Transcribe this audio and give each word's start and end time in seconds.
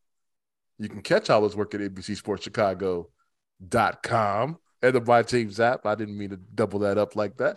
You 0.78 0.88
can 0.88 1.02
catch 1.02 1.28
all 1.28 1.42
his 1.42 1.56
work 1.56 1.74
at 1.74 1.80
NBCSportsChicago.com 1.80 4.58
and 4.82 4.94
the 4.94 5.00
My 5.00 5.22
Teams 5.22 5.58
app. 5.58 5.86
I 5.86 5.96
didn't 5.96 6.16
mean 6.16 6.30
to 6.30 6.36
double 6.36 6.78
that 6.80 6.98
up 6.98 7.16
like 7.16 7.36
that. 7.38 7.56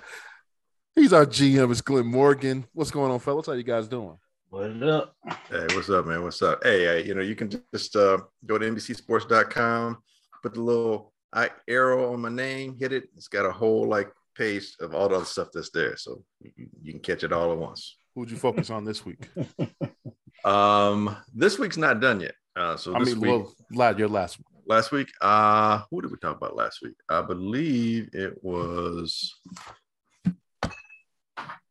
He's 0.96 1.14
our 1.14 1.28
GM. 1.28 1.70
It's 1.72 1.82
Glenn 1.82 2.08
Morgan. 2.08 2.66
What's 2.74 2.92
going 2.92 3.12
on, 3.12 3.20
fellas? 3.20 3.46
How 3.46 3.54
you 3.54 3.64
guys 3.64 3.88
doing? 3.88 4.18
What 4.50 4.84
up? 4.84 5.16
Hey, 5.50 5.68
what's 5.74 5.90
up, 5.90 6.08
man? 6.08 6.24
What's 6.24 6.42
up? 6.42 6.62
Hey, 6.64 6.88
uh, 6.88 6.96
you 7.04 7.14
know, 7.14 7.22
you 7.22 7.36
can 7.36 7.50
just 7.74 7.96
uh, 7.96 8.18
go 8.46 8.58
to 8.58 8.70
NBCSports.com, 8.70 9.98
put 10.44 10.54
the 10.54 10.62
little 10.62 11.14
I 11.32 11.50
arrow 11.68 12.12
on 12.12 12.20
my 12.20 12.30
name, 12.30 12.76
hit 12.78 12.92
it. 12.92 13.06
It's 13.16 13.30
got 13.30 13.46
a 13.46 13.52
whole 13.52 13.88
like 13.88 14.12
page 14.36 14.76
of 14.82 14.94
all 14.94 15.08
the 15.08 15.16
other 15.16 15.26
stuff 15.26 15.48
that's 15.54 15.70
there, 15.70 15.96
so 15.96 16.26
you, 16.42 16.68
you 16.82 16.92
can 16.92 17.02
catch 17.02 17.24
it 17.24 17.32
all 17.32 17.54
at 17.54 17.58
once. 17.58 17.96
Who'd 18.16 18.32
you 18.32 18.36
focus 18.36 18.70
on 18.70 18.84
this 18.84 19.06
week? 19.06 19.30
um, 20.46 21.16
this 21.34 21.58
week's 21.58 21.78
not 21.78 22.02
done 22.02 22.20
yet. 22.20 22.36
Uh, 22.56 22.76
so 22.78 22.96
I 22.96 23.00
this 23.00 23.10
mean, 23.16 23.22
week, 23.22 23.32
well, 23.32 23.54
lad, 23.72 23.98
your 24.00 24.08
last 24.10 24.38
one. 24.40 24.46
last 24.68 24.92
week, 24.92 25.10
uh, 25.22 25.82
who 25.90 26.02
did 26.02 26.12
we 26.12 26.18
talk 26.18 26.36
about 26.38 26.56
last 26.56 26.82
week? 26.82 26.96
I 27.10 27.22
believe 27.22 28.10
it 28.14 28.44
was. 28.44 29.34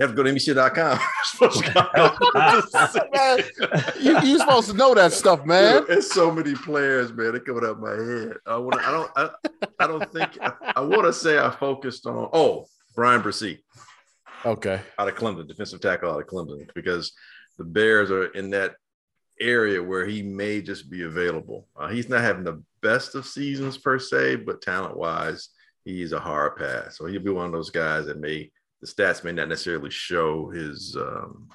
You 0.01 0.07
have 0.07 0.17
to 0.17 0.17
go 0.17 0.23
to 0.23 0.33
NBC.com. 0.33 0.99
Man, 3.13 3.39
you, 4.01 4.19
you're 4.31 4.39
supposed 4.39 4.71
to 4.71 4.77
know 4.77 4.95
that 4.95 5.13
stuff, 5.13 5.45
man. 5.45 5.83
Dude, 5.83 5.91
it's 5.99 6.11
so 6.11 6.31
many 6.33 6.55
players, 6.55 7.13
man. 7.13 7.33
They're 7.33 7.41
coming 7.41 7.67
up 7.67 7.79
my 7.81 7.91
head. 7.91 8.33
I 8.47 8.57
want. 8.57 8.77
I 8.81 8.91
don't. 8.91 9.11
I, 9.17 9.31
I 9.79 9.87
don't 9.87 10.11
think. 10.11 10.39
I, 10.41 10.53
I 10.77 10.81
want 10.81 11.03
to 11.05 11.13
say 11.13 11.39
I 11.39 11.51
focused 11.51 12.07
on. 12.07 12.31
Oh, 12.33 12.65
Bryan 12.95 13.21
Bresee 13.23 13.59
Okay. 14.47 14.81
out 14.99 15.07
of 15.09 15.15
Clemson, 15.17 15.47
defensive 15.47 15.81
tackle 15.83 16.11
out 16.11 16.21
of 16.21 16.27
Clemson, 16.27 16.67
because 16.75 17.13
the 17.59 17.65
Bears 17.65 18.11
are 18.11 18.29
in 18.29 18.49
that 18.51 18.77
area 19.41 19.83
where 19.83 20.07
he 20.07 20.23
may 20.23 20.61
just 20.61 20.91
be 20.91 21.03
available. 21.03 21.67
Uh, 21.77 21.89
he's 21.89 22.09
not 22.09 22.21
having 22.21 22.45
the 22.45 22.63
best 22.83 23.15
of 23.15 23.27
seasons 23.27 23.79
per 23.79 23.99
se, 23.99 24.37
but 24.37 24.63
talent 24.63 24.97
wise, 24.97 25.51
he's 25.85 26.13
a 26.13 26.21
hard 26.21 26.57
pass. 26.57 26.97
So 26.97 27.07
he'll 27.07 27.23
be 27.23 27.31
one 27.31 27.47
of 27.47 27.53
those 27.53 27.71
guys 27.71 28.07
that 28.07 28.21
may 28.21 28.51
the 28.81 28.87
stats 28.87 29.25
may 29.25 29.33
not 29.33 29.49
necessarily 29.49 29.91
show 29.91 30.49
his 30.49 30.97
um, 30.97 31.49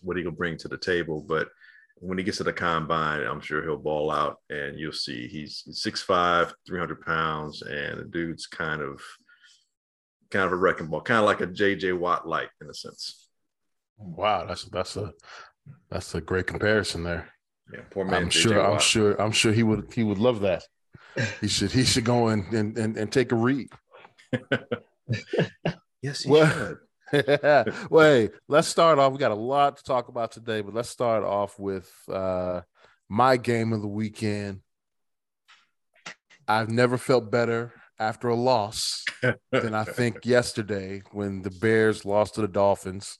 what 0.00 0.16
he 0.16 0.22
can 0.22 0.34
bring 0.34 0.56
to 0.58 0.68
the 0.68 0.78
table, 0.78 1.24
but 1.26 1.48
when 2.00 2.18
he 2.18 2.24
gets 2.24 2.38
to 2.38 2.44
the 2.44 2.52
combine, 2.52 3.22
I'm 3.22 3.40
sure 3.40 3.62
he'll 3.62 3.76
ball 3.76 4.12
out 4.12 4.36
and 4.50 4.78
you'll 4.78 4.92
see 4.92 5.26
he's 5.26 5.64
6'5, 5.68 6.52
300 6.66 7.00
pounds, 7.04 7.62
and 7.62 7.98
the 7.98 8.04
dude's 8.04 8.46
kind 8.46 8.80
of 8.80 9.00
kind 10.30 10.44
of 10.44 10.52
a 10.52 10.56
wrecking 10.56 10.86
ball, 10.86 11.00
kind 11.00 11.18
of 11.18 11.24
like 11.24 11.40
a 11.40 11.46
JJ 11.46 11.98
Watt 11.98 12.28
light 12.28 12.50
in 12.60 12.68
a 12.68 12.74
sense. 12.74 13.28
Wow, 13.96 14.46
that's 14.46 14.64
that's 14.66 14.96
a 14.96 15.12
that's 15.90 16.14
a 16.14 16.20
great 16.20 16.46
comparison 16.46 17.02
there. 17.04 17.28
Yeah, 17.72 17.80
poor 17.90 18.04
man. 18.04 18.14
I'm 18.14 18.30
sure. 18.30 18.60
I'm 18.60 18.78
sure. 18.78 19.20
I'm 19.20 19.32
sure 19.32 19.52
he 19.52 19.62
would. 19.62 19.92
He 19.92 20.02
would 20.04 20.18
love 20.18 20.40
that. 20.40 20.64
He 21.40 21.48
should. 21.48 21.72
He 21.72 21.84
should 21.84 22.04
go 22.04 22.28
and 22.28 22.52
and 22.52 22.78
and, 22.78 22.96
and 22.96 23.12
take 23.12 23.32
a 23.32 23.36
read. 23.36 23.68
Yes, 26.00 26.20
he 26.22 26.30
Well- 26.30 26.46
should. 26.52 26.78
Wait, 27.90 28.32
let's 28.48 28.68
start 28.68 28.98
off. 28.98 29.12
We 29.12 29.18
got 29.18 29.30
a 29.30 29.34
lot 29.34 29.78
to 29.78 29.82
talk 29.82 30.08
about 30.08 30.30
today, 30.30 30.60
but 30.60 30.74
let's 30.74 30.90
start 30.90 31.24
off 31.24 31.58
with 31.58 31.90
uh, 32.12 32.60
my 33.08 33.36
game 33.38 33.72
of 33.72 33.80
the 33.80 33.88
weekend. 33.88 34.60
I've 36.46 36.70
never 36.70 36.98
felt 36.98 37.30
better 37.30 37.72
after 37.98 38.28
a 38.28 38.34
loss 38.34 39.04
than 39.50 39.74
I 39.74 39.84
think 39.84 40.18
yesterday 40.24 41.02
when 41.12 41.42
the 41.42 41.50
Bears 41.50 42.04
lost 42.04 42.34
to 42.34 42.42
the 42.42 42.48
Dolphins 42.48 43.18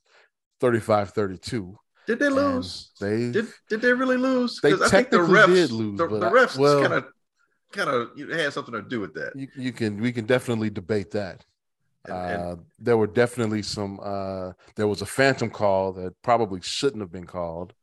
35 0.60 1.10
32. 1.10 1.76
Did 2.08 2.18
they 2.20 2.30
lose? 2.30 2.90
They, 2.98 3.30
Did 3.30 3.48
did 3.68 3.82
they 3.82 3.92
really 3.92 4.16
lose? 4.16 4.58
I 4.64 4.70
think 4.88 5.10
the 5.10 5.18
refs 5.18 5.46
did 5.54 5.70
lose, 5.70 5.98
The, 5.98 6.06
the 6.08 6.30
refs 6.30 6.56
well- 6.56 6.80
kind 6.80 6.94
of 6.94 7.04
kind 7.70 7.90
of 7.90 8.18
had 8.30 8.50
something 8.54 8.72
to 8.72 8.80
do 8.80 8.98
with 8.98 9.12
that. 9.12 9.32
you, 9.36 9.46
you 9.54 9.72
can, 9.72 10.00
we 10.00 10.10
can 10.10 10.24
definitely 10.24 10.70
debate 10.70 11.10
that. 11.10 11.44
And- 12.06 12.14
and- 12.16 12.42
Uh, 12.42 12.56
there 12.78 12.96
were 12.96 13.06
definitely 13.06 13.60
some. 13.60 14.00
Uh, 14.02 14.52
there 14.74 14.88
was 14.88 15.02
a 15.02 15.06
phantom 15.06 15.50
call 15.50 15.92
that 16.00 16.14
probably 16.22 16.62
shouldn't 16.62 17.02
have 17.02 17.12
been 17.12 17.26
called 17.26 17.74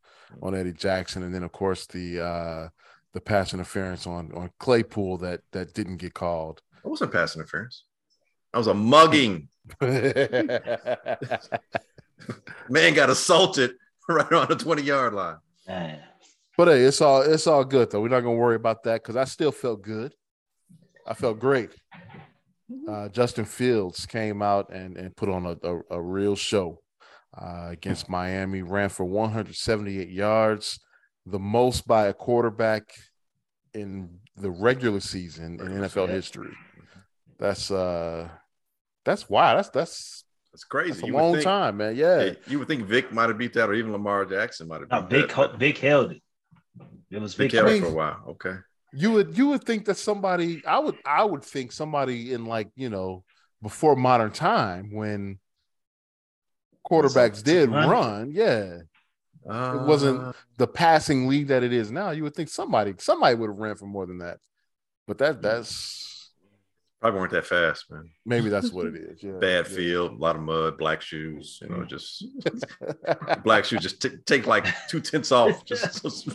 on 0.41 0.55
Eddie 0.55 0.73
Jackson, 0.73 1.21
and 1.21 1.31
then 1.33 1.43
of 1.43 1.51
course 1.51 1.85
the 1.85 2.19
uh, 2.19 2.69
the 3.13 3.21
pass 3.21 3.53
interference 3.53 4.07
on 4.07 4.31
on 4.33 4.49
Claypool 4.57 5.19
that 5.19 5.41
that 5.51 5.75
didn't 5.75 5.97
get 5.97 6.15
called. 6.15 6.63
That 6.83 6.89
wasn't 6.89 7.11
pass 7.13 7.35
interference. 7.35 7.83
That 8.53 8.57
was 8.57 8.67
a 8.67 8.73
mugging. 8.73 9.49
Man 12.69 12.93
got 12.95 13.09
assaulted 13.11 13.75
right 14.09 14.31
on 14.31 14.47
the 14.47 14.55
20 14.55 14.81
yard 14.81 15.13
line. 15.13 15.37
Man. 15.67 15.99
but 16.57 16.67
hey, 16.67 16.81
it's 16.81 17.01
all 17.01 17.21
it's 17.21 17.47
all 17.47 17.63
good 17.63 17.89
though. 17.89 18.01
We're 18.01 18.09
not 18.09 18.21
gonna 18.21 18.35
worry 18.35 18.55
about 18.55 18.83
that 18.83 19.01
because 19.01 19.15
I 19.15 19.23
still 19.25 19.51
felt 19.51 19.81
good. 19.81 20.13
I 21.07 21.13
felt 21.13 21.39
great. 21.39 21.71
Uh, 22.87 23.09
Justin 23.09 23.45
Fields 23.45 24.05
came 24.05 24.41
out 24.41 24.69
and 24.71 24.97
and 24.97 25.15
put 25.15 25.29
on 25.29 25.45
a 25.45 25.57
a, 25.63 25.81
a 25.91 26.01
real 26.01 26.35
show 26.35 26.81
uh, 27.35 27.69
against 27.71 28.09
Miami. 28.09 28.61
Ran 28.61 28.89
for 28.89 29.05
178 29.05 30.09
yards, 30.09 30.79
the 31.25 31.39
most 31.39 31.87
by 31.87 32.07
a 32.07 32.13
quarterback 32.13 32.93
in 33.73 34.19
the 34.37 34.51
regular 34.51 34.99
season 34.99 35.59
in 35.59 35.67
NFL 35.67 36.09
history. 36.09 36.53
That's 37.39 37.71
uh, 37.71 38.29
that's 39.03 39.29
wow. 39.29 39.55
That's 39.55 39.69
that's 39.69 40.24
That's 40.55 40.63
crazy. 40.63 40.91
that's 40.91 41.03
a 41.03 41.07
You 41.07 41.13
would 41.15 41.21
long 41.21 41.33
think- 41.33 41.43
time, 41.43 41.77
man. 41.77 41.95
Yeah. 41.97 42.17
Hey, 42.19 42.37
you 42.47 42.59
would 42.59 42.69
think 42.69 42.85
Vic 42.85 43.11
might 43.11 43.27
have 43.27 43.37
beat 43.37 43.51
that, 43.55 43.67
or 43.69 43.73
even 43.73 43.91
Lamar 43.91 44.23
Jackson 44.23 44.69
might 44.69 44.79
have 44.79 44.89
No, 44.89 45.01
beat 45.01 45.17
Vic, 45.17 45.27
that. 45.27 45.33
ho- 45.35 45.47
but 45.49 45.59
Vic 45.59 45.77
held 45.79 46.11
it. 46.13 46.21
It 47.11 47.19
was 47.21 47.33
Vic 47.33 47.51
Vic. 47.51 47.59
held 47.59 47.67
I 47.67 47.71
it 47.71 47.73
mean- 47.73 47.81
for 47.83 47.89
a 47.89 47.93
while. 47.93 48.23
Okay. 48.29 48.55
you 48.93 49.11
would 49.11 49.37
you 49.37 49.47
would 49.49 49.61
think 49.65 49.83
that 49.85 49.97
somebody 49.97 50.65
I 50.65 50.79
would 50.79 50.95
I 51.05 51.25
would 51.25 51.43
think 51.43 51.73
somebody 51.73 52.31
in 52.31 52.45
like 52.45 52.69
you 52.77 52.89
know 52.89 53.25
before 53.61 53.97
modern 53.97 54.31
time 54.31 54.93
when 54.93 55.37
quarterbacks 56.89 57.43
did 57.43 57.69
Run. 57.69 57.89
run, 57.89 58.31
yeah, 58.31 58.77
it 59.45 59.81
wasn't 59.85 60.21
uh. 60.21 60.33
the 60.57 60.67
passing 60.67 61.27
league 61.27 61.47
that 61.47 61.63
it 61.63 61.73
is 61.73 61.91
now. 61.91 62.11
You 62.11 62.23
would 62.23 62.35
think 62.35 62.47
somebody 62.49 62.93
somebody 62.99 63.35
would 63.35 63.49
have 63.49 63.57
ran 63.57 63.75
for 63.75 63.85
more 63.85 64.05
than 64.05 64.19
that, 64.19 64.37
but 65.07 65.17
that 65.17 65.41
that's 65.41 66.14
Probably 67.01 67.19
weren't 67.19 67.31
that 67.33 67.45
fast, 67.45 67.91
man. 67.91 68.09
maybe 68.25 68.49
that's 68.49 68.71
what 68.71 68.87
it 68.87 68.95
is. 68.95 69.21
Yeah, 69.21 69.33
Bad 69.33 69.67
yeah. 69.69 69.75
field, 69.75 70.11
a 70.13 70.15
lot 70.15 70.35
of 70.35 70.41
mud, 70.41 70.77
black 70.77 71.01
shoes. 71.01 71.59
You 71.61 71.69
know, 71.69 71.83
just 71.83 72.25
black 73.43 73.65
shoes 73.65 73.81
just 73.81 74.01
t- 74.01 74.17
take 74.25 74.47
like 74.47 74.65
two 74.87 75.01
tenths 75.01 75.31
off 75.31 75.65
just, 75.65 75.83
just, 76.03 76.29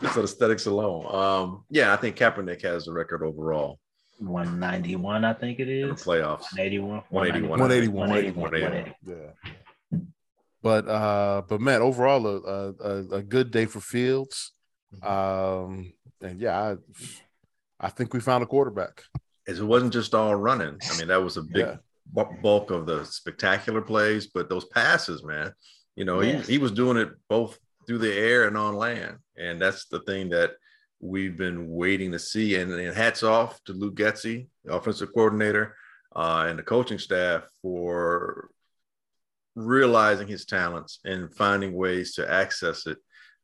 just 0.00 0.16
on 0.16 0.24
aesthetics 0.24 0.66
alone. 0.66 1.06
Um, 1.14 1.64
yeah, 1.70 1.92
I 1.92 1.96
think 1.96 2.16
Kaepernick 2.16 2.62
has 2.62 2.84
the 2.86 2.92
record 2.92 3.22
overall 3.22 3.78
191, 4.20 5.24
I 5.24 5.32
think 5.34 5.58
it 5.58 5.68
is. 5.68 5.82
in 5.82 5.88
the 5.90 5.94
playoffs. 5.96 6.52
181. 6.54 7.02
181. 7.10 7.60
181. 7.60 8.08
181. 8.08 8.42
181. 8.42 8.94
yeah. 9.04 9.98
But 10.62 10.86
uh, 10.88 11.42
but 11.48 11.60
man, 11.60 11.82
overall 11.82 12.24
a 12.26 12.36
a, 12.36 12.72
a, 12.72 13.08
a 13.16 13.22
good 13.22 13.50
day 13.50 13.66
for 13.66 13.80
Fields. 13.80 14.52
Um, 15.02 15.92
and 16.20 16.40
yeah, 16.40 16.56
I 16.58 16.76
I 17.80 17.88
think 17.88 18.14
we 18.14 18.20
found 18.20 18.44
a 18.44 18.46
quarterback. 18.46 19.02
As 19.48 19.58
it 19.58 19.64
wasn't 19.64 19.92
just 19.92 20.14
all 20.14 20.34
running. 20.34 20.78
I 20.90 20.98
mean, 20.98 21.08
that 21.08 21.22
was 21.22 21.36
a 21.36 21.42
big 21.56 21.66
Yeah. 21.66 21.76
bulk 22.42 22.70
of 22.70 22.86
the 22.86 23.04
spectacular 23.04 23.80
plays, 23.82 24.26
but 24.28 24.48
those 24.48 24.64
passes, 24.66 25.24
man, 25.24 25.52
you 25.96 26.04
know, 26.04 26.20
Yes. 26.20 26.46
he, 26.46 26.54
he 26.54 26.58
was 26.58 26.72
doing 26.72 26.96
it 26.96 27.10
both 27.28 27.58
through 27.86 27.98
the 27.98 28.12
air 28.14 28.46
and 28.46 28.56
on 28.56 28.76
land. 28.76 29.16
And 29.36 29.60
that's 29.60 29.86
the 29.86 30.00
thing 30.00 30.28
that 30.30 30.52
we've 31.00 31.36
been 31.36 31.68
waiting 31.68 32.12
to 32.12 32.18
see. 32.18 32.54
And, 32.56 32.70
and 32.72 32.94
hats 32.96 33.22
off 33.24 33.60
to 33.64 33.72
Luke 33.72 33.96
Getsy, 33.96 34.46
the 34.64 34.74
offensive 34.74 35.12
coordinator, 35.12 35.74
uh, 36.14 36.46
and 36.48 36.58
the 36.58 36.62
coaching 36.62 36.98
staff 36.98 37.42
for 37.60 38.50
realizing 39.54 40.28
his 40.28 40.44
talents 40.44 41.00
and 41.04 41.34
finding 41.34 41.72
ways 41.74 42.14
to 42.14 42.30
access 42.30 42.86
it 42.86 42.98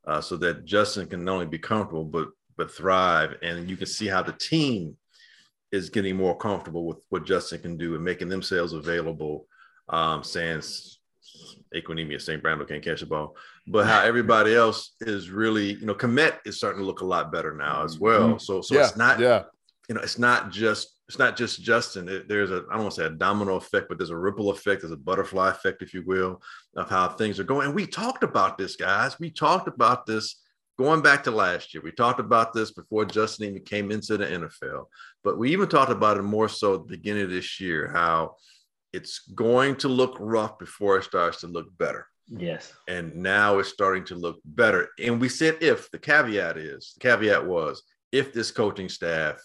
uh, 0.07 0.21
so 0.21 0.37
that 0.37 0.65
Justin 0.65 1.07
can 1.09 1.25
not 1.25 1.33
only 1.35 1.47
be 1.47 1.59
comfortable, 1.59 2.05
but 2.05 2.29
but 2.57 2.71
thrive. 2.73 3.35
And 3.43 3.69
you 3.71 3.77
can 3.77 3.87
see 3.87 4.07
how 4.07 4.23
the 4.23 4.33
team 4.33 4.97
is 5.73 5.91
getting 5.91 6.17
more 6.17 6.37
comfortable 6.37 6.87
with 6.87 6.99
what 7.11 7.27
Justin 7.27 7.61
can 7.61 7.77
do 7.77 7.95
and 7.95 8.05
making 8.05 8.29
themselves 8.29 8.73
available. 8.73 9.47
Um, 9.91 10.23
saying 10.23 10.63
Equanimeous, 11.75 12.23
St. 12.23 12.43
Brando 12.43 12.67
can't 12.67 12.83
catch 12.83 13.01
the 13.01 13.07
ball, 13.07 13.37
but 13.67 13.87
how 13.87 14.03
everybody 14.03 14.55
else 14.55 14.95
is 15.01 15.31
really, 15.31 15.75
you 15.75 15.87
know, 15.87 15.95
Kmet 15.95 16.39
is 16.47 16.57
starting 16.57 16.81
to 16.81 16.87
look 16.87 17.01
a 17.01 17.07
lot 17.07 17.31
better 17.33 17.55
now 17.55 17.85
as 17.85 17.99
well. 17.99 18.35
Mhm. 18.35 18.41
So, 18.41 18.61
so 18.61 18.75
yeah, 18.75 18.87
it's 18.87 18.97
not, 18.97 19.19
yeah, 19.19 19.45
you 19.89 19.95
know, 19.95 20.01
it's 20.01 20.19
not 20.19 20.51
just 20.51 20.95
it's 21.09 21.19
not 21.19 21.37
just 21.39 21.63
Justin. 21.63 22.07
It- 22.07 22.29
there's 22.29 22.51
a 22.51 22.65
I 22.71 22.75
don't 22.75 22.83
want 22.83 22.95
to 22.95 23.01
say 23.01 23.07
a 23.07 23.11
domino 23.11 23.57
effect, 23.57 23.89
but 23.89 23.97
there's 23.97 24.11
a 24.11 24.17
ripple 24.17 24.51
effect, 24.51 24.83
there's 24.83 24.93
a 24.93 24.97
butterfly 24.97 25.51
effect, 25.51 25.81
if 25.83 25.95
you 25.95 26.03
will, 26.05 26.43
of 26.77 26.91
how 26.91 27.09
things 27.09 27.41
are 27.41 27.45
going. 27.45 27.67
And 27.67 27.75
we 27.75 27.87
talked 27.87 28.23
about 28.25 28.59
this, 28.59 28.77
guys. 28.77 29.19
We 29.19 29.31
talked 29.31 29.69
about 29.69 30.05
this 30.05 30.37
going 30.79 31.03
back 31.03 31.25
to 31.25 31.31
last 31.31 31.75
year. 31.75 31.83
We 31.83 31.91
talked 31.91 32.21
about 32.21 32.53
this 32.53 32.71
before 32.71 33.05
Justin 33.05 33.49
even 33.49 33.63
came 33.63 33.91
into 33.91 34.17
the 34.17 34.27
NFL, 34.27 34.87
but 35.25 35.37
we 35.37 35.51
even 35.51 35.69
talked 35.69 35.91
about 35.91 36.17
it 36.17 36.23
more 36.23 36.49
so 36.49 36.75
at 36.75 36.81
the 36.87 36.97
beginning 36.97 37.25
of 37.25 37.31
this 37.31 37.61
year, 37.61 37.91
how 37.93 38.37
it's 38.93 39.19
going 39.35 39.77
to 39.77 39.89
look 39.89 40.17
rough 40.21 40.59
before 40.59 40.99
it 40.99 41.05
starts 41.05 41.41
to 41.41 41.49
look 41.49 41.67
better. 41.77 42.07
Yes. 42.29 42.73
And 42.87 43.17
now 43.17 43.59
it's 43.59 43.71
starting 43.71 44.05
to 44.07 44.15
look 44.15 44.39
better. 44.45 44.89
And 45.03 45.21
we 45.21 45.29
said 45.29 45.59
if 45.61 45.91
the 45.91 45.99
caveat 45.99 46.57
is 46.57 46.93
the 46.95 47.01
caveat 47.01 47.47
was 47.47 47.83
if 48.13 48.33
this 48.33 48.51
coaching 48.51 48.89
staff 48.89 49.43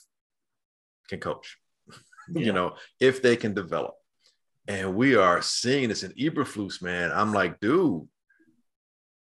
can 1.10 1.20
coach, 1.20 1.58
you 2.30 2.54
know, 2.54 2.76
if 3.00 3.22
they 3.22 3.36
can 3.36 3.54
develop. 3.54 3.96
And 4.68 4.96
we 4.96 5.16
are 5.16 5.42
seeing 5.42 5.90
this 5.90 6.04
in 6.04 6.12
Eberflus, 6.12 6.82
man. 6.82 7.12
I'm 7.14 7.34
like, 7.34 7.60
dude, 7.60 8.08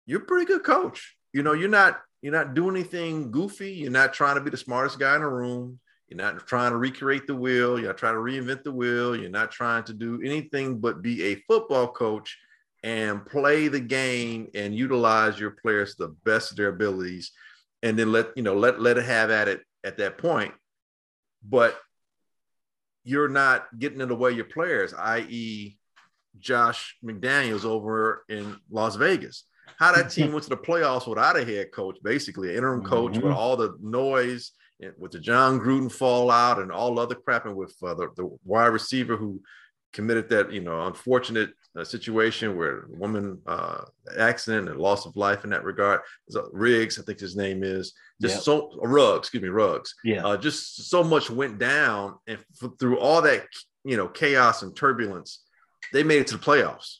you're 0.07 0.23
a 0.23 0.27
pretty 0.27 0.45
good 0.45 0.65
coach. 0.65 1.17
You 1.35 1.43
know, 1.43 1.53
you're 1.53 1.69
not 1.69 2.01
you're 2.23 2.33
not 2.33 2.55
doing 2.55 2.77
anything 2.77 3.33
goofy. 3.33 3.73
You're 3.73 3.91
not 3.91 4.15
trying 4.15 4.37
to 4.37 4.41
be 4.41 4.51
the 4.51 4.57
smartest 4.57 5.01
guy 5.01 5.17
in 5.17 5.23
the 5.23 5.29
room. 5.29 5.81
You're 6.09 6.17
not 6.17 6.47
trying 6.47 6.71
to 6.71 6.77
recreate 6.79 7.27
the 7.27 7.35
wheel. 7.35 7.77
You're 7.77 7.89
not 7.89 7.99
trying 7.99 8.15
to 8.15 8.21
reinvent 8.21 8.63
the 8.63 8.73
wheel. 8.73 9.17
You're 9.17 9.31
not 9.31 9.51
trying 9.51 9.83
to 9.85 9.93
do 9.93 10.23
anything 10.25 10.79
but 10.79 11.03
be 11.03 11.25
a 11.25 11.35
football 11.49 11.89
coach 11.89 12.39
and 12.85 13.27
play 13.27 13.67
the 13.67 13.81
game 13.81 14.49
and 14.55 14.77
utilize 14.77 15.41
your 15.41 15.51
players 15.51 15.97
to 15.97 16.07
the 16.07 16.15
best 16.25 16.53
of 16.53 16.57
their 16.57 16.69
abilities, 16.69 17.33
and 17.83 17.99
then 17.99 18.13
let 18.13 18.29
you 18.37 18.45
know 18.45 18.55
let 18.55 18.81
let 18.81 18.97
it 18.97 19.05
have 19.05 19.31
at 19.31 19.49
it 19.49 19.63
at 19.83 19.99
that 19.99 20.19
point. 20.19 20.55
But 21.43 21.77
you're 23.03 23.29
not 23.29 23.67
getting 23.77 24.01
in 24.01 24.09
the 24.09 24.15
way 24.15 24.31
of 24.31 24.37
your 24.37 24.47
players, 24.47 24.95
i.e., 24.95 25.77
Josh 26.39 26.97
McDaniels 27.05 27.65
over 27.65 28.25
in 28.29 28.57
Las 28.71 28.95
Vegas. 28.95 29.45
How 29.79 29.93
that 29.93 30.11
team 30.11 30.33
went 30.33 30.45
to 30.45 30.51
the 30.51 30.57
playoffs 30.57 31.07
without 31.07 31.37
a 31.39 31.45
head 31.45 31.73
coach, 31.73 31.97
basically 32.03 32.51
an 32.51 32.57
interim 32.57 32.83
coach 32.85 33.17
with 33.17 33.25
Mhm. 33.33 33.35
all 33.35 33.57
the 33.57 33.77
noise 33.81 34.53
and 34.81 34.93
with 34.99 35.13
the 35.13 35.21
Jon 35.21 35.59
Gruden 35.61 35.91
fallout 35.91 36.59
and 36.61 36.71
all 36.73 36.99
other 36.99 37.15
crap, 37.15 37.47
and 37.47 37.57
with 37.57 37.75
uh, 37.83 37.95
the, 37.95 38.09
the 38.17 38.29
wide 38.45 38.67
receiver 38.69 39.17
who 39.17 39.41
committed 39.93 40.29
that 40.29 40.53
you 40.53 40.61
know 40.61 40.87
unfortunate 40.87 41.51
uh, 41.79 41.85
situation 41.85 42.57
where 42.57 42.83
a 42.83 42.89
woman 42.99 43.41
uh, 43.47 43.83
accident 44.19 44.69
and 44.69 44.79
loss 44.79 45.07
of 45.07 45.17
life 45.17 45.45
in 45.45 45.51
that 45.51 45.65
regard. 45.65 46.01
So 46.31 46.49
Riggs, 46.53 46.99
I 46.99 47.03
think 47.03 47.19
his 47.19 47.37
name 47.37 47.63
is 47.65 47.95
just 48.23 48.35
Yep. 48.37 48.43
so 48.43 48.71
uh, 48.83 48.87
Ruggs, 48.89 49.19
excuse 49.27 49.43
me, 49.43 49.49
Ruggs. 49.49 49.95
Yeah. 50.05 50.25
Uh, 50.27 50.37
just 50.37 50.89
so 50.89 51.03
much 51.03 51.31
went 51.31 51.59
down, 51.59 52.17
and 52.29 52.39
f- 52.63 52.71
through 52.79 52.99
all 52.99 53.23
that 53.23 53.47
you 53.85 53.97
know 53.97 54.09
chaos 54.09 54.63
and 54.63 54.75
turbulence, 54.77 55.43
they 55.93 56.03
made 56.05 56.21
it 56.21 56.27
to 56.29 56.37
the 56.37 56.45
playoffs. 56.45 56.99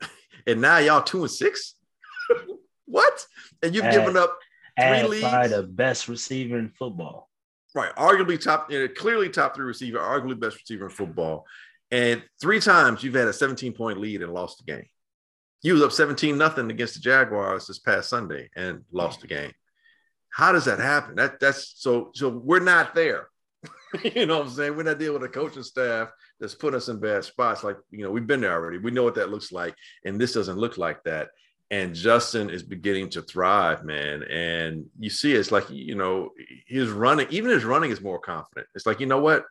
and 0.46 0.60
now 0.60 0.78
y'all 0.78 1.02
two 1.02 1.20
and 1.22 1.30
six. 1.30 1.74
what? 2.86 3.26
And 3.62 3.74
you've 3.74 3.90
given 3.90 4.16
up 4.16 4.38
Add 4.76 5.08
leagues? 5.08 5.22
by 5.22 5.48
the 5.48 5.62
best 5.62 6.08
receiver 6.08 6.58
in 6.58 6.70
football. 6.70 7.28
right, 7.74 7.94
arguably 7.96 8.42
top, 8.42 8.70
you 8.70 8.80
know, 8.80 8.88
clearly 8.88 9.28
top 9.28 9.54
three 9.54 9.66
receiver, 9.66 9.98
arguably 9.98 10.38
best 10.38 10.56
receiver 10.56 10.86
in 10.86 10.90
football. 10.90 11.46
And 11.90 12.22
three 12.40 12.60
times 12.60 13.02
you've 13.02 13.14
had 13.14 13.28
a 13.28 13.32
17 13.32 13.72
point 13.72 14.00
lead 14.00 14.22
and 14.22 14.32
lost 14.32 14.58
the 14.58 14.72
game. 14.72 14.86
You 15.62 15.74
was 15.74 15.82
up 15.82 15.92
17 15.92 16.38
nothing 16.38 16.70
against 16.70 16.94
the 16.94 17.00
Jaguars 17.00 17.66
this 17.66 17.78
past 17.78 18.08
Sunday 18.08 18.48
and 18.56 18.84
lost 18.92 19.20
the 19.20 19.26
game. 19.26 19.52
How 20.30 20.52
does 20.52 20.64
that 20.66 20.78
happen? 20.78 21.16
That 21.16 21.40
that's 21.40 21.74
so 21.76 22.12
so 22.14 22.28
we're 22.28 22.60
not 22.60 22.94
there. 22.94 23.28
you 24.14 24.24
know 24.24 24.38
what 24.38 24.46
I'm 24.46 24.52
saying? 24.52 24.76
We're 24.76 24.84
not 24.84 24.98
dealing 24.98 25.20
with 25.20 25.30
a 25.30 25.32
coaching 25.32 25.62
staff 25.62 26.10
that's 26.38 26.54
put 26.54 26.74
us 26.74 26.88
in 26.88 27.00
bad 27.00 27.24
spots. 27.24 27.64
Like, 27.64 27.76
you 27.90 28.04
know, 28.04 28.10
we've 28.10 28.26
been 28.26 28.40
there 28.40 28.52
already. 28.52 28.78
We 28.78 28.90
know 28.92 29.02
what 29.02 29.16
that 29.16 29.30
looks 29.30 29.52
like. 29.52 29.74
And 30.04 30.20
this 30.20 30.32
doesn't 30.32 30.58
look 30.58 30.78
like 30.78 31.02
that. 31.04 31.30
And 31.72 31.94
Justin 31.94 32.50
is 32.50 32.64
beginning 32.64 33.10
to 33.10 33.22
thrive, 33.22 33.84
man. 33.84 34.24
And 34.24 34.86
you 34.98 35.08
see, 35.08 35.32
it's 35.34 35.52
like, 35.52 35.70
you 35.70 35.94
know, 35.94 36.30
his 36.66 36.90
running, 36.90 37.28
even 37.30 37.50
his 37.52 37.64
running 37.64 37.92
is 37.92 38.00
more 38.00 38.18
confident. 38.18 38.66
It's 38.74 38.86
like, 38.86 38.98
you 38.98 39.06
know 39.06 39.20
what? 39.20 39.44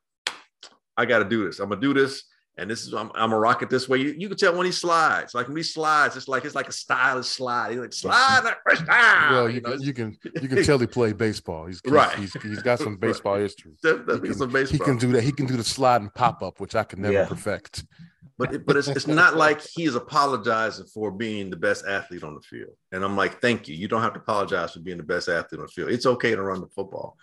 I 0.98 1.06
got 1.06 1.20
to 1.20 1.26
do 1.26 1.46
this. 1.46 1.60
I'm 1.60 1.70
going 1.70 1.80
to 1.80 1.88
do 1.88 1.94
this. 1.98 2.24
And 2.58 2.70
this 2.70 2.82
is, 2.86 2.94
I'm, 2.94 3.08
I'm 3.16 3.30
going 3.30 3.32
to 3.32 3.38
rock 3.38 3.62
it 3.62 3.70
this 3.70 3.88
way. 3.88 4.00
You, 4.00 4.14
you 4.18 4.28
can 4.28 4.38
tell 4.38 4.54
when 4.54 4.66
he 4.66 4.72
slides, 4.74 5.34
like 5.34 5.48
when 5.48 5.56
he 5.56 5.64
slides, 5.64 6.18
it's 6.18 6.28
like, 6.28 6.44
it's 6.44 6.56
like 6.56 6.68
a 6.68 6.74
stylish 6.74 7.28
slide. 7.28 7.72
He's 7.72 7.80
like, 7.80 7.94
slide 7.94 8.42
that 8.44 8.58
first 8.68 8.86
time. 8.86 9.32
well, 9.32 9.50
you, 9.50 9.62
know, 9.62 9.72
can, 9.78 9.82
you 9.82 9.94
can 9.94 10.18
you 10.42 10.50
can 10.50 10.64
tell 10.66 10.78
he 10.78 10.86
played 10.88 11.18
baseball. 11.18 11.68
He's, 11.68 11.80
he's 11.86 11.94
Right. 11.94 12.18
He's, 12.20 12.34
he's 12.44 12.62
got 12.62 12.80
some 12.80 12.88
Right. 12.94 13.00
baseball 13.00 13.38
history. 13.38 13.72
that, 13.84 14.06
that 14.08 14.16
He 14.16 14.22
means 14.24 14.38
some 14.40 14.50
can, 14.50 14.54
baseball. 14.62 14.78
he 14.78 14.84
can 14.84 14.98
do 14.98 15.14
that. 15.14 15.24
He 15.24 15.32
can 15.32 15.46
do 15.46 15.56
the 15.56 15.64
slide 15.64 16.02
and 16.02 16.14
pop 16.14 16.44
up, 16.44 16.60
which 16.60 16.76
I 16.76 16.84
can 16.84 17.02
never 17.02 17.14
Yeah. 17.14 17.26
perfect. 17.30 17.86
But 18.38 18.66
but 18.66 18.78
it's, 18.78 18.88
it's 18.88 19.08
not 19.08 19.36
like 19.36 19.62
he 19.62 19.84
is 19.84 19.96
apologizing 19.96 20.86
for 20.88 21.12
being 21.12 21.50
the 21.50 21.58
best 21.58 21.86
athlete 21.86 22.24
on 22.24 22.36
the 22.36 22.42
field. 22.42 22.72
And 22.92 23.04
I'm 23.04 23.18
like, 23.18 23.42
thank 23.42 23.68
you. 23.68 23.76
You 23.76 23.88
don't 23.88 24.02
have 24.02 24.14
to 24.14 24.20
apologize 24.20 24.74
for 24.74 24.80
being 24.80 24.98
the 24.98 25.04
best 25.04 25.28
athlete 25.28 25.60
on 25.60 25.66
the 25.66 25.72
field. 25.72 25.90
It's 25.90 26.06
okay 26.06 26.36
to 26.36 26.42
run 26.42 26.62
the 26.62 26.68
football. 26.68 27.18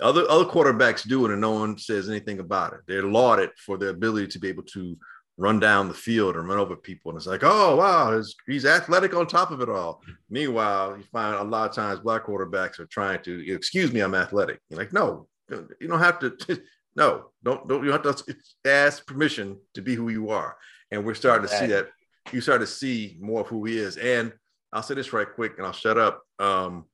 Other 0.00 0.28
other 0.30 0.44
quarterbacks 0.44 1.06
do 1.06 1.26
it, 1.26 1.32
and 1.32 1.40
no 1.40 1.52
one 1.52 1.76
says 1.78 2.08
anything 2.08 2.38
about 2.38 2.72
it. 2.72 2.80
They're 2.86 3.02
lauded 3.02 3.50
for 3.58 3.76
their 3.76 3.90
ability 3.90 4.28
to 4.28 4.38
be 4.38 4.48
able 4.48 4.64
to 4.64 4.96
run 5.38 5.58
down 5.58 5.88
the 5.88 5.94
field 5.94 6.36
and 6.36 6.48
run 6.48 6.58
over 6.58 6.76
people. 6.76 7.10
And 7.10 7.18
it's 7.18 7.26
like, 7.26 7.42
oh 7.42 7.76
wow, 7.76 8.16
he's, 8.16 8.34
he's 8.46 8.66
athletic 8.66 9.14
on 9.14 9.26
top 9.26 9.50
of 9.50 9.60
it 9.60 9.68
all. 9.68 10.02
Meanwhile, 10.30 10.96
you 10.98 11.04
find 11.12 11.36
a 11.36 11.42
lot 11.42 11.68
of 11.68 11.74
times 11.74 12.00
black 12.00 12.26
quarterbacks 12.26 12.78
are 12.78 12.86
trying 12.86 13.22
to 13.24 13.52
excuse 13.52 13.92
me, 13.92 14.00
I'm 14.00 14.14
athletic. 14.14 14.60
You're 14.68 14.78
like, 14.78 14.92
no, 14.92 15.28
you 15.50 15.88
don't 15.88 15.98
have 15.98 16.18
to. 16.20 16.36
No, 16.94 17.30
don't 17.42 17.68
don't 17.68 17.84
you 17.84 17.92
have 17.92 18.02
to 18.02 18.36
ask 18.66 19.06
permission 19.06 19.58
to 19.74 19.82
be 19.82 19.94
who 19.94 20.08
you 20.08 20.30
are. 20.30 20.56
And 20.90 21.04
we're 21.04 21.14
starting 21.14 21.48
to 21.48 21.54
see 21.54 21.66
that. 21.66 21.88
You 22.32 22.40
start 22.40 22.60
to 22.60 22.66
see 22.66 23.16
more 23.20 23.40
of 23.40 23.48
who 23.48 23.64
he 23.64 23.78
is. 23.78 23.96
And 23.96 24.32
I'll 24.72 24.82
say 24.82 24.94
this 24.94 25.12
right 25.12 25.26
quick, 25.34 25.54
and 25.56 25.66
I'll 25.66 25.72
shut 25.72 25.98
up. 25.98 26.22
Um, 26.38 26.84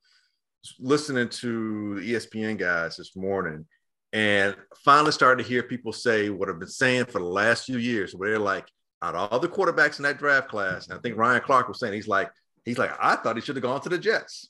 listening 0.79 1.29
to 1.29 1.99
the 1.99 2.13
ESPN 2.13 2.57
guys 2.57 2.97
this 2.97 3.15
morning, 3.15 3.65
and 4.11 4.55
finally 4.83 5.11
starting 5.11 5.43
to 5.43 5.49
hear 5.49 5.63
people 5.63 5.93
say 5.93 6.29
what 6.29 6.49
I've 6.49 6.59
been 6.59 6.67
saying 6.67 7.05
for 7.05 7.19
the 7.19 7.25
last 7.25 7.65
few 7.65 7.77
years, 7.77 8.13
where 8.13 8.29
they're 8.29 8.39
like, 8.39 8.67
out 9.01 9.15
of 9.15 9.31
all 9.31 9.39
the 9.39 9.47
quarterbacks 9.47 9.97
in 9.99 10.03
that 10.03 10.17
draft 10.17 10.49
class, 10.49 10.87
and 10.87 10.97
I 10.97 11.01
think 11.01 11.17
Ryan 11.17 11.41
Clark 11.41 11.67
was 11.67 11.79
saying 11.79 11.93
he's 11.93 12.07
like, 12.07 12.29
he's 12.65 12.77
like, 12.77 12.91
I 12.99 13.15
thought 13.15 13.35
he 13.37 13.41
should 13.41 13.55
have 13.55 13.63
gone 13.63 13.81
to 13.81 13.89
the 13.89 13.97
Jets. 13.97 14.49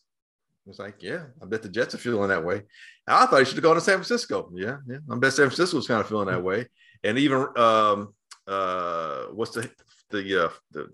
It's 0.70 0.80
like, 0.80 1.02
yeah, 1.02 1.26
I 1.42 1.46
bet 1.46 1.62
the 1.62 1.70
Jets 1.70 1.96
are 1.96 2.00
feeling 2.00 2.30
that 2.30 2.44
way. 2.44 2.64
I 3.08 3.26
thought 3.26 3.40
he 3.40 3.46
should 3.46 3.56
have 3.56 3.64
gone 3.64 3.76
to 3.76 3.82
San 3.82 3.96
Francisco. 3.96 4.52
Yeah, 4.54 4.78
yeah, 4.88 4.98
I 5.10 5.18
bet 5.18 5.34
San 5.34 5.48
Francisco 5.48 5.78
was 5.78 5.88
kind 5.88 6.00
of 6.00 6.08
feeling 6.08 6.28
that 6.28 6.44
way. 6.44 6.68
And 7.04 7.18
even 7.18 7.48
um, 7.58 8.14
uh, 8.48 9.26
what's 9.34 9.52
the 9.52 9.70
the 10.10 10.46
uh, 10.46 10.50
the, 10.72 10.90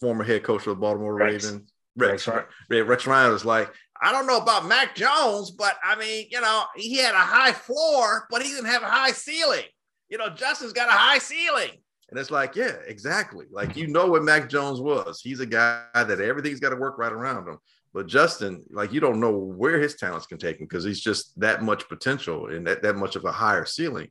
former 0.00 0.24
head 0.24 0.42
coach 0.42 0.66
of 0.66 0.76
the 0.76 0.80
Baltimore 0.80 1.14
Rex. 1.14 1.44
Ravens, 1.44 1.70
Rex, 1.96 2.26
Rex 2.26 2.46
Rex, 2.70 2.88
Rex 2.88 3.06
Ryan 3.06 3.32
was 3.32 3.44
like, 3.44 3.72
I 4.00 4.12
don't 4.12 4.26
know 4.26 4.38
about 4.38 4.66
Mac 4.66 4.94
Jones, 4.94 5.50
but 5.50 5.76
I 5.84 5.96
mean, 5.96 6.26
you 6.30 6.40
know, 6.40 6.64
he 6.76 6.96
had 6.96 7.14
a 7.14 7.18
high 7.18 7.52
floor, 7.52 8.26
but 8.30 8.42
he 8.42 8.48
didn't 8.48 8.66
have 8.66 8.82
a 8.82 8.88
high 8.88 9.12
ceiling. 9.12 9.64
You 10.08 10.18
know, 10.18 10.30
Justin's 10.30 10.72
got 10.72 10.88
a 10.88 10.92
high 10.92 11.18
ceiling. 11.18 11.70
And 12.10 12.18
it's 12.18 12.30
like, 12.30 12.54
yeah, 12.54 12.76
exactly. 12.86 13.46
Like 13.50 13.76
you 13.76 13.88
know 13.88 14.06
what 14.06 14.22
Mac 14.22 14.48
Jones 14.48 14.80
was. 14.80 15.20
He's 15.20 15.40
a 15.40 15.46
guy 15.46 15.84
that 15.94 16.20
everything's 16.20 16.60
got 16.60 16.70
to 16.70 16.76
work 16.76 16.98
right 16.98 17.12
around 17.12 17.48
him. 17.48 17.58
But 17.96 18.08
Justin, 18.08 18.62
like 18.70 18.92
you 18.92 19.00
don't 19.00 19.20
know 19.20 19.32
where 19.32 19.80
his 19.80 19.94
talents 19.94 20.26
can 20.26 20.36
take 20.36 20.60
him 20.60 20.66
because 20.66 20.84
he's 20.84 21.00
just 21.00 21.32
that 21.40 21.62
much 21.62 21.88
potential 21.88 22.48
and 22.48 22.66
that, 22.66 22.82
that 22.82 22.96
much 22.96 23.16
of 23.16 23.24
a 23.24 23.32
higher 23.32 23.64
ceiling. 23.64 24.10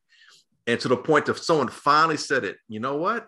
And 0.65 0.79
to 0.79 0.87
the 0.87 0.97
point 0.97 1.29
of 1.29 1.37
someone 1.37 1.67
finally 1.67 2.17
said 2.17 2.45
it, 2.45 2.57
you 2.67 2.79
know 2.79 2.97
what? 2.97 3.27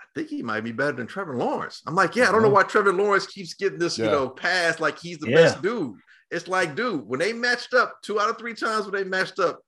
I 0.00 0.04
think 0.14 0.28
he 0.28 0.44
might 0.44 0.60
be 0.60 0.70
better 0.70 0.92
than 0.92 1.08
Trevor 1.08 1.36
Lawrence. 1.36 1.82
I'm 1.88 1.96
like, 1.96 2.14
yeah, 2.14 2.28
I 2.28 2.30
don't 2.30 2.42
know 2.42 2.46
mm-hmm. 2.46 2.54
why 2.54 2.62
Trevor 2.62 2.92
Lawrence 2.92 3.26
keeps 3.26 3.54
getting 3.54 3.80
this, 3.80 3.98
you 3.98 4.04
know, 4.04 4.28
pass 4.28 4.78
like 4.78 4.96
he's 4.96 5.18
the 5.18 5.28
Yeah. 5.28 5.34
best 5.34 5.60
dude. 5.60 5.96
It's 6.30 6.46
like, 6.46 6.76
dude, 6.76 7.04
when 7.08 7.18
they 7.18 7.32
matched 7.32 7.74
up 7.74 8.00
two 8.00 8.20
out 8.20 8.30
of 8.30 8.38
three 8.38 8.54
times 8.54 8.86
when 8.86 8.94
they 8.94 9.02
matched 9.02 9.40
up, 9.40 9.58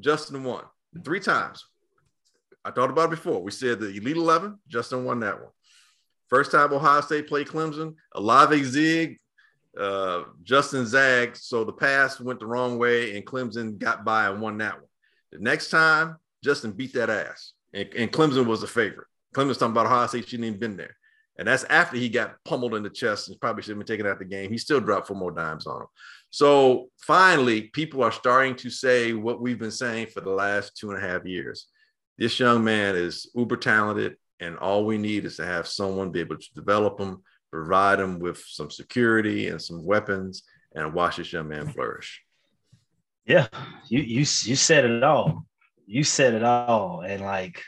Justin 0.00 0.42
won 0.42 0.64
three 1.04 1.20
times. 1.20 1.64
I 2.64 2.72
thought 2.72 2.90
about 2.90 3.04
it 3.04 3.10
before. 3.10 3.40
We 3.44 3.52
said 3.52 3.78
the 3.78 3.90
Elite 3.90 4.16
11, 4.16 4.58
Justin 4.66 5.04
won 5.04 5.20
that 5.20 5.40
one. 5.40 5.52
First 6.28 6.50
time 6.50 6.72
Ohio 6.72 7.00
State 7.00 7.28
played 7.28 7.46
Clemson, 7.46 7.94
Olave 8.16 8.64
Zig, 8.64 9.20
uh, 9.78 10.24
Justin 10.42 10.86
Zag. 10.86 11.36
So 11.36 11.64
the 11.64 11.72
pass 11.72 12.20
went 12.20 12.40
the 12.40 12.46
wrong 12.46 12.78
way, 12.78 13.16
and 13.16 13.26
Clemson 13.26 13.78
got 13.78 14.04
by 14.04 14.28
and 14.28 14.40
won 14.40 14.58
that 14.58 14.74
one. 14.74 14.84
The 15.32 15.38
next 15.38 15.70
time, 15.70 16.16
Justin 16.42 16.72
beat 16.72 16.94
that 16.94 17.10
ass, 17.10 17.52
and, 17.72 17.88
and 17.96 18.12
Clemson 18.12 18.46
was 18.46 18.60
the 18.60 18.66
favorite. 18.66 19.06
Clemson's 19.34 19.58
talking 19.58 19.72
about 19.72 19.86
Ohio 19.86 20.06
State 20.06 20.28
shouldn't 20.28 20.46
even 20.46 20.58
been 20.58 20.76
there. 20.76 20.96
And 21.38 21.46
that's 21.46 21.64
after 21.64 21.96
he 21.96 22.08
got 22.08 22.34
pummeled 22.44 22.74
in 22.74 22.82
the 22.82 22.90
chest 22.90 23.28
and 23.28 23.40
probably 23.40 23.62
should 23.62 23.70
have 23.70 23.78
been 23.78 23.86
taken 23.86 24.06
out 24.06 24.18
the 24.18 24.24
game. 24.24 24.50
He 24.50 24.58
still 24.58 24.80
dropped 24.80 25.06
four 25.06 25.16
more 25.16 25.30
dimes 25.30 25.66
on 25.68 25.82
him. 25.82 25.86
So 26.30 26.88
finally, 27.00 27.62
people 27.62 28.02
are 28.02 28.10
starting 28.10 28.56
to 28.56 28.70
say 28.70 29.12
what 29.12 29.40
we've 29.40 29.58
been 29.58 29.70
saying 29.70 30.08
for 30.08 30.20
the 30.20 30.30
last 30.30 30.76
two 30.76 30.90
and 30.90 30.98
a 31.02 31.06
half 31.06 31.24
years. 31.24 31.68
This 32.18 32.40
young 32.40 32.64
man 32.64 32.96
is 32.96 33.30
uber 33.36 33.56
talented. 33.56 34.16
And 34.40 34.56
all 34.58 34.84
we 34.84 34.98
need 34.98 35.24
is 35.24 35.36
to 35.36 35.44
have 35.44 35.66
someone 35.66 36.10
be 36.10 36.20
able 36.20 36.38
to 36.38 36.54
develop 36.54 36.98
them, 36.98 37.22
provide 37.50 37.98
them 37.98 38.18
with 38.18 38.42
some 38.46 38.70
security 38.70 39.48
and 39.48 39.60
some 39.60 39.84
weapons, 39.84 40.42
and 40.74 40.92
watch 40.92 41.16
this 41.16 41.32
young 41.32 41.48
man 41.48 41.68
flourish. 41.68 42.22
Yeah, 43.26 43.48
you 43.88 44.00
you 44.00 44.20
you 44.20 44.56
said 44.56 44.84
it 44.84 45.02
all. 45.02 45.46
You 45.86 46.04
said 46.04 46.34
it 46.34 46.42
all, 46.42 47.02
and 47.02 47.22
like 47.22 47.62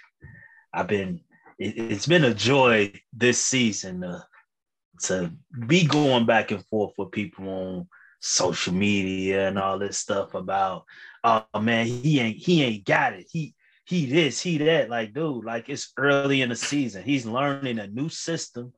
I've 0.72 0.88
been, 0.88 1.20
it, 1.58 1.90
has 1.90 2.06
been 2.06 2.24
a 2.24 2.34
joy 2.34 2.92
this 3.12 3.44
season 3.44 4.02
to, 4.02 4.24
to 5.04 5.32
be 5.66 5.86
going 5.86 6.26
back 6.26 6.50
and 6.50 6.64
forth 6.66 6.92
with 6.96 7.10
people 7.10 7.48
on 7.48 7.88
social 8.20 8.72
media 8.72 9.48
and 9.48 9.58
all 9.58 9.78
this 9.78 9.98
stuff 9.98 10.34
about, 10.34 10.84
oh 11.24 11.44
man, 11.60 11.86
he 11.86 12.20
ain't 12.20 12.36
he 12.36 12.62
ain't 12.62 12.84
got 12.84 13.14
it. 13.14 13.26
He 13.30 13.54
he 13.84 14.06
this, 14.06 14.40
he 14.40 14.58
that. 14.58 14.88
Like, 14.88 15.12
dude, 15.12 15.44
like 15.44 15.68
it's 15.68 15.92
early 15.96 16.42
in 16.42 16.50
the 16.50 16.56
season. 16.56 17.02
He's 17.02 17.26
learning 17.26 17.78
a 17.78 17.86
new 17.86 18.08
system, 18.08 18.72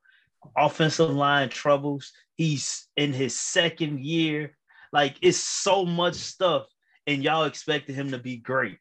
offensive 0.56 1.10
line 1.10 1.48
troubles. 1.48 2.12
He's 2.36 2.88
in 2.96 3.12
his 3.12 3.38
second 3.38 4.00
year. 4.00 4.56
Like, 4.92 5.16
it's 5.22 5.38
so 5.38 5.84
much 5.84 6.14
stuff 6.14 6.66
and 7.06 7.22
y'all 7.22 7.44
expected 7.44 7.94
him 7.94 8.12
to 8.12 8.18
be 8.18 8.36
great. 8.36 8.78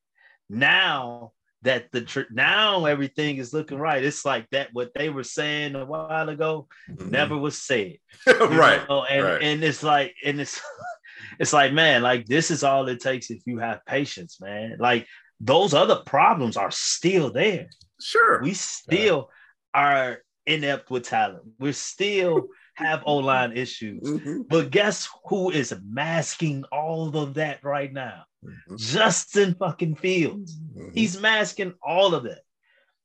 Now 0.49 1.31
that 1.63 1.91
the 1.91 2.01
tr- 2.01 2.21
now 2.31 2.85
everything 2.85 3.37
is 3.37 3.53
looking 3.53 3.77
right. 3.77 4.03
It's 4.03 4.25
like 4.25 4.49
that 4.49 4.69
what 4.73 4.91
they 4.95 5.09
were 5.09 5.23
saying 5.23 5.75
a 5.75 5.85
while 5.85 6.29
ago 6.29 6.67
mm-hmm. 6.89 7.09
never 7.09 7.37
was 7.37 7.57
said. 7.57 7.97
right. 8.27 8.87
Know? 8.89 9.03
And 9.03 9.23
right. 9.23 9.41
and 9.41 9.63
it's 9.63 9.83
like 9.83 10.15
and 10.23 10.41
it's 10.41 10.61
it's 11.39 11.53
like 11.53 11.73
man, 11.73 12.01
like 12.01 12.25
this 12.25 12.51
is 12.51 12.63
all 12.63 12.87
it 12.87 12.99
takes 12.99 13.29
if 13.29 13.41
you 13.45 13.59
have 13.59 13.85
patience, 13.85 14.39
man. 14.41 14.77
Like 14.79 15.07
those 15.39 15.73
other 15.73 15.97
problems 16.05 16.57
are 16.57 16.71
still 16.71 17.31
there. 17.31 17.69
Sure. 17.99 18.41
We 18.41 18.53
still 18.53 19.29
yeah. 19.73 19.81
are 19.81 20.17
inept 20.53 20.89
with 20.91 21.03
talent. 21.03 21.43
We're 21.59 21.73
still 21.73 22.47
have 22.75 23.03
O 23.05 23.17
line 23.17 23.55
issues. 23.55 24.01
Mm-hmm. 24.01 24.41
But 24.49 24.71
guess 24.71 25.09
who 25.25 25.51
is 25.51 25.73
masking 25.83 26.63
all 26.71 27.15
of 27.17 27.35
that 27.35 27.63
right 27.63 27.91
now? 27.91 28.23
Mm-hmm. 28.43 28.75
Justin 28.77 29.55
fucking 29.55 29.95
Fields. 29.95 30.57
Mm-hmm. 30.57 30.89
He's 30.93 31.19
masking 31.19 31.73
all 31.83 32.15
of 32.15 32.23
that. 32.23 32.41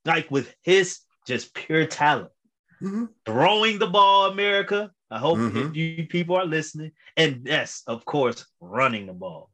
Like 0.04 0.30
with 0.30 0.54
his 0.62 1.00
just 1.26 1.54
pure 1.54 1.86
talent. 1.86 2.30
Mm-hmm. 2.82 3.04
Throwing 3.24 3.78
the 3.78 3.86
ball, 3.86 4.30
America. 4.30 4.90
I 5.10 5.18
hope 5.18 5.38
mm-hmm. 5.38 5.74
you 5.74 6.06
people 6.06 6.36
are 6.36 6.46
listening. 6.46 6.92
And 7.16 7.42
yes, 7.44 7.82
of 7.86 8.04
course, 8.04 8.46
running 8.60 9.06
the 9.06 9.12
ball. 9.12 9.50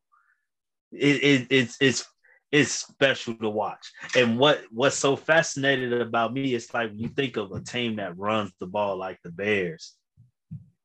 It, 0.93 1.23
it, 1.23 1.47
it's 1.51 1.77
it's 1.81 2.07
it's 2.53 2.71
special 2.71 3.35
to 3.37 3.49
watch. 3.49 3.91
And 4.15 4.39
what 4.39 4.63
what's 4.71 4.97
so 4.97 5.17
fascinating 5.17 5.93
about 6.01 6.35
me 6.35 6.55
is 6.55 6.73
like 6.73 6.91
when 6.91 6.99
you 6.99 7.09
think 7.09 7.39
of 7.39 7.51
a 7.51 7.61
team 7.61 7.97
that 7.97 8.19
runs 8.19 8.53
the 8.61 8.67
ball 8.67 8.97
like 8.99 9.19
the 9.25 9.31
Bears, 9.31 9.95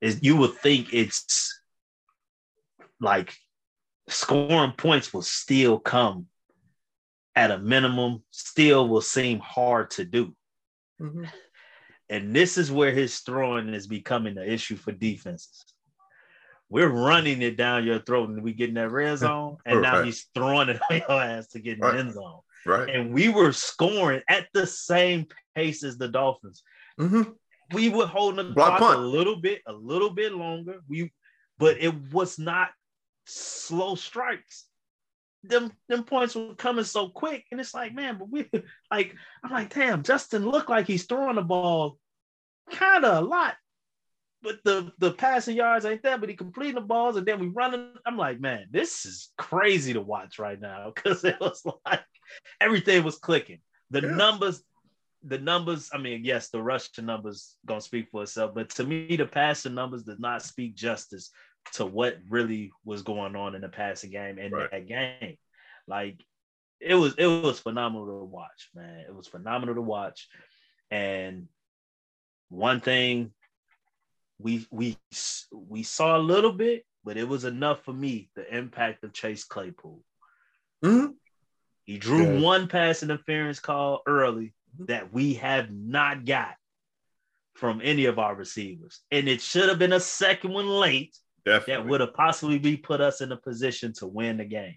is 0.01 0.19
you 0.23 0.37
would 0.37 0.53
think 0.55 0.93
it's 0.93 1.61
like 3.01 3.35
scoring 4.07 4.71
points 4.71 5.13
will 5.13 5.21
still 5.21 5.77
come 5.77 6.27
at 7.35 7.51
a 7.51 7.59
minimum, 7.59 8.23
still 8.31 8.87
will 8.87 9.01
seem 9.01 9.39
hard 9.39 9.91
to 9.91 10.05
do. 10.05 10.33
Mm-hmm. 11.01 11.25
And 12.09 12.33
this 12.33 12.57
is 12.57 12.71
where 12.71 12.91
his 12.91 13.19
throwing 13.19 13.73
is 13.73 13.85
becoming 13.85 14.37
an 14.37 14.47
issue 14.47 14.77
for 14.77 14.93
defenses. 14.93 15.65
We're 16.69 16.89
running 16.89 17.41
it 17.41 17.55
down 17.55 17.85
your 17.85 17.99
throat 17.99 18.29
and 18.29 18.43
we 18.43 18.53
get 18.53 18.69
in 18.69 18.75
that 18.75 18.91
red 18.91 19.17
zone, 19.19 19.57
and 19.65 19.81
now 19.81 20.03
he's 20.03 20.27
throwing 20.33 20.69
it 20.69 20.81
on 20.91 20.97
your 20.97 21.21
ass 21.21 21.47
to 21.49 21.59
get 21.59 21.75
in 21.75 21.79
right. 21.79 21.93
the 21.93 21.99
end 21.99 22.13
zone. 22.13 22.39
Right. 22.65 22.89
And 22.89 23.13
we 23.13 23.29
were 23.29 23.53
scoring 23.53 24.21
at 24.27 24.47
the 24.53 24.67
same 24.67 25.27
pace 25.55 25.83
as 25.83 25.97
the 25.97 26.09
Dolphins. 26.09 26.63
Mm-hmm 26.99 27.31
we 27.73 27.89
were 27.89 28.07
holding 28.07 28.47
the 28.47 28.53
Block 28.53 28.77
clock 28.77 28.91
punt. 28.93 28.99
a 28.99 29.03
little 29.03 29.35
bit, 29.37 29.61
a 29.67 29.73
little 29.73 30.09
bit 30.09 30.33
longer. 30.33 30.81
We, 30.87 31.11
but 31.57 31.77
it 31.79 31.93
was 32.11 32.39
not 32.39 32.69
slow 33.25 33.95
strikes. 33.95 34.65
Them 35.43 35.71
them 35.87 36.03
points 36.03 36.35
were 36.35 36.55
coming 36.55 36.83
so 36.83 37.09
quick, 37.09 37.45
and 37.51 37.59
it's 37.59 37.73
like, 37.73 37.93
man, 37.93 38.17
but 38.17 38.29
we 38.29 38.49
like, 38.91 39.15
I'm 39.43 39.51
like, 39.51 39.73
damn, 39.73 40.03
Justin 40.03 40.47
looked 40.47 40.69
like 40.69 40.87
he's 40.87 41.05
throwing 41.05 41.35
the 41.35 41.41
ball 41.41 41.97
kind 42.71 43.05
of 43.05 43.23
a 43.23 43.25
lot, 43.25 43.55
but 44.41 44.59
the 44.63 44.91
the 44.99 45.11
passing 45.11 45.55
yards 45.55 45.85
ain't 45.85 46.03
that, 46.03 46.19
But 46.19 46.29
he 46.29 46.35
completing 46.35 46.75
the 46.75 46.81
balls, 46.81 47.15
and 47.15 47.25
then 47.25 47.39
we 47.39 47.47
running. 47.47 47.93
I'm 48.05 48.17
like, 48.17 48.39
man, 48.39 48.67
this 48.71 49.05
is 49.05 49.31
crazy 49.37 49.93
to 49.93 50.01
watch 50.01 50.39
right 50.39 50.59
now 50.59 50.91
because 50.93 51.23
it 51.23 51.39
was 51.39 51.63
like 51.85 52.03
everything 52.61 53.03
was 53.03 53.17
clicking. 53.17 53.59
The 53.89 54.01
yeah. 54.01 54.15
numbers, 54.15 54.61
the 55.23 55.39
numbers, 55.39 55.89
I 55.93 55.97
mean, 55.97 56.23
yes, 56.23 56.49
the 56.49 56.61
rushing 56.61 57.05
numbers 57.05 57.55
gonna 57.65 57.81
speak 57.81 58.09
for 58.11 58.23
itself, 58.23 58.53
but 58.53 58.69
to 58.71 58.83
me, 58.83 59.15
the 59.15 59.25
passing 59.25 59.73
numbers 59.73 60.03
did 60.03 60.19
not 60.19 60.43
speak 60.43 60.75
justice 60.75 61.31
to 61.73 61.85
what 61.85 62.17
really 62.29 62.71
was 62.85 63.01
going 63.01 63.35
on 63.35 63.55
in 63.55 63.61
the 63.61 63.69
passing 63.69 64.11
game 64.11 64.37
and 64.37 64.53
right. 64.53 64.71
that 64.71 64.87
game. 64.87 65.37
Like 65.87 66.21
it 66.79 66.95
was, 66.95 67.15
it 67.17 67.25
was 67.25 67.59
phenomenal 67.59 68.19
to 68.19 68.25
watch, 68.25 68.69
man. 68.75 68.99
It 68.99 69.15
was 69.15 69.27
phenomenal 69.27 69.75
to 69.75 69.81
watch. 69.81 70.27
And 70.91 71.47
one 72.49 72.79
thing 72.79 73.31
we 74.39 74.67
we 74.71 74.97
we 75.51 75.83
saw 75.83 76.17
a 76.17 76.19
little 76.19 76.53
bit, 76.53 76.85
but 77.03 77.17
it 77.17 77.27
was 77.27 77.43
enough 77.43 77.83
for 77.83 77.93
me. 77.93 78.29
The 78.35 78.55
impact 78.55 79.03
of 79.03 79.13
Chase 79.13 79.43
Claypool. 79.43 80.03
Mm-hmm. 80.83 81.11
He 81.85 81.97
drew 81.97 82.33
yeah. 82.33 82.39
one 82.41 82.67
pass 82.67 83.01
interference 83.01 83.59
call 83.59 84.01
early 84.05 84.53
that 84.79 85.13
we 85.13 85.35
have 85.35 85.71
not 85.71 86.25
got 86.25 86.55
from 87.55 87.81
any 87.83 88.05
of 88.05 88.19
our 88.19 88.35
receivers. 88.35 88.99
And 89.09 89.27
it 89.27 89.41
should 89.41 89.69
have 89.69 89.79
been 89.79 89.93
a 89.93 89.99
second 89.99 90.53
one 90.53 90.67
late 90.67 91.17
Definitely. 91.45 91.73
that 91.73 91.89
would 91.89 92.01
have 92.01 92.13
possibly 92.13 92.59
be 92.59 92.77
put 92.77 93.01
us 93.01 93.21
in 93.21 93.31
a 93.31 93.37
position 93.37 93.93
to 93.93 94.07
win 94.07 94.37
the 94.37 94.45
game. 94.45 94.75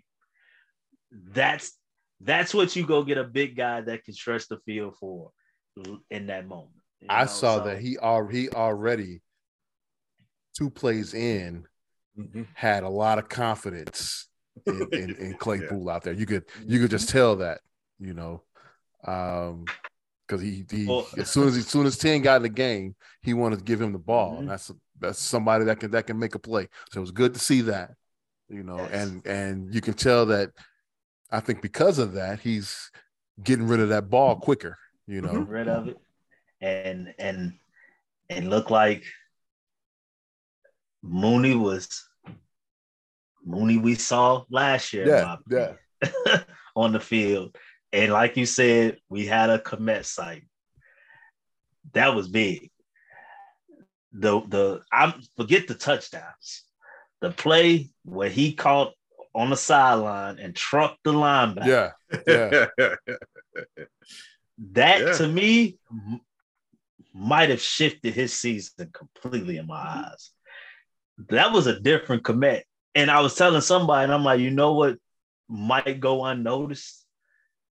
That's 1.10 1.72
that's 2.20 2.54
what 2.54 2.76
you 2.76 2.86
go 2.86 3.02
get 3.02 3.18
a 3.18 3.24
big 3.24 3.56
guy 3.56 3.80
that 3.80 4.04
can 4.04 4.14
stretch 4.14 4.46
the 4.48 4.58
field 4.58 4.96
for 4.96 5.30
in 6.10 6.26
that 6.26 6.46
moment. 6.46 6.70
You 7.00 7.08
know? 7.08 7.14
I 7.14 7.26
saw 7.26 7.58
so, 7.58 7.64
that 7.64 7.80
he 7.80 7.98
already 7.98 8.50
already 8.52 9.20
two 10.60 10.70
plays 10.70 11.14
in 11.14 11.64
mm-hmm. 12.18 12.42
had 12.54 12.82
a 12.82 12.88
lot 12.88 13.18
of 13.18 13.28
confidence 13.28 14.28
in, 14.66 14.88
in, 14.92 15.16
in 15.16 15.34
Claypool 15.34 15.84
yeah. 15.86 15.92
out 15.94 16.02
there. 16.02 16.12
You 16.12 16.26
could 16.26 16.44
you 16.66 16.80
could 16.80 16.90
just 16.90 17.08
tell 17.08 17.36
that, 17.36 17.60
you 17.98 18.14
know. 18.14 18.42
Um, 19.04 19.64
because 20.26 20.42
he, 20.42 20.64
he 20.70 20.86
well, 20.86 21.08
as 21.16 21.28
soon 21.28 21.48
as 21.48 21.54
he, 21.54 21.60
as 21.60 21.66
soon 21.66 21.86
as 21.86 21.96
Ten 21.96 22.22
got 22.22 22.36
in 22.36 22.42
the 22.42 22.48
game, 22.48 22.94
he 23.20 23.34
wanted 23.34 23.58
to 23.58 23.64
give 23.64 23.80
him 23.80 23.92
the 23.92 23.98
ball. 23.98 24.32
Mm-hmm. 24.32 24.40
And 24.42 24.50
that's 24.50 24.70
that's 25.00 25.18
somebody 25.18 25.64
that 25.64 25.80
can 25.80 25.90
that 25.90 26.06
can 26.06 26.18
make 26.18 26.36
a 26.36 26.38
play. 26.38 26.68
So 26.92 26.98
it 26.98 27.00
was 27.00 27.10
good 27.10 27.34
to 27.34 27.40
see 27.40 27.62
that, 27.62 27.92
you 28.48 28.62
know, 28.62 28.76
yes. 28.76 28.90
and 28.92 29.26
and 29.26 29.74
you 29.74 29.80
can 29.80 29.94
tell 29.94 30.26
that. 30.26 30.50
I 31.32 31.40
think 31.40 31.62
because 31.62 31.98
of 31.98 32.12
that, 32.14 32.40
he's 32.40 32.90
getting 33.42 33.66
rid 33.66 33.80
of 33.80 33.88
that 33.88 34.10
ball 34.10 34.36
quicker. 34.36 34.76
You 35.06 35.22
know, 35.22 35.30
mm-hmm. 35.30 35.50
rid 35.50 35.68
of 35.68 35.88
it, 35.88 35.98
and 36.60 37.12
and 37.18 37.54
and 38.28 38.50
look 38.50 38.70
like 38.70 39.04
Mooney 41.02 41.54
was 41.54 42.08
Mooney 43.44 43.78
we 43.78 43.94
saw 43.94 44.44
last 44.50 44.92
year. 44.92 45.06
Yeah, 45.06 45.36
yeah. 45.48 46.42
on 46.76 46.92
the 46.92 47.00
field. 47.00 47.56
And 47.92 48.12
like 48.12 48.36
you 48.36 48.46
said, 48.46 48.98
we 49.08 49.26
had 49.26 49.50
a 49.50 49.58
Kmet 49.58 50.04
site. 50.04 50.44
That 51.92 52.14
was 52.14 52.28
big. 52.28 52.70
The 54.12 54.40
the 54.40 54.82
I 54.92 55.14
forget 55.36 55.66
the 55.66 55.74
touchdowns. 55.74 56.64
The 57.20 57.30
play 57.30 57.90
where 58.04 58.30
he 58.30 58.54
caught 58.54 58.92
on 59.34 59.50
the 59.50 59.56
sideline 59.56 60.38
and 60.38 60.54
trucked 60.54 60.98
the 61.04 61.12
linebacker. 61.12 61.66
Yeah, 61.66 61.90
yeah. 62.26 62.88
that 64.72 65.00
yeah. 65.00 65.12
to 65.12 65.28
me 65.28 65.78
might 67.12 67.50
have 67.50 67.60
shifted 67.60 68.14
his 68.14 68.32
season 68.32 68.90
completely 68.92 69.58
in 69.58 69.66
my 69.66 69.74
eyes. 69.76 70.30
That 71.28 71.52
was 71.52 71.66
a 71.66 71.78
different 71.78 72.22
Kmet. 72.22 72.62
And 72.94 73.10
I 73.10 73.20
was 73.20 73.34
telling 73.34 73.60
somebody, 73.60 74.04
and 74.04 74.12
I'm 74.12 74.24
like, 74.24 74.40
you 74.40 74.50
know 74.50 74.74
what 74.74 74.98
might 75.48 76.00
go 76.00 76.24
unnoticed? 76.24 77.00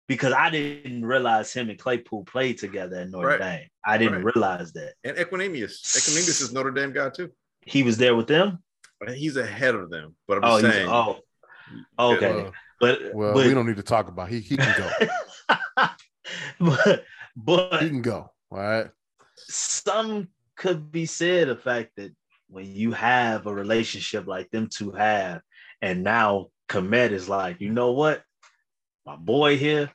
because 0.09 0.33
I 0.33 0.49
didn't 0.49 1.05
realize 1.05 1.53
him 1.53 1.69
and 1.69 1.77
Claypool 1.77 2.25
played 2.25 2.57
together 2.57 2.99
in 2.99 3.11
Notre 3.11 3.27
right. 3.27 3.39
Dame. 3.39 3.67
I 3.85 3.99
didn't 3.99 4.23
right. 4.23 4.33
realize 4.33 4.73
that. 4.73 4.95
And 5.03 5.15
Equanimeous. 5.15 5.81
Equanimeous 5.95 6.41
is 6.41 6.51
Notre 6.51 6.71
Dame 6.71 6.91
guy 6.91 7.11
too. 7.11 7.29
He 7.61 7.83
was 7.83 7.97
there 7.97 8.15
with 8.15 8.27
them? 8.27 8.63
He's 9.13 9.37
ahead 9.37 9.75
of 9.75 9.91
them. 9.91 10.15
But 10.27 10.39
I'm 10.39 10.43
oh, 10.45 10.59
saying. 10.59 10.89
Oh, 10.89 11.19
okay. 11.99 12.47
Uh, 12.47 12.51
but 12.81 13.13
well, 13.13 13.33
but, 13.35 13.45
we 13.45 13.53
don't 13.53 13.67
need 13.67 13.77
to 13.77 13.83
talk 13.83 14.07
about. 14.07 14.29
He 14.29 14.39
he 14.39 14.57
can 14.57 14.75
go. 14.77 15.87
but 16.59 17.03
but 17.35 17.83
he 17.83 17.89
can 17.89 18.01
go. 18.01 18.31
All 18.51 18.57
right. 18.57 18.87
Some 19.35 20.29
could 20.57 20.91
be 20.91 21.05
said 21.05 21.49
the 21.49 21.55
fact 21.55 21.91
that 21.97 22.13
when 22.49 22.65
you 22.65 22.91
have 22.91 23.45
a 23.45 23.53
relationship 23.53 24.27
like 24.27 24.49
them 24.51 24.67
two 24.73 24.91
have, 24.91 25.41
and 25.81 26.03
now 26.03 26.47
Kmet 26.67 27.11
is 27.11 27.29
like, 27.29 27.61
you 27.61 27.71
know 27.71 27.91
what? 27.91 28.21
My 29.05 29.15
boy 29.15 29.57
here, 29.57 29.89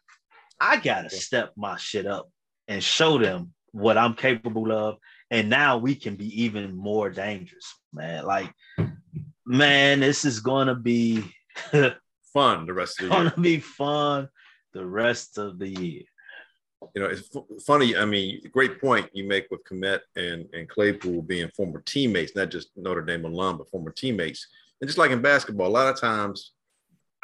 I 0.60 0.78
gotta 0.78 1.10
step 1.10 1.52
my 1.56 1.76
shit 1.76 2.06
up 2.06 2.28
and 2.68 2.82
show 2.82 3.18
them 3.18 3.52
what 3.72 3.98
I'm 3.98 4.14
capable 4.14 4.72
of. 4.72 4.96
And 5.30 5.50
now 5.50 5.78
we 5.78 5.94
can 5.94 6.16
be 6.16 6.44
even 6.44 6.76
more 6.76 7.10
dangerous, 7.10 7.74
man. 7.92 8.24
Like, 8.24 8.52
man, 9.44 10.00
this 10.00 10.24
is 10.24 10.40
gonna 10.40 10.74
be 10.74 11.24
fun 12.32 12.66
the 12.66 12.72
rest 12.72 13.00
of 13.00 13.08
the 13.08 13.14
year. 13.14 13.30
Gonna 13.30 13.42
be 13.42 13.60
fun 13.60 14.28
the 14.72 14.86
rest 14.86 15.38
of 15.38 15.58
the 15.58 15.68
year. 15.68 16.02
You 16.94 17.02
know, 17.02 17.08
it's 17.08 17.64
funny. 17.64 17.96
I 17.96 18.04
mean, 18.04 18.40
great 18.52 18.80
point 18.80 19.08
you 19.12 19.24
make 19.24 19.50
with 19.50 19.64
Kmet 19.64 20.00
and, 20.16 20.46
and 20.52 20.68
Claypool 20.68 21.22
being 21.22 21.48
former 21.56 21.80
teammates, 21.80 22.34
not 22.34 22.50
just 22.50 22.70
Notre 22.76 23.02
Dame 23.02 23.24
alum, 23.24 23.58
but 23.58 23.70
former 23.70 23.90
teammates. 23.90 24.46
And 24.80 24.88
just 24.88 24.98
like 24.98 25.10
in 25.10 25.22
basketball, 25.22 25.68
a 25.68 25.68
lot 25.68 25.92
of 25.92 26.00
times 26.00 26.52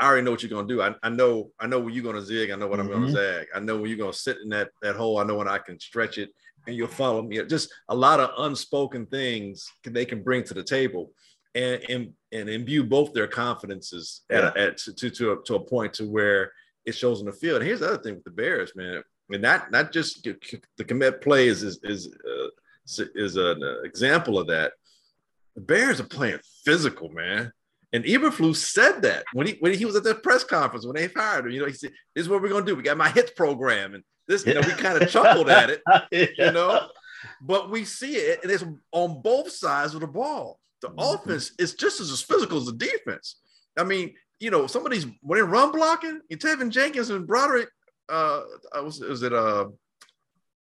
I 0.01 0.07
already 0.07 0.23
know 0.23 0.31
what 0.31 0.43
you're 0.43 0.51
gonna 0.51 0.67
do. 0.67 0.81
I, 0.81 0.95
I 1.03 1.11
know 1.11 1.53
I 1.61 1.67
know 1.67 1.79
when 1.79 1.93
you're 1.93 2.03
gonna 2.03 2.23
zig. 2.23 2.51
I 2.51 2.57
know 2.57 2.67
when 2.69 2.81
mm-hmm. 2.81 2.89
I'm 2.89 2.95
gonna 2.95 3.07
mm-hmm. 3.07 3.39
zag. 3.39 3.49
I 3.55 3.61
know 3.61 3.77
when 3.77 3.91
you're 3.91 3.99
gonna 3.99 4.13
sit 4.15 4.39
in 4.43 4.49
that 4.49 4.71
that 4.81 4.97
hole. 4.97 5.19
I 5.19 5.25
know 5.25 5.37
when 5.37 5.49
I 5.49 5.59
can 5.59 5.79
stretch 5.79 6.17
it, 6.17 6.31
and 6.67 6.75
you'll 6.75 6.89
follow 6.89 7.21
me. 7.21 7.43
Just 7.45 7.71
a 7.89 7.95
lot 7.95 8.19
of 8.19 8.31
unspoken 8.39 9.05
things 9.07 9.71
they 9.85 10.07
can 10.07 10.23
bring 10.23 10.43
to 10.45 10.55
the 10.55 10.63
table, 10.63 11.13
and 11.55 11.85
and, 11.91 12.13
and 12.33 12.49
imbue 12.49 12.85
both 12.85 13.13
their 13.13 13.27
confidences 13.27 14.23
yeah. 14.31 14.49
at, 14.49 14.57
at 14.57 14.77
to 14.79 15.11
to 15.11 15.33
a, 15.33 15.43
to 15.45 15.57
a 15.57 15.61
point 15.61 15.93
to 15.95 16.09
where 16.09 16.53
it 16.87 16.93
shows 16.93 17.21
in 17.21 17.27
the 17.27 17.33
field. 17.33 17.57
And 17.57 17.67
here's 17.67 17.81
the 17.81 17.89
other 17.89 18.03
thing 18.03 18.15
with 18.15 18.25
the 18.25 18.31
Bears, 18.31 18.75
man, 18.75 19.03
and 19.31 19.43
not 19.43 19.71
not 19.71 19.93
just 19.93 20.25
the 20.25 20.85
Kmet 20.85 21.21
play 21.21 21.49
is 21.49 21.63
is 21.63 21.79
is, 21.83 22.09
uh, 22.09 23.05
is 23.15 23.37
an 23.37 23.63
example 23.85 24.39
of 24.39 24.49
that. 24.49 24.73
The 25.55 25.61
Bears 25.61 26.01
are 26.01 26.05
playing 26.05 26.41
physical, 26.65 27.09
man. 27.11 27.53
And 27.93 28.05
Eberflus 28.05 28.57
said 28.57 29.03
that 29.03 29.25
when 29.33 29.49
he 29.49 29.57
when 29.61 29.75
he 29.75 29.85
was 29.85 29.97
at 29.97 30.05
that 30.05 30.23
press 30.23 30.45
conference 30.45 30.87
when 30.87 30.97
they 30.97 31.09
fired 31.09 31.47
him. 31.47 31.53
You 31.53 31.61
know, 31.61 31.67
he 31.67 31.73
said, 31.73 31.93
"This 32.15 32.23
is 32.25 32.29
what 32.29 32.41
we're 32.41 32.49
gonna 32.49 32.65
do. 32.65 32.77
We 32.77 32.83
got 32.83 32.97
my 32.97 33.11
hits 33.11 33.33
program, 33.33 33.95
and 33.95 34.05
this." 34.29 34.47
You 34.47 34.55
know, 34.55 34.61
we 34.61 34.73
kind 34.73 35.03
of 35.03 35.11
chuckled 35.11 35.49
at 35.49 35.71
it, 35.71 35.83
you 36.39 36.53
know. 36.53 36.89
But 37.43 37.71
we 37.71 37.85
see 37.85 38.15
it, 38.15 38.43
and 38.43 38.51
it's 38.51 38.65
on 38.93 39.21
both 39.23 39.51
sides 39.51 39.95
of 39.95 40.01
the 40.01 40.07
ball. 40.07 40.61
The 40.83 40.89
mm-hmm. 40.89 40.99
offense 41.01 41.53
is 41.59 41.75
just 41.75 42.01
as 42.01 42.23
physical 42.23 42.59
as 42.59 42.67
the 42.67 42.73
defense. 42.73 43.37
I 43.77 43.85
mean, 43.85 44.15
you 44.39 44.51
know, 44.51 44.67
some 44.67 44.87
of 44.87 44.93
these 44.93 45.07
when 45.21 45.39
they 45.39 45.43
run 45.43 45.73
blocking, 45.73 46.21
Teven 46.33 46.71
Jenkins 46.71 47.11
and 47.11 47.27
Broderick, 47.27 47.69
uh, 48.11 48.43
uh 48.77 48.83
was, 48.83 49.01
was 49.01 49.23
it 49.23 49.33
uh 49.33 49.67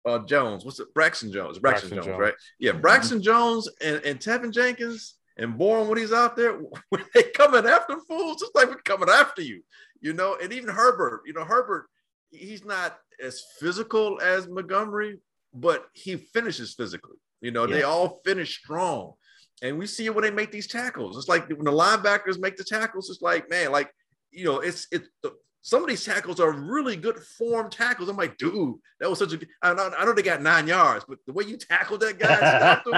uh, 0.05 0.19
Jones. 0.19 0.65
What's 0.65 0.79
it? 0.79 0.93
Braxton 0.93 1.31
Jones. 1.31 1.59
Braxton, 1.59 1.89
Braxton 1.89 1.95
Jones, 1.95 2.05
Jones, 2.07 2.19
right? 2.19 2.33
Yeah, 2.59 2.71
mm-hmm. 2.71 2.81
Braxton 2.81 3.21
Jones 3.21 3.69
and, 3.81 4.01
and 4.03 4.19
Teven 4.19 4.51
Jenkins 4.51 5.15
and 5.37 5.57
Bourne 5.57 5.87
when 5.87 5.97
he's 5.97 6.13
out 6.13 6.35
there, 6.35 6.59
when 6.89 7.03
they 7.13 7.23
coming 7.23 7.65
after 7.65 7.97
fools, 8.07 8.41
it's 8.41 8.51
like 8.53 8.67
we're 8.67 8.81
coming 8.81 9.09
after 9.09 9.41
you, 9.41 9.63
you 10.01 10.13
know. 10.13 10.37
And 10.41 10.53
even 10.53 10.69
Herbert, 10.69 11.21
you 11.25 11.33
know, 11.33 11.43
Herbert, 11.43 11.87
he's 12.31 12.65
not 12.65 12.97
as 13.23 13.41
physical 13.59 14.19
as 14.21 14.47
Montgomery, 14.47 15.19
but 15.53 15.87
he 15.93 16.17
finishes 16.17 16.73
physically. 16.73 17.17
You 17.41 17.51
know, 17.51 17.67
yeah. 17.67 17.75
they 17.75 17.83
all 17.83 18.21
finish 18.25 18.57
strong. 18.57 19.13
And 19.61 19.77
we 19.77 19.87
see 19.87 20.05
it 20.05 20.15
when 20.15 20.23
they 20.23 20.31
make 20.31 20.51
these 20.51 20.67
tackles. 20.67 21.17
It's 21.17 21.29
like 21.29 21.47
when 21.47 21.63
the 21.63 21.71
linebackers 21.71 22.39
make 22.39 22.57
the 22.57 22.63
tackles, 22.65 23.09
it's 23.09 23.21
like, 23.21 23.49
man, 23.49 23.71
like, 23.71 23.89
you 24.31 24.43
know, 24.43 24.59
it's 24.59 24.87
it's 24.91 25.07
some 25.63 25.81
of 25.81 25.87
these 25.87 26.03
tackles 26.03 26.41
are 26.41 26.51
really 26.51 26.97
good 26.97 27.17
form 27.17 27.69
tackles. 27.69 28.09
I'm 28.09 28.17
like, 28.17 28.37
dude, 28.37 28.75
that 28.99 29.09
was 29.09 29.19
such 29.19 29.31
a. 29.31 29.39
I 29.61 29.73
know, 29.73 29.91
I 29.97 30.03
know 30.03 30.11
they 30.11 30.21
got 30.21 30.41
nine 30.41 30.67
yards, 30.67 31.05
but 31.07 31.19
the 31.25 31.31
way 31.31 31.45
you 31.45 31.55
tackled 31.55 32.01
that 32.01 32.19
guy, 32.19 32.81
you 32.85 32.91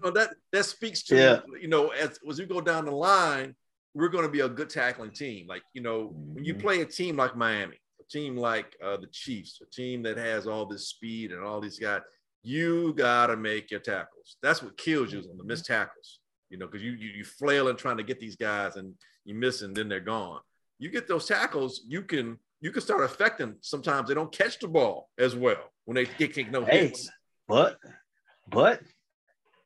know, 0.00 0.10
that 0.14 0.30
that 0.52 0.64
speaks 0.64 1.02
to 1.04 1.16
yeah. 1.16 1.40
you 1.60 1.66
know 1.66 1.88
as 1.88 2.20
as 2.28 2.38
we 2.38 2.46
go 2.46 2.60
down 2.60 2.84
the 2.84 2.92
line, 2.92 3.56
we're 3.94 4.08
going 4.08 4.24
to 4.24 4.30
be 4.30 4.40
a 4.40 4.48
good 4.48 4.70
tackling 4.70 5.10
team. 5.10 5.48
Like 5.48 5.62
you 5.74 5.82
know, 5.82 6.12
when 6.14 6.44
you 6.44 6.54
mm-hmm. 6.54 6.62
play 6.62 6.80
a 6.82 6.86
team 6.86 7.16
like 7.16 7.36
Miami, 7.36 7.80
a 8.00 8.04
team 8.08 8.36
like 8.36 8.76
uh, 8.82 8.98
the 8.98 9.08
Chiefs, 9.08 9.60
a 9.60 9.66
team 9.68 10.04
that 10.04 10.18
has 10.18 10.46
all 10.46 10.66
this 10.66 10.88
speed 10.88 11.32
and 11.32 11.42
all 11.42 11.60
these 11.60 11.80
guys, 11.80 12.02
you 12.44 12.94
got 12.94 13.26
to 13.26 13.36
make 13.36 13.72
your 13.72 13.80
tackles. 13.80 14.36
That's 14.40 14.62
what 14.62 14.78
kills 14.78 15.12
you 15.12 15.18
on 15.18 15.36
the 15.36 15.42
missed 15.42 15.66
tackles. 15.66 16.20
You 16.48 16.58
know, 16.58 16.66
because 16.66 16.84
you, 16.84 16.92
you 16.92 17.08
you 17.08 17.24
flail 17.24 17.66
and 17.66 17.76
trying 17.76 17.96
to 17.96 18.04
get 18.04 18.20
these 18.20 18.36
guys 18.36 18.76
and 18.76 18.94
you 19.24 19.34
miss 19.34 19.62
and 19.62 19.74
then 19.74 19.88
they're 19.88 19.98
gone 19.98 20.38
you 20.78 20.90
get 20.90 21.08
those 21.08 21.26
tackles, 21.26 21.82
you 21.86 22.02
can 22.02 22.38
you 22.60 22.70
can 22.70 22.82
start 22.82 23.04
affecting. 23.04 23.56
Sometimes 23.60 24.08
they 24.08 24.14
don't 24.14 24.32
catch 24.32 24.58
the 24.58 24.68
ball 24.68 25.10
as 25.18 25.34
well 25.34 25.72
when 25.84 25.94
they 25.94 26.06
get 26.18 26.34
kicked 26.34 26.50
no 26.50 26.64
hey, 26.64 26.88
hits. 26.88 27.10
But 27.48 27.78
but 28.48 28.80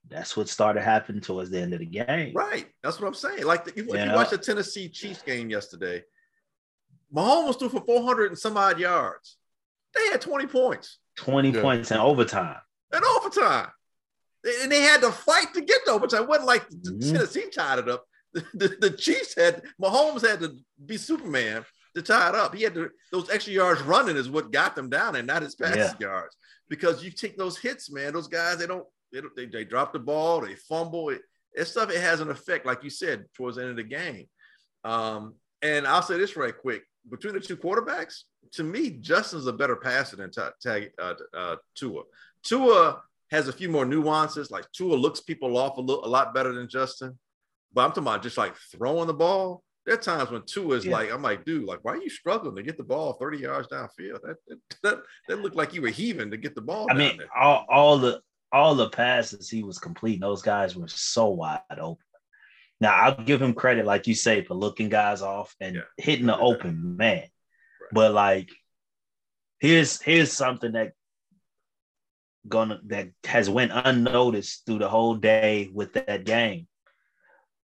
that's 0.09 0.37
what 0.37 0.49
started 0.49 0.83
happening 0.83 1.21
towards 1.21 1.51
the 1.51 1.61
end 1.61 1.73
of 1.73 1.81
the 1.81 1.87
game. 1.87 2.33
Right. 2.35 2.67
That's 2.83 3.01
what 3.01 3.07
I'm 3.07 3.15
saying. 3.15 3.45
Like 3.45 3.65
the, 3.65 3.71
if 3.71 3.87
you, 3.87 3.97
you 3.97 4.13
watch 4.13 4.31
the 4.31 4.39
Tennessee 4.39 4.89
Chiefs 4.89 5.23
game 5.23 5.49
yesterday, 5.49 6.03
Mahomes 7.15 7.59
threw 7.59 7.69
for 7.69 7.81
400 7.81 8.31
and 8.31 8.39
some 8.39 8.57
odd 8.57 8.79
yards. 8.79 9.37
They 9.95 10.07
had 10.11 10.21
20 10.21 10.47
points. 10.47 10.99
20 11.19 11.51
yeah. 11.51 11.63
points 11.63 11.91
in 11.91 11.99
overtime. 11.99 12.57
In 12.93 13.01
overtime. 13.05 13.69
And 14.63 14.73
they 14.73 14.81
had 14.81 15.01
to 15.03 15.13
fight 15.13 15.53
to 15.55 15.61
get 15.61 15.85
to 15.85 15.93
overtime. 15.93 16.23
It 16.23 16.29
wasn't 16.29 16.47
like 16.47 16.69
mm-hmm. 16.69 17.13
Tennessee 17.13 17.51
tied 17.55 17.79
it 17.79 17.89
up. 17.89 18.05
The, 18.33 18.77
the, 18.81 18.91
Chiefs 18.91 19.35
had 19.37 19.63
Mahomes 19.81 20.27
had 20.27 20.41
to 20.41 20.57
be 20.85 20.97
Superman 20.97 21.65
to 21.95 22.03
tie 22.03 22.29
it 22.29 22.35
up. 22.35 22.55
He 22.55 22.63
had 22.63 22.75
to 22.75 22.91
those 23.13 23.31
extra 23.31 23.53
yards 23.53 23.83
running 23.83 24.17
is 24.17 24.31
what 24.31 24.53
got 24.53 24.77
them 24.77 24.89
down, 24.89 25.17
and 25.17 25.27
not 25.27 25.43
his 25.43 25.55
passing 25.55 25.81
yeah. 25.81 26.09
yards. 26.09 26.37
Because 26.69 27.03
you 27.03 27.11
take 27.11 27.37
those 27.37 27.59
hits, 27.59 27.91
man. 27.91 28.13
Those 28.13 28.29
guys 28.29 28.59
they 28.59 28.67
don't 28.67 28.87
they 29.13 29.21
they, 29.37 29.47
they 29.47 29.65
drop 29.65 29.93
the 29.93 29.99
ball, 29.99 30.41
they 30.41 30.55
fumble. 30.55 31.11
It, 31.11 31.23
it's 31.53 31.73
stuff. 31.73 31.91
It 31.91 32.01
has 32.01 32.21
an 32.21 32.31
effect, 32.31 32.67
like 32.67 32.85
you 32.85 32.91
said, 32.91 33.25
towards 33.35 33.57
the 33.57 33.63
end 33.63 33.71
of 33.71 33.77
the 33.77 33.83
game. 33.83 34.29
Um, 34.85 35.35
and 35.63 35.87
I'll 35.87 36.03
say 36.03 36.17
this 36.17 36.37
right 36.37 36.57
quick: 36.57 36.85
between 37.11 37.35
the 37.35 37.41
two 37.41 37.57
quarterbacks, 37.57 38.23
to 38.53 38.63
me, 38.63 38.91
Justin's 38.91 39.47
a 39.47 39.53
better 39.53 39.77
passer 39.77 40.17
than 40.17 40.31
Tag 40.31 40.93
uh, 41.01 41.15
uh, 41.37 41.57
Tua. 41.75 42.03
Tua 42.45 43.03
has 43.31 43.49
a 43.49 43.53
few 43.53 43.69
more 43.69 43.85
nuances. 43.85 44.51
Like 44.51 44.71
Tua 44.73 44.95
looks 44.95 45.21
people 45.21 45.57
off 45.57 45.79
a, 45.79 45.81
little, 45.81 46.05
a 46.05 46.07
lot 46.09 46.35
better 46.35 46.53
than 46.53 46.69
Justin. 46.69 47.19
But 47.73 47.83
I'm 47.83 47.91
talking 47.91 48.05
about 48.05 48.23
just 48.23 48.39
like 48.39 48.55
throwing 48.73 49.07
the 49.07 49.15
ball. 49.15 49.63
There 49.87 49.95
are 49.95 50.01
times 50.01 50.31
when 50.31 50.43
Tua 50.45 50.77
is 50.77 50.85
yeah. 50.85 50.93
like, 50.93 51.11
I'm 51.11 51.23
like, 51.23 51.45
dude, 51.45 51.65
like, 51.65 51.81
why 51.83 51.93
are 51.93 52.03
you 52.03 52.11
struggling 52.11 52.55
to 52.57 52.63
get 52.63 52.77
the 52.77 52.85
ball 52.85 53.15
30 53.15 53.39
yards 53.39 53.69
downfield? 53.69 54.21
That 54.23 54.37
that, 54.83 55.03
that 55.29 55.41
looked 55.41 55.57
like 55.57 55.73
you 55.75 55.83
were 55.83 55.89
heaving 55.89 56.31
to 56.31 56.37
get 56.37 56.55
the 56.55 56.61
ball. 56.61 56.87
I 56.91 56.95
mean, 56.95 57.19
there. 57.19 57.29
all, 57.37 57.65
all 57.69 57.99
the 57.99 58.21
all 58.53 58.75
the 58.75 58.91
passes 58.91 59.49
he 59.49 59.63
was 59.63 59.79
completing, 59.79 60.21
those 60.21 60.43
guys 60.43 60.77
were 60.77 60.89
so 60.89 61.29
wide 61.29 61.61
open. 61.79 62.05
Now 62.81 62.95
I'll 62.95 63.25
give 63.25 63.41
him 63.41 63.55
credit, 63.55 63.85
like 63.85 64.07
you 64.07 64.15
say, 64.15 64.43
for 64.45 64.55
looking 64.55 64.89
guys 64.89 65.23
off 65.23 65.55
and 65.61 65.77
yeah. 65.77 65.83
hitting 65.97 66.27
the 66.27 66.39
open 66.39 66.97
man. 66.97 67.21
Right. 67.21 67.29
But 67.93 68.13
like, 68.13 68.51
here's 69.61 70.01
here's 70.01 70.33
something 70.33 70.73
that 70.73 70.93
gonna 72.49 72.81
that 72.87 73.11
has 73.25 73.49
went 73.49 73.73
unnoticed 73.75 74.65
through 74.67 74.79
the 74.79 74.89
whole 74.89 75.15
day 75.15 75.71
with 75.73 75.93
that 75.93 76.25
game 76.25 76.67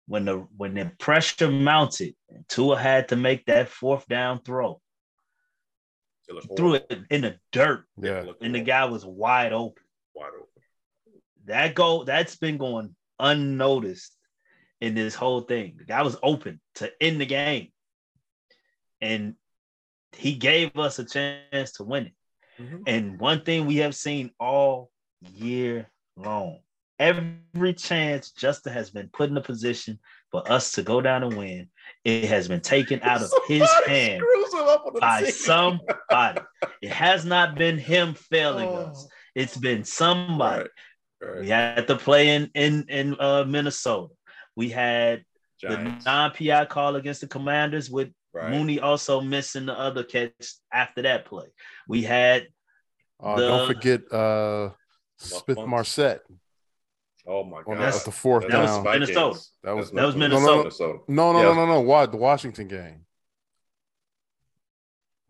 when 0.06 0.24
the 0.24 0.46
when 0.56 0.74
the 0.74 0.90
pressure 0.98 1.50
mounted, 1.50 2.14
Tua 2.48 2.78
had 2.78 3.08
to 3.08 3.16
make 3.16 3.46
that 3.46 3.68
fourth 3.68 4.06
down 4.06 4.40
throw. 4.42 4.80
Threw 6.56 6.74
it 6.74 6.92
in 7.10 7.20
the 7.20 7.36
dirt. 7.52 7.84
Yeah. 7.96 8.24
And 8.40 8.54
the 8.54 8.60
guy 8.60 8.84
was 8.86 9.04
wide 9.04 9.52
open. 9.52 9.82
Wide 10.14 10.32
open. 10.34 10.62
That 11.44 11.74
goal, 11.74 12.04
that's 12.04 12.36
been 12.36 12.58
going 12.58 12.96
unnoticed 13.20 14.12
in 14.80 14.94
this 14.94 15.14
whole 15.14 15.42
thing. 15.42 15.76
The 15.78 15.84
guy 15.84 16.02
was 16.02 16.16
open 16.22 16.60
to 16.76 16.90
end 17.00 17.20
the 17.20 17.26
game. 17.26 17.68
And 19.00 19.34
he 20.16 20.34
gave 20.34 20.76
us 20.76 20.98
a 20.98 21.04
chance 21.04 21.72
to 21.72 21.84
win 21.84 22.06
it. 22.06 22.12
Mm-hmm. 22.60 22.82
And 22.86 23.20
one 23.20 23.42
thing 23.42 23.66
we 23.66 23.76
have 23.76 23.94
seen 23.94 24.30
all 24.40 24.90
year 25.20 25.88
long 26.16 26.58
every 26.98 27.74
chance 27.74 28.30
Justin 28.30 28.72
has 28.72 28.90
been 28.90 29.08
put 29.12 29.30
in 29.30 29.36
a 29.36 29.42
position 29.42 29.98
for 30.30 30.50
us 30.50 30.72
to 30.72 30.82
go 30.82 31.00
down 31.00 31.22
and 31.22 31.36
win, 31.36 31.68
it 32.04 32.24
has 32.24 32.48
been 32.48 32.60
taken 32.60 33.00
out 33.02 33.22
of 33.22 33.28
somebody 33.28 33.58
his 33.58 33.70
hand 33.86 34.22
by 35.00 35.22
team. 35.22 35.30
somebody. 35.30 36.40
it 36.82 36.90
has 36.90 37.24
not 37.24 37.54
been 37.54 37.78
him 37.78 38.14
failing 38.14 38.68
oh. 38.68 38.86
us. 38.86 39.08
It's 39.34 39.56
been 39.56 39.84
somebody. 39.84 40.62
Right. 40.62 40.70
Right. 41.20 41.40
We 41.40 41.48
had 41.48 41.86
to 41.86 41.96
play 41.96 42.28
in 42.28 42.50
in 42.54 42.86
in 42.88 43.16
uh, 43.18 43.44
Minnesota. 43.44 44.12
We 44.54 44.68
had 44.70 45.24
Giants. 45.60 46.04
the 46.04 46.10
non-PI 46.10 46.66
call 46.66 46.96
against 46.96 47.22
the 47.22 47.26
Commanders 47.26 47.90
with 47.90 48.10
right. 48.34 48.50
Mooney 48.50 48.80
also 48.80 49.20
missing 49.20 49.66
the 49.66 49.78
other 49.78 50.04
catch 50.04 50.32
after 50.72 51.02
that 51.02 51.24
play. 51.24 51.46
We 51.88 52.02
had. 52.02 52.48
Uh, 53.18 53.36
the, 53.36 53.48
don't 53.48 53.66
forget 53.66 54.12
uh, 54.12 54.70
Smith-Marsette. 55.16 56.20
Oh 57.26 57.44
my 57.44 57.62
god! 57.62 57.78
That's 57.78 58.04
the 58.04 58.12
fourth 58.12 58.44
that 58.44 58.52
down. 58.52 58.84
Was 58.84 58.84
Minnesota. 58.84 59.40
That 59.64 59.76
was 59.76 59.90
that 59.90 60.06
was 60.06 60.16
Minnesota. 60.16 60.98
No, 61.08 61.32
no, 61.32 61.42
no, 61.42 61.54
no, 61.54 61.66
no, 61.66 61.74
no. 61.74 61.80
What 61.80 62.12
the 62.12 62.18
Washington 62.18 62.68
game? 62.68 63.06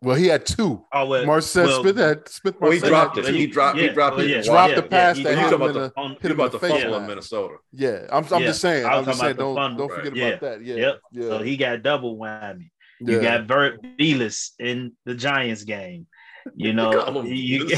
Well, 0.01 0.15
he 0.15 0.27
had 0.27 0.45
two. 0.45 0.85
Oh, 0.93 1.07
well, 1.07 1.25
Marsette 1.25 1.65
well, 1.65 1.81
Smith 1.81 1.97
had 1.97 2.29
Smith. 2.29 2.55
Well, 2.61 2.69
he 2.69 2.79
dropped 2.79 3.17
it. 3.17 3.33
He 3.33 3.47
oh, 3.47 3.51
dropped. 3.51 3.77
Yeah, 3.79 3.87
he 3.87 3.89
dropped 3.89 4.19
it. 4.19 4.29
Yeah, 4.29 4.41
dropped 4.43 4.75
the 4.75 4.83
pass 4.83 5.17
yeah, 5.17 5.23
that 5.23 5.39
hit 5.39 5.53
him 5.53 5.61
in 5.63 5.73
the, 5.73 5.93
on, 5.97 6.11
hit 6.21 6.31
him 6.31 6.39
about 6.39 6.51
the 6.51 6.59
face 6.59 6.83
in 6.83 7.07
Minnesota. 7.07 7.55
Yeah, 7.71 8.05
I'm. 8.11 8.23
I'm 8.31 8.43
just 8.43 8.61
saying. 8.61 8.85
I'm 8.85 9.05
just 9.05 9.19
saying. 9.19 9.37
Don't 9.37 9.75
don't 9.75 9.91
forget 9.91 10.15
about 10.15 10.41
that. 10.41 10.63
Yeah. 10.63 10.75
Yep. 10.75 10.99
Yeah. 11.11 11.27
So 11.29 11.39
he 11.39 11.57
got 11.57 11.81
double 11.81 12.15
whammy. 12.17 12.69
You 12.99 13.21
got 13.21 13.47
Bert 13.47 13.81
Velus 13.81 14.51
in 14.59 14.93
the 15.05 15.15
Giants 15.15 15.63
game, 15.63 16.07
You 16.55 16.73
know, 16.73 17.23
you, 17.23 17.69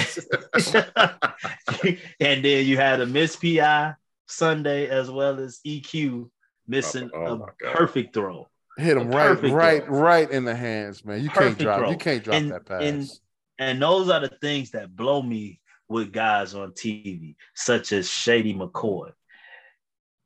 and 2.20 2.46
then 2.46 2.66
you 2.66 2.78
had 2.78 3.02
a 3.02 3.06
miss 3.06 3.36
PI 3.36 3.96
Sunday 4.30 4.88
as 4.88 5.10
well 5.10 5.40
as 5.40 5.60
EQ 5.66 6.30
missing 6.68 7.10
oh, 7.14 7.26
oh 7.26 7.48
a 7.48 7.74
perfect 7.74 8.14
throw. 8.14 8.48
Hit 8.78 8.96
him 8.96 9.10
right, 9.10 9.42
right, 9.44 9.86
throw. 9.86 10.00
right 10.00 10.30
in 10.30 10.46
the 10.46 10.56
hands, 10.56 11.04
man. 11.04 11.22
You 11.22 11.30
perfect 11.30 11.58
can't 11.58 11.60
drop. 11.60 11.80
Throw. 11.80 11.90
You 11.92 11.98
can't 11.98 12.24
drop 12.24 12.36
and, 12.36 12.52
that 12.52 12.66
pass. 12.66 12.82
And, 12.82 13.10
and 13.58 13.82
those 13.82 14.10
are 14.10 14.22
the 14.22 14.32
things 14.42 14.72
that 14.72 14.96
blow 14.96 15.22
me 15.22 15.60
with 15.90 16.14
guys 16.14 16.54
on 16.54 16.72
TV, 16.72 17.36
such 17.56 17.92
as 17.92 18.10
Shady 18.10 18.54
McCoy, 18.54 19.12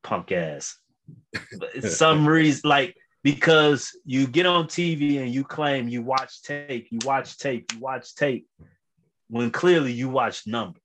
punk 0.03 0.31
ass. 0.31 0.77
some 1.81 2.27
reason, 2.27 2.69
like 2.69 2.95
because 3.23 3.97
you 4.05 4.27
get 4.27 4.45
on 4.45 4.65
TV 4.65 5.19
and 5.21 5.33
you 5.33 5.43
claim 5.45 5.87
you 5.87 6.01
watch 6.01 6.43
tape, 6.43 6.87
you 6.91 6.99
watch 7.05 7.37
tape, 7.37 7.71
you 7.73 7.79
watch 7.79 8.13
tape, 8.15 8.47
when 9.29 9.49
clearly 9.49 9.93
you 9.93 10.09
watch 10.09 10.45
numbers. 10.45 10.81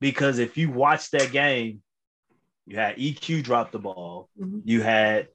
Because 0.00 0.38
if 0.38 0.56
you 0.56 0.70
watch 0.70 1.10
that 1.10 1.32
game, 1.32 1.82
you 2.66 2.76
had 2.76 2.96
EQ 2.96 3.42
drop 3.42 3.72
the 3.72 3.78
ball, 3.78 4.28
mm-hmm. 4.38 4.60
you 4.64 4.82
had 4.82 5.28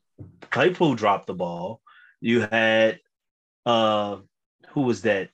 Claypool 0.50 0.96
drop 0.96 1.26
the 1.26 1.34
ball, 1.34 1.82
you 2.22 2.42
had 2.42 3.00
uh 3.66 4.18
who 4.70 4.82
was 4.82 5.02
that? 5.04 5.30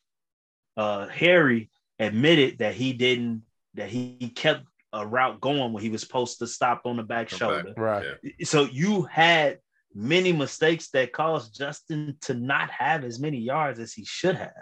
Uh 0.76 1.08
Harry 1.08 1.70
admitted 2.00 2.60
that 2.60 2.74
he 2.76 2.94
didn't 2.94 3.44
that 3.76 3.90
he 3.90 4.32
kept 4.36 4.66
a 4.92 5.06
route 5.06 5.42
going 5.42 5.74
when 5.74 5.84
he 5.84 5.90
was 5.90 6.02
supposed 6.02 6.40
to 6.40 6.48
stop 6.48 6.82
on 6.86 6.98
the 6.98 7.04
back 7.04 7.30
Come 7.30 7.40
shoulder. 7.40 7.64
Back. 7.64 7.78
Right. 7.78 8.06
So 8.44 8.64
you 8.66 9.04
had 9.04 9.60
many 9.96 10.32
mistakes 10.32 10.90
that 10.90 11.14
caused 11.14 11.58
Justin 11.58 12.18
to 12.22 12.34
not 12.34 12.70
have 12.72 13.04
as 13.04 13.20
many 13.20 13.38
yards 13.38 13.80
as 13.80 13.94
he 13.94 14.06
should 14.06 14.36
have. 14.36 14.54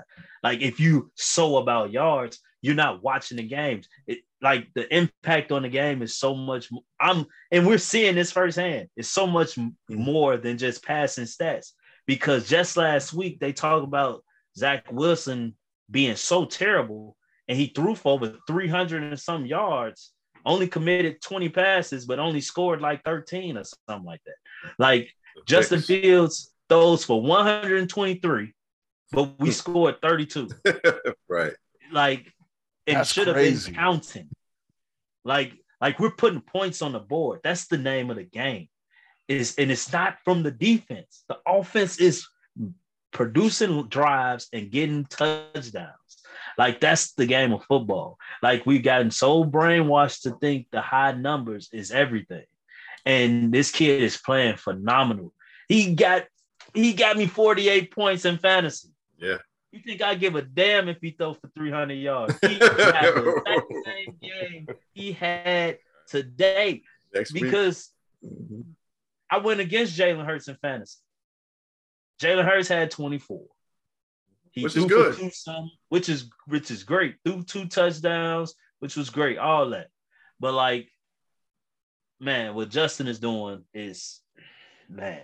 Like 0.44 0.62
if 0.62 0.80
you 0.80 1.12
so 1.16 1.58
about 1.58 1.92
yards, 1.92 2.40
you're 2.62 2.76
not 2.76 3.04
watching 3.04 3.38
the 3.38 3.44
games. 3.44 3.88
It 4.08 4.20
like 4.42 4.68
the 4.74 4.94
impact 4.96 5.52
on 5.52 5.64
the 5.64 5.70
game 5.70 6.02
is 6.02 6.18
so 6.18 6.36
much. 6.36 6.70
I'm 7.00 7.26
and 7.52 7.66
we're 7.66 7.78
seeing 7.78 8.16
this 8.16 8.32
firsthand. 8.32 8.90
It's 8.96 9.10
so 9.10 9.28
much 9.28 9.56
mm-hmm. 9.56 9.72
more 9.90 10.38
than 10.38 10.58
just 10.58 10.84
passing 10.84 11.26
stats 11.26 11.72
because 12.06 12.48
just 12.48 12.78
last 12.78 13.14
week 13.14 13.40
they 13.40 13.54
talk 13.54 13.84
about 13.84 14.24
Zach 14.58 14.92
Wilson 14.92 15.56
being 15.90 16.16
so 16.16 16.46
terrible 16.46 17.18
and 17.48 17.58
he 17.58 17.68
threw 17.68 17.96
for 17.96 18.14
over 18.14 18.38
300 18.48 19.04
and 19.04 19.20
some 19.20 19.46
yards 19.46 20.12
only 20.46 20.68
committed 20.68 21.22
20 21.22 21.50
passes, 21.50 22.06
but 22.06 22.20
only 22.20 22.42
scored 22.42 22.82
like 22.82 23.04
13 23.04 23.58
or 23.58 23.64
something 23.64 24.06
like 24.06 24.22
that. 24.26 24.74
Like 24.80 25.12
Justin 25.46 25.82
Fields 25.82 26.52
throws 26.70 27.04
for 27.04 27.22
123, 27.22 28.54
but 29.12 29.40
we 29.40 29.50
hmm. 29.50 29.52
scored 29.52 30.02
32. 30.02 30.50
right. 31.30 31.54
Like 31.92 32.32
it 33.00 33.08
should 33.08 33.28
have 33.28 33.36
been 33.36 33.58
counting. 33.74 34.30
Like, 35.24 35.54
like 35.80 36.00
we're 36.00 36.12
putting 36.12 36.42
points 36.42 36.82
on 36.82 36.94
the 36.94 37.00
board. 37.00 37.42
That's 37.44 37.68
the 37.68 37.78
name 37.78 38.10
of 38.10 38.18
the 38.18 38.24
game. 38.24 38.68
Is 39.28 39.56
and 39.58 39.72
it's 39.72 39.92
not 39.92 40.18
from 40.26 40.44
the 40.44 40.52
defense. 40.52 41.24
The 41.30 41.38
offense 41.48 42.00
is 42.00 42.28
producing 43.12 43.88
drives 43.88 44.48
and 44.52 44.72
getting 44.72 45.06
touchdowns. 45.06 45.96
Like 46.58 46.80
that's 46.80 47.14
the 47.14 47.26
game 47.26 47.54
of 47.54 47.64
football. 47.64 48.18
Like 48.42 48.66
we've 48.66 48.84
gotten 48.84 49.12
so 49.12 49.44
brainwashed 49.44 50.24
to 50.24 50.32
think 50.32 50.68
the 50.72 50.82
high 50.82 51.14
numbers 51.14 51.70
is 51.72 51.92
everything. 51.92 52.46
And 53.06 53.52
this 53.52 53.72
kid 53.72 54.02
is 54.02 54.18
playing 54.18 54.58
phenomenal. 54.58 55.34
He 55.68 55.96
got 55.96 56.26
he 56.74 56.94
got 56.94 57.18
me 57.18 57.26
48 57.26 57.92
points 57.92 58.26
in 58.26 58.38
fantasy. 58.38 58.90
Yeah. 59.18 59.38
You 59.72 59.80
think 59.80 60.02
I 60.02 60.16
give 60.16 60.36
a 60.36 60.42
damn 60.42 60.90
if 60.90 60.98
he 61.02 61.12
throw 61.12 61.34
for 61.34 61.48
300 61.56 61.94
yards? 61.94 62.38
He 62.42 62.48
had 62.60 63.14
the 63.14 63.84
same 63.86 64.18
game 64.22 64.68
he 64.94 65.14
had 65.14 65.78
today 66.08 66.84
Next 67.14 67.32
because 67.32 67.90
week. 68.22 68.66
I 69.30 69.38
went 69.38 69.62
against 69.62 69.98
Jalen 69.98 70.26
Hurts 70.26 70.50
in 70.50 70.58
fantasy. 70.62 70.98
Jalen 72.22 72.46
Hurts 72.46 72.68
had 72.68 72.92
24. 72.92 73.44
He 74.52 74.64
which 74.64 74.76
is 74.76 74.86
good. 74.86 75.32
Which 75.88 76.10
is 76.10 76.30
which 76.46 76.72
is 76.72 76.84
great. 76.84 77.16
Threw 77.26 77.44
two 77.44 77.68
touchdowns, 77.68 78.54
which 78.80 78.98
was 78.98 79.10
great. 79.10 79.38
All 79.38 79.70
that, 79.70 79.88
but 80.42 80.54
like, 80.54 80.90
man, 82.20 82.54
what 82.54 82.70
Justin 82.70 83.08
is 83.08 83.20
doing 83.20 83.64
is, 83.74 84.20
man, 84.90 85.22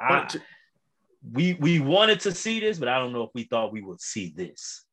I, 0.00 0.28
we 1.32 1.54
we 1.54 1.80
wanted 1.80 2.20
to 2.20 2.32
see 2.32 2.60
this, 2.60 2.78
but 2.78 2.88
I 2.88 2.98
don't 2.98 3.12
know 3.12 3.22
if 3.22 3.30
we 3.34 3.44
thought 3.44 3.72
we 3.72 3.82
would 3.82 4.00
see 4.00 4.32
this. 4.36 4.84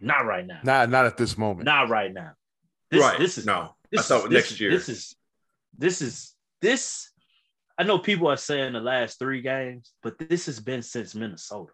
Not 0.00 0.26
right 0.26 0.46
now. 0.46 0.60
Not 0.62 0.90
not 0.90 1.06
at 1.06 1.16
this 1.16 1.36
moment. 1.36 1.64
Not 1.64 1.88
right 1.88 2.12
now. 2.12 2.32
This, 2.90 3.00
right. 3.00 3.18
This 3.18 3.38
is 3.38 3.46
no. 3.46 3.74
This 3.90 4.10
I 4.10 4.18
thought 4.18 4.30
this, 4.30 4.50
next 4.50 4.60
year. 4.60 4.70
This 4.70 4.88
is 4.88 5.16
this 5.76 6.02
is 6.02 6.34
this. 6.60 7.10
I 7.78 7.84
know 7.84 7.98
people 7.98 8.28
are 8.28 8.36
saying 8.36 8.74
the 8.74 8.80
last 8.80 9.18
three 9.18 9.40
games, 9.40 9.92
but 10.02 10.18
this 10.18 10.46
has 10.46 10.60
been 10.60 10.82
since 10.82 11.14
Minnesota 11.14 11.72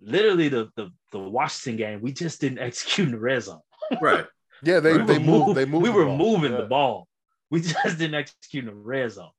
literally 0.00 0.48
the, 0.48 0.70
the 0.76 0.90
the 1.12 1.18
Washington 1.18 1.76
game, 1.76 2.00
we 2.00 2.12
just 2.12 2.40
didn't 2.40 2.58
execute 2.60 3.08
in 3.08 3.12
the 3.12 3.20
red 3.20 3.42
zone. 3.42 3.60
Right. 4.00 4.26
Yeah, 4.62 4.80
they, 4.80 4.96
we 4.96 5.04
they 5.04 5.18
moved, 5.18 5.56
they 5.56 5.64
moved. 5.64 5.82
We 5.82 5.90
were 5.90 6.04
the 6.04 6.16
moving 6.16 6.52
yeah. 6.52 6.62
the 6.62 6.66
ball. 6.66 7.06
We 7.50 7.60
just 7.62 7.98
didn't 7.98 8.14
execute 8.14 8.64
in 8.64 8.70
the 8.70 8.76
red 8.76 9.12
zone. 9.12 9.30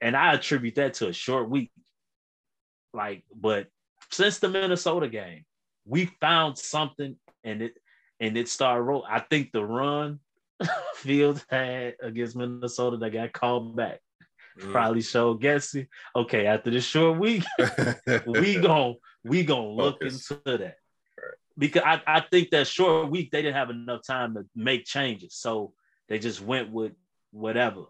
And 0.00 0.16
I 0.16 0.34
attribute 0.34 0.76
that 0.76 0.94
to 0.94 1.08
a 1.08 1.12
short 1.12 1.48
week. 1.48 1.70
Like, 2.92 3.24
but 3.34 3.68
since 4.10 4.38
the 4.38 4.48
Minnesota 4.48 5.08
game, 5.08 5.44
we 5.84 6.06
found 6.20 6.58
something 6.58 7.16
and 7.42 7.62
it 7.62 7.74
and 8.20 8.36
it 8.36 8.48
started 8.48 8.82
rolling. 8.82 9.10
I 9.10 9.20
think 9.20 9.52
the 9.52 9.64
run 9.64 10.20
Fields 10.96 11.44
had 11.48 11.96
against 12.02 12.36
Minnesota 12.36 12.96
that 12.98 13.10
got 13.10 13.32
called 13.32 13.76
back. 13.76 14.00
Mm. 14.58 14.72
Probably 14.72 15.02
showed 15.02 15.42
Getsy. 15.42 15.88
Okay, 16.14 16.46
after 16.46 16.70
this 16.70 16.84
short 16.84 17.18
week, 17.18 17.44
we 18.26 18.60
gon' 18.60 18.96
we 19.24 19.42
gonna 19.44 19.68
look 19.68 20.00
Focus. 20.00 20.30
into 20.30 20.58
that 20.58 20.76
because 21.56 21.82
I, 21.84 22.00
I 22.06 22.20
think 22.20 22.50
that 22.50 22.66
short 22.66 23.10
week 23.10 23.30
they 23.30 23.42
didn't 23.42 23.56
have 23.56 23.70
enough 23.70 24.02
time 24.06 24.34
to 24.34 24.44
make 24.54 24.84
changes, 24.84 25.34
so 25.34 25.72
they 26.08 26.18
just 26.18 26.40
went 26.40 26.70
with 26.70 26.92
whatever. 27.30 27.82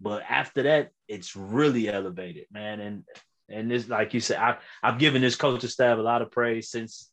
But 0.00 0.22
after 0.28 0.62
that, 0.64 0.90
it's 1.08 1.34
really 1.34 1.88
elevated, 1.88 2.46
man. 2.50 2.80
And 2.80 3.04
and 3.50 3.70
this, 3.70 3.88
like 3.88 4.14
you 4.14 4.20
said, 4.20 4.38
I 4.38 4.58
I've 4.82 4.98
given 4.98 5.22
this 5.22 5.36
coaching 5.36 5.70
staff 5.70 5.98
a 5.98 6.02
lot 6.02 6.22
of 6.22 6.30
praise 6.30 6.70
since 6.70 7.10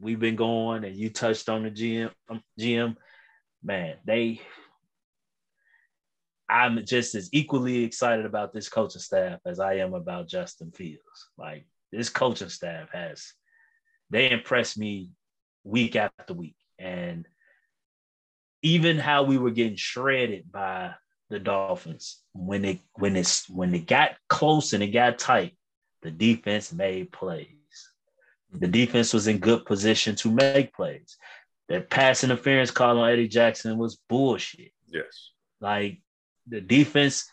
we've 0.00 0.20
been 0.20 0.36
going, 0.36 0.84
and 0.84 0.96
you 0.96 1.10
touched 1.10 1.48
on 1.48 1.62
the 1.62 1.70
GM 1.70 2.10
um, 2.28 2.42
GM. 2.58 2.96
Man, 3.62 3.96
they 4.04 4.40
I'm 6.48 6.84
just 6.84 7.14
as 7.14 7.28
equally 7.32 7.84
excited 7.84 8.24
about 8.24 8.52
this 8.52 8.68
coaching 8.68 9.00
staff 9.00 9.40
as 9.44 9.58
I 9.58 9.74
am 9.74 9.94
about 9.94 10.28
Justin 10.28 10.70
Fields. 10.70 11.00
Like 11.36 11.66
this 11.90 12.08
coaching 12.08 12.48
staff 12.48 12.88
has 12.92 13.32
they 14.10 14.30
impressed 14.30 14.78
me 14.78 15.10
week 15.64 15.96
after 15.96 16.34
week. 16.34 16.56
And 16.78 17.26
even 18.62 18.98
how 18.98 19.24
we 19.24 19.38
were 19.38 19.50
getting 19.50 19.76
shredded 19.76 20.50
by 20.50 20.94
the 21.28 21.38
Dolphins 21.38 22.22
when 22.32 22.64
it 22.64 22.80
when 22.94 23.16
it's 23.16 23.48
when 23.48 23.74
it 23.74 23.86
got 23.86 24.12
close 24.28 24.72
and 24.72 24.82
it 24.82 24.88
got 24.88 25.18
tight, 25.18 25.56
the 26.02 26.10
defense 26.10 26.72
made 26.72 27.12
plays. 27.12 27.48
The 28.52 28.68
defense 28.68 29.12
was 29.12 29.26
in 29.26 29.38
good 29.38 29.66
position 29.66 30.14
to 30.16 30.30
make 30.30 30.74
plays. 30.74 31.16
That 31.68 31.90
pass 31.90 32.22
interference 32.22 32.70
call 32.70 32.98
on 32.98 33.10
Eddie 33.10 33.28
Jackson 33.28 33.76
was 33.76 33.98
bullshit. 34.08 34.70
Yes. 34.86 35.30
Like 35.60 36.00
the 36.46 36.60
defense 36.60 37.28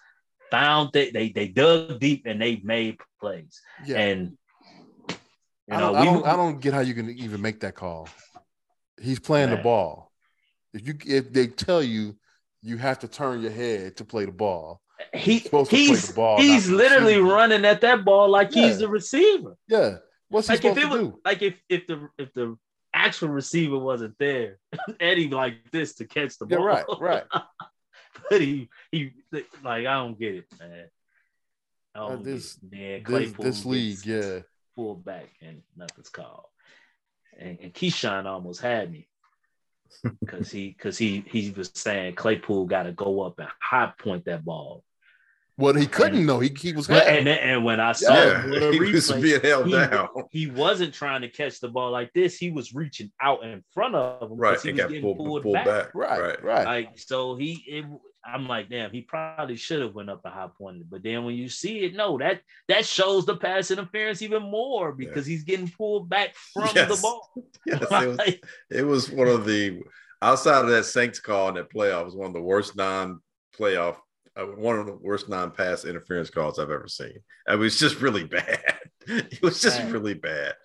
found 0.49 0.89
that 0.93 1.13
they 1.13 1.29
they 1.29 1.47
dug 1.47 1.99
deep 1.99 2.23
and 2.25 2.41
they 2.41 2.59
made 2.63 2.97
plays. 3.19 3.61
Yeah. 3.85 3.99
And 3.99 4.37
you 5.09 5.77
know, 5.77 5.77
I 5.77 5.79
don't, 5.79 5.95
I 5.95 6.05
don't, 6.05 6.25
I 6.25 6.35
don't 6.35 6.59
get 6.59 6.73
how 6.73 6.81
you 6.81 6.93
can 6.93 7.09
even 7.11 7.41
make 7.41 7.59
that 7.61 7.75
call. 7.75 8.09
He's 8.99 9.19
playing 9.19 9.49
man. 9.49 9.57
the 9.57 9.63
ball. 9.63 10.11
If 10.73 10.87
you 10.87 10.95
if 11.05 11.31
they 11.31 11.47
tell 11.47 11.83
you 11.83 12.15
you 12.63 12.77
have 12.77 12.99
to 12.99 13.07
turn 13.07 13.41
your 13.41 13.51
head 13.51 13.97
to 13.97 14.05
play 14.05 14.25
the 14.25 14.31
ball, 14.31 14.81
he 15.13 15.39
he's 15.69 16.11
ball, 16.11 16.39
he's 16.39 16.69
literally 16.69 17.17
running 17.17 17.65
at 17.65 17.81
that 17.81 18.05
ball 18.05 18.29
like 18.29 18.55
yeah. 18.55 18.67
he's 18.67 18.79
the 18.79 18.87
receiver. 18.87 19.55
Yeah, 19.67 19.97
what's 20.29 20.47
he 20.47 20.53
like 20.53 20.61
supposed 20.61 20.81
to 20.81 20.87
was, 20.87 20.99
do? 20.99 21.19
Like 21.25 21.41
if 21.41 21.55
if 21.69 21.87
the 21.87 22.09
if 22.17 22.33
the 22.33 22.57
actual 22.93 23.29
receiver 23.29 23.77
wasn't 23.77 24.17
there, 24.17 24.59
Eddie 24.99 25.29
like 25.29 25.71
this 25.71 25.95
to 25.95 26.05
catch 26.05 26.37
the 26.37 26.45
ball. 26.45 26.59
Yeah, 26.59 26.65
right, 26.65 26.85
right. 26.99 27.23
but 28.29 28.41
he 28.41 28.69
he 28.91 29.11
like 29.63 29.85
I 29.85 29.93
don't 29.93 30.17
get 30.19 30.35
it, 30.35 30.45
man. 30.59 30.85
Uh, 31.95 32.15
this, 32.15 32.57
man. 32.71 33.03
this 33.05 33.33
this 33.33 33.65
league, 33.65 34.03
yeah 34.03 34.39
fullback 34.75 35.29
and 35.41 35.61
nothing's 35.75 36.09
called. 36.09 36.45
And, 37.39 37.57
and 37.61 37.73
Keyshawn 37.73 38.25
almost 38.25 38.61
had 38.61 38.91
me 38.91 39.07
because 40.19 40.51
he 40.51 40.69
because 40.69 40.97
he 40.97 41.23
he 41.27 41.51
was 41.51 41.71
saying 41.73 42.15
Claypool 42.15 42.65
got 42.65 42.83
to 42.83 42.91
go 42.91 43.21
up 43.21 43.39
and 43.39 43.47
high 43.61 43.91
point 43.97 44.25
that 44.25 44.43
ball. 44.45 44.83
Well, 45.55 45.75
he 45.75 45.85
couldn't 45.85 46.17
and, 46.17 46.25
know. 46.25 46.39
He, 46.39 46.51
he 46.59 46.73
was 46.73 46.89
and, 46.89 47.27
and 47.27 47.63
when 47.63 47.79
I 47.79 47.91
saw 47.91 48.11
yeah, 48.11 48.41
he 48.71 48.79
replay, 48.79 48.93
was 48.93 49.11
being 49.11 49.41
held 49.41 49.67
he, 49.67 49.73
down. 49.73 50.09
He 50.31 50.47
wasn't 50.47 50.95
trying 50.95 51.21
to 51.21 51.29
catch 51.29 51.59
the 51.59 51.67
ball 51.69 51.91
like 51.91 52.11
this. 52.13 52.37
He 52.37 52.49
was 52.49 52.73
reaching 52.73 53.11
out 53.21 53.43
in 53.43 53.63
front 53.71 53.93
of 53.93 54.31
him. 54.31 54.37
Right. 54.37 54.59
He 54.59 54.71
was 54.71 54.81
getting 54.81 55.01
pulled, 55.03 55.17
pulled, 55.17 55.43
pulled 55.43 55.53
back. 55.53 55.65
back. 55.65 55.95
Right. 55.95 56.19
Right. 56.19 56.43
Right. 56.43 56.65
Like 56.65 56.97
so 56.97 57.35
he 57.35 57.63
it, 57.67 57.85
I'm 58.25 58.47
like, 58.47 58.69
damn, 58.69 58.91
he 58.91 59.01
probably 59.01 59.57
should 59.57 59.81
have 59.81 59.93
went 59.93 60.09
up 60.09 60.23
the 60.23 60.29
high 60.29 60.47
point. 60.57 60.89
But 60.89 61.03
then 61.03 61.25
when 61.25 61.35
you 61.35 61.49
see 61.49 61.79
it, 61.79 61.95
no, 61.95 62.17
that 62.19 62.41
that 62.69 62.85
shows 62.85 63.25
the 63.25 63.35
pass 63.35 63.69
interference 63.69 64.21
even 64.21 64.43
more 64.43 64.93
because 64.93 65.27
yeah. 65.27 65.33
he's 65.33 65.43
getting 65.43 65.69
pulled 65.69 66.09
back 66.09 66.33
from 66.53 66.69
yes. 66.73 66.95
the 66.95 67.01
ball. 67.01 67.29
Yes, 67.65 67.81
it 67.81 68.07
was, 68.07 68.19
it 68.69 68.83
was 68.83 69.09
one 69.09 69.29
of 69.29 69.45
the 69.45 69.81
outside 70.21 70.65
of 70.65 70.69
that 70.69 70.83
Saints 70.83 71.19
call 71.19 71.47
in 71.49 71.55
that 71.55 71.71
playoff 71.71 72.03
was 72.03 72.15
one 72.15 72.27
of 72.27 72.33
the 72.33 72.41
worst 72.41 72.75
non-playoff, 72.75 73.97
uh, 74.35 74.43
one 74.43 74.79
of 74.79 74.85
the 74.85 74.95
worst 74.95 75.29
non-pass 75.29 75.85
interference 75.85 76.29
calls 76.29 76.59
I've 76.59 76.71
ever 76.71 76.89
seen. 76.89 77.19
It 77.47 77.55
was 77.57 77.79
just 77.79 78.01
really 78.01 78.23
bad. 78.25 78.79
it 79.07 79.41
was 79.41 79.61
just 79.61 79.79
Man. 79.79 79.93
really 79.93 80.13
bad. 80.13 80.55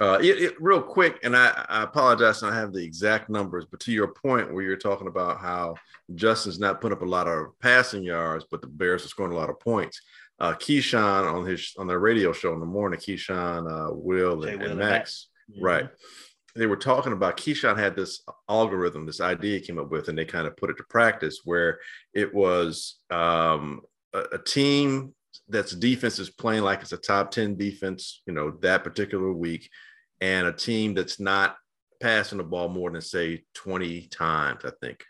Uh, 0.00 0.18
it, 0.22 0.42
it, 0.42 0.54
real 0.58 0.80
quick, 0.80 1.18
and 1.22 1.36
I, 1.36 1.66
I 1.68 1.82
apologize, 1.82 2.42
I 2.42 2.54
have 2.54 2.72
the 2.72 2.82
exact 2.82 3.28
numbers, 3.28 3.66
but 3.70 3.80
to 3.80 3.92
your 3.92 4.08
point 4.08 4.50
where 4.50 4.62
you're 4.62 4.76
talking 4.76 5.08
about 5.08 5.40
how 5.40 5.74
Justin's 6.14 6.58
not 6.58 6.80
putting 6.80 6.96
up 6.96 7.02
a 7.02 7.06
lot 7.06 7.28
of 7.28 7.48
passing 7.60 8.02
yards, 8.02 8.46
but 8.50 8.62
the 8.62 8.66
Bears 8.66 9.04
are 9.04 9.08
scoring 9.08 9.32
a 9.32 9.36
lot 9.36 9.50
of 9.50 9.60
points. 9.60 10.00
Uh, 10.38 10.54
Keyshawn 10.54 11.30
on 11.30 11.44
his 11.44 11.74
on 11.76 11.86
their 11.86 11.98
radio 11.98 12.32
show 12.32 12.54
in 12.54 12.60
the 12.60 12.66
morning, 12.66 12.98
Keyshawn, 12.98 13.70
uh, 13.70 13.92
Will, 13.92 14.44
and, 14.44 14.62
and 14.62 14.78
Max, 14.78 15.28
mm-hmm. 15.50 15.62
right? 15.62 15.88
They 16.56 16.66
were 16.66 16.76
talking 16.76 17.12
about 17.12 17.36
Keyshawn 17.36 17.78
had 17.78 17.94
this 17.94 18.22
algorithm, 18.48 19.04
this 19.04 19.20
idea 19.20 19.58
he 19.58 19.66
came 19.66 19.78
up 19.78 19.90
with, 19.90 20.08
and 20.08 20.16
they 20.16 20.24
kind 20.24 20.46
of 20.46 20.56
put 20.56 20.70
it 20.70 20.78
to 20.78 20.84
practice 20.84 21.40
where 21.44 21.78
it 22.14 22.34
was 22.34 23.00
um, 23.10 23.82
a, 24.14 24.20
a 24.32 24.38
team 24.38 25.14
that's 25.46 25.72
defense 25.72 26.18
is 26.18 26.30
playing 26.30 26.62
like 26.62 26.80
it's 26.80 26.92
a 26.92 26.96
top 26.96 27.30
10 27.30 27.56
defense, 27.56 28.22
you 28.26 28.32
know, 28.32 28.52
that 28.62 28.82
particular 28.82 29.32
week 29.32 29.68
and 30.20 30.46
a 30.46 30.52
team 30.52 30.94
that's 30.94 31.20
not 31.20 31.56
passing 32.00 32.38
the 32.38 32.44
ball 32.44 32.68
more 32.68 32.90
than 32.90 33.00
say 33.00 33.42
20 33.54 34.08
times, 34.08 34.64
I 34.64 34.70
think, 34.80 35.02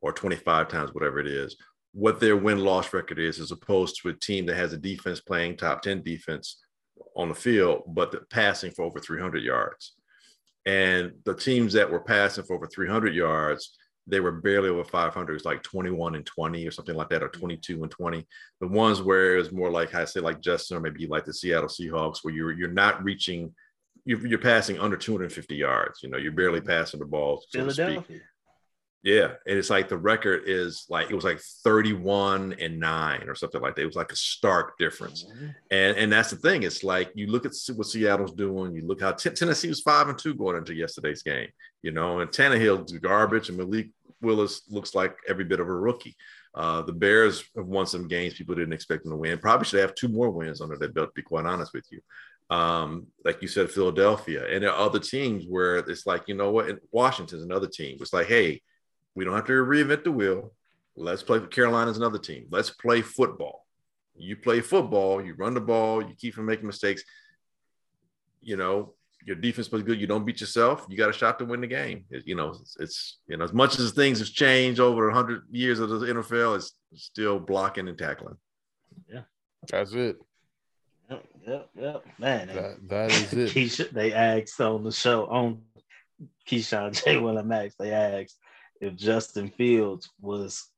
or 0.00 0.12
25 0.12 0.68
times, 0.68 0.94
whatever 0.94 1.18
it 1.18 1.26
is, 1.26 1.56
what 1.92 2.20
their 2.20 2.36
win 2.36 2.58
loss 2.58 2.92
record 2.92 3.18
is, 3.18 3.40
as 3.40 3.50
opposed 3.50 4.00
to 4.00 4.08
a 4.08 4.14
team 4.14 4.46
that 4.46 4.56
has 4.56 4.72
a 4.72 4.78
defense 4.78 5.20
playing 5.20 5.56
top 5.56 5.82
10 5.82 6.02
defense 6.02 6.62
on 7.16 7.28
the 7.28 7.34
field, 7.34 7.82
but 7.88 8.28
passing 8.30 8.70
for 8.70 8.84
over 8.84 9.00
300 9.00 9.42
yards. 9.42 9.94
And 10.66 11.12
the 11.24 11.34
teams 11.34 11.72
that 11.72 11.90
were 11.90 12.00
passing 12.00 12.44
for 12.44 12.54
over 12.54 12.66
300 12.66 13.14
yards, 13.14 13.76
they 14.06 14.20
were 14.20 14.32
barely 14.32 14.68
over 14.68 14.84
500. 14.84 15.34
It's 15.34 15.44
like 15.44 15.62
21 15.62 16.14
and 16.14 16.26
20 16.26 16.66
or 16.66 16.70
something 16.70 16.94
like 16.94 17.08
that, 17.10 17.22
or 17.22 17.28
22 17.28 17.82
and 17.82 17.90
20. 17.90 18.26
The 18.60 18.68
ones 18.68 19.02
where 19.02 19.38
it's 19.38 19.52
more 19.52 19.70
like 19.70 19.94
I 19.94 20.04
say, 20.04 20.20
like 20.20 20.40
Justin, 20.40 20.76
or 20.76 20.80
maybe 20.80 21.06
like 21.06 21.24
the 21.24 21.34
Seattle 21.34 21.68
Seahawks, 21.68 22.18
where 22.22 22.34
you're 22.34 22.52
you're 22.52 22.68
not 22.68 23.02
reaching 23.02 23.54
you're, 24.10 24.26
you're 24.26 24.38
passing 24.40 24.76
under 24.80 24.96
250 24.96 25.54
yards. 25.54 26.02
You 26.02 26.10
know, 26.10 26.18
you're 26.18 26.32
barely 26.32 26.60
passing 26.60 26.98
the 26.98 27.06
ball. 27.06 27.44
So 27.48 27.60
Philadelphia. 27.60 28.20
Yeah, 29.02 29.28
and 29.46 29.56
it's 29.56 29.70
like 29.70 29.88
the 29.88 29.96
record 29.96 30.42
is 30.44 30.84
like 30.90 31.10
it 31.10 31.14
was 31.14 31.24
like 31.24 31.40
31 31.64 32.56
and 32.60 32.78
nine 32.78 33.28
or 33.28 33.34
something 33.34 33.62
like 33.62 33.74
that. 33.76 33.82
It 33.82 33.86
was 33.86 33.96
like 33.96 34.12
a 34.12 34.16
stark 34.16 34.76
difference, 34.78 35.24
mm-hmm. 35.24 35.46
and 35.70 35.96
and 35.96 36.12
that's 36.12 36.28
the 36.28 36.36
thing. 36.36 36.64
It's 36.64 36.84
like 36.84 37.10
you 37.14 37.28
look 37.28 37.46
at 37.46 37.54
what 37.74 37.86
Seattle's 37.86 38.34
doing. 38.34 38.74
You 38.74 38.86
look 38.86 39.00
how 39.00 39.12
t- 39.12 39.30
Tennessee 39.30 39.68
was 39.68 39.80
five 39.80 40.08
and 40.08 40.18
two 40.18 40.34
going 40.34 40.58
into 40.58 40.74
yesterday's 40.74 41.22
game. 41.22 41.48
You 41.80 41.92
know, 41.92 42.20
and 42.20 42.30
Tannehill's 42.30 42.92
garbage, 42.92 43.48
and 43.48 43.56
Malik 43.56 43.88
Willis 44.20 44.62
looks 44.68 44.94
like 44.94 45.16
every 45.26 45.44
bit 45.44 45.60
of 45.60 45.68
a 45.68 45.74
rookie. 45.74 46.14
Uh, 46.54 46.82
the 46.82 46.92
Bears 46.92 47.42
have 47.56 47.68
won 47.68 47.86
some 47.86 48.06
games 48.06 48.34
people 48.34 48.54
didn't 48.54 48.74
expect 48.74 49.04
them 49.04 49.12
to 49.12 49.16
win. 49.16 49.38
Probably 49.38 49.64
should 49.64 49.80
have 49.80 49.94
two 49.94 50.08
more 50.08 50.30
wins 50.30 50.60
under 50.60 50.76
their 50.76 50.90
belt. 50.90 51.08
To 51.08 51.14
be 51.14 51.22
quite 51.22 51.46
honest 51.46 51.72
with 51.72 51.86
you, 51.90 52.02
um, 52.50 53.06
like 53.24 53.40
you 53.42 53.48
said, 53.48 53.70
Philadelphia, 53.70 54.46
and 54.48 54.62
there 54.62 54.72
are 54.72 54.86
other 54.86 54.98
teams 54.98 55.44
where 55.48 55.76
it's 55.76 56.06
like, 56.06 56.24
you 56.26 56.34
know 56.34 56.50
what, 56.50 56.68
and 56.68 56.78
Washington's 56.90 57.42
another 57.42 57.68
team. 57.68 57.98
It's 58.00 58.12
like, 58.12 58.26
hey, 58.26 58.60
we 59.14 59.24
don't 59.24 59.34
have 59.34 59.46
to 59.46 59.52
reinvent 59.52 60.04
the 60.04 60.12
wheel. 60.12 60.52
Let's 60.96 61.22
play. 61.22 61.40
Carolina's 61.40 61.96
another 61.96 62.18
team. 62.18 62.46
Let's 62.50 62.70
play 62.70 63.02
football. 63.02 63.66
You 64.16 64.36
play 64.36 64.60
football. 64.60 65.24
You 65.24 65.34
run 65.34 65.54
the 65.54 65.60
ball. 65.60 66.02
You 66.02 66.14
keep 66.18 66.34
from 66.34 66.46
making 66.46 66.66
mistakes. 66.66 67.02
You 68.40 68.56
know 68.56 68.94
your 69.26 69.36
defense 69.36 69.68
plays 69.68 69.82
good. 69.82 70.00
You 70.00 70.06
don't 70.06 70.24
beat 70.24 70.40
yourself. 70.40 70.86
You 70.88 70.96
got 70.96 71.10
a 71.10 71.12
shot 71.12 71.38
to 71.38 71.44
win 71.44 71.60
the 71.60 71.66
game. 71.66 72.04
It, 72.10 72.26
you 72.26 72.34
know 72.34 72.50
it's, 72.50 72.76
it's, 72.80 73.18
you 73.26 73.36
know 73.36 73.44
as 73.44 73.52
much 73.52 73.78
as 73.78 73.92
things 73.92 74.18
have 74.18 74.28
changed 74.28 74.80
over 74.80 75.10
hundred 75.10 75.42
years 75.50 75.78
of 75.78 75.88
the 75.88 76.06
NFL, 76.06 76.56
it's 76.56 76.74
still 76.94 77.38
blocking 77.38 77.88
and 77.88 77.98
tackling. 77.98 78.36
Yeah, 79.08 79.22
that's 79.68 79.92
it. 79.92 80.16
Yep, 81.10 81.24
yep, 81.46 81.68
yep. 81.74 82.04
Man, 82.18 82.48
that, 82.48 82.88
that 82.88 83.10
is 83.10 83.32
it. 83.32 83.50
Keisha, 83.50 83.90
they 83.90 84.12
asked 84.12 84.60
on 84.60 84.84
the 84.84 84.92
show 84.92 85.26
on 85.26 85.62
Keyshawn 86.48 87.02
J. 87.04 87.18
Will 87.18 87.42
Max. 87.42 87.74
They 87.76 87.92
asked 87.92 88.38
if 88.80 88.94
Justin 88.96 89.50
Fields 89.50 90.08
was, 90.20 90.68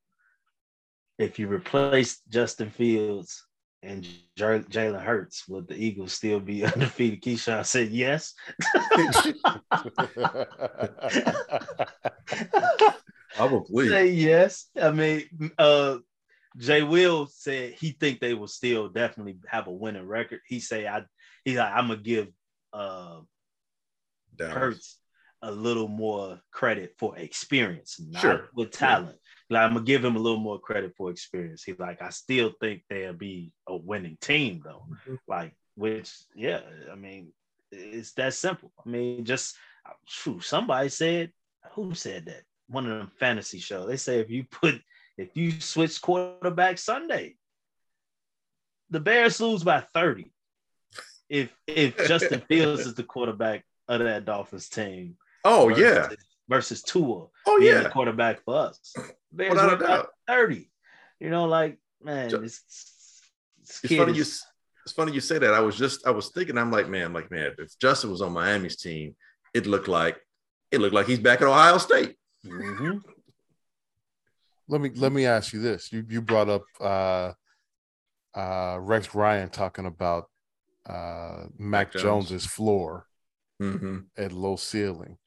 if 1.18 1.38
you 1.38 1.49
replaced 1.49 2.29
Justin 2.31 2.71
Fields 2.71 3.45
and 3.83 4.05
J- 4.37 4.64
Jalen 4.71 5.03
Hurts, 5.03 5.47
would 5.49 5.68
the 5.68 5.75
Eagles 5.75 6.14
still 6.14 6.40
be 6.40 6.64
undefeated? 6.64 7.23
Keyshawn 7.23 7.66
said 7.66 7.90
yes. 7.90 8.33
Probably. 13.37 13.88
Say 13.88 14.09
yes. 14.09 14.68
I 14.81 14.90
mean, 14.92 15.25
uh, 15.59 15.99
Jay 16.58 16.82
Will 16.82 17.26
said 17.26 17.74
he 17.74 17.90
think 17.92 18.20
they 18.20 18.34
will 18.34 18.48
still 18.48 18.88
definitely 18.88 19.38
have 19.46 19.66
a 19.66 19.72
winning 19.72 20.06
record. 20.06 20.40
He 20.46 20.60
say 20.60 20.86
I 20.86 21.02
he's 21.44 21.56
like 21.56 21.72
I'm 21.72 21.88
gonna 21.88 22.00
give 22.00 22.28
uh 22.72 23.20
Dallas. 24.36 24.54
Hurts 24.54 24.98
a 25.42 25.50
little 25.50 25.88
more 25.88 26.40
credit 26.52 26.94
for 26.98 27.18
experience, 27.18 28.00
not 28.00 28.20
sure. 28.20 28.48
with 28.54 28.70
talent. 28.70 29.18
Yeah. 29.50 29.58
Like 29.58 29.66
I'm 29.66 29.74
gonna 29.74 29.84
give 29.84 30.04
him 30.04 30.16
a 30.16 30.20
little 30.20 30.40
more 30.40 30.60
credit 30.60 30.94
for 30.96 31.10
experience. 31.10 31.64
He's 31.64 31.78
like 31.78 32.00
I 32.00 32.10
still 32.10 32.52
think 32.60 32.82
they'll 32.88 33.12
be 33.12 33.52
a 33.66 33.76
winning 33.76 34.18
team 34.20 34.62
though. 34.64 34.84
Mm-hmm. 34.88 35.14
Like 35.26 35.54
which 35.74 36.12
yeah, 36.34 36.60
I 36.90 36.94
mean 36.94 37.32
it's 37.70 38.12
that 38.14 38.34
simple. 38.34 38.72
I 38.84 38.88
mean 38.88 39.24
just 39.24 39.56
shoot, 40.06 40.44
somebody 40.44 40.88
said 40.88 41.32
who 41.72 41.94
said 41.94 42.26
that? 42.26 42.42
One 42.68 42.86
of 42.86 42.98
them 42.98 43.10
fantasy 43.18 43.58
shows. 43.58 43.88
They 43.88 43.96
say 43.96 44.20
if 44.20 44.30
you 44.30 44.44
put 44.44 44.80
if 45.18 45.37
you 45.37 45.61
switch 45.61 46.01
quarterback 46.01 46.79
Sunday, 46.79 47.37
the 48.90 49.01
Bears 49.01 49.40
lose 49.40 49.62
by 49.62 49.81
30. 49.94 50.31
If 51.29 51.55
if 51.66 51.96
Justin 52.07 52.40
Fields 52.48 52.87
is 52.87 52.94
the 52.94 53.03
quarterback 53.03 53.64
of 53.88 54.01
that 54.01 54.25
Dolphins 54.25 54.68
team. 54.68 55.16
Oh 55.44 55.68
versus, 55.68 55.83
yeah. 55.83 56.09
Versus 56.48 56.83
Tua. 56.83 57.27
Oh 57.46 57.59
yeah. 57.59 57.83
The 57.83 57.88
quarterback 57.88 58.44
for 58.44 58.57
us. 58.57 58.94
Bears 59.33 59.55
win 59.55 59.79
by 59.79 60.05
30. 60.29 60.70
You 61.20 61.31
know, 61.31 61.46
like 61.46 61.79
man, 62.03 62.29
just, 62.29 62.42
it's, 62.42 63.22
it's, 63.61 63.85
it's 63.85 63.96
funny 63.96 64.12
you 64.12 64.25
it's 64.85 64.92
funny 64.94 65.12
you 65.12 65.20
say 65.20 65.38
that. 65.38 65.55
I 65.55 65.61
was 65.61 65.77
just 65.77 66.07
I 66.07 66.11
was 66.11 66.31
thinking, 66.31 66.59
I'm 66.59 66.72
like, 66.72 66.88
man, 66.88 67.12
like, 67.12 67.31
man, 67.31 67.53
if 67.59 67.79
Justin 67.79 68.11
was 68.11 68.20
on 68.20 68.33
Miami's 68.33 68.77
team, 68.77 69.14
it 69.55 69.66
looked 69.66 69.88
like 69.88 70.20
it 70.70 70.81
looked 70.81 70.94
like 70.94 71.07
he's 71.07 71.20
back 71.20 71.40
at 71.40 71.46
Ohio 71.46 71.79
State. 71.79 72.16
Mm-hmm 72.44 72.98
let 74.72 74.80
me 74.80 74.90
let 74.96 75.12
me 75.12 75.26
ask 75.26 75.52
you 75.52 75.61
this. 75.61 75.92
You 75.92 76.04
you 76.08 76.22
brought 76.22 76.48
up 76.48 76.62
uh 76.80 77.32
uh 78.35 78.78
Rex 78.80 79.14
Ryan 79.14 79.50
talking 79.50 79.85
about 79.85 80.30
uh 80.88 81.44
Mac, 81.58 81.92
Jones. 81.92 82.02
Jones's 82.02 82.46
floor 82.46 83.06
mm-hmm. 83.61 83.98
at 84.16 84.32
low 84.32 84.56
ceiling. 84.56 85.18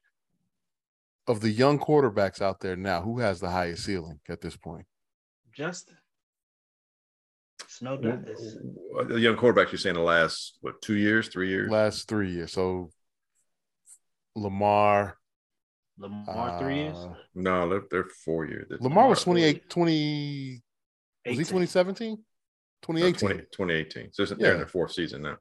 Of 1.27 1.41
the 1.41 1.51
young 1.51 1.79
quarterbacks 1.79 2.41
out 2.41 2.59
there 2.59 2.75
now, 2.75 3.01
who 3.01 3.19
has 3.19 3.39
the 3.39 3.49
highest 3.49 3.85
ceiling 3.85 4.19
at 4.27 4.41
this 4.41 4.57
point? 4.57 4.85
Justin. 5.53 5.97
It's 7.63 7.81
no 7.81 7.97
doubt. 7.97 8.25
The 9.07 9.19
young 9.19 9.35
quarterbacks 9.35 9.71
you're 9.71 9.79
saying 9.79 9.95
the 9.95 10.01
last 10.01 10.57
what 10.61 10.81
two 10.81 10.95
years, 10.95 11.27
three 11.27 11.49
years? 11.49 11.69
Last 11.69 12.07
three 12.07 12.31
years. 12.31 12.51
So 12.51 12.89
Lamar, 14.35 15.17
Lamar 15.97 16.59
three 16.59 16.75
years? 16.75 16.97
Uh, 16.97 17.13
no, 17.33 17.69
they're, 17.69 17.83
they're 17.89 18.09
four 18.23 18.45
years. 18.45 18.67
Lamar 18.79 19.07
was 19.07 19.23
28, 19.23 19.69
20, 19.69 20.61
was 21.27 21.37
he 21.37 21.43
2017? 21.43 22.17
2018. 22.81 23.19
20, 23.19 23.43
2018. 23.51 24.13
So 24.13 24.25
they're 24.25 24.37
yeah. 24.39 24.51
in 24.51 24.57
their 24.57 24.67
fourth 24.67 24.91
season 24.91 25.23
now. 25.23 25.37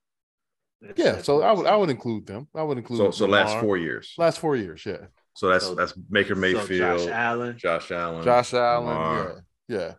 Yeah, 0.96 1.22
so 1.22 1.42
I 1.42 1.52
would 1.52 1.66
I 1.66 1.76
would 1.76 1.88
include 1.88 2.26
them. 2.26 2.46
I 2.54 2.62
would 2.62 2.76
include 2.76 2.98
so 2.98 3.10
so 3.10 3.24
Lamar. 3.24 3.46
last 3.46 3.60
four 3.60 3.78
years. 3.78 4.12
Last 4.18 4.38
four 4.38 4.54
years, 4.54 4.84
yeah. 4.84 5.06
So 5.34 5.48
that's 5.48 5.64
so, 5.64 5.74
that's 5.74 5.92
Baker 5.92 6.34
Mayfield, 6.34 7.00
so 7.00 7.06
Josh 7.06 7.08
Allen, 7.08 7.58
Josh 7.58 7.90
Allen, 7.90 8.22
Josh 8.22 8.54
Allen, 8.54 8.86
Lamar. 8.86 9.44
yeah, 9.66 9.78
yeah. 9.78 9.92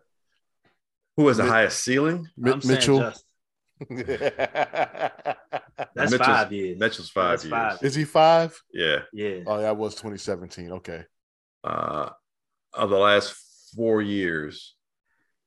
Who 1.16 1.28
has 1.28 1.38
the 1.38 1.44
highest 1.44 1.82
ceiling? 1.82 2.28
M- 2.44 2.60
Mitchell. 2.64 3.12
That's 3.90 4.00
Mitchell's, 6.10 6.26
five 6.26 6.52
years. 6.52 6.78
Mitchell's 6.78 7.10
five 7.10 7.30
That's 7.30 7.44
years. 7.44 7.50
Five. 7.50 7.82
Is 7.82 7.94
he 7.94 8.04
five? 8.04 8.62
Yeah. 8.72 9.00
Yeah. 9.12 9.40
Oh, 9.46 9.60
that 9.60 9.76
was 9.76 9.94
2017. 9.94 10.72
Okay. 10.72 11.04
Uh, 11.62 12.10
of 12.72 12.90
the 12.90 12.96
last 12.96 13.34
four 13.74 14.00
years, 14.00 14.74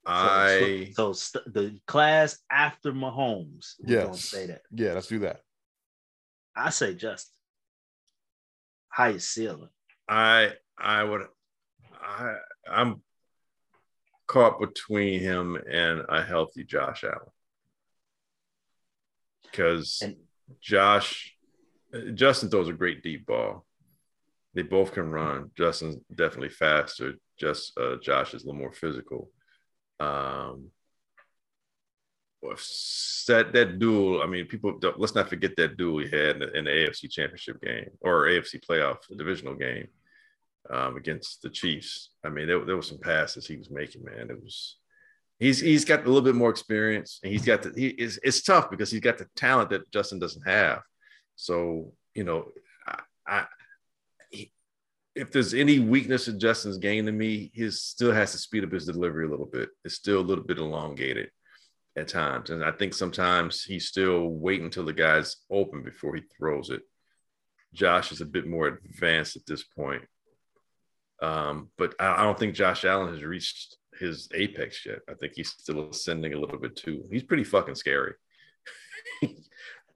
I 0.06 0.92
so, 0.94 0.94
so 0.94 1.14
st- 1.14 1.54
the 1.54 1.80
class 1.88 2.38
after 2.52 2.92
Mahomes. 2.92 3.74
Yes. 3.80 4.26
Say 4.26 4.48
that. 4.48 4.62
Yeah, 4.72 4.94
let's 4.94 5.08
do 5.08 5.20
that. 5.20 5.42
I 6.56 6.70
say 6.70 6.94
Justin. 6.94 7.34
Highest 8.90 9.32
ceiling. 9.32 9.70
I 10.08 10.54
I 10.78 11.04
would 11.04 11.28
I 12.02 12.36
I'm 12.70 13.02
caught 14.28 14.60
between 14.60 15.20
him 15.20 15.56
and 15.56 16.04
a 16.10 16.24
healthy 16.24 16.64
Josh 16.64 17.04
Allen. 17.04 17.30
Because 19.52 20.04
Josh 20.62 21.36
Justin 22.14 22.50
throws 22.50 22.70
a 22.70 22.74
great 22.74 23.04
deep 23.04 23.26
ball. 23.26 23.66
They 24.54 24.62
both 24.64 24.94
can 24.94 25.10
run. 25.10 25.52
Justin's 25.58 25.98
definitely 26.14 26.50
faster. 26.50 27.16
Just 27.40 27.78
uh, 27.80 27.98
Josh 28.02 28.34
is 28.34 28.44
a 28.44 28.48
little 28.48 28.60
more 28.60 28.74
physical. 28.74 29.30
Um, 30.00 30.72
that 32.42 33.52
that 33.54 33.80
duel. 33.80 34.22
I 34.22 34.26
mean, 34.26 34.46
people 34.46 34.80
let's 34.98 35.16
not 35.16 35.30
forget 35.30 35.56
that 35.58 35.78
duel 35.78 36.00
he 36.00 36.10
had 36.10 36.36
in 36.36 36.40
the, 36.40 36.58
in 36.58 36.66
the 36.66 36.72
AFC 36.72 37.12
Championship 37.12 37.62
game 37.62 37.90
or 38.02 38.26
AFC 38.26 38.64
playoff 38.66 38.98
divisional 39.18 39.56
game 39.56 39.88
um, 40.70 40.96
against 40.96 41.42
the 41.42 41.50
Chiefs. 41.50 42.12
I 42.24 42.30
mean, 42.30 42.48
there, 42.48 42.64
there 42.66 42.78
was 42.78 42.88
some 42.88 43.00
passes 43.00 43.46
he 43.46 43.58
was 43.58 43.70
making. 43.70 44.04
Man, 44.04 44.30
it 44.30 44.42
was 44.42 44.78
he's 45.40 45.60
he's 45.60 45.86
got 45.86 46.02
a 46.02 46.08
little 46.08 46.22
bit 46.22 46.36
more 46.36 46.50
experience, 46.50 47.20
and 47.24 47.32
he's 47.32 47.46
got 47.46 47.64
the 47.64 47.72
he 47.76 47.88
is 47.88 48.20
it's 48.24 48.42
tough 48.42 48.70
because 48.70 48.92
he's 48.92 49.02
got 49.02 49.18
the 49.18 49.28
talent 49.36 49.70
that 49.72 49.90
Justin 49.92 50.20
doesn't 50.20 50.48
have. 50.48 50.82
So 51.36 51.94
you 52.14 52.24
know, 52.24 52.52
I, 52.86 53.00
I 53.26 53.46
if 55.16 55.32
there's 55.32 55.54
any 55.54 55.80
weakness 55.80 56.28
in 56.28 56.40
Justin's 56.40 56.78
game 56.78 57.06
to 57.06 57.12
me, 57.12 57.52
he 57.54 57.70
still 57.72 58.14
has 58.14 58.32
to 58.34 58.38
speed 58.38 58.64
up 58.64 58.72
his 58.72 58.86
delivery 58.86 59.26
a 59.26 59.30
little 59.30 59.48
bit. 59.48 59.70
It's 59.84 59.96
still 59.96 60.20
a 60.20 60.22
little 60.22 60.44
bit 60.44 60.60
elongated 60.60 61.32
at 61.96 62.08
times, 62.08 62.50
and 62.50 62.64
I 62.64 62.72
think 62.72 62.94
sometimes 62.94 63.64
he's 63.64 63.88
still 63.88 64.28
waiting 64.28 64.66
until 64.66 64.86
the 64.86 64.94
guy's 64.94 65.38
open 65.50 65.84
before 65.84 66.16
he 66.16 66.22
throws 66.38 66.70
it. 66.70 66.82
Josh 67.74 68.12
is 68.12 68.22
a 68.22 68.26
bit 68.26 68.48
more 68.48 68.68
advanced 68.68 69.36
at 69.36 69.46
this 69.46 69.64
point. 69.64 70.04
Um, 71.22 71.70
but 71.78 71.96
I 72.00 72.24
don't 72.24 72.40
think 72.40 72.56
Josh 72.56 72.86
Allen 72.86 73.14
has 73.14 73.24
reached 73.24 73.76
his 74.00 74.30
apex 74.34 74.86
yet. 74.86 75.00
I 75.10 75.14
think 75.14 75.34
he's 75.36 75.50
still 75.50 75.90
ascending 75.90 76.34
a 76.34 76.40
little 76.40 76.58
bit 76.58 76.76
too. 76.76 77.06
He's 77.12 77.24
pretty 77.24 77.44
fucking 77.44 77.76
scary. 77.76 78.14
um, 79.24 79.30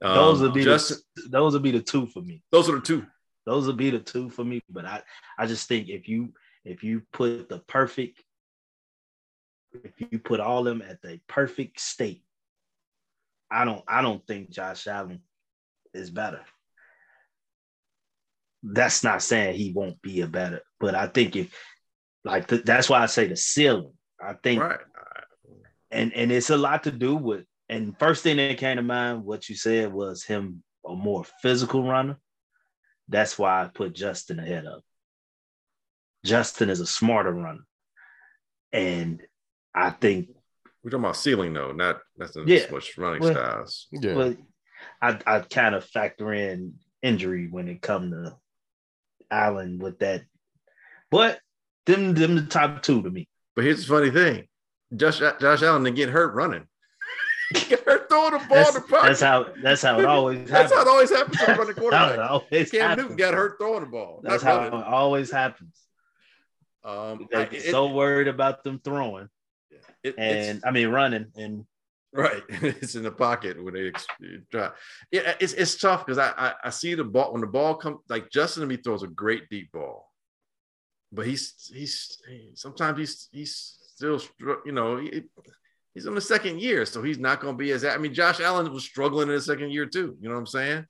those 0.00 0.40
would 0.42 0.54
be 0.54 0.64
just 0.64 1.02
the, 1.16 1.28
those 1.28 1.54
would 1.54 1.62
be 1.62 1.72
the 1.72 1.82
two 1.82 2.06
for 2.06 2.20
me. 2.20 2.42
Those 2.52 2.68
are 2.68 2.76
the 2.76 2.80
two. 2.80 3.06
Those 3.46 3.66
would 3.66 3.76
be 3.76 3.90
the 3.90 3.98
two 3.98 4.30
for 4.30 4.44
me. 4.44 4.62
But 4.70 4.86
I 4.86 5.02
I 5.38 5.46
just 5.46 5.68
think 5.68 5.88
if 5.88 6.08
you 6.08 6.32
if 6.64 6.84
you 6.84 7.02
put 7.12 7.48
the 7.48 7.58
perfect 7.60 8.22
if 9.82 9.92
you 9.98 10.18
put 10.18 10.40
all 10.40 10.62
them 10.62 10.82
at 10.82 11.02
the 11.02 11.20
perfect 11.26 11.80
state, 11.80 12.22
I 13.50 13.64
don't 13.64 13.82
I 13.88 14.02
don't 14.02 14.24
think 14.26 14.50
Josh 14.50 14.86
Allen 14.86 15.20
is 15.92 16.10
better 16.10 16.40
that's 18.64 19.04
not 19.04 19.22
saying 19.22 19.56
he 19.56 19.72
won't 19.72 20.00
be 20.00 20.22
a 20.22 20.26
better, 20.26 20.62
but 20.80 20.94
I 20.94 21.06
think 21.06 21.36
if 21.36 21.54
like 22.24 22.48
th- 22.48 22.64
that's 22.64 22.88
why 22.88 23.02
I 23.02 23.06
say 23.06 23.26
the 23.26 23.36
ceiling. 23.36 23.92
I 24.20 24.34
think, 24.42 24.62
right. 24.62 24.78
and 25.90 26.12
and 26.14 26.32
it's 26.32 26.50
a 26.50 26.56
lot 26.56 26.84
to 26.84 26.90
do 26.90 27.16
with. 27.16 27.44
And 27.68 27.98
first 27.98 28.22
thing 28.22 28.36
that 28.36 28.58
came 28.58 28.76
to 28.76 28.82
mind, 28.82 29.24
what 29.24 29.48
you 29.48 29.56
said 29.56 29.92
was 29.92 30.22
him 30.22 30.62
a 30.86 30.94
more 30.94 31.24
physical 31.42 31.82
runner. 31.82 32.18
That's 33.08 33.38
why 33.38 33.62
I 33.62 33.68
put 33.68 33.94
Justin 33.94 34.38
ahead 34.38 34.66
of. 34.66 34.82
Justin 36.24 36.70
is 36.70 36.80
a 36.80 36.86
smarter 36.86 37.32
runner, 37.32 37.66
and 38.72 39.22
I 39.74 39.90
think 39.90 40.28
we're 40.82 40.90
talking 40.90 41.04
about 41.04 41.16
ceiling 41.16 41.52
though, 41.52 41.72
not 41.72 42.00
not 42.16 42.32
so 42.32 42.44
yeah. 42.46 42.70
much 42.70 42.96
running 42.96 43.20
well, 43.20 43.32
styles. 43.32 43.86
Yeah, 43.92 44.14
well, 44.14 44.36
I 45.02 45.18
I 45.26 45.40
kind 45.40 45.74
of 45.74 45.84
factor 45.84 46.32
in 46.32 46.74
injury 47.02 47.48
when 47.50 47.68
it 47.68 47.82
come 47.82 48.10
to 48.10 48.36
Allen 49.30 49.78
with 49.78 49.98
that. 49.98 50.22
But 51.10 51.40
them 51.86 52.14
them 52.14 52.36
the 52.36 52.42
top 52.42 52.82
two 52.82 53.02
to 53.02 53.10
me. 53.10 53.28
But 53.54 53.64
here's 53.64 53.86
the 53.86 53.94
funny 53.94 54.10
thing: 54.10 54.48
Josh 54.94 55.18
Josh 55.18 55.62
Allen 55.62 55.84
didn't 55.84 55.96
get 55.96 56.10
hurt 56.10 56.34
running. 56.34 56.66
get 57.68 57.84
hurt 57.84 58.08
throwing 58.08 58.32
the 58.32 58.38
ball 58.38 58.48
that's, 58.48 58.74
in 58.74 58.82
the 58.82 58.88
pocket. 58.88 59.06
That's 59.06 59.20
how 59.20 59.46
that's 59.62 59.82
how 59.82 60.00
it 60.00 60.06
always 60.06 60.48
that's 60.50 60.72
how 60.72 60.82
it 60.82 60.88
always 60.88 61.10
happens 61.10 61.38
to 61.38 61.54
running 61.54 61.74
quarterback. 61.74 62.30
always 62.30 62.70
Cam 62.70 62.80
happens. 62.80 63.02
Newton 63.02 63.16
got 63.16 63.34
hurt 63.34 63.58
throwing 63.58 63.80
the 63.80 63.90
ball. 63.90 64.20
That's 64.22 64.42
how 64.42 64.58
running. 64.58 64.80
it 64.80 64.86
always 64.86 65.30
happens. 65.30 65.76
Um, 66.84 67.28
I, 67.34 67.42
it, 67.50 67.70
so 67.70 67.86
worried 67.88 68.28
about 68.28 68.62
them 68.62 68.78
throwing, 68.84 69.30
it, 70.02 70.14
and 70.18 70.62
I 70.66 70.70
mean 70.70 70.88
running, 70.88 71.26
and 71.34 71.64
Right, 72.14 72.42
it's 72.48 72.94
in 72.94 73.02
the 73.02 73.10
pocket 73.10 73.62
when 73.62 73.74
they 73.74 73.90
try. 74.52 74.70
Yeah, 75.10 75.34
it's 75.40 75.52
it's 75.52 75.76
tough 75.76 76.06
because 76.06 76.16
I, 76.16 76.28
I, 76.36 76.52
I 76.66 76.70
see 76.70 76.94
the 76.94 77.02
ball 77.02 77.32
when 77.32 77.40
the 77.40 77.48
ball 77.48 77.74
comes 77.74 77.98
like 78.08 78.30
Justin 78.30 78.60
to 78.60 78.68
me 78.68 78.76
throws 78.76 79.02
a 79.02 79.08
great 79.08 79.50
deep 79.50 79.72
ball, 79.72 80.12
but 81.14 81.26
he's 81.26 81.70
he's 81.72 82.18
sometimes 82.54 82.98
he's 82.98 83.28
he's 83.32 83.78
still 83.94 84.20
you 84.64 84.72
know 84.72 84.96
he, 84.96 85.22
he's 85.94 86.06
in 86.06 86.14
the 86.14 86.20
second 86.20 86.60
year, 86.60 86.84
so 86.84 87.02
he's 87.02 87.18
not 87.18 87.40
going 87.40 87.54
to 87.54 87.58
be 87.58 87.70
as 87.72 87.84
I 87.84 87.96
mean 87.96 88.14
Josh 88.14 88.40
Allen 88.40 88.72
was 88.72 88.84
struggling 88.84 89.28
in 89.28 89.34
the 89.34 89.40
second 89.40 89.70
year 89.70 89.86
too. 89.86 90.16
You 90.20 90.28
know 90.28 90.34
what 90.34 90.40
I'm 90.40 90.46
saying? 90.46 90.86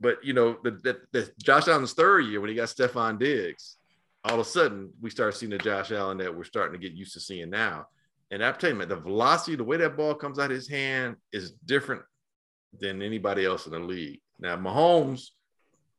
But 0.00 0.22
you 0.22 0.34
know 0.34 0.58
the 0.62 1.30
Josh 1.42 1.68
Allen's 1.68 1.94
third 1.94 2.26
year 2.26 2.40
when 2.40 2.50
he 2.50 2.56
got 2.56 2.68
Stefon 2.68 3.18
Diggs, 3.18 3.76
all 4.24 4.34
of 4.34 4.40
a 4.40 4.44
sudden 4.44 4.90
we 5.00 5.10
start 5.10 5.34
seeing 5.34 5.50
the 5.50 5.58
Josh 5.58 5.90
Allen 5.90 6.18
that 6.18 6.36
we're 6.36 6.44
starting 6.44 6.78
to 6.78 6.88
get 6.88 6.96
used 6.96 7.14
to 7.14 7.20
seeing 7.20 7.50
now 7.50 7.86
and 8.30 8.44
I'm 8.44 8.54
telling 8.54 8.80
you, 8.80 8.86
the 8.86 8.96
velocity, 8.96 9.56
the 9.56 9.64
way 9.64 9.76
that 9.76 9.96
ball 9.96 10.14
comes 10.14 10.38
out 10.38 10.50
of 10.50 10.56
his 10.56 10.68
hand 10.68 11.16
is 11.32 11.52
different 11.64 12.02
than 12.78 13.02
anybody 13.02 13.44
else 13.44 13.66
in 13.66 13.72
the 13.72 13.78
league. 13.78 14.20
Now, 14.38 14.56
Mahomes, 14.56 15.28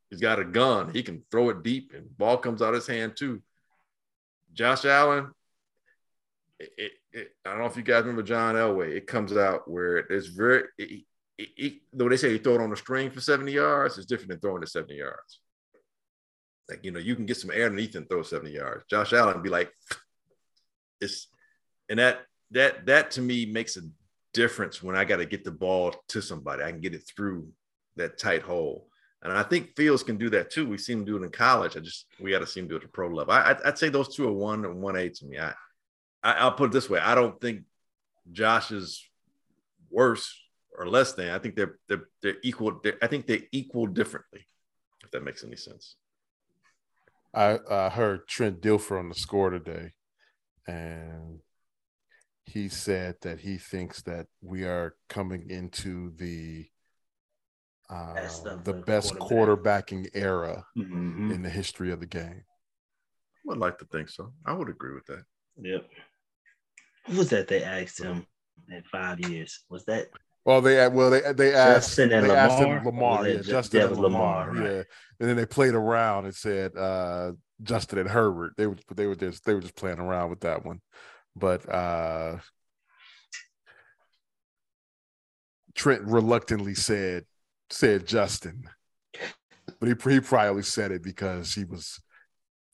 he's 0.09 0.19
got 0.19 0.39
a 0.39 0.45
gun. 0.45 0.91
He 0.93 1.03
can 1.03 1.23
throw 1.31 1.49
it 1.49 1.63
deep 1.63 1.93
and 1.95 2.15
ball 2.17 2.37
comes 2.37 2.61
out 2.61 2.69
of 2.69 2.75
his 2.75 2.87
hand 2.87 3.15
too. 3.17 3.41
Josh 4.57 4.85
Allen, 4.85 5.31
it, 6.59 6.71
it, 6.77 6.91
it, 7.13 7.35
I 7.45 7.51
don't 7.51 7.59
know 7.59 7.65
if 7.67 7.77
you 7.77 7.83
guys 7.83 8.01
remember 8.01 8.23
John 8.23 8.55
Elway. 8.55 8.95
It 8.95 9.05
comes 9.05 9.35
out 9.37 9.69
where 9.69 9.97
it's 9.97 10.27
very, 10.27 10.63
though 11.93 12.09
they 12.09 12.17
say 12.17 12.31
you 12.31 12.39
throw 12.39 12.55
it 12.55 12.61
on 12.61 12.71
the 12.71 12.75
string 12.75 13.11
for 13.11 13.21
70 13.21 13.51
yards, 13.51 13.97
it's 13.97 14.07
different 14.07 14.31
than 14.31 14.39
throwing 14.39 14.63
it 14.63 14.69
70 14.69 14.95
yards. 14.95 15.39
Like, 16.67 16.83
you 16.83 16.91
know, 16.91 16.99
you 16.99 17.15
can 17.15 17.27
get 17.27 17.37
some 17.37 17.51
air 17.51 17.65
underneath 17.65 17.95
and 17.95 18.09
throw 18.09 18.23
70 18.23 18.51
yards. 18.51 18.85
Josh 18.89 19.13
Allen 19.13 19.41
be 19.41 19.49
like, 19.49 19.71
it's 21.01 21.27
and 21.89 21.99
that 21.99 22.21
that 22.51 22.87
that 22.87 23.11
to 23.11 23.21
me 23.21 23.45
makes 23.45 23.77
a 23.77 23.81
difference 24.33 24.83
when 24.83 24.95
I 24.95 25.05
got 25.05 25.17
to 25.17 25.25
get 25.25 25.43
the 25.43 25.51
ball 25.51 25.93
to 26.09 26.21
somebody. 26.21 26.63
I 26.63 26.71
can 26.71 26.81
get 26.81 26.95
it 26.95 27.03
through 27.15 27.49
that 27.95 28.17
tight 28.17 28.41
hole. 28.41 28.86
And 29.23 29.33
I 29.33 29.43
think 29.43 29.75
Fields 29.75 30.03
can 30.03 30.17
do 30.17 30.29
that 30.31 30.51
too. 30.51 30.67
We 30.67 30.77
see 30.77 30.93
him 30.93 31.05
do 31.05 31.17
it 31.17 31.23
in 31.23 31.29
college. 31.29 31.75
I 31.75 31.79
just 31.79 32.05
we 32.19 32.31
got 32.31 32.39
to 32.39 32.47
see 32.47 32.59
him 32.59 32.67
do 32.67 32.75
it 32.75 32.83
at 32.83 32.93
pro 32.93 33.09
level. 33.09 33.33
I, 33.33 33.55
would 33.65 33.77
say 33.77 33.89
those 33.89 34.15
two 34.15 34.27
are 34.27 34.33
one 34.33 34.63
and 34.63 34.81
one 34.81 34.95
A 34.95 35.09
to 35.09 35.25
me. 35.25 35.39
I, 35.39 35.53
I 36.23 36.43
will 36.43 36.51
put 36.51 36.69
it 36.69 36.73
this 36.73 36.89
way: 36.89 36.99
I 36.99 37.15
don't 37.15 37.39
think 37.41 37.63
Josh 38.31 38.71
is 38.71 39.03
worse 39.89 40.33
or 40.77 40.87
less 40.87 41.13
than. 41.13 41.29
I 41.29 41.39
think 41.39 41.55
they're 41.55 41.79
they're 41.87 42.07
they're 42.21 42.37
equal. 42.43 42.79
They're, 42.83 42.97
I 43.01 43.07
think 43.07 43.25
they 43.25 43.47
equal 43.51 43.87
differently. 43.87 44.47
If 45.03 45.11
that 45.11 45.23
makes 45.23 45.43
any 45.43 45.55
sense. 45.55 45.95
I 47.33 47.59
I 47.69 47.89
heard 47.89 48.27
Trent 48.27 48.61
Dilfer 48.61 48.99
on 48.99 49.09
the 49.09 49.15
score 49.15 49.49
today, 49.49 49.93
and 50.67 51.39
he 52.45 52.69
said 52.69 53.15
that 53.21 53.39
he 53.41 53.57
thinks 53.57 54.01
that 54.03 54.27
we 54.41 54.63
are 54.63 54.95
coming 55.09 55.49
into 55.49 56.13
the 56.15 56.67
uh, 57.89 58.13
best 58.13 58.43
the, 58.43 58.59
the, 58.63 58.73
best 58.73 59.15
quarterbacking 59.15 60.09
era 60.13 60.65
mm-hmm. 60.77 61.31
in 61.31 61.41
the 61.41 61.49
history 61.49 61.91
of 61.91 61.99
the 61.99 62.05
game. 62.05 62.43
I 62.43 63.45
would 63.45 63.57
like 63.57 63.77
to 63.79 63.85
think 63.85 64.09
so. 64.09 64.33
I 64.45 64.53
would 64.53 64.69
agree 64.69 64.93
with 64.93 65.05
that. 65.05 65.23
Yep. 65.61 65.85
Who 67.07 67.17
was 67.17 67.29
that 67.29 67.47
they 67.47 67.63
asked 67.63 68.01
him 68.01 68.25
in 68.69 68.83
five 68.91 69.19
years? 69.21 69.63
Was 69.69 69.85
that? 69.85 70.07
Well, 70.43 70.61
they 70.61 70.87
well 70.87 71.09
they 71.09 71.33
they 71.33 71.53
asked 71.53 71.89
Justin 71.89 72.13
and 72.13 72.25
they 72.25 72.29
Lamar, 72.29 72.45
asked 72.45 72.63
him 72.63 72.85
Lamar, 72.85 73.27
yeah, 73.27 73.41
Justin 73.41 73.81
and 73.81 73.97
Lamar, 73.97 74.47
Lamar 74.47 74.51
right. 74.51 74.71
yeah, 74.71 74.83
and 75.19 75.29
then 75.29 75.35
they 75.35 75.45
played 75.45 75.73
around 75.73 76.25
and 76.25 76.35
said 76.35 76.75
uh, 76.75 77.33
Justin 77.63 77.99
and 77.99 78.09
Herbert. 78.09 78.53
They 78.57 78.67
were 78.67 78.77
they 78.95 79.07
were 79.07 79.15
just 79.15 79.43
they 79.45 79.53
were 79.53 79.61
just 79.61 79.75
playing 79.75 79.99
around 79.99 80.29
with 80.29 80.41
that 80.41 80.65
one 80.65 80.81
but 81.39 81.67
uh, 81.69 82.37
Trent 85.75 86.03
reluctantly 86.03 86.73
said 86.73 87.25
said 87.69 88.07
Justin, 88.07 88.63
but 89.79 89.87
he 89.87 89.95
he 90.11 90.19
probably 90.19 90.63
said 90.63 90.91
it 90.91 91.03
because 91.03 91.53
he 91.53 91.63
was 91.63 91.99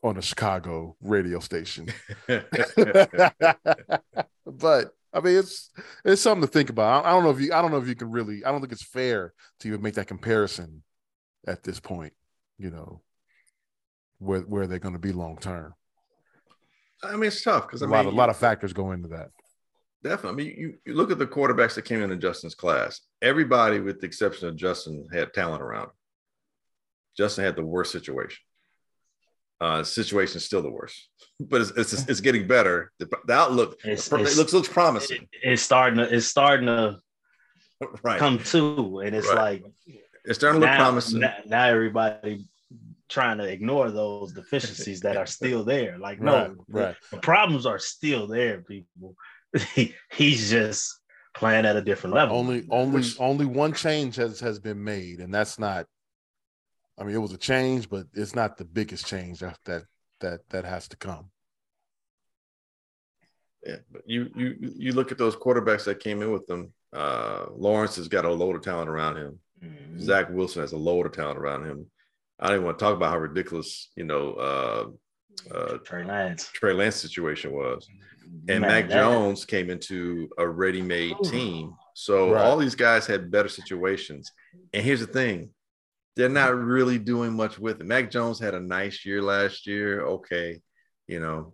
on 0.03 0.17
a 0.17 0.21
Chicago 0.21 0.95
radio 1.01 1.39
station. 1.39 1.87
but 2.27 2.45
I 5.13 5.19
mean, 5.21 5.37
it's 5.37 5.71
it's 6.03 6.21
something 6.21 6.45
to 6.45 6.51
think 6.51 6.69
about. 6.69 7.05
I, 7.05 7.09
I 7.09 7.11
don't 7.11 7.23
know 7.23 7.31
if 7.31 7.39
you 7.39 7.53
I 7.53 7.61
don't 7.61 7.71
know 7.71 7.77
if 7.77 7.87
you 7.87 7.95
can 7.95 8.11
really. 8.11 8.43
I 8.43 8.51
don't 8.51 8.61
think 8.61 8.73
it's 8.73 8.83
fair 8.83 9.33
to 9.59 9.67
even 9.67 9.81
make 9.81 9.95
that 9.95 10.07
comparison 10.07 10.83
at 11.47 11.63
this 11.63 11.79
point. 11.79 12.13
You 12.57 12.71
know, 12.71 13.01
where 14.19 14.41
where 14.41 14.67
they're 14.67 14.79
going 14.79 14.95
to 14.95 14.99
be 14.99 15.11
long 15.11 15.37
term. 15.37 15.73
I 17.03 17.13
mean, 17.13 17.23
it's 17.23 17.43
tough 17.43 17.67
because 17.67 17.81
a 17.81 17.85
mean, 17.85 17.91
lot, 17.91 18.05
a 18.05 18.09
lot 18.09 18.29
of 18.29 18.37
factors 18.37 18.73
go 18.73 18.91
into 18.91 19.09
that. 19.09 19.29
Definitely. 20.03 20.29
I 20.29 20.47
mean, 20.47 20.55
you, 20.59 20.73
you 20.85 20.93
look 20.93 21.11
at 21.11 21.19
the 21.19 21.25
quarterbacks 21.25 21.75
that 21.75 21.85
came 21.85 22.01
in 22.01 22.11
in 22.11 22.19
Justin's 22.19 22.55
class. 22.55 22.99
Everybody, 23.21 23.79
with 23.79 24.01
the 24.01 24.05
exception 24.05 24.49
of 24.49 24.57
Justin, 24.57 25.07
had 25.13 25.33
talent 25.33 25.61
around. 25.61 25.85
Him. 25.85 25.91
Justin 27.15 27.45
had 27.45 27.55
the 27.55 27.65
worst 27.65 27.91
situation. 27.91 28.39
Uh, 29.61 29.81
situation 29.81 30.37
is 30.37 30.45
still 30.45 30.61
the 30.61 30.69
worst, 30.69 31.07
but 31.39 31.61
it's 31.61 31.71
it's, 31.71 32.09
it's 32.09 32.19
getting 32.19 32.47
better. 32.47 32.91
The, 32.99 33.09
the 33.25 33.33
outlook 33.33 33.79
it's, 33.85 34.11
it 34.11 34.35
looks 34.35 34.51
looks 34.51 34.67
promising. 34.67 35.21
It, 35.31 35.51
it's 35.51 35.61
starting 35.61 35.99
to 35.99 36.13
it's 36.13 36.27
starting 36.27 36.65
to 36.65 36.99
right. 38.03 38.19
come 38.19 38.39
to, 38.39 38.99
and 38.99 39.15
it's 39.15 39.27
right. 39.27 39.63
like 39.63 39.63
it's 40.25 40.37
starting 40.37 40.59
to 40.59 40.67
look 40.67 40.75
now, 40.75 40.83
promising. 40.83 41.21
Now, 41.21 41.35
now, 41.45 41.65
everybody 41.67 42.45
trying 43.07 43.37
to 43.37 43.45
ignore 43.45 43.89
those 43.89 44.33
deficiencies 44.33 44.99
that 45.01 45.15
are 45.15 45.25
still 45.37 45.63
there. 45.63 45.97
Like 45.97 46.19
right, 46.19 46.51
no, 46.51 46.65
right. 46.67 46.95
The, 47.09 47.15
the 47.15 47.21
problems 47.21 47.65
are 47.65 47.79
still 47.79 48.27
there, 48.27 48.61
people. 48.61 49.15
he's 50.11 50.49
just 50.49 50.99
playing 51.35 51.65
at 51.65 51.75
a 51.75 51.81
different 51.81 52.15
level. 52.15 52.37
Only 52.37 52.65
only 52.69 53.01
Which, 53.01 53.19
only 53.19 53.45
one 53.45 53.73
change 53.73 54.15
has 54.15 54.39
has 54.39 54.59
been 54.59 54.83
made, 54.83 55.19
and 55.19 55.33
that's 55.33 55.59
not. 55.59 55.85
I 56.97 57.03
mean, 57.03 57.15
it 57.15 57.19
was 57.19 57.33
a 57.33 57.37
change, 57.37 57.89
but 57.89 58.05
it's 58.13 58.35
not 58.35 58.57
the 58.57 58.65
biggest 58.65 59.07
change 59.07 59.39
that 59.39 59.57
that 59.65 59.83
that, 60.21 60.39
that 60.49 60.65
has 60.65 60.87
to 60.89 60.97
come. 60.97 61.29
Yeah, 63.65 63.77
but 63.91 64.01
you 64.05 64.29
you 64.35 64.55
you 64.59 64.91
look 64.93 65.11
at 65.11 65.17
those 65.17 65.35
quarterbacks 65.35 65.85
that 65.85 65.99
came 65.99 66.21
in 66.21 66.31
with 66.31 66.45
them. 66.47 66.73
Uh, 66.91 67.45
Lawrence 67.55 67.95
has 67.95 68.07
got 68.07 68.25
a 68.25 68.31
load 68.31 68.55
of 68.55 68.61
talent 68.61 68.89
around 68.89 69.17
him. 69.17 69.39
Mm-hmm. 69.63 69.99
Zach 69.99 70.29
Wilson 70.29 70.61
has 70.61 70.73
a 70.73 70.77
load 70.77 71.05
of 71.05 71.13
talent 71.13 71.39
around 71.39 71.65
him. 71.65 71.87
I 72.39 72.47
don't 72.47 72.55
even 72.55 72.65
want 72.65 72.79
to 72.79 72.85
talk 72.85 72.95
about 72.95 73.11
how 73.11 73.19
ridiculous, 73.19 73.89
you 73.95 74.03
know, 74.03 74.33
uh, 74.33 74.85
uh, 75.55 75.77
Trey 75.85 76.03
Lance 76.03 76.49
Trey 76.53 76.73
Lance 76.73 76.97
situation 76.97 77.51
was. 77.51 77.87
And 78.49 78.61
Man, 78.61 78.61
Mac. 78.61 78.89
Jones 78.89 79.45
came 79.45 79.69
into 79.69 80.29
a 80.37 80.47
ready-made 80.47 81.15
team. 81.23 81.75
So 81.93 82.33
right. 82.33 82.43
all 82.43 82.57
these 82.57 82.75
guys 82.75 83.05
had 83.05 83.31
better 83.31 83.49
situations. 83.49 84.31
And 84.73 84.83
here's 84.83 84.99
the 84.99 85.07
thing. 85.07 85.51
They're 86.15 86.29
not 86.29 86.55
really 86.55 86.97
doing 86.97 87.33
much 87.33 87.57
with 87.59 87.79
it. 87.79 87.85
Mac 87.85 88.11
Jones 88.11 88.39
had 88.39 88.53
a 88.53 88.59
nice 88.59 89.05
year 89.05 89.21
last 89.21 89.67
year. 89.67 90.05
Okay. 90.05 90.61
You 91.07 91.19
know. 91.19 91.53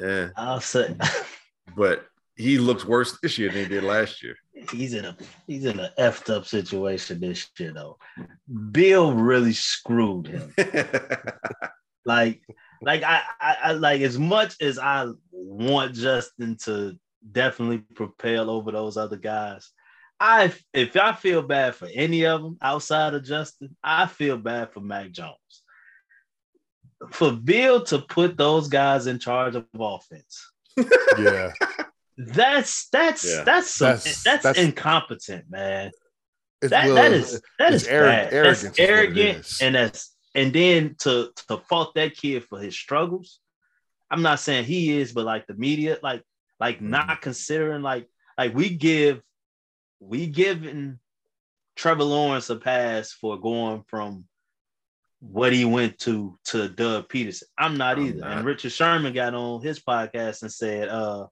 Yeah. 0.00 0.28
I'll 0.36 0.60
say 0.60 0.94
but 1.76 2.04
he 2.36 2.58
looks 2.58 2.84
worse 2.84 3.18
this 3.22 3.38
year 3.38 3.50
than 3.50 3.62
he 3.62 3.68
did 3.68 3.84
last 3.84 4.22
year. 4.22 4.36
He's 4.70 4.94
in 4.94 5.04
a 5.04 5.16
he's 5.46 5.64
in 5.64 5.78
an 5.78 5.90
effed 5.98 6.34
up 6.34 6.46
situation 6.46 7.20
this 7.20 7.48
year 7.58 7.72
though. 7.72 7.98
Bill 8.70 9.12
really 9.12 9.52
screwed 9.52 10.26
him. 10.26 10.54
like 12.04 12.42
like 12.82 13.02
I, 13.02 13.22
I, 13.40 13.56
I 13.62 13.72
like 13.72 14.00
as 14.00 14.18
much 14.18 14.60
as 14.60 14.78
I 14.78 15.06
want 15.30 15.94
Justin 15.94 16.56
to 16.64 16.98
definitely 17.30 17.78
propel 17.94 18.50
over 18.50 18.72
those 18.72 18.96
other 18.96 19.16
guys. 19.16 19.70
I 20.18 20.52
if 20.72 20.96
I 20.96 21.12
feel 21.12 21.42
bad 21.42 21.74
for 21.74 21.88
any 21.92 22.26
of 22.26 22.42
them 22.42 22.58
outside 22.60 23.14
of 23.14 23.24
Justin, 23.24 23.76
I 23.82 24.06
feel 24.06 24.36
bad 24.36 24.72
for 24.72 24.80
Mac 24.80 25.10
Jones. 25.10 25.36
For 27.10 27.32
Bill 27.32 27.82
to 27.84 27.98
put 28.00 28.36
those 28.36 28.68
guys 28.68 29.06
in 29.06 29.18
charge 29.18 29.54
of 29.56 29.66
offense. 29.78 30.50
Yeah. 31.18 31.52
That's 32.16 32.88
that's 32.88 33.24
yeah. 33.24 33.44
that's, 33.44 33.74
some, 33.74 33.90
that's, 33.90 34.22
that's 34.22 34.42
that's 34.44 34.58
incompetent, 34.58 35.44
man. 35.50 35.90
That, 36.60 36.86
well, 36.86 36.94
that 36.94 37.12
is 37.12 37.42
that 37.58 37.74
is 37.74 37.86
arrogant, 37.86 38.32
arrogant, 38.32 38.78
arrogant 38.78 39.58
and 39.60 39.74
that's 39.74 40.11
and 40.34 40.52
then 40.52 40.96
to 41.00 41.30
to 41.48 41.58
fault 41.58 41.94
that 41.94 42.16
kid 42.16 42.44
for 42.44 42.58
his 42.58 42.74
struggles. 42.74 43.40
I'm 44.10 44.22
not 44.22 44.40
saying 44.40 44.64
he 44.64 44.98
is, 44.98 45.12
but 45.12 45.24
like 45.24 45.46
the 45.46 45.54
media, 45.54 45.98
like 46.02 46.22
like 46.60 46.76
mm-hmm. 46.76 46.90
not 46.90 47.20
considering 47.20 47.82
like 47.82 48.08
like 48.36 48.54
we 48.54 48.70
give 48.70 49.22
we 50.00 50.26
giving 50.26 50.98
Trevor 51.76 52.04
Lawrence 52.04 52.50
a 52.50 52.56
pass 52.56 53.12
for 53.12 53.38
going 53.38 53.84
from 53.86 54.24
what 55.20 55.52
he 55.52 55.64
went 55.64 55.98
to 56.00 56.38
to 56.46 56.68
Doug 56.68 57.08
Pederson. 57.08 57.44
I'm 57.56 57.76
not 57.76 57.98
I'm 57.98 58.06
either. 58.06 58.20
Not. 58.20 58.36
And 58.38 58.46
Richard 58.46 58.72
Sherman 58.72 59.12
got 59.12 59.34
on 59.34 59.62
his 59.62 59.80
podcast 59.80 60.42
and 60.42 60.52
said, 60.52 60.88
uh, 60.88 61.26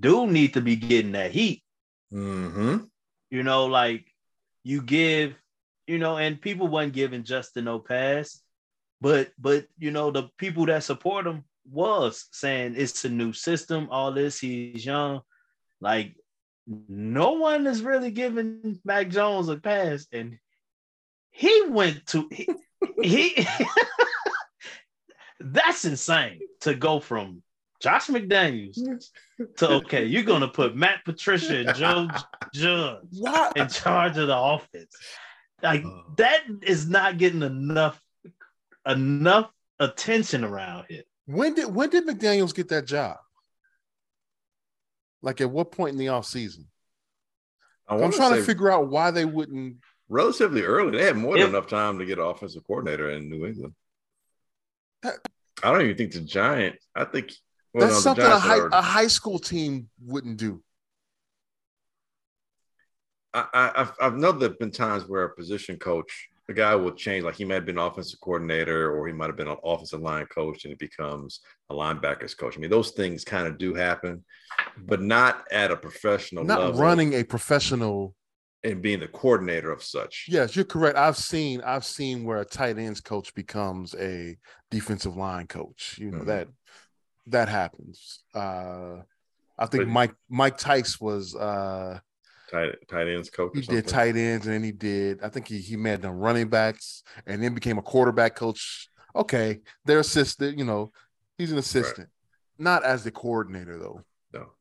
dude 0.00 0.30
need 0.30 0.54
to 0.54 0.60
be 0.60 0.76
getting 0.76 1.12
that 1.12 1.30
heat. 1.30 1.62
Mm-hmm. 2.12 2.84
You 3.30 3.42
know, 3.42 3.66
like 3.66 4.06
you 4.64 4.82
give 4.82 5.34
you 5.88 5.98
know, 5.98 6.18
and 6.18 6.40
people 6.40 6.68
wasn't 6.68 6.92
giving 6.92 7.24
Justin 7.24 7.64
no 7.64 7.78
pass, 7.78 8.40
but 9.00 9.30
but 9.38 9.66
you 9.78 9.90
know, 9.90 10.10
the 10.10 10.28
people 10.36 10.66
that 10.66 10.84
support 10.84 11.26
him 11.26 11.44
was 11.70 12.26
saying 12.30 12.74
it's 12.76 13.04
a 13.04 13.08
new 13.08 13.32
system, 13.32 13.88
all 13.90 14.12
this, 14.12 14.38
he's 14.38 14.84
young. 14.84 15.22
Like 15.80 16.14
no 16.66 17.32
one 17.32 17.66
is 17.66 17.82
really 17.82 18.10
giving 18.10 18.78
Mac 18.84 19.08
Jones 19.08 19.48
a 19.48 19.56
pass, 19.56 20.06
and 20.12 20.38
he 21.30 21.64
went 21.68 22.04
to 22.08 22.28
he, 22.30 22.48
he 23.02 23.46
that's 25.40 25.86
insane 25.86 26.40
to 26.60 26.74
go 26.74 27.00
from 27.00 27.42
Josh 27.80 28.08
McDaniels 28.08 28.78
to 29.56 29.68
okay, 29.68 30.04
you're 30.04 30.22
gonna 30.22 30.48
put 30.48 30.76
Matt 30.76 31.04
Patricia 31.06 31.66
and 31.66 31.74
Joe 31.74 32.08
Judge 32.52 33.04
in 33.56 33.68
charge 33.68 34.18
of 34.18 34.26
the 34.26 34.36
offense. 34.36 34.94
Like 35.62 35.84
uh, 35.84 36.02
that 36.16 36.44
is 36.62 36.88
not 36.88 37.18
getting 37.18 37.42
enough 37.42 38.00
enough 38.86 39.50
attention 39.78 40.44
around 40.44 40.86
here. 40.88 41.02
When 41.26 41.54
did 41.54 41.74
when 41.74 41.90
did 41.90 42.06
McDaniels 42.06 42.54
get 42.54 42.68
that 42.68 42.86
job? 42.86 43.16
Like 45.22 45.40
at 45.40 45.50
what 45.50 45.72
point 45.72 45.92
in 45.92 45.98
the 45.98 46.08
off 46.08 46.26
season? 46.26 46.66
I'm 47.88 48.12
trying 48.12 48.34
to 48.34 48.42
figure 48.42 48.70
out 48.70 48.88
why 48.88 49.10
they 49.10 49.24
wouldn't. 49.24 49.76
Relatively 50.08 50.62
early, 50.62 50.96
they 50.96 51.04
had 51.04 51.16
more 51.16 51.38
than 51.38 51.48
enough 51.48 51.66
time 51.66 51.98
to 51.98 52.06
get 52.06 52.18
offensive 52.18 52.66
coordinator 52.66 53.10
in 53.10 53.28
New 53.28 53.46
England. 53.46 53.74
That, 55.02 55.14
I 55.62 55.70
don't 55.70 55.82
even 55.82 55.96
think 55.96 56.12
the 56.12 56.20
Giants. 56.20 56.86
I 56.94 57.04
think 57.04 57.32
well, 57.74 57.86
that's 57.86 57.98
no, 57.98 58.00
something 58.00 58.24
a 58.24 58.38
high, 58.38 58.60
a 58.72 58.82
high 58.82 59.06
school 59.06 59.38
team 59.38 59.88
wouldn't 60.02 60.38
do. 60.38 60.62
I, 63.34 63.72
I've, 63.76 63.92
I've 64.00 64.16
known 64.16 64.38
there've 64.38 64.58
been 64.58 64.70
times 64.70 65.06
where 65.06 65.24
a 65.24 65.34
position 65.34 65.76
coach, 65.76 66.28
a 66.48 66.54
guy 66.54 66.74
will 66.74 66.92
change, 66.92 67.24
like 67.24 67.34
he 67.36 67.44
might 67.44 67.54
have 67.54 67.66
been 67.66 67.78
offensive 67.78 68.20
coordinator 68.20 68.96
or 68.96 69.06
he 69.06 69.12
might 69.12 69.26
have 69.26 69.36
been 69.36 69.48
an 69.48 69.58
offensive 69.62 70.00
line 70.00 70.26
coach 70.26 70.64
and 70.64 70.72
he 70.72 70.76
becomes 70.76 71.40
a 71.68 71.74
linebackers 71.74 72.36
coach. 72.36 72.56
I 72.56 72.60
mean, 72.60 72.70
those 72.70 72.92
things 72.92 73.24
kind 73.24 73.46
of 73.46 73.58
do 73.58 73.74
happen, 73.74 74.24
but 74.78 75.02
not 75.02 75.46
at 75.52 75.70
a 75.70 75.76
professional 75.76 76.44
not 76.44 76.60
level. 76.60 76.80
running 76.80 77.14
a 77.14 77.22
professional 77.22 78.14
and 78.64 78.82
being 78.82 79.00
the 79.00 79.08
coordinator 79.08 79.70
of 79.70 79.82
such. 79.82 80.26
Yes, 80.28 80.56
you're 80.56 80.64
correct. 80.64 80.96
I've 80.96 81.16
seen 81.16 81.60
I've 81.60 81.84
seen 81.84 82.24
where 82.24 82.38
a 82.38 82.44
tight 82.44 82.78
ends 82.78 83.00
coach 83.00 83.34
becomes 83.34 83.94
a 83.94 84.36
defensive 84.70 85.16
line 85.16 85.46
coach. 85.46 85.96
You 85.98 86.10
know 86.10 86.18
mm-hmm. 86.18 86.26
that 86.26 86.48
that 87.26 87.48
happens. 87.48 88.20
Uh 88.34 89.02
I 89.58 89.66
think 89.66 89.84
but, 89.84 89.88
Mike 89.88 90.14
Mike 90.28 90.58
Tice 90.58 91.00
was 91.00 91.36
uh 91.36 92.00
tight 92.50 92.74
tight 92.88 93.08
ends 93.08 93.30
coach. 93.30 93.52
He 93.54 93.62
did 93.62 93.86
tight 93.86 94.16
ends, 94.16 94.46
and 94.46 94.54
then 94.54 94.64
he 94.64 94.72
did. 94.72 95.22
I 95.22 95.28
think 95.28 95.48
he 95.48 95.58
he 95.58 95.76
made 95.76 96.02
them 96.02 96.12
running 96.18 96.48
backs, 96.48 97.02
and 97.26 97.42
then 97.42 97.54
became 97.54 97.78
a 97.78 97.82
quarterback 97.82 98.36
coach. 98.36 98.88
Okay, 99.14 99.60
their 99.84 100.00
assistant. 100.00 100.58
You 100.58 100.64
know, 100.64 100.92
he's 101.36 101.52
an 101.52 101.58
assistant, 101.58 102.08
right. 102.08 102.64
not 102.64 102.84
as 102.84 103.04
the 103.04 103.10
coordinator 103.10 103.78
though. 103.78 104.02
No, 104.32 104.52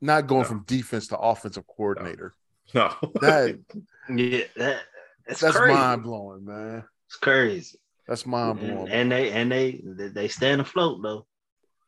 not 0.00 0.26
going 0.26 0.42
no. 0.42 0.48
from 0.48 0.64
defense 0.64 1.08
to 1.08 1.18
offensive 1.18 1.66
coordinator. 1.66 2.34
No, 2.74 2.92
no. 3.02 3.12
that 3.20 3.58
yeah, 4.14 4.44
that, 4.56 4.82
that's 5.26 5.42
mind 5.42 6.02
blowing, 6.02 6.44
man. 6.44 6.84
It's 7.06 7.16
crazy. 7.16 7.78
That's 8.06 8.26
mind 8.26 8.60
blowing. 8.60 8.88
And, 8.88 8.90
and 8.90 9.12
they 9.12 9.30
and 9.30 9.52
they 9.52 9.80
they 9.84 10.28
stand 10.28 10.60
afloat 10.60 11.00
though. 11.02 11.26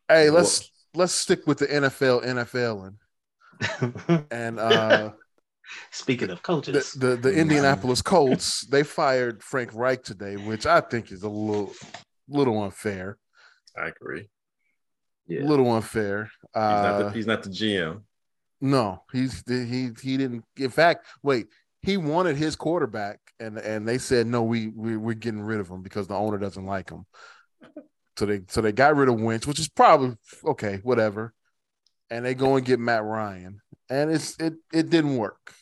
Hey, 0.09 0.31
let's 0.31 0.71
let's 0.95 1.13
stick 1.13 1.47
with 1.47 1.59
the 1.59 1.67
NFL, 1.67 2.25
NFL, 2.25 2.89
and 2.89 4.27
and 4.31 4.59
uh 4.59 5.11
Speaking 5.91 6.31
of 6.31 6.43
coaches, 6.43 6.93
the, 6.93 7.09
the, 7.09 7.17
the 7.17 7.33
Indianapolis 7.33 8.03
Colts 8.03 8.67
they 8.67 8.83
fired 8.83 9.43
Frank 9.43 9.71
Reich 9.75 10.03
today, 10.03 10.37
which 10.37 10.67
I 10.67 10.81
think 10.81 11.11
is 11.11 11.23
a 11.23 11.29
little 11.29 11.73
little 12.29 12.63
unfair. 12.63 13.19
I 13.77 13.89
agree. 13.89 14.29
Yeah. 15.27 15.43
A 15.43 15.47
little 15.47 15.73
unfair. 15.73 16.25
He's, 16.25 16.63
uh, 16.63 16.83
not 16.83 16.99
the, 16.99 17.11
he's 17.11 17.27
not 17.27 17.43
the 17.43 17.51
GM. 17.51 18.03
No, 18.61 19.03
he's 19.13 19.43
he 19.47 19.91
he 20.03 20.17
didn't. 20.17 20.45
In 20.57 20.71
fact, 20.71 21.07
wait, 21.23 21.47
he 21.83 21.97
wanted 21.97 22.37
his 22.37 22.57
quarterback, 22.57 23.21
and 23.41 23.59
and 23.59 23.87
they 23.87 23.99
said 23.99 24.27
no, 24.27 24.43
we, 24.43 24.69
we 24.69 24.97
we're 24.97 25.15
getting 25.15 25.43
rid 25.43 25.61
of 25.61 25.69
him 25.69 25.83
because 25.83 26.07
the 26.07 26.15
owner 26.15 26.39
doesn't 26.39 26.65
like 26.65 26.91
him. 26.91 27.05
So 28.19 28.27
they 28.27 28.43
so 28.49 28.61
they 28.61 28.73
got 28.73 28.97
rid 28.97 29.09
of 29.09 29.21
Wentz, 29.21 29.47
which 29.47 29.59
is 29.59 29.69
probably 29.69 30.17
okay, 30.45 30.81
whatever. 30.83 31.35
And 32.11 32.25
they 32.25 32.35
go 32.35 32.57
and 32.57 32.65
get 32.65 32.79
Matt 32.79 33.03
Ryan 33.03 33.61
and 33.91 34.11
it's 34.11 34.39
it 34.39 34.55
it 34.73 34.91
didn't 34.91 35.17
work. 35.17 35.53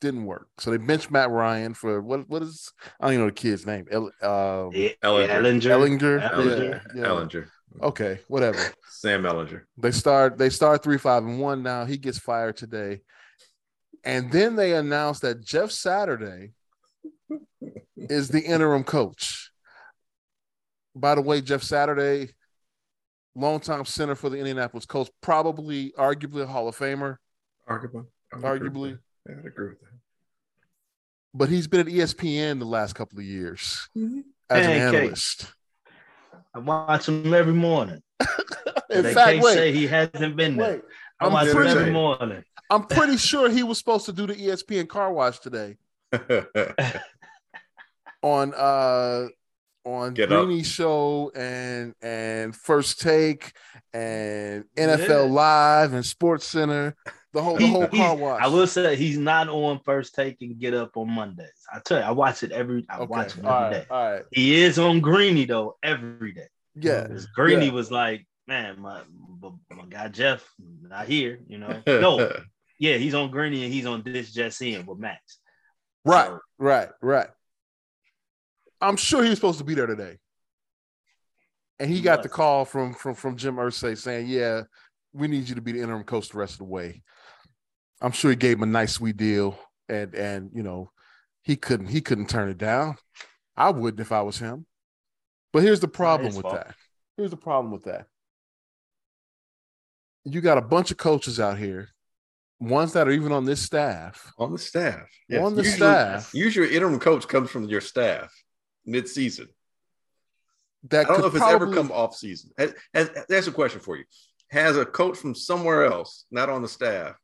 Didn't 0.00 0.26
work. 0.26 0.48
So 0.58 0.70
they 0.70 0.76
benched 0.76 1.10
Matt 1.10 1.30
Ryan 1.30 1.74
for 1.74 2.00
what 2.00 2.28
what 2.28 2.42
is 2.42 2.72
I 3.00 3.06
don't 3.06 3.14
even 3.14 3.24
know 3.24 3.30
the 3.30 3.34
kid's 3.34 3.66
name. 3.66 3.86
El, 3.90 4.04
um, 4.04 4.70
Ehlinger. 4.70 4.98
Ehlinger. 5.02 6.20
Ehlinger. 6.20 6.82
Yeah, 6.94 7.00
yeah. 7.00 7.06
Ehlinger. 7.06 7.48
Okay, 7.82 8.20
whatever. 8.28 8.58
Sam 8.90 9.22
Ehlinger. 9.22 9.62
They 9.76 9.90
start 9.90 10.38
they 10.38 10.50
start 10.50 10.82
three 10.82 10.98
five 10.98 11.24
and 11.24 11.40
one 11.40 11.62
now. 11.62 11.84
He 11.84 11.98
gets 11.98 12.18
fired 12.18 12.56
today, 12.56 13.00
and 14.04 14.30
then 14.30 14.56
they 14.56 14.74
announced 14.74 15.22
that 15.22 15.40
Jeff 15.40 15.70
Saturday 15.70 16.52
is 17.96 18.28
the 18.28 18.40
interim 18.40 18.84
coach. 18.84 19.50
By 20.94 21.14
the 21.14 21.22
way, 21.22 21.40
Jeff 21.40 21.62
Saturday, 21.62 22.30
longtime 23.34 23.84
center 23.84 24.14
for 24.14 24.30
the 24.30 24.38
Indianapolis 24.38 24.86
Colts, 24.86 25.10
probably 25.20 25.92
arguably 25.98 26.42
a 26.42 26.46
Hall 26.46 26.68
of 26.68 26.76
Famer. 26.76 27.16
Arguably. 27.68 28.06
Arguably. 28.34 28.98
Yeah, 29.28 29.34
I 29.44 29.46
agree 29.46 29.68
with 29.68 29.80
that. 29.80 29.88
But 31.34 31.48
he's 31.50 31.66
been 31.66 31.80
at 31.80 31.86
ESPN 31.86 32.58
the 32.58 32.64
last 32.64 32.94
couple 32.94 33.18
of 33.18 33.24
years 33.24 33.88
mm-hmm. 33.96 34.20
as 34.50 34.66
an 34.66 34.72
analyst. 34.72 35.52
I 36.54 36.60
watch 36.60 37.08
him 37.08 37.32
every 37.34 37.52
morning. 37.52 38.02
In 38.90 39.02
they 39.02 39.14
fact, 39.14 39.32
can't 39.32 39.42
wait, 39.44 39.54
say 39.54 39.72
he 39.72 39.86
hasn't 39.86 40.36
been 40.36 40.56
there. 40.56 40.72
Wait, 40.72 40.82
I 41.20 41.26
I'm 41.26 41.32
watch 41.32 41.50
pretty, 41.50 41.70
him 41.70 41.78
every 41.78 41.92
morning. 41.92 42.42
I'm 42.70 42.84
pretty 42.84 43.18
sure 43.18 43.50
he 43.50 43.62
was 43.62 43.78
supposed 43.78 44.06
to 44.06 44.12
do 44.12 44.26
the 44.26 44.34
ESPN 44.34 44.88
car 44.88 45.12
wash 45.12 45.38
today. 45.40 45.76
on 48.22 48.52
uh 48.54 49.26
on 49.84 50.14
Get 50.14 50.28
Greeny 50.28 50.62
show 50.62 51.30
and 51.34 51.94
and 52.02 52.54
first 52.54 53.00
take 53.00 53.52
and 53.92 54.64
NFL 54.76 55.08
yeah. 55.08 55.32
Live 55.32 55.92
and 55.92 56.04
Sports 56.04 56.46
Center. 56.46 56.96
The 57.34 57.42
whole, 57.42 57.56
the 57.58 57.66
whole 57.66 57.86
car 57.86 58.16
wash. 58.16 58.42
I 58.42 58.48
will 58.48 58.66
say 58.66 58.96
he's 58.96 59.18
not 59.18 59.48
on 59.48 59.80
first 59.84 60.14
take 60.14 60.40
and 60.40 60.58
get 60.58 60.72
up 60.72 60.96
on 60.96 61.10
Mondays. 61.10 61.48
I 61.70 61.80
tell 61.80 61.98
you, 61.98 62.04
I 62.04 62.10
watch 62.12 62.42
it 62.42 62.52
every. 62.52 62.86
I 62.88 62.96
okay. 62.96 63.06
watch 63.06 63.36
it 63.36 63.38
every 63.40 63.50
all 63.50 63.60
right, 63.60 63.70
day. 63.70 63.86
All 63.90 64.12
right. 64.12 64.22
He 64.32 64.62
is 64.62 64.78
on 64.78 65.00
Greeny 65.00 65.44
though 65.44 65.76
every 65.82 66.32
day. 66.32 66.48
Yeah. 66.74 67.06
Greeny 67.34 67.66
yeah. 67.66 67.72
was 67.72 67.90
like, 67.90 68.26
man, 68.46 68.80
my, 68.80 69.02
my 69.42 69.84
guy 69.90 70.08
Jeff 70.08 70.48
not 70.80 71.06
here. 71.06 71.40
You 71.46 71.58
know, 71.58 71.82
no, 71.86 72.32
yeah, 72.78 72.96
he's 72.96 73.14
on 73.14 73.30
Greeny 73.30 73.64
and 73.64 73.72
he's 73.72 73.86
on 73.86 74.02
this 74.02 74.32
just 74.32 74.62
in 74.62 74.86
with 74.86 74.98
Max. 74.98 75.38
Right, 76.04 76.28
so, 76.28 76.40
right, 76.58 76.88
right. 77.02 77.28
I'm 78.80 78.96
sure 78.96 79.22
he 79.22 79.28
was 79.28 79.38
supposed 79.38 79.58
to 79.58 79.64
be 79.64 79.74
there 79.74 79.86
today. 79.86 80.18
And 81.78 81.90
he, 81.90 81.96
he 81.96 82.02
got 82.02 82.20
was. 82.20 82.24
the 82.24 82.30
call 82.30 82.64
from 82.64 82.94
from 82.94 83.14
from 83.14 83.36
Jim 83.36 83.56
Irsay 83.56 83.96
saying, 83.96 84.28
"Yeah, 84.28 84.62
we 85.12 85.28
need 85.28 85.48
you 85.48 85.54
to 85.56 85.60
be 85.60 85.72
the 85.72 85.82
interim 85.82 86.04
coach 86.04 86.30
the 86.30 86.38
rest 86.38 86.54
of 86.54 86.58
the 86.58 86.64
way." 86.64 87.02
I'm 88.00 88.12
sure 88.12 88.30
he 88.30 88.36
gave 88.36 88.58
him 88.58 88.62
a 88.62 88.66
nice 88.66 88.94
sweet 88.94 89.16
deal, 89.16 89.58
and 89.88 90.14
and 90.14 90.50
you 90.54 90.62
know, 90.62 90.90
he 91.42 91.56
couldn't 91.56 91.88
he 91.88 92.00
couldn't 92.00 92.28
turn 92.28 92.48
it 92.48 92.58
down. 92.58 92.96
I 93.56 93.70
wouldn't 93.70 94.00
if 94.00 94.12
I 94.12 94.22
was 94.22 94.38
him. 94.38 94.66
But 95.52 95.62
here's 95.62 95.80
the 95.80 95.88
problem 95.88 96.34
with 96.34 96.42
fault. 96.42 96.54
that. 96.54 96.74
Here's 97.16 97.30
the 97.30 97.36
problem 97.36 97.72
with 97.72 97.84
that. 97.84 98.06
You 100.24 100.40
got 100.40 100.58
a 100.58 100.62
bunch 100.62 100.90
of 100.90 100.96
coaches 100.98 101.40
out 101.40 101.58
here 101.58 101.88
ones 102.60 102.92
that 102.92 103.08
are 103.08 103.12
even 103.12 103.32
on 103.32 103.44
this 103.44 103.62
staff. 103.62 104.32
On 104.38 104.52
the 104.52 104.58
staff. 104.58 105.08
Yes. 105.28 105.44
On 105.44 105.54
the 105.54 105.62
usually, 105.62 105.76
staff. 105.76 106.30
Usually 106.34 106.76
interim 106.76 106.98
coach 106.98 107.26
comes 107.26 107.50
from 107.50 107.64
your 107.64 107.80
staff 107.80 108.32
mid-season. 108.84 109.48
That 110.90 111.06
I 111.06 111.08
don't 111.10 111.20
know 111.20 111.26
if 111.26 111.34
it's 111.34 111.44
ever 111.44 111.72
come 111.72 111.90
off 111.92 112.16
season. 112.16 112.50
Has, 112.56 112.74
has, 112.94 113.10
that's 113.28 113.46
a 113.46 113.52
question 113.52 113.80
for 113.80 113.96
you. 113.96 114.04
Has 114.50 114.76
a 114.76 114.86
coach 114.86 115.18
from 115.18 115.34
somewhere 115.34 115.84
else, 115.84 116.24
not 116.30 116.48
on 116.48 116.62
the 116.62 116.68
staff, 116.68 117.16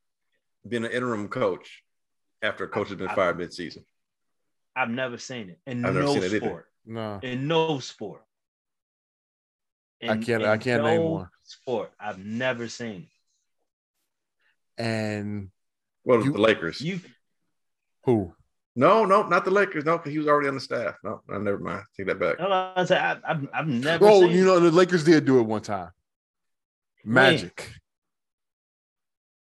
been 0.66 0.84
an 0.84 0.90
interim 0.90 1.28
coach 1.28 1.82
after 2.42 2.64
a 2.64 2.68
coach 2.68 2.88
has 2.88 2.98
been 2.98 3.08
I, 3.08 3.14
fired 3.14 3.38
mid-season? 3.38 3.84
I've 4.76 4.90
never 4.90 5.18
seen 5.18 5.50
it 5.50 5.58
in 5.66 5.84
I've 5.84 5.94
no 5.94 6.20
sport. 6.20 6.66
No, 6.86 7.18
in 7.22 7.48
no 7.48 7.78
sport. 7.78 8.22
In, 10.00 10.10
I 10.10 10.16
can't. 10.18 10.44
I 10.44 10.58
can't 10.58 10.82
no 10.82 10.88
name 10.88 11.02
one 11.02 11.28
sport. 11.44 11.92
I've 11.98 12.18
never 12.18 12.68
seen 12.68 13.06
it. 14.78 14.82
And 14.82 15.50
well, 16.04 16.22
you, 16.22 16.32
the 16.32 16.40
Lakers. 16.40 16.80
You 16.80 17.00
who? 18.04 18.34
No, 18.76 19.04
no, 19.04 19.22
not 19.28 19.44
the 19.44 19.52
Lakers. 19.52 19.84
No, 19.84 19.96
because 19.96 20.12
he 20.12 20.18
was 20.18 20.26
already 20.26 20.48
on 20.48 20.54
the 20.54 20.60
staff. 20.60 20.96
No, 21.04 21.22
I 21.32 21.38
never 21.38 21.58
mind. 21.58 21.84
Take 21.96 22.08
that 22.08 22.18
back. 22.18 22.40
No, 22.40 22.50
I 22.50 22.84
say 22.84 22.96
I, 22.98 23.16
have 23.24 23.48
I've 23.54 23.68
never. 23.68 24.06
Oh, 24.06 24.24
you 24.24 24.44
know 24.44 24.58
the 24.58 24.72
Lakers 24.72 25.04
did 25.04 25.24
do 25.24 25.38
it 25.38 25.44
one 25.44 25.62
time. 25.62 25.90
Magic. 27.04 27.56
Man. 27.56 27.80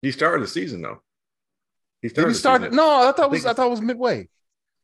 He 0.03 0.11
started 0.11 0.43
the 0.43 0.47
season 0.47 0.83
though. 0.83 1.01
He 2.05 2.09
started. 2.09 2.27
Did 2.27 2.33
he 2.35 2.39
start? 2.39 2.73
No, 2.73 3.09
I 3.09 3.11
thought 3.11 3.25
I 3.25 3.27
was. 3.27 3.45
I 3.45 3.53
thought 3.53 3.67
it 3.67 3.71
was 3.71 3.81
midway. 3.81 4.29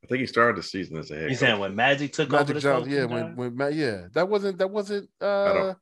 I 0.03 0.07
think 0.07 0.21
he 0.21 0.25
started 0.25 0.57
the 0.57 0.63
season 0.63 0.97
as 0.97 1.11
a 1.11 1.15
head. 1.15 1.29
You 1.29 1.35
saying 1.35 1.59
when 1.59 1.75
Magic 1.75 2.11
took 2.13 2.31
Magic 2.31 2.41
over 2.41 2.53
the 2.53 2.59
Johnson, 2.59 2.91
yeah, 2.91 3.05
when, 3.05 3.35
when 3.35 3.73
yeah, 3.73 4.07
that 4.13 4.27
wasn't 4.27 4.57
that 4.57 4.69
wasn't. 4.69 5.07
uh 5.21 5.43
I 5.43 5.53
don't. 5.53 5.77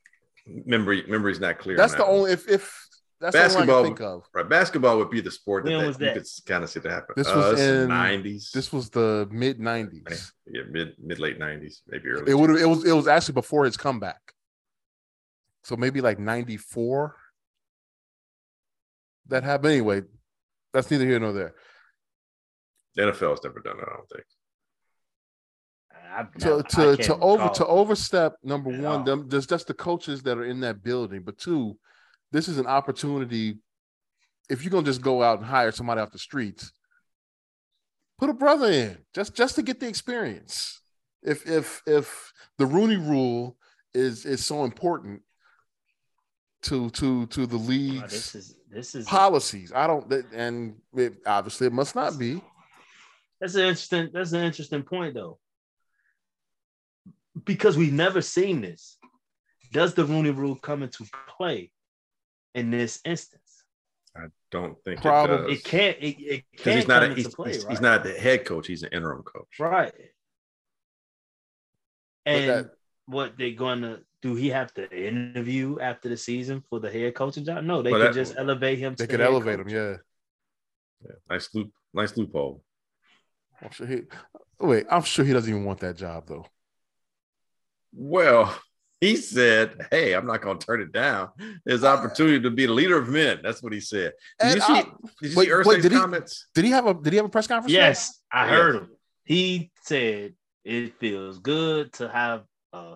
Memory 0.66 1.06
memory's 1.08 1.40
not 1.40 1.60
clear. 1.60 1.78
That's 1.78 1.96
the 1.96 2.04
one. 2.04 2.12
only 2.12 2.32
if 2.34 2.50
if 2.50 2.88
that's 3.22 3.34
basketball. 3.34 3.84
think 3.84 4.02
of. 4.02 4.24
Right, 4.34 4.50
basketball 4.50 4.98
would 4.98 5.10
be 5.10 5.22
the 5.22 5.32
sport 5.32 5.64
that, 5.64 5.72
that, 5.72 6.00
that? 6.00 6.16
you 6.16 6.22
could 6.22 6.28
kind 6.46 6.64
of 6.64 6.70
see 6.70 6.82
that 6.82 6.92
happen. 6.92 7.14
This 7.16 7.28
uh, 7.28 7.36
was 7.36 7.62
in 7.62 7.88
nineties. 7.88 8.52
This 8.54 8.74
was 8.74 8.90
the 8.90 9.30
mid 9.32 9.62
nineties. 9.62 10.34
Yeah, 10.46 10.64
mid 10.70 10.96
mid 11.02 11.20
late 11.20 11.40
nineties, 11.40 11.82
maybe 11.88 12.10
early. 12.10 12.30
It 12.30 12.36
would. 12.36 12.50
It 12.50 12.66
was. 12.66 12.84
It 12.84 12.92
was 12.92 13.08
actually 13.08 13.36
before 13.36 13.64
his 13.64 13.78
comeback. 13.78 14.34
So 15.64 15.78
maybe 15.78 16.02
like 16.02 16.20
ninety 16.20 16.58
four. 16.58 17.16
That 19.28 19.44
happened 19.44 19.72
anyway. 19.72 20.02
That's 20.74 20.90
neither 20.92 21.06
here 21.06 21.20
nor 21.20 21.34
there. 21.34 21.56
The 22.96 23.04
NFL 23.04 23.32
has 23.32 23.44
never 23.44 23.60
done 23.60 23.78
that. 23.78 23.88
I 23.88 23.96
don't 23.96 24.10
think. 24.10 24.26
to 26.40 26.98
to 26.98 27.04
to 27.04 27.18
over 27.20 27.50
to 27.50 27.66
overstep 27.66 28.36
number 28.44 28.70
one, 28.70 29.06
them, 29.06 29.30
there's 29.30 29.48
just 29.48 29.68
the 29.68 29.74
coaches 29.74 30.24
that 30.24 30.38
are 30.38 30.46
in 30.46 30.60
that 30.62 30.84
building, 30.84 31.22
but 31.24 31.38
two, 31.38 31.78
this 32.32 32.48
is 32.48 32.58
an 32.58 32.68
opportunity. 32.68 33.60
If 34.50 34.64
you're 34.64 34.72
gonna 34.72 34.86
just 34.86 35.02
go 35.02 35.22
out 35.22 35.40
and 35.40 35.48
hire 35.48 35.72
somebody 35.72 36.02
off 36.02 36.12
the 36.12 36.20
streets, 36.20 36.72
put 38.18 38.30
a 38.30 38.34
brother 38.34 38.72
in 38.72 38.98
just 39.14 39.36
just 39.36 39.56
to 39.56 39.62
get 39.62 39.80
the 39.80 39.88
experience. 39.88 40.82
If 41.22 41.48
if 41.48 41.82
if 41.86 42.34
the 42.58 42.66
Rooney 42.66 42.98
Rule 42.98 43.58
is 43.94 44.26
is 44.26 44.46
so 44.46 44.64
important 44.64 45.22
to 46.64 46.90
to 46.92 47.26
to 47.28 47.46
the 47.46 47.58
league's 47.58 48.04
oh, 48.04 48.08
this 48.08 48.36
is 48.36 48.56
this 48.70 48.96
is 48.96 49.06
policies, 49.06 49.72
I 49.74 49.88
don't 49.88 50.12
and 50.34 50.76
it, 50.96 51.18
obviously 51.26 51.68
it 51.68 51.74
must 51.74 51.96
not 51.96 52.18
be. 52.18 52.42
That's 53.40 53.56
an 53.56 53.62
interesting. 53.62 54.10
That's 54.14 54.34
an 54.34 54.44
interesting 54.44 54.84
point, 54.84 55.14
though, 55.14 55.40
because 57.46 57.78
we've 57.78 57.94
never 57.94 58.22
seen 58.22 58.62
this. 58.62 58.98
Does 59.72 59.94
the 59.94 60.04
Rooney 60.04 60.32
Rule 60.32 60.56
come 60.56 60.84
into 60.84 61.06
play 61.38 61.72
in 62.54 62.72
this 62.72 63.00
instance? 63.06 63.64
I 64.16 64.26
don't 64.52 64.76
think 64.84 65.02
Probably. 65.02 65.54
it, 65.54 65.58
it 65.60 65.64
can't. 65.64 65.98
It, 66.00 66.20
it 66.20 66.46
can't 66.58 66.76
he's 66.78 66.88
not. 66.88 67.04
A, 67.04 67.14
he's, 67.14 67.34
play, 67.34 67.54
he's, 67.54 67.64
right? 67.64 67.72
he's, 67.72 67.82
not 67.82 68.04
the 68.04 68.14
head 68.14 68.46
coach. 68.46 68.68
He's 68.68 68.84
an 68.84 68.90
interim 68.92 69.24
coach. 69.24 69.60
Right. 69.60 69.94
And 72.26 72.50
that, 72.50 72.72
what 73.06 73.38
they're 73.38 73.52
going 73.52 73.82
to 73.82 74.02
do? 74.22 74.36
He 74.36 74.50
have 74.50 74.74
to 74.76 74.90
interview 74.92 75.80
after 75.80 76.10
the 76.10 76.18
season 76.18 76.64
for 76.70 76.80
the 76.80 76.92
head 76.92 77.16
coaching 77.16 77.46
job? 77.46 77.64
No, 77.64 77.82
they 77.82 77.92
well, 77.92 78.02
could 78.02 78.10
that, 78.10 78.20
just 78.20 78.36
elevate 78.38 78.80
him. 78.80 78.96
They 78.98 79.08
could 79.08 79.20
the 79.20 79.26
elevate 79.26 79.58
coach. 79.58 79.72
him. 79.72 79.76
Yeah. 79.76 79.98
Yeah. 81.06 81.16
Nice 81.30 81.50
loop. 81.54 81.72
Nice 81.94 82.16
loophole. 82.18 82.64
I'm 83.62 83.72
sure 83.72 83.88
he. 83.88 84.02
Wait, 84.60 84.86
I'm 84.90 85.04
sure 85.04 85.26
he 85.26 85.34
doesn't 85.34 85.50
even 85.50 85.66
want 85.66 85.80
that 85.80 85.98
job 85.98 86.26
though. 86.28 86.46
Well, 87.94 88.56
he 89.02 89.16
said, 89.16 89.88
"Hey, 89.92 90.14
I'm 90.14 90.26
not 90.26 90.42
going 90.42 90.60
to 90.60 90.66
turn 90.66 90.82
it 90.82 90.92
down. 90.92 91.30
There's 91.66 91.84
ah. 91.84 91.96
opportunity 91.96 92.42
to 92.42 92.50
be 92.50 92.66
the 92.66 92.74
leader 92.74 92.98
of 92.98 93.10
men." 93.10 93.40
That's 93.44 93.64
what 93.64 93.74
he 93.74 93.80
said. 93.80 94.14
Did 94.40 94.56
you 94.56 94.62
see? 94.62 94.74
I, 94.74 94.84
did 95.22 95.32
you 95.32 95.38
wait, 95.38 95.48
see 95.48 95.54
wait, 95.66 95.82
did 95.82 95.92
comments? 95.92 96.48
He, 96.54 96.62
did 96.62 96.68
he 96.68 96.72
have 96.72 96.88
a 96.88 96.94
Did 96.94 97.14
he 97.14 97.18
have 97.18 97.26
a 97.26 97.30
press 97.30 97.48
conference? 97.48 97.74
Yes, 97.74 98.20
I 98.32 98.48
heard 98.48 98.76
him. 98.76 98.90
He 99.24 99.72
said 99.84 100.34
it 100.66 101.00
feels 101.00 101.40
good 101.40 101.94
to 101.94 102.10
have 102.10 102.44
a, 102.74 102.96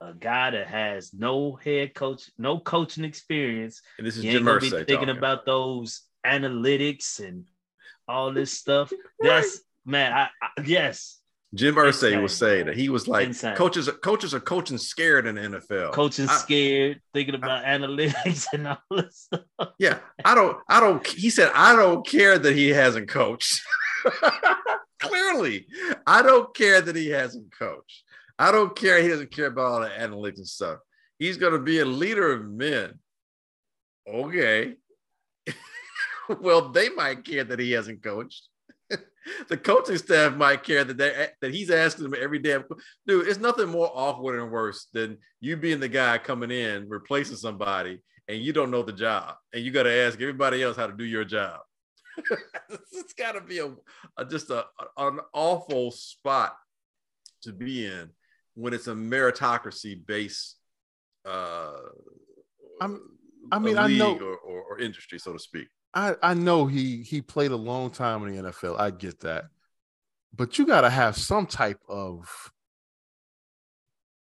a 0.00 0.12
guy 0.14 0.50
that 0.50 0.68
has 0.68 1.12
no 1.12 1.54
head 1.54 1.94
coach, 1.94 2.30
no 2.38 2.58
coaching 2.58 3.04
experience. 3.04 3.82
And 3.98 4.06
this 4.06 4.16
is 4.16 4.22
Jim 4.22 4.44
Irsay 4.44 4.86
thinking 4.86 4.96
talking. 4.96 5.10
about 5.10 5.44
those 5.44 6.02
analytics 6.24 7.20
and 7.20 7.44
all 8.06 8.32
this 8.32 8.52
stuff. 8.52 8.92
That's 9.20 9.60
man. 9.84 10.12
I, 10.12 10.28
I 10.42 10.62
yes, 10.64 11.18
Jim 11.54 11.74
Irsay 11.76 12.20
was 12.20 12.36
saying 12.36 12.66
that 12.66 12.76
he 12.76 12.90
was 12.90 13.08
like 13.08 13.28
Insane. 13.28 13.56
coaches 13.56 13.88
coaches 14.02 14.34
are 14.34 14.40
coaching 14.40 14.78
scared 14.78 15.26
in 15.26 15.36
the 15.36 15.40
NFL. 15.40 15.92
Coaching 15.92 16.28
scared, 16.28 17.00
thinking 17.14 17.34
about 17.34 17.64
I, 17.64 17.78
analytics 17.78 18.46
and 18.52 18.68
all 18.68 18.78
this 18.90 19.28
stuff. 19.32 19.72
Yeah, 19.78 19.98
I 20.24 20.34
don't 20.34 20.58
I 20.68 20.80
don't 20.80 21.06
he 21.06 21.30
said 21.30 21.50
I 21.54 21.74
don't 21.74 22.06
care 22.06 22.38
that 22.38 22.54
he 22.54 22.68
hasn't 22.68 23.08
coached. 23.08 23.62
Clearly, 25.00 25.66
I 26.06 26.22
don't 26.22 26.54
care 26.54 26.80
that 26.80 26.96
he 26.96 27.08
hasn't 27.08 27.56
coached. 27.56 28.04
I 28.38 28.52
don't 28.52 28.76
care 28.76 29.02
he 29.02 29.08
doesn't 29.08 29.32
care 29.32 29.46
about 29.46 29.66
all 29.66 29.80
the 29.80 29.88
analytics 29.88 30.36
and 30.36 30.46
stuff. 30.46 30.78
He's 31.18 31.36
going 31.36 31.52
to 31.52 31.58
be 31.58 31.80
a 31.80 31.84
leader 31.84 32.32
of 32.32 32.48
men. 32.48 32.98
Okay. 34.08 34.74
well, 36.40 36.68
they 36.68 36.88
might 36.90 37.24
care 37.24 37.44
that 37.44 37.58
he 37.58 37.72
hasn't 37.72 38.02
coached. 38.02 38.48
the 39.48 39.56
coaching 39.56 39.98
staff 39.98 40.34
might 40.34 40.62
care 40.62 40.84
that 40.84 40.96
they 40.96 41.28
that 41.40 41.52
he's 41.52 41.70
asking 41.70 42.04
them 42.04 42.20
every 42.20 42.38
damn 42.38 42.64
dude. 43.06 43.26
It's 43.26 43.40
nothing 43.40 43.68
more 43.68 43.90
awkward 43.92 44.40
and 44.40 44.50
worse 44.50 44.86
than 44.92 45.18
you 45.40 45.56
being 45.56 45.80
the 45.80 45.88
guy 45.88 46.18
coming 46.18 46.50
in 46.50 46.88
replacing 46.88 47.36
somebody 47.36 48.00
and 48.28 48.40
you 48.40 48.52
don't 48.52 48.70
know 48.70 48.82
the 48.82 48.92
job 48.92 49.34
and 49.52 49.64
you 49.64 49.70
got 49.72 49.84
to 49.84 49.92
ask 49.92 50.20
everybody 50.20 50.62
else 50.62 50.76
how 50.76 50.86
to 50.86 50.96
do 50.96 51.04
your 51.04 51.24
job. 51.24 51.60
it's 52.92 53.12
got 53.14 53.32
to 53.32 53.40
be 53.40 53.58
a, 53.58 53.74
a 54.16 54.24
just 54.24 54.50
a, 54.50 54.64
an 54.96 55.20
awful 55.32 55.90
spot 55.90 56.56
to 57.42 57.52
be 57.52 57.86
in 57.86 58.10
when 58.58 58.74
it's 58.74 58.88
a 58.88 58.92
meritocracy 58.92 60.04
based. 60.04 60.56
Uh, 61.24 61.70
I'm, 62.80 63.00
I 63.52 63.58
mean, 63.58 63.78
I 63.78 63.86
know 63.86 64.18
or, 64.18 64.36
or, 64.36 64.62
or 64.62 64.78
industry, 64.80 65.18
so 65.18 65.32
to 65.32 65.38
speak. 65.38 65.68
I, 65.94 66.14
I 66.22 66.34
know 66.34 66.66
he 66.66 67.02
he 67.02 67.22
played 67.22 67.52
a 67.52 67.56
long 67.56 67.90
time 67.90 68.26
in 68.26 68.36
the 68.36 68.50
NFL. 68.50 68.78
I 68.78 68.90
get 68.90 69.20
that. 69.20 69.44
But 70.34 70.58
you 70.58 70.66
got 70.66 70.82
to 70.82 70.90
have 70.90 71.16
some 71.16 71.46
type 71.46 71.80
of 71.88 72.28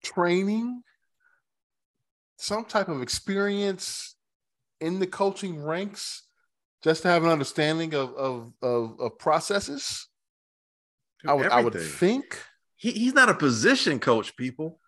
training, 0.05 0.82
some 2.37 2.64
type 2.64 2.89
of 2.89 3.03
experience 3.03 4.14
in 4.80 5.01
the 5.01 5.07
coaching 5.07 5.62
ranks 5.62 6.22
just 6.84 7.03
to 7.03 7.09
have 7.09 7.24
an 7.24 7.30
understanding 7.30 7.95
of 7.95 8.14
of 8.14 8.53
of, 8.62 9.01
of 9.01 9.18
processes. 9.18 10.09
I 11.26 11.32
would 11.32 11.47
Everything. 11.47 11.59
I 11.59 11.64
would 11.64 11.80
think 11.80 12.39
he, 12.77 12.93
he's 12.93 13.14
not 13.14 13.29
a 13.29 13.35
position 13.35 13.99
coach, 13.99 14.37
people 14.37 14.79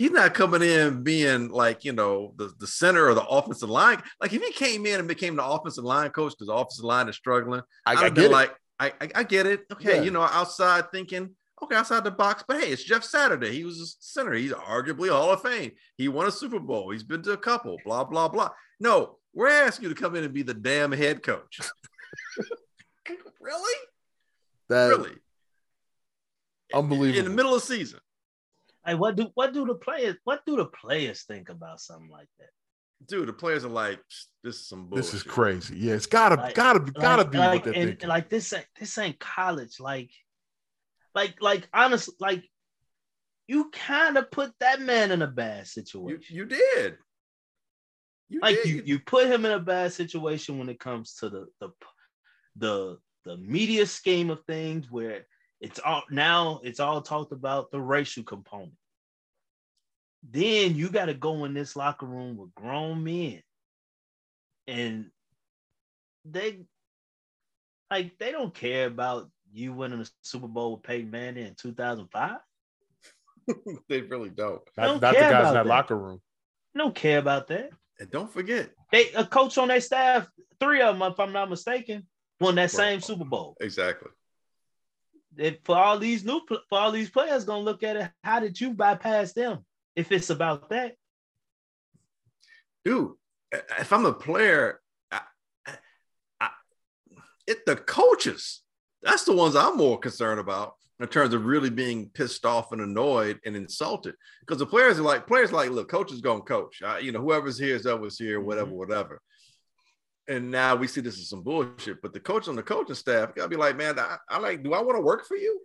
he's 0.00 0.10
not 0.10 0.32
coming 0.32 0.62
in 0.62 1.02
being 1.02 1.50
like 1.50 1.84
you 1.84 1.92
know 1.92 2.32
the, 2.36 2.50
the 2.58 2.66
center 2.66 3.08
of 3.08 3.16
the 3.16 3.26
offensive 3.26 3.68
line. 3.68 4.02
Like 4.18 4.32
if 4.32 4.42
he 4.42 4.50
came 4.52 4.86
in 4.86 4.98
and 4.98 5.06
became 5.06 5.36
the 5.36 5.44
offensive 5.44 5.84
line 5.84 6.08
coach 6.10 6.32
because 6.32 6.46
the 6.46 6.54
offensive 6.54 6.86
line 6.86 7.08
is 7.10 7.16
struggling, 7.16 7.60
I, 7.84 8.06
I 8.06 8.08
get 8.08 8.30
like 8.30 8.50
I, 8.78 8.92
I, 8.98 9.10
I 9.16 9.22
get 9.24 9.44
it. 9.44 9.66
Okay, 9.70 9.96
yeah. 9.96 10.02
you 10.02 10.10
know 10.10 10.22
outside 10.22 10.90
thinking. 10.90 11.36
Okay, 11.62 11.76
outside 11.76 12.04
the 12.04 12.10
box, 12.10 12.42
but 12.48 12.58
hey, 12.58 12.70
it's 12.70 12.82
Jeff 12.82 13.04
Saturday. 13.04 13.52
He 13.52 13.64
was 13.64 13.78
a 13.78 13.86
center. 14.02 14.32
He's 14.32 14.52
arguably 14.52 15.10
Hall 15.10 15.30
of 15.30 15.42
Fame. 15.42 15.72
He 15.98 16.08
won 16.08 16.26
a 16.26 16.32
Super 16.32 16.58
Bowl. 16.58 16.90
He's 16.90 17.02
been 17.02 17.20
to 17.24 17.32
a 17.32 17.36
couple. 17.36 17.76
Blah 17.84 18.04
blah 18.04 18.28
blah. 18.28 18.48
No, 18.80 19.18
we're 19.34 19.48
asking 19.48 19.90
you 19.90 19.94
to 19.94 20.00
come 20.00 20.16
in 20.16 20.24
and 20.24 20.32
be 20.32 20.42
the 20.42 20.54
damn 20.54 20.92
head 20.92 21.22
coach. 21.22 21.60
really? 23.40 23.78
That 24.70 24.88
really? 24.88 25.16
Unbelievable. 26.74 27.18
In 27.18 27.24
the 27.24 27.30
middle 27.30 27.54
of 27.54 27.62
season. 27.62 28.00
Hey, 28.84 28.94
what 28.94 29.16
do 29.16 29.30
what 29.34 29.52
do 29.52 29.66
the 29.66 29.74
players 29.74 30.16
what 30.24 30.44
do 30.46 30.56
the 30.56 30.66
players 30.66 31.22
think 31.22 31.48
about 31.48 31.80
something 31.80 32.10
like 32.10 32.28
that? 32.38 32.48
Dude, 33.06 33.28
the 33.28 33.32
players 33.32 33.64
are 33.64 33.68
like, 33.68 33.98
this 34.44 34.56
is 34.56 34.68
some 34.68 34.86
bullshit. 34.86 35.04
This 35.04 35.14
is 35.14 35.22
crazy. 35.22 35.76
Yeah, 35.78 35.94
it's 35.94 36.06
gotta 36.06 36.36
like, 36.36 36.54
gotta 36.54 36.80
gotta 36.80 37.24
be 37.24 37.38
like, 37.38 37.66
and, 37.66 38.02
like 38.04 38.28
this 38.28 38.52
ain't 38.52 38.66
this 38.78 38.96
ain't 38.98 39.18
college. 39.18 39.80
Like, 39.80 40.10
like, 41.14 41.40
like 41.40 41.68
honestly, 41.72 42.14
like 42.20 42.44
you 43.48 43.70
kind 43.72 44.16
of 44.16 44.30
put 44.30 44.52
that 44.60 44.80
man 44.80 45.10
in 45.12 45.22
a 45.22 45.26
bad 45.26 45.66
situation. 45.66 46.22
You, 46.28 46.42
you 46.42 46.44
did. 46.46 46.98
You 48.28 48.40
like 48.40 48.56
did. 48.56 48.66
you 48.66 48.82
you 48.84 48.98
put 49.00 49.26
him 49.26 49.44
in 49.44 49.52
a 49.52 49.60
bad 49.60 49.92
situation 49.92 50.58
when 50.58 50.68
it 50.68 50.78
comes 50.78 51.14
to 51.16 51.28
the 51.28 51.46
the 51.60 51.70
the 52.56 52.98
the 53.24 53.36
media 53.38 53.86
scheme 53.86 54.30
of 54.30 54.44
things 54.44 54.90
where 54.90 55.26
it's 55.60 55.78
all 55.78 56.02
now 56.10 56.60
it's 56.64 56.80
all 56.80 57.02
talked 57.02 57.32
about 57.32 57.70
the 57.70 57.80
racial 57.80 58.22
component. 58.22 58.72
Then 60.28 60.74
you 60.74 60.88
got 60.88 61.06
to 61.06 61.14
go 61.14 61.44
in 61.44 61.54
this 61.54 61.76
locker 61.76 62.06
room 62.06 62.36
with 62.36 62.54
grown 62.54 63.04
men. 63.04 63.42
And 64.66 65.10
they 66.24 66.60
like 67.90 68.18
they 68.18 68.32
don't 68.32 68.54
care 68.54 68.86
about 68.86 69.30
you 69.52 69.72
winning 69.72 69.98
the 69.98 70.10
Super 70.22 70.48
Bowl 70.48 70.72
with 70.72 70.82
Peyton 70.82 71.10
Manning 71.10 71.46
in 71.46 71.54
2005. 71.54 72.36
they 73.88 74.00
really 74.02 74.30
don't. 74.30 74.62
They 74.76 74.82
don't 74.82 75.02
not, 75.02 75.14
the 75.14 75.20
guys 75.20 75.48
in 75.48 75.54
that, 75.54 75.64
that, 75.64 75.66
locker 75.66 75.96
room. 75.96 76.20
They 76.74 76.78
don't 76.78 76.94
care 76.94 77.18
about 77.18 77.48
that. 77.48 77.70
And 77.98 78.10
don't 78.10 78.32
forget, 78.32 78.70
they 78.92 79.10
a 79.10 79.26
coach 79.26 79.58
on 79.58 79.68
their 79.68 79.80
staff, 79.80 80.28
three 80.58 80.80
of 80.80 80.98
them, 80.98 81.10
if 81.10 81.18
I'm 81.20 81.32
not 81.32 81.50
mistaken, 81.50 82.06
won 82.38 82.54
that 82.54 82.70
same 82.70 83.00
Super 83.00 83.24
Bowl. 83.24 83.56
Exactly 83.60 84.10
for 85.64 85.76
all 85.76 85.98
these 85.98 86.24
new 86.24 86.40
for 86.48 86.78
all 86.78 86.92
these 86.92 87.10
players 87.10 87.44
gonna 87.44 87.62
look 87.62 87.82
at 87.82 87.96
it. 87.96 88.10
How 88.22 88.40
did 88.40 88.60
you 88.60 88.72
bypass 88.74 89.32
them? 89.32 89.64
If 89.96 90.12
it's 90.12 90.30
about 90.30 90.70
that, 90.70 90.94
dude. 92.84 93.12
If 93.52 93.92
I'm 93.92 94.06
a 94.06 94.12
player, 94.12 94.80
I, 95.10 95.20
I, 96.40 96.50
it 97.46 97.66
the 97.66 97.76
coaches. 97.76 98.62
That's 99.02 99.24
the 99.24 99.34
ones 99.34 99.56
I'm 99.56 99.76
more 99.76 99.98
concerned 99.98 100.38
about 100.38 100.74
in 101.00 101.08
terms 101.08 101.34
of 101.34 101.46
really 101.46 101.70
being 101.70 102.10
pissed 102.10 102.44
off 102.44 102.70
and 102.70 102.80
annoyed 102.80 103.40
and 103.44 103.56
insulted. 103.56 104.14
Because 104.40 104.58
the 104.58 104.66
players 104.66 105.00
are 105.00 105.02
like 105.02 105.26
players 105.26 105.50
are 105.50 105.56
like, 105.56 105.70
look, 105.70 105.90
coach 105.90 106.12
is 106.12 106.20
gonna 106.20 106.42
coach. 106.42 106.80
Uh, 106.82 106.98
you 107.00 107.10
know, 107.10 107.20
whoever's 107.20 107.58
here 107.58 107.74
is 107.74 107.86
always 107.86 108.16
here, 108.16 108.40
whatever, 108.40 108.68
mm-hmm. 108.68 108.78
whatever 108.78 109.20
and 110.30 110.48
now 110.48 110.76
we 110.76 110.86
see 110.86 111.00
this 111.00 111.18
is 111.18 111.28
some 111.28 111.42
bullshit. 111.42 112.00
But 112.00 112.12
the 112.12 112.20
coach 112.20 112.46
on 112.46 112.54
the 112.54 112.62
coaching 112.62 112.94
staff 112.94 113.34
gotta 113.34 113.48
be 113.48 113.56
like, 113.56 113.76
man, 113.76 113.98
I, 113.98 114.16
I 114.28 114.38
like, 114.38 114.62
do 114.62 114.72
I 114.72 114.80
want 114.80 114.96
to 114.96 115.02
work 115.02 115.26
for 115.26 115.36
you? 115.36 115.60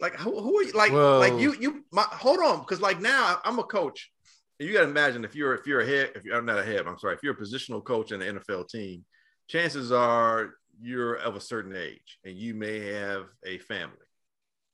Like, 0.00 0.14
who, 0.16 0.38
who 0.38 0.58
are 0.58 0.62
you? 0.62 0.72
Like, 0.72 0.92
like 0.92 1.40
you, 1.40 1.54
you, 1.58 1.84
my, 1.90 2.02
hold 2.02 2.38
on, 2.40 2.60
because 2.60 2.82
like 2.82 3.00
now 3.00 3.40
I'm 3.42 3.58
a 3.58 3.64
coach. 3.64 4.12
You 4.58 4.72
gotta 4.74 4.88
imagine 4.88 5.24
if 5.24 5.34
you're 5.34 5.54
if 5.54 5.66
you're 5.66 5.80
a 5.80 5.86
head, 5.86 6.12
if 6.14 6.24
you're 6.24 6.40
not 6.42 6.58
a 6.58 6.64
head, 6.64 6.86
I'm 6.86 6.98
sorry, 6.98 7.14
if 7.14 7.22
you're 7.22 7.32
a 7.32 7.36
positional 7.36 7.82
coach 7.82 8.12
in 8.12 8.20
the 8.20 8.26
NFL 8.26 8.68
team, 8.68 9.04
chances 9.48 9.90
are 9.92 10.50
you're 10.78 11.14
of 11.14 11.34
a 11.34 11.40
certain 11.40 11.74
age 11.74 12.18
and 12.24 12.36
you 12.36 12.54
may 12.54 12.80
have 12.92 13.24
a 13.46 13.56
family. 13.58 13.96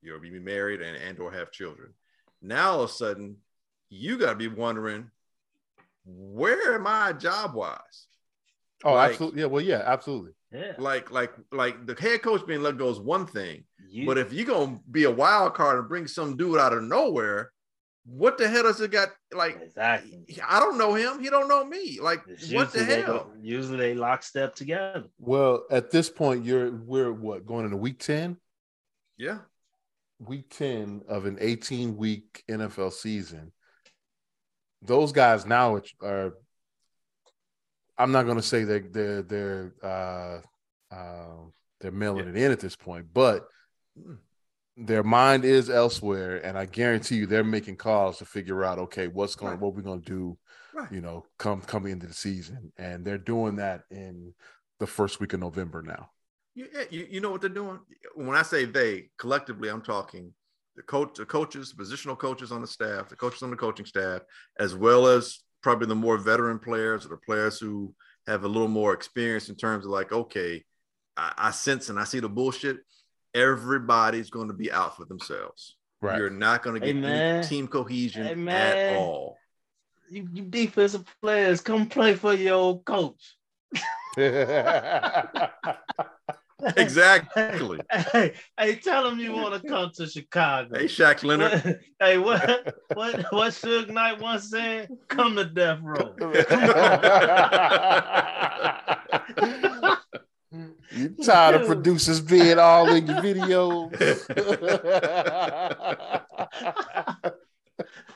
You'll 0.02 0.18
be 0.18 0.36
married 0.40 0.82
and, 0.82 0.96
and 0.96 1.18
or 1.20 1.30
have 1.30 1.52
children. 1.52 1.92
Now 2.40 2.72
all 2.72 2.82
of 2.82 2.90
a 2.90 2.92
sudden, 2.92 3.36
you 3.88 4.18
gotta 4.18 4.34
be 4.34 4.48
wondering, 4.48 5.10
where 6.04 6.74
am 6.74 6.88
I 6.88 7.12
job 7.12 7.54
wise? 7.54 8.06
Oh, 8.84 8.94
like, 8.94 9.10
absolutely. 9.12 9.40
Yeah. 9.40 9.46
Well, 9.46 9.62
yeah, 9.62 9.82
absolutely. 9.84 10.32
Yeah. 10.52 10.72
Like, 10.78 11.10
like, 11.10 11.32
like 11.50 11.86
the 11.86 11.94
head 11.94 12.22
coach 12.22 12.46
being 12.46 12.62
let 12.62 12.78
go 12.78 12.90
is 12.90 13.00
one 13.00 13.26
thing, 13.26 13.64
you, 13.88 14.06
but 14.06 14.18
if 14.18 14.32
you're 14.32 14.46
gonna 14.46 14.80
be 14.90 15.04
a 15.04 15.10
wild 15.10 15.54
card 15.54 15.78
and 15.78 15.88
bring 15.88 16.06
some 16.06 16.36
dude 16.36 16.58
out 16.58 16.72
of 16.72 16.82
nowhere, 16.82 17.52
what 18.04 18.36
the 18.36 18.48
hell 18.48 18.64
does 18.64 18.80
it 18.80 18.90
got? 18.90 19.10
Like, 19.32 19.60
exactly. 19.62 20.24
I 20.46 20.58
don't 20.60 20.76
know 20.76 20.94
him. 20.94 21.20
He 21.20 21.30
don't 21.30 21.48
know 21.48 21.64
me. 21.64 22.00
Like, 22.00 22.22
it's 22.26 22.52
what 22.52 22.72
the 22.72 22.84
hell? 22.84 23.30
They, 23.40 23.48
usually 23.48 23.78
they 23.78 23.94
lockstep 23.94 24.54
together. 24.54 25.04
Well, 25.18 25.64
at 25.70 25.90
this 25.90 26.10
point, 26.10 26.44
you're 26.44 26.72
we're 26.72 27.12
what 27.12 27.46
going 27.46 27.64
into 27.64 27.76
week 27.76 28.00
ten. 28.00 28.36
Yeah. 29.16 29.38
Week 30.18 30.50
ten 30.50 31.02
of 31.08 31.26
an 31.26 31.38
18 31.40 31.96
week 31.96 32.42
NFL 32.50 32.92
season. 32.92 33.52
Those 34.82 35.12
guys 35.12 35.46
now 35.46 35.80
are 36.00 36.34
I'm 37.98 38.12
not 38.12 38.24
going 38.24 38.36
to 38.36 38.42
say 38.42 38.64
that 38.64 38.92
they're 38.92 39.22
they're 39.22 39.74
uh, 39.82 40.94
uh, 40.94 41.44
they're 41.80 41.90
mailing 41.90 42.24
yeah. 42.24 42.30
it 42.30 42.36
in 42.36 42.52
at 42.52 42.60
this 42.60 42.76
point, 42.76 43.06
but 43.12 43.48
their 44.76 45.02
mind 45.02 45.44
is 45.44 45.68
elsewhere, 45.68 46.44
and 46.44 46.56
I 46.56 46.66
guarantee 46.66 47.16
you 47.16 47.26
they're 47.26 47.44
making 47.44 47.76
calls 47.76 48.18
to 48.18 48.24
figure 48.24 48.64
out 48.64 48.78
okay, 48.78 49.08
what's 49.08 49.34
going, 49.34 49.52
right. 49.52 49.60
what 49.60 49.74
we're 49.74 49.82
going 49.82 50.02
to 50.02 50.10
do, 50.10 50.38
right. 50.74 50.90
you 50.90 51.00
know, 51.00 51.24
come 51.38 51.60
coming 51.60 51.92
into 51.92 52.06
the 52.06 52.14
season, 52.14 52.72
and 52.78 53.04
they're 53.04 53.18
doing 53.18 53.56
that 53.56 53.82
in 53.90 54.34
the 54.80 54.86
first 54.86 55.20
week 55.20 55.32
of 55.32 55.40
November 55.40 55.82
now. 55.82 56.10
You, 56.54 56.66
you, 56.90 57.06
you 57.10 57.20
know 57.20 57.30
what 57.30 57.40
they're 57.40 57.50
doing. 57.50 57.78
When 58.14 58.36
I 58.36 58.42
say 58.42 58.64
they 58.64 59.10
collectively, 59.18 59.68
I'm 59.68 59.82
talking 59.82 60.32
the 60.76 60.82
coach, 60.82 61.16
the 61.16 61.26
coaches, 61.26 61.74
positional 61.76 62.18
coaches 62.18 62.52
on 62.52 62.60
the 62.60 62.66
staff, 62.66 63.08
the 63.08 63.16
coaches 63.16 63.42
on 63.42 63.50
the 63.50 63.56
coaching 63.56 63.86
staff, 63.86 64.22
as 64.58 64.74
well 64.74 65.06
as 65.06 65.40
probably 65.62 65.86
the 65.86 65.94
more 65.94 66.18
veteran 66.18 66.58
players 66.58 67.06
or 67.06 67.08
the 67.08 67.16
players 67.16 67.58
who 67.58 67.94
have 68.26 68.44
a 68.44 68.48
little 68.48 68.68
more 68.68 68.92
experience 68.92 69.48
in 69.48 69.54
terms 69.54 69.84
of 69.84 69.90
like, 69.90 70.12
okay, 70.12 70.64
I, 71.16 71.32
I 71.36 71.50
sense 71.50 71.88
and 71.88 71.98
I 71.98 72.04
see 72.04 72.20
the 72.20 72.28
bullshit. 72.28 72.78
Everybody's 73.34 74.30
going 74.30 74.48
to 74.48 74.54
be 74.54 74.70
out 74.70 74.96
for 74.96 75.04
themselves. 75.04 75.76
Right. 76.00 76.18
You're 76.18 76.30
not 76.30 76.62
going 76.62 76.80
to 76.80 76.86
get 76.86 77.02
hey, 77.02 77.08
any 77.08 77.46
team 77.46 77.68
cohesion 77.68 78.48
hey, 78.48 78.52
at 78.52 78.96
all. 78.96 79.38
You, 80.10 80.28
you 80.32 80.42
defensive 80.42 81.04
players, 81.22 81.60
come 81.60 81.86
play 81.86 82.14
for 82.14 82.34
your 82.34 82.54
old 82.54 82.84
coach. 82.84 83.36
exactly. 86.76 87.80
Hey, 88.12 88.34
hey, 88.58 88.74
tell 88.76 89.04
them 89.04 89.18
you 89.18 89.32
want 89.32 89.60
to 89.60 89.68
come 89.68 89.90
to 89.96 90.06
Chicago. 90.06 90.78
Hey, 90.78 90.84
Shaq 90.86 91.24
Leonard. 91.24 91.52
What, 91.52 91.80
hey, 92.00 92.18
what 92.18 92.74
what 92.94 93.32
what 93.32 93.52
Suge 93.52 93.88
Knight 93.88 94.20
once 94.20 94.50
said? 94.50 94.88
Come 95.08 95.36
to 95.36 95.44
death 95.44 95.78
row. 95.82 96.14
you 100.90 101.08
tired 101.24 101.60
of 101.60 101.66
producers 101.66 102.20
being 102.20 102.58
all 102.58 102.88
in 102.94 103.06
your 103.06 103.16
videos? 103.16 103.92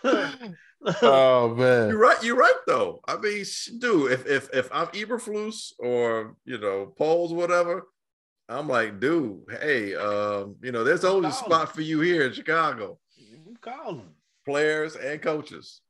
oh 1.03 1.55
man, 1.55 1.88
you're 1.88 1.99
right. 1.99 2.22
You're 2.22 2.36
right 2.36 2.55
though. 2.66 3.01
I 3.07 3.16
mean, 3.16 3.44
dude, 3.78 4.12
if 4.12 4.26
if 4.26 4.49
if 4.53 4.68
I'm 4.72 4.88
Eberflus 4.88 5.72
or 5.78 6.36
you 6.44 6.59
know 6.59 6.92
Poles, 6.97 7.32
whatever, 7.32 7.86
I'm 8.49 8.68
like, 8.68 9.01
dude, 9.01 9.40
hey, 9.61 9.94
um, 9.97 10.57
you 10.62 10.70
know, 10.70 10.84
there's 10.84 11.05
always 11.05 11.32
a 11.32 11.36
spot 11.36 11.74
for 11.74 11.80
you 11.80 12.01
here 12.01 12.26
in 12.26 12.32
Chicago. 12.32 12.99
Call 13.61 13.94
them 13.94 14.11
players 14.44 14.94
and 14.94 15.20
coaches. 15.20 15.80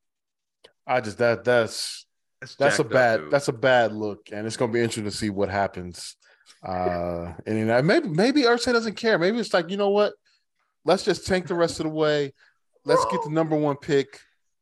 I 0.87 1.01
just 1.01 1.19
that 1.19 1.45
that's 1.45 2.07
that's, 2.41 2.55
that's 2.57 2.79
a 2.79 2.85
bad 2.85 3.21
up, 3.21 3.31
that's 3.31 3.49
a 3.49 3.53
bad 3.53 3.93
look, 3.93 4.29
and 4.33 4.47
it's 4.47 4.57
gonna 4.57 4.73
be 4.73 4.81
interesting 4.81 5.05
to 5.05 5.11
see 5.11 5.31
what 5.31 5.49
happens. 5.51 6.17
Uh, 6.63 7.33
and 7.47 7.87
maybe 7.87 8.09
maybe 8.09 8.43
Irsay 8.43 8.73
doesn't 8.73 8.95
care. 8.95 9.19
Maybe 9.19 9.39
it's 9.39 9.53
like 9.53 9.69
you 9.69 9.77
know 9.77 9.91
what, 9.91 10.15
let's 10.85 11.05
just 11.05 11.27
tank 11.27 11.49
the 11.49 11.55
rest 11.55 11.81
of 11.81 11.85
the 11.85 11.93
way. 11.93 12.33
Let's 12.85 13.05
get 13.07 13.23
the 13.25 13.31
number 13.31 13.57
one 13.57 13.77
pick. 13.77 14.21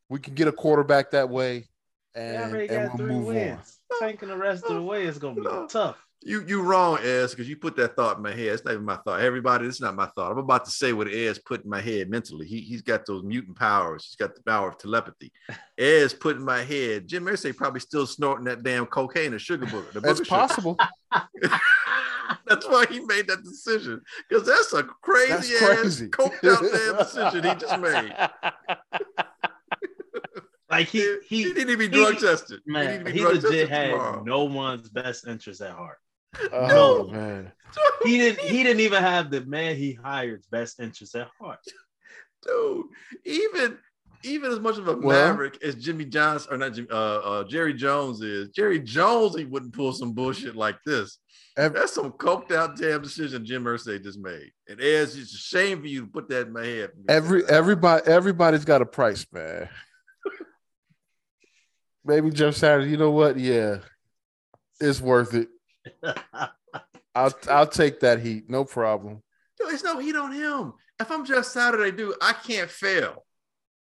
We 0.08 0.18
can 0.18 0.34
get 0.34 0.48
a 0.48 0.52
quarterback 0.52 1.10
that 1.10 1.28
way, 1.28 1.68
and, 2.14 2.54
and 2.54 2.98
we'll 2.98 3.06
move 3.06 3.26
wins. 3.26 3.78
on. 3.92 4.00
Tanking 4.00 4.30
the 4.30 4.36
rest 4.36 4.64
of 4.64 4.74
the 4.74 4.82
way 4.82 5.04
is 5.04 5.18
gonna 5.18 5.40
be 5.40 5.66
tough. 5.68 6.04
You 6.26 6.42
you 6.46 6.62
wrong, 6.62 6.98
Ez, 7.02 7.32
because 7.32 7.48
you 7.48 7.56
put 7.56 7.76
that 7.76 7.96
thought 7.96 8.16
in 8.16 8.22
my 8.22 8.32
head. 8.32 8.46
It's 8.46 8.64
not 8.64 8.72
even 8.72 8.84
my 8.84 8.96
thought. 8.96 9.20
Everybody, 9.20 9.66
it's 9.66 9.80
not 9.80 9.94
my 9.94 10.06
thought. 10.06 10.32
I'm 10.32 10.38
about 10.38 10.64
to 10.64 10.70
say 10.70 10.94
what 10.94 11.06
Ez 11.06 11.38
put 11.38 11.64
in 11.64 11.70
my 11.70 11.82
head 11.82 12.08
mentally. 12.08 12.46
He 12.46 12.60
he's 12.60 12.80
got 12.80 13.04
those 13.04 13.22
mutant 13.22 13.58
powers. 13.58 14.06
He's 14.06 14.16
got 14.16 14.34
the 14.34 14.42
power 14.42 14.68
of 14.68 14.78
telepathy. 14.78 15.30
Ez 15.78 16.14
put 16.14 16.36
in 16.36 16.42
my 16.42 16.62
head. 16.62 17.06
Jim 17.08 17.26
Irsay 17.26 17.54
probably 17.54 17.80
still 17.80 18.06
snorting 18.06 18.46
that 18.46 18.62
damn 18.62 18.86
cocaine 18.86 19.34
or 19.34 19.38
sugar 19.38 19.66
booger. 19.66 20.00
That's 20.00 20.20
booger 20.20 20.28
possible. 20.28 20.78
that's 22.46 22.66
why 22.68 22.86
he 22.86 23.00
made 23.00 23.26
that 23.28 23.44
decision. 23.44 24.00
Because 24.26 24.46
that's 24.46 24.72
a 24.72 24.82
crazy 24.82 25.54
that's 25.54 25.62
ass 25.62 25.78
crazy. 25.80 26.08
coked 26.08 26.50
out 26.50 26.62
damn 26.62 26.96
decision 27.32 27.44
he 27.44 27.54
just 27.54 27.80
made. 27.80 28.14
Like 30.70 30.88
he, 30.88 31.18
he, 31.28 31.42
he, 31.44 31.52
need 31.52 31.66
to 31.68 31.76
be 31.76 31.88
drug 31.88 32.14
he, 32.14 32.20
tested. 32.20 32.60
Man, 32.66 33.06
he, 33.06 33.12
he 33.12 33.24
legit 33.24 33.68
had 33.68 33.90
tomorrow. 33.90 34.22
no 34.24 34.44
one's 34.44 34.88
best 34.88 35.26
interest 35.26 35.60
at 35.60 35.70
heart. 35.72 35.98
Oh 36.52 36.66
no. 36.66 37.12
man. 37.12 37.52
He 38.04 38.18
didn't 38.18 38.40
he 38.40 38.62
didn't 38.62 38.80
even 38.80 39.02
have 39.02 39.30
the 39.30 39.44
man 39.46 39.76
he 39.76 39.92
hired's 39.92 40.46
best 40.46 40.80
interest 40.80 41.14
at 41.14 41.28
heart. 41.40 41.60
Dude, 42.42 42.86
even 43.24 43.78
even 44.24 44.50
as 44.50 44.60
much 44.60 44.78
of 44.78 44.88
a 44.88 44.96
well, 44.96 45.28
maverick 45.28 45.62
as 45.62 45.74
Jimmy 45.74 46.04
Johnson 46.04 46.52
or 46.52 46.56
not 46.56 46.74
Jimmy, 46.74 46.88
uh, 46.90 46.94
uh, 46.94 47.44
Jerry 47.44 47.74
Jones 47.74 48.20
is, 48.22 48.48
Jerry 48.50 48.80
Jones 48.80 49.36
he 49.36 49.44
wouldn't 49.44 49.74
pull 49.74 49.92
some 49.92 50.12
bullshit 50.12 50.56
like 50.56 50.78
this. 50.84 51.18
Every, 51.56 51.78
That's 51.78 51.92
some 51.92 52.12
coked 52.12 52.52
out 52.52 52.76
damn 52.76 53.02
decision 53.02 53.44
Jim 53.44 53.64
Irsay 53.64 54.02
just 54.02 54.18
made. 54.18 54.50
And 54.68 54.80
as 54.80 55.16
it's 55.16 55.30
just 55.30 55.34
a 55.34 55.56
shame 55.56 55.80
for 55.80 55.86
you 55.86 56.02
to 56.02 56.06
put 56.06 56.28
that 56.30 56.48
in 56.48 56.52
my 56.52 56.64
head. 56.64 56.90
Every 57.08 57.46
everybody 57.46 58.06
everybody's 58.06 58.64
got 58.64 58.82
a 58.82 58.86
price, 58.86 59.26
man. 59.32 59.68
Maybe 62.04 62.30
Jeff 62.30 62.54
Saturday, 62.54 62.90
you 62.90 62.96
know 62.96 63.12
what? 63.12 63.38
Yeah, 63.38 63.78
it's 64.80 65.00
worth 65.00 65.34
it. 65.34 65.48
I'll 67.14 67.32
I'll 67.48 67.66
take 67.66 68.00
that 68.00 68.20
heat, 68.20 68.48
no 68.48 68.64
problem. 68.64 69.22
There's 69.58 69.84
no 69.84 69.98
heat 69.98 70.16
on 70.16 70.32
him. 70.32 70.74
If 71.00 71.10
I'm 71.10 71.24
just 71.24 71.52
Saturday, 71.52 71.96
dude, 71.96 72.14
I 72.20 72.32
can't 72.32 72.70
fail. 72.70 73.24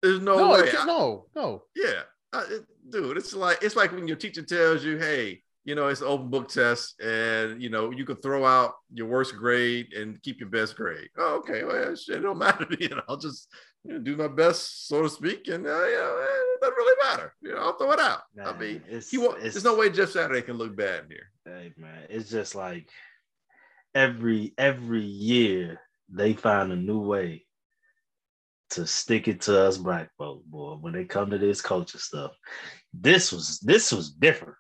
There's 0.02 0.20
no, 0.20 0.36
no 0.36 0.52
way. 0.52 0.70
I, 0.76 0.84
no, 0.84 1.26
no. 1.34 1.62
Yeah, 1.74 2.02
I, 2.32 2.44
it, 2.50 2.64
dude, 2.90 3.16
it's 3.16 3.34
like 3.34 3.58
it's 3.62 3.76
like 3.76 3.92
when 3.92 4.06
your 4.06 4.16
teacher 4.16 4.42
tells 4.42 4.84
you, 4.84 4.98
"Hey, 4.98 5.42
you 5.64 5.74
know, 5.74 5.88
it's 5.88 6.00
an 6.00 6.06
open 6.06 6.30
book 6.30 6.48
test, 6.48 7.00
and 7.00 7.62
you 7.62 7.70
know, 7.70 7.90
you 7.90 8.04
can 8.04 8.16
throw 8.16 8.44
out 8.44 8.74
your 8.92 9.06
worst 9.06 9.36
grade 9.36 9.92
and 9.94 10.22
keep 10.22 10.40
your 10.40 10.48
best 10.48 10.76
grade." 10.76 11.08
Oh, 11.18 11.36
okay, 11.38 11.64
well, 11.64 11.94
shit, 11.96 12.16
it 12.16 12.20
don't 12.20 12.38
matter. 12.38 12.66
You 12.78 12.90
know, 12.90 13.02
I'll 13.08 13.16
just 13.16 13.48
you 13.88 13.94
know, 13.94 14.00
do 14.00 14.16
my 14.16 14.28
best, 14.28 14.86
so 14.86 15.02
to 15.02 15.08
speak, 15.08 15.48
and 15.48 15.66
uh, 15.66 15.70
you 15.70 15.96
know, 15.96 16.26
it 16.26 16.60
doesn't 16.60 16.76
really 16.76 16.96
matter. 17.08 17.34
You 17.40 17.52
know, 17.52 17.58
I'll 17.58 17.78
throw 17.78 17.92
it 17.92 17.98
out. 17.98 18.20
Man, 18.34 18.46
I 18.46 18.52
mean, 18.52 18.82
he 19.10 19.16
won't, 19.16 19.40
there's 19.40 19.64
no 19.64 19.76
way 19.76 19.88
Jeff 19.88 20.10
Saturday 20.10 20.42
can 20.42 20.58
look 20.58 20.76
bad 20.76 21.04
here. 21.08 21.30
Hey 21.46 21.72
man, 21.78 22.04
it's 22.10 22.28
just 22.28 22.54
like 22.54 22.90
every 23.94 24.52
every 24.58 25.00
year 25.00 25.80
they 26.10 26.34
find 26.34 26.70
a 26.70 26.76
new 26.76 27.00
way 27.00 27.46
to 28.70 28.86
stick 28.86 29.26
it 29.26 29.40
to 29.42 29.58
us 29.58 29.78
black 29.78 30.10
folks, 30.18 30.44
boy. 30.44 30.74
When 30.74 30.92
they 30.92 31.06
come 31.06 31.30
to 31.30 31.38
this 31.38 31.62
culture 31.62 31.98
stuff, 31.98 32.32
this 32.92 33.32
was 33.32 33.58
this 33.60 33.90
was 33.90 34.10
different. 34.10 34.56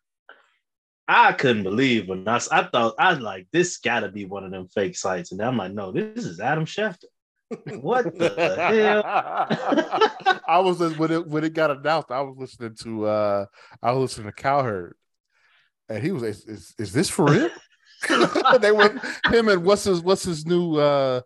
I 1.06 1.32
couldn't 1.32 1.64
believe 1.64 2.08
when 2.08 2.26
I, 2.26 2.40
I 2.50 2.64
thought 2.64 2.94
I 2.98 3.12
was 3.12 3.20
like 3.20 3.46
this 3.52 3.76
got 3.76 4.00
to 4.00 4.08
be 4.08 4.24
one 4.24 4.44
of 4.44 4.52
them 4.52 4.68
fake 4.68 4.96
sites, 4.96 5.32
and 5.32 5.42
I'm 5.42 5.58
like, 5.58 5.72
no, 5.72 5.92
this 5.92 6.24
is 6.24 6.40
Adam 6.40 6.64
Schefter. 6.64 7.04
What 7.80 8.18
the 8.18 8.28
hell? 8.36 9.02
I 10.48 10.58
was 10.58 10.80
when 10.96 11.12
it 11.12 11.26
when 11.26 11.44
it 11.44 11.54
got 11.54 11.70
announced. 11.70 12.10
I 12.10 12.20
was 12.20 12.36
listening 12.36 12.74
to 12.82 13.06
uh 13.06 13.46
I 13.82 13.92
was 13.92 14.10
listening 14.10 14.26
to 14.26 14.32
Cowherd, 14.32 14.94
and 15.88 16.02
he 16.02 16.12
was 16.12 16.22
is 16.22 16.44
is, 16.46 16.74
is 16.78 16.92
this 16.92 17.08
for 17.08 17.26
real? 17.26 17.50
they 18.60 18.70
were 18.70 19.00
him 19.30 19.48
and 19.48 19.64
what's 19.64 19.84
his 19.84 20.00
what's 20.00 20.24
his 20.24 20.46
new 20.46 20.76
uh 20.76 21.20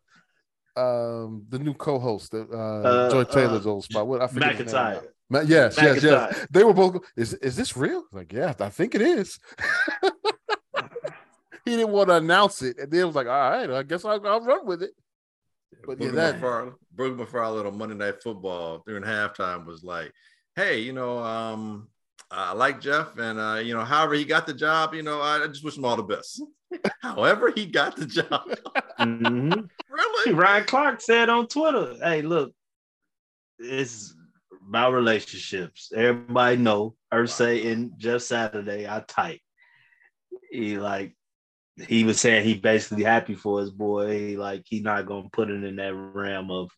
um 0.76 1.44
the 1.50 1.58
new 1.58 1.74
co-host 1.74 2.32
uh, 2.32 2.40
uh 2.44 3.10
Joy 3.10 3.24
Taylor's 3.24 3.66
uh, 3.66 3.70
old 3.70 3.84
spot. 3.84 4.06
What 4.06 4.22
I 4.22 4.26
forget 4.28 4.56
McIntyre. 4.56 5.02
Yes, 5.44 5.76
yes, 5.80 6.02
yes. 6.02 6.46
They 6.50 6.62
were 6.62 6.74
both. 6.74 7.02
Is 7.16 7.34
is 7.34 7.56
this 7.56 7.76
real? 7.76 8.04
Like, 8.12 8.32
yeah, 8.32 8.54
I 8.60 8.68
think 8.68 8.94
it 8.94 9.00
is. 9.00 9.38
he 11.64 11.76
didn't 11.76 11.90
want 11.90 12.08
to 12.10 12.16
announce 12.16 12.62
it, 12.62 12.78
and 12.78 12.90
then 12.90 13.06
was 13.06 13.16
like, 13.16 13.26
"All 13.26 13.50
right, 13.50 13.70
I 13.70 13.82
guess 13.82 14.04
I'll, 14.04 14.24
I'll 14.26 14.40
run 14.40 14.66
with 14.66 14.82
it." 14.82 14.92
But 15.86 15.98
Booger 15.98 16.04
yeah, 16.04 16.10
that 16.12 16.40
McFarland, 16.40 16.74
Booger 16.96 17.26
McFarland 17.26 17.66
on 17.66 17.78
Monday 17.78 17.94
Night 17.94 18.22
Football 18.22 18.82
during 18.86 19.02
halftime 19.02 19.66
was 19.66 19.82
like, 19.82 20.12
"Hey, 20.56 20.80
you 20.80 20.92
know, 20.92 21.18
um, 21.18 21.88
I 22.30 22.52
like 22.52 22.80
Jeff, 22.80 23.18
and 23.18 23.38
uh, 23.38 23.60
you 23.62 23.74
know, 23.74 23.84
however 23.84 24.14
he 24.14 24.24
got 24.24 24.46
the 24.46 24.54
job, 24.54 24.94
you 24.94 25.02
know, 25.02 25.20
I, 25.20 25.42
I 25.42 25.46
just 25.48 25.64
wish 25.64 25.76
him 25.76 25.84
all 25.84 25.96
the 25.96 26.02
best. 26.02 26.42
however 27.02 27.52
he 27.54 27.66
got 27.66 27.96
the 27.96 28.06
job, 28.06 28.48
mm-hmm. 28.98 29.52
really. 29.90 30.32
Ryan 30.32 30.64
Clark 30.64 31.00
said 31.00 31.28
on 31.28 31.48
Twitter, 31.48 31.96
"Hey, 32.02 32.22
look, 32.22 32.52
it's 33.58 34.14
about 34.68 34.92
relationships. 34.92 35.92
Everybody 35.94 36.56
know 36.56 36.94
Irsay 37.12 37.70
and 37.70 37.92
Jeff 37.98 38.22
Saturday 38.22 38.86
are 38.86 39.04
tight. 39.04 39.42
He 40.50 40.78
like 40.78 41.14
he 41.88 42.04
was 42.04 42.20
saying 42.20 42.44
he 42.44 42.54
basically 42.54 43.04
happy 43.04 43.34
for 43.34 43.60
his 43.60 43.70
boy. 43.70 44.18
He 44.18 44.36
like 44.36 44.64
he 44.66 44.80
not 44.80 45.06
gonna 45.06 45.28
put 45.32 45.50
it 45.50 45.64
in 45.64 45.76
that 45.76 45.94
realm 45.94 46.50
of 46.50 46.70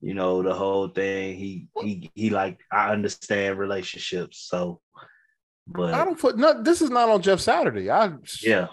you 0.00 0.14
know 0.14 0.42
the 0.42 0.54
whole 0.54 0.88
thing. 0.88 1.36
He 1.36 1.68
he 1.80 2.10
he 2.14 2.30
like 2.30 2.60
I 2.70 2.92
understand 2.92 3.58
relationships, 3.58 4.46
so 4.48 4.80
but 5.66 5.94
I 5.94 6.04
don't 6.04 6.18
put 6.18 6.36
no. 6.36 6.62
This 6.62 6.82
is 6.82 6.90
not 6.90 7.08
on 7.08 7.22
Jeff 7.22 7.40
Saturday. 7.40 7.90
I 7.90 8.12
yeah. 8.42 8.68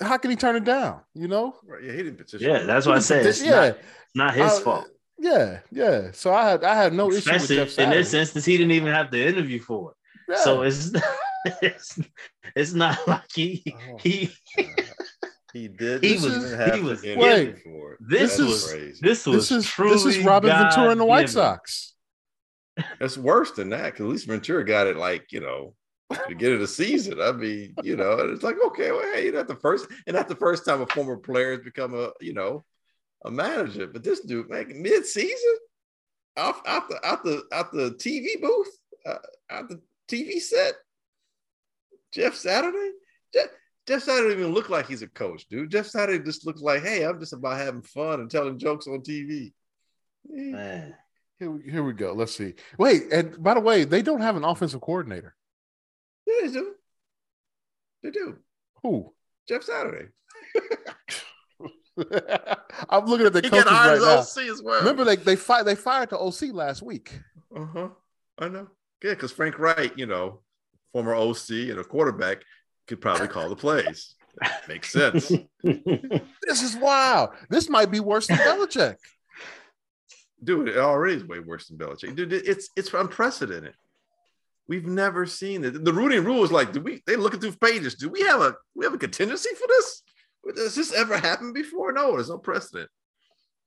How 0.00 0.16
can 0.16 0.30
he 0.30 0.36
turn 0.36 0.56
it 0.56 0.64
down? 0.64 1.00
You 1.14 1.28
know? 1.28 1.56
Right, 1.62 1.84
yeah, 1.84 1.92
he 1.92 1.98
didn't 1.98 2.16
petition. 2.16 2.48
Yeah, 2.48 2.62
that's 2.62 2.86
what 2.86 2.96
I 2.96 3.00
said. 3.00 3.26
It's 3.26 3.42
yeah, 3.42 3.50
not, 3.50 3.78
not 4.14 4.34
his 4.34 4.58
I, 4.58 4.62
fault. 4.62 4.86
Yeah, 5.18 5.58
yeah. 5.70 6.10
So 6.12 6.32
I 6.32 6.48
had 6.48 6.64
I 6.64 6.74
had 6.74 6.94
no 6.94 7.10
Especially 7.10 7.34
issue 7.34 7.60
with 7.60 7.68
Jeff 7.68 7.74
Saturday. 7.74 7.96
In 7.96 8.02
this 8.02 8.14
instance, 8.14 8.44
he 8.46 8.56
didn't 8.56 8.72
even 8.72 8.92
have 8.92 9.10
to 9.10 9.22
interview 9.22 9.60
for 9.60 9.90
it. 9.90 9.96
Yeah. 10.32 10.44
So 10.44 10.62
it's 10.62 10.92
it's 11.62 11.98
it's 12.54 12.72
not 12.72 12.98
like 13.06 13.22
he 13.34 13.62
oh, 13.76 13.96
he 13.98 14.30
he 15.52 15.68
did. 15.68 16.04
He 16.04 16.14
was 16.14 16.24
he 16.74 16.80
was 16.80 17.02
wait. 17.02 17.62
For. 17.62 17.96
This 18.00 18.36
That's 18.36 18.48
was 18.48 18.72
crazy. 18.72 18.98
this 19.00 19.26
was 19.26 19.48
this 19.48 19.64
is 19.64 19.66
truly 19.66 19.92
this 19.92 20.04
is 20.04 20.24
Robin 20.24 20.50
God 20.50 20.62
Ventura 20.64 20.90
and 20.90 21.00
the 21.00 21.04
White 21.04 21.28
Sox. 21.28 21.94
That's 22.98 23.18
worse 23.18 23.50
than 23.52 23.70
that 23.70 23.86
because 23.86 24.04
at 24.06 24.10
least 24.10 24.26
Ventura 24.26 24.64
got 24.64 24.86
it 24.86 24.96
like 24.96 25.32
you 25.32 25.40
know 25.40 25.74
to 26.28 26.34
get 26.34 26.52
it 26.52 26.60
a 26.60 26.66
season. 26.66 27.20
I 27.20 27.32
mean, 27.32 27.74
you 27.82 27.96
know, 27.96 28.12
it's 28.12 28.42
like 28.42 28.56
okay, 28.68 28.90
well, 28.92 29.12
hey, 29.14 29.26
you 29.26 29.32
not 29.32 29.48
the 29.48 29.56
first, 29.56 29.86
and 30.06 30.14
not 30.14 30.28
the 30.28 30.36
first 30.36 30.64
time 30.64 30.80
a 30.80 30.86
former 30.86 31.16
player 31.16 31.52
has 31.52 31.60
become 31.60 31.94
a 31.94 32.10
you 32.20 32.32
know 32.32 32.64
a 33.24 33.30
manager. 33.30 33.86
But 33.86 34.04
this 34.04 34.20
dude, 34.20 34.50
man, 34.50 34.82
mid 34.82 35.06
season, 35.06 35.56
off 36.36 36.62
out 36.66 36.88
the 36.88 37.00
out 37.04 37.24
the 37.24 37.42
out 37.52 37.72
the 37.72 37.90
TV 37.92 38.40
booth, 38.40 38.70
uh, 39.06 39.18
out 39.50 39.68
the 39.68 39.80
TV 40.08 40.40
set. 40.40 40.74
Jeff 42.12 42.34
Saturday, 42.34 42.90
Jeff, 43.32 43.46
Jeff 43.86 44.02
Saturday 44.02 44.34
even 44.34 44.52
look 44.52 44.68
like 44.68 44.86
he's 44.86 45.02
a 45.02 45.08
coach, 45.08 45.46
dude. 45.48 45.70
Jeff 45.70 45.86
Saturday 45.86 46.24
just 46.24 46.46
looks 46.46 46.60
like, 46.60 46.82
hey, 46.82 47.04
I'm 47.04 47.20
just 47.20 47.32
about 47.32 47.58
having 47.58 47.82
fun 47.82 48.20
and 48.20 48.30
telling 48.30 48.58
jokes 48.58 48.86
on 48.86 49.00
TV. 49.00 49.52
Man. 50.28 50.94
Here 51.38 51.50
we, 51.50 51.70
here 51.70 51.82
we 51.82 51.94
go. 51.94 52.12
Let's 52.12 52.36
see. 52.36 52.54
Wait, 52.78 53.10
and 53.12 53.42
by 53.42 53.54
the 53.54 53.60
way, 53.60 53.84
they 53.84 54.02
don't 54.02 54.20
have 54.20 54.36
an 54.36 54.44
offensive 54.44 54.82
coordinator. 54.82 55.34
Yeah, 56.26 56.46
they 56.46 56.52
do. 56.52 56.74
They 58.02 58.10
do. 58.10 58.36
Who? 58.82 59.14
Jeff 59.48 59.62
Saturday. 59.62 60.08
I'm 62.88 63.06
looking 63.06 63.26
at 63.26 63.32
the 63.32 63.40
he 63.42 63.50
coaches 63.50 63.64
right 63.66 63.98
now. 64.00 64.18
OC 64.18 64.38
as 64.50 64.62
well. 64.62 64.80
Remember, 64.80 65.04
they 65.04 65.16
they 65.16 65.36
fired 65.36 65.66
they 65.66 65.74
fired 65.74 66.10
the 66.10 66.18
OC 66.18 66.52
last 66.52 66.82
week. 66.82 67.18
Uh 67.54 67.66
huh. 67.66 67.88
I 68.38 68.48
know. 68.48 68.68
Good, 69.00 69.16
because 69.16 69.32
Frank 69.32 69.58
Reich, 69.58 69.96
you 69.96 70.06
know, 70.06 70.40
former 70.92 71.14
OC 71.14 71.50
and 71.50 71.78
a 71.78 71.84
quarterback, 71.84 72.42
could 72.86 73.00
probably 73.00 73.28
call 73.28 73.48
the 73.48 73.56
plays. 73.56 74.14
Makes 74.68 74.92
sense. 74.92 75.28
this 75.62 76.62
is 76.62 76.76
wild. 76.76 77.30
This 77.48 77.68
might 77.68 77.90
be 77.90 78.00
worse 78.00 78.26
than 78.26 78.38
Belichick. 78.38 78.96
Dude, 80.42 80.68
it 80.68 80.78
already 80.78 81.16
is 81.16 81.24
way 81.24 81.38
worse 81.40 81.68
than 81.68 81.78
Belichick. 81.78 82.16
Dude, 82.16 82.32
it's 82.32 82.70
it's 82.76 82.92
unprecedented. 82.92 83.74
We've 84.68 84.86
never 84.86 85.26
seen 85.26 85.64
it. 85.64 85.84
The 85.84 85.92
Rooney 85.92 86.18
Rule 86.18 86.44
is 86.44 86.52
like, 86.52 86.72
do 86.72 86.80
we? 86.80 87.02
They 87.06 87.16
looking 87.16 87.40
through 87.40 87.56
pages. 87.56 87.96
Do 87.96 88.08
we 88.08 88.22
have 88.22 88.40
a 88.40 88.54
we 88.74 88.84
have 88.84 88.94
a 88.94 88.98
contingency 88.98 89.50
for 89.54 89.66
this? 89.68 90.02
Does 90.54 90.74
this 90.74 90.92
ever 90.92 91.18
happened 91.18 91.54
before? 91.54 91.92
No, 91.92 92.12
there's 92.12 92.30
no 92.30 92.38
precedent. 92.38 92.88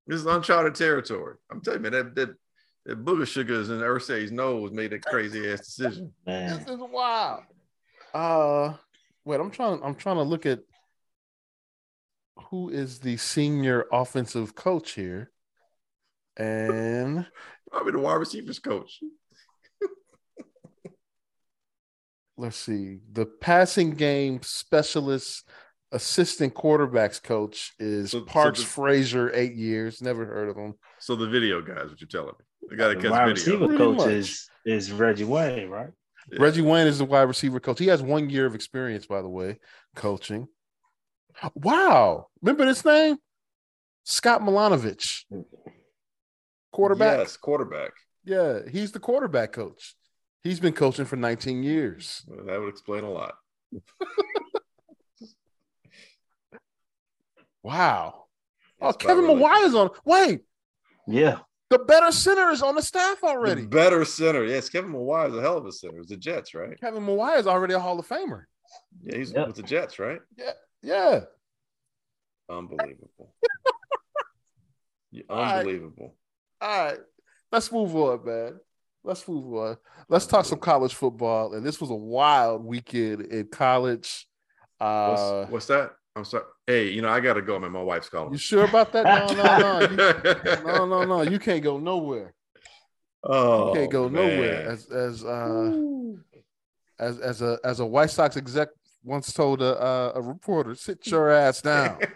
This 0.08 0.22
is 0.22 0.26
uncharted 0.26 0.76
territory. 0.76 1.36
I'm 1.52 1.62
telling 1.62 1.84
you, 1.84 1.92
man, 1.92 1.92
that 1.92 2.16
that, 2.16 2.30
that 2.86 3.04
booger 3.06 3.28
sugars 3.28 3.70
in 3.70 3.80
Irsay's 3.80 4.32
nose 4.32 4.72
made 4.72 4.92
that 4.92 5.06
crazy 5.06 5.52
ass 5.52 5.60
decision. 5.60 6.14
Man. 6.26 6.58
This 6.58 6.68
is 6.68 6.80
wild. 6.80 7.44
Uh 8.14 8.74
wait, 9.26 9.40
I'm 9.40 9.52
trying. 9.52 9.82
I'm 9.84 9.96
trying 9.96 10.18
to 10.18 10.24
look 10.24 10.46
at 10.46 10.60
who 12.50 12.70
is 12.70 13.00
the 13.00 13.18
senior 13.18 13.86
offensive 13.92 14.56
coach 14.56 14.92
here, 14.92 15.32
and 16.38 17.26
probably 17.72 17.94
the 17.94 18.00
wide 18.00 18.16
receivers 18.16 18.60
coach. 18.60 19.00
let's 22.38 22.58
see. 22.58 23.00
The 23.12 23.26
passing 23.26 23.92
game 23.92 24.42
specialist 24.44 25.48
assistant 25.92 26.56
quarterbacks 26.56 27.22
coach 27.22 27.74
is 27.80 28.12
so, 28.12 28.22
Parks 28.22 28.60
so 28.60 28.64
the, 28.64 28.70
Frazier, 28.70 29.32
eight 29.34 29.54
years. 29.56 30.02
Never 30.02 30.26
heard 30.26 30.50
of 30.50 30.58
him. 30.58 30.74
So 31.00 31.16
the 31.16 31.28
video 31.28 31.62
guys, 31.62 31.90
what 31.90 32.02
you're 32.02 32.08
telling 32.08 32.34
me? 32.40 32.46
They 32.70 32.76
got 32.76 32.90
to 32.90 32.96
catch 32.96 33.12
wide 33.12 33.38
video. 33.38 33.68
receiver 33.68 33.78
coach 33.78 34.08
is, 34.08 34.50
is 34.66 34.92
Reggie 34.92 35.24
Wayne, 35.24 35.70
right? 35.70 35.90
Yeah. 36.32 36.42
Reggie 36.42 36.62
Wayne 36.62 36.88
is 36.88 37.00
the 37.00 37.06
wide 37.06 37.24
receiver 37.24 37.60
coach. 37.60 37.80
He 37.80 37.88
has 37.88 38.02
one 38.02 38.30
year 38.30 38.46
of 38.46 38.56
experience, 38.56 39.06
by 39.06 39.22
the 39.22 39.30
way, 39.30 39.60
coaching. 39.96 40.48
Wow. 41.56 42.28
Remember 42.42 42.66
this 42.66 42.86
name? 42.86 43.18
Scott 44.04 44.42
Milanovich. 44.42 45.24
Quarterback. 46.72 47.20
Yes, 47.20 47.38
quarterback. 47.38 47.92
Yeah, 48.26 48.60
he's 48.70 48.92
the 48.92 49.00
quarterback 49.00 49.52
coach. 49.52 49.96
He's 50.44 50.60
been 50.60 50.74
coaching 50.74 51.06
for 51.06 51.16
19 51.16 51.64
years. 51.64 52.24
Well, 52.28 52.46
that 52.46 52.60
would 52.60 52.70
explain 52.70 53.04
a 53.04 53.10
lot. 53.10 53.36
wow. 57.64 58.26
oh, 58.82 58.94
Kevin 58.94 59.26
Mawae's 59.26 59.76
on. 59.76 59.90
Wait. 60.04 60.42
Yeah. 61.08 61.40
The 61.74 61.80
better 61.80 62.12
center 62.12 62.52
is 62.52 62.62
on 62.62 62.76
the 62.76 62.84
staff 62.84 63.24
already. 63.24 63.62
The 63.62 63.68
better 63.68 64.06
center. 64.06 64.46
Yes, 64.46 64.70
Kevin 64.70 64.92
Mawae 64.94 65.30
is 65.30 65.36
a 65.36 65.42
hell 65.42 65.58
of 65.58 65.66
a 65.66 65.72
center. 65.72 65.98
It's 65.98 66.10
the 66.10 66.18
Jets, 66.18 66.54
right? 66.54 66.80
Kevin 66.80 67.04
Mawae 67.04 67.40
is 67.40 67.48
already 67.48 67.74
a 67.74 67.80
Hall 67.80 67.98
of 67.98 68.08
Famer. 68.08 68.44
Yeah, 69.04 69.18
he's 69.18 69.34
yep. 69.34 69.48
with 69.48 69.56
the 69.56 69.64
Jets, 69.64 69.98
right? 69.98 70.20
Yeah. 70.38 70.52
Yeah. 70.84 71.22
Unbelievable. 72.48 73.34
Unbelievable. 75.32 76.14
All 76.62 76.70
right. 76.70 76.78
All 76.78 76.86
right. 76.86 77.00
Let's 77.52 77.72
move 77.72 77.96
on, 77.96 78.24
man. 78.24 78.60
Let's 79.04 79.28
move 79.28 79.52
on. 79.56 79.78
Let's 80.08 80.28
talk 80.28 80.46
some 80.46 80.60
college 80.60 80.94
football. 80.94 81.56
And 81.56 81.66
this 81.66 81.82
was 81.82 81.90
a 81.90 81.96
wild 81.96 82.64
weekend 82.64 83.22
in 83.22 83.48
college. 83.48 84.28
Uh, 84.80 85.46
what's, 85.48 85.52
what's 85.52 85.68
that? 85.68 85.94
I'm 86.16 86.26
sorry. 86.26 86.44
Hey, 86.68 86.90
you 86.90 87.02
know, 87.02 87.10
I 87.10 87.20
gotta 87.20 87.42
go, 87.42 87.58
man. 87.60 87.72
My 87.72 87.82
wife's 87.82 88.10
calling. 88.10 88.34
You 88.34 88.38
sure 88.38 88.66
about 88.66 88.92
that? 88.94 89.04
No, 89.04 89.26
no, 89.34 89.58
no. 89.58 89.80
You, 89.90 89.98
no, 90.66 90.86
no, 90.86 91.04
no. 91.06 91.24
You 91.24 91.40
can't 91.40 91.64
go 91.64 91.80
nowhere. 91.80 92.36
Oh, 93.24 93.70
you 93.70 93.80
can't 93.80 93.92
go 93.92 94.08
man. 94.10 94.14
nowhere. 94.14 94.70
As 94.70 94.86
as 94.92 95.26
uh 95.26 95.72
as 97.00 97.20
as 97.20 97.42
a 97.42 97.58
as 97.64 97.80
a 97.80 97.86
White 97.86 98.12
Sox 98.12 98.38
exec 98.38 98.70
once 99.04 99.34
told 99.34 99.62
a 99.62 99.82
uh, 99.82 100.12
a 100.16 100.22
reporter, 100.22 100.76
sit 100.76 101.08
your 101.08 101.32
ass 101.32 101.62
down. 101.62 101.98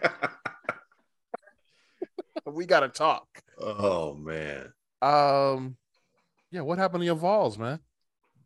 we 2.46 2.66
gotta 2.66 2.88
talk. 2.88 3.26
Oh 3.58 4.14
man. 4.14 4.72
Um 5.02 5.76
yeah, 6.52 6.60
what 6.60 6.78
happened 6.78 7.02
to 7.02 7.06
your 7.06 7.16
Vols, 7.16 7.58
man? 7.58 7.80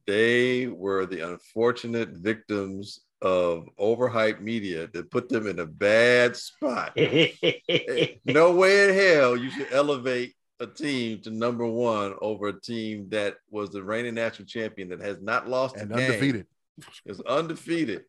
They 0.06 0.66
were 0.66 1.06
the 1.06 1.20
unfortunate 1.20 2.10
victims 2.10 3.00
of 3.22 3.68
overhyped 3.80 4.40
media 4.40 4.88
that 4.92 5.10
put 5.10 5.28
them 5.28 5.46
in 5.46 5.60
a 5.60 5.66
bad 5.66 6.36
spot. 6.36 6.92
no 8.24 8.52
way 8.52 8.88
in 8.88 8.94
hell 8.94 9.36
you 9.36 9.50
should 9.50 9.72
elevate 9.72 10.34
a 10.60 10.66
team 10.66 11.20
to 11.22 11.30
number 11.30 11.66
one 11.66 12.14
over 12.20 12.48
a 12.48 12.60
team 12.60 13.08
that 13.10 13.36
was 13.50 13.70
the 13.70 13.82
reigning 13.82 14.14
national 14.14 14.46
champion 14.46 14.88
that 14.88 15.00
has 15.00 15.20
not 15.20 15.48
lost 15.48 15.76
and 15.76 15.90
a 15.92 15.94
undefeated. 15.94 16.46
game. 16.78 16.88
Is 17.06 17.20
undefeated. 17.22 18.04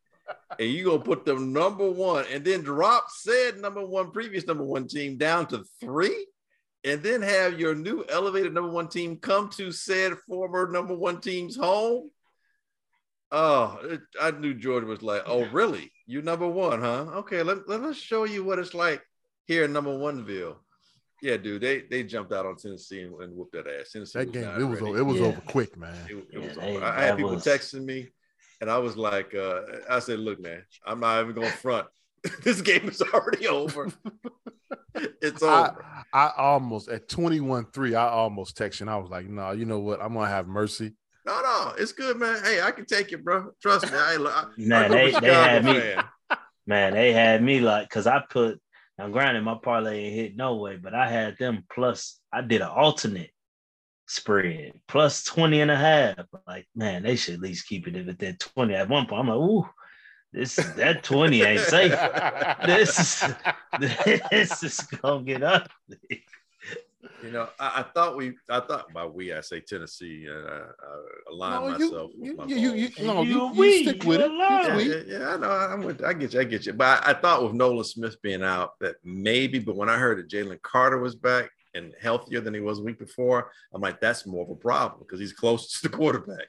and 0.59 0.70
you 0.70 0.86
gonna 0.86 0.99
put 0.99 1.26
them 1.26 1.53
number 1.53 1.89
one 1.89 2.26
and 2.32 2.43
then 2.43 2.61
drop 2.61 3.07
said 3.09 3.57
number 3.57 3.86
one 3.86 4.11
previous 4.11 4.47
number 4.47 4.64
one 4.64 4.88
team 4.88 5.18
down 5.18 5.45
to 5.47 5.64
three 5.80 6.26
and 6.84 7.01
then 7.01 7.22
have 7.22 7.59
your 7.59 7.76
new 7.76 8.03
elevated 8.09 8.53
number 8.53 8.72
one 8.72 8.88
team 8.88 9.18
come 9.18 9.49
to 9.49 9.72
said 9.72 10.14
former 10.28 10.70
number 10.70 10.95
one 10.95 11.22
team's 11.22 11.55
home. 11.55 12.09
Oh, 13.36 13.80
it, 13.82 14.02
I 14.22 14.30
knew 14.30 14.54
George 14.54 14.84
was 14.84 15.02
like, 15.02 15.24
oh, 15.26 15.46
really? 15.46 15.92
You 16.06 16.22
number 16.22 16.48
one, 16.48 16.82
huh? 16.82 17.06
Okay, 17.16 17.42
let, 17.42 17.68
let 17.68 17.82
us 17.82 17.98
show 17.98 18.26
you 18.26 18.44
what 18.44 18.60
it's 18.60 18.76
like 18.76 19.02
here 19.48 19.66
in 19.66 19.74
number 19.74 19.90
oneville. 19.90 20.60
Yeah, 21.24 21.38
dude, 21.38 21.62
they 21.62 21.82
they 21.90 22.04
jumped 22.04 22.32
out 22.32 22.46
on 22.46 22.58
Tennessee 22.58 23.02
and, 23.02 23.20
and 23.22 23.36
whooped 23.36 23.54
that 23.54 23.66
ass. 23.66 23.94
Tennessee 23.94 24.20
that 24.20 24.32
game, 24.32 24.44
it 24.44 24.64
was 24.64 24.82
over, 24.82 24.98
it 24.98 25.04
was 25.04 25.20
yeah. 25.20 25.28
over 25.28 25.42
quick, 25.42 25.76
man. 25.78 25.96
It, 26.08 26.16
it 26.16 26.26
yeah, 26.32 26.40
was 26.48 26.58
they, 26.58 26.76
over. 26.76 26.86
I 26.86 27.02
had 27.02 27.18
people 27.18 27.32
was... 27.32 27.44
texting 27.44 27.86
me, 27.86 28.10
and 28.62 28.70
I 28.70 28.78
was 28.78 28.98
like, 28.98 29.34
uh, 29.34 29.62
I 29.90 29.98
said, 30.00 30.20
look, 30.20 30.40
man, 30.40 30.64
I'm 30.86 31.00
not 31.00 31.22
even 31.22 31.34
going 31.34 31.50
to 31.50 31.58
front. 31.58 31.88
this 32.44 32.62
game 32.62 32.88
is 32.88 33.02
already 33.02 33.48
over. 33.48 33.92
it's 34.96 35.42
over. 35.42 35.84
I, 36.14 36.28
I, 36.28 36.32
almost 36.38 36.90
at 36.90 37.10
21-3, 37.10 37.96
I 37.96 38.10
almost 38.10 38.58
texted. 38.58 38.88
I 38.90 38.98
was 38.98 39.10
like, 39.10 39.28
no, 39.28 39.52
you 39.52 39.66
know 39.66 39.80
what? 39.80 40.02
I'm 40.02 40.14
gonna 40.14 40.28
have 40.28 40.48
mercy. 40.48 40.94
No, 41.26 41.41
no, 41.41 41.74
it's 41.78 41.93
good, 41.93 42.17
man. 42.17 42.43
Hey, 42.43 42.61
I 42.61 42.71
can 42.71 42.86
take 42.86 43.11
it, 43.11 43.24
bro. 43.24 43.51
Trust 43.61 43.91
me. 43.91 43.97
I, 43.97 44.15
I, 44.15 44.45
man, 44.57 44.91
they, 44.91 45.11
they 45.11 45.34
had 45.34 45.63
me. 45.63 46.38
Man, 46.65 46.93
they 46.93 47.13
had 47.13 47.43
me 47.43 47.59
like 47.59 47.89
because 47.89 48.07
I 48.07 48.24
put 48.30 48.59
now 48.97 49.09
granted 49.09 49.43
my 49.43 49.57
parlay 49.61 50.05
ain't 50.05 50.15
hit 50.15 50.36
no 50.36 50.55
way, 50.57 50.78
but 50.78 50.93
I 50.93 51.09
had 51.09 51.38
them 51.38 51.63
plus 51.74 52.19
I 52.32 52.41
did 52.41 52.61
an 52.61 52.67
alternate 52.67 53.32
spread 54.07 54.74
plus 54.88 55.24
20 55.24 55.61
and 55.61 55.71
a 55.71 55.76
half. 55.76 56.26
Like, 56.47 56.67
man, 56.76 57.03
they 57.03 57.15
should 57.15 57.36
at 57.36 57.39
least 57.41 57.67
keep 57.67 57.88
it 57.88 57.95
at 57.95 58.19
that 58.19 58.39
20. 58.39 58.74
At 58.74 58.89
one 58.89 59.05
point, 59.05 59.21
I'm 59.21 59.28
like, 59.28 59.38
ooh, 59.38 59.69
this 60.32 60.55
that 60.55 61.03
20 61.03 61.41
ain't 61.41 61.59
safe. 61.61 61.91
this 62.65 63.26
this 64.32 64.63
is 64.63 64.80
gonna 64.82 65.24
get 65.24 65.43
ugly. 65.43 66.26
You 67.24 67.32
know, 67.32 67.47
I, 67.57 67.80
I, 67.80 67.84
thought 67.84 68.17
we, 68.17 68.34
I 68.49 68.59
thought 68.59 68.91
by 68.93 69.05
we, 69.05 69.32
I 69.32 69.39
say 69.39 69.61
Tennessee, 69.61 70.28
and 70.30 70.45
uh, 70.45 70.63
I 70.82 71.32
align 71.32 71.51
no, 71.53 71.69
myself. 71.69 72.11
You, 72.19 72.38
you, 72.47 72.55
you, 72.57 72.71
you, 72.74 73.05
no, 73.05 73.21
you, 73.21 73.53
you 73.53 73.84
stick 73.84 74.03
with 74.03 74.19
it. 74.19 74.30
Yeah, 74.30 74.78
yeah, 74.78 74.95
yeah, 75.07 75.30
I 75.30 75.38
know. 75.38 75.49
I'm 75.49 75.84
with, 75.84 76.03
I 76.03 76.11
get 76.11 76.34
you. 76.34 76.41
I 76.41 76.43
get 76.43 76.65
you. 76.65 76.74
But 76.74 77.05
I, 77.05 77.11
I, 77.11 77.13
thought 77.13 77.41
with 77.41 77.53
Nolan 77.53 77.86
Smith 77.86 78.21
being 78.21 78.43
out 78.43 78.78
that 78.82 78.95
maybe, 79.05 79.59
but 79.59 79.78
when 79.78 79.88
I 79.88 79.97
heard 79.97 80.17
that 80.17 80.28
Jalen 80.28 80.61
Carter 80.63 80.99
was 80.99 81.15
back 81.15 81.49
and 81.74 81.93
healthier 82.01 82.41
than 82.41 82.53
he 82.53 82.59
was 82.59 82.80
a 82.80 82.84
week 82.84 82.99
before, 82.99 83.51
I'm 83.74 83.82
like, 83.82 84.01
that's 84.01 84.28
more 84.28 84.43
of 84.43 84.49
a 84.49 84.55
problem 84.55 84.99
because 84.99 85.21
he's 85.21 85.34
close 85.34 85.80
to 85.80 85.88
the 85.88 85.95
quarterback 85.97 86.47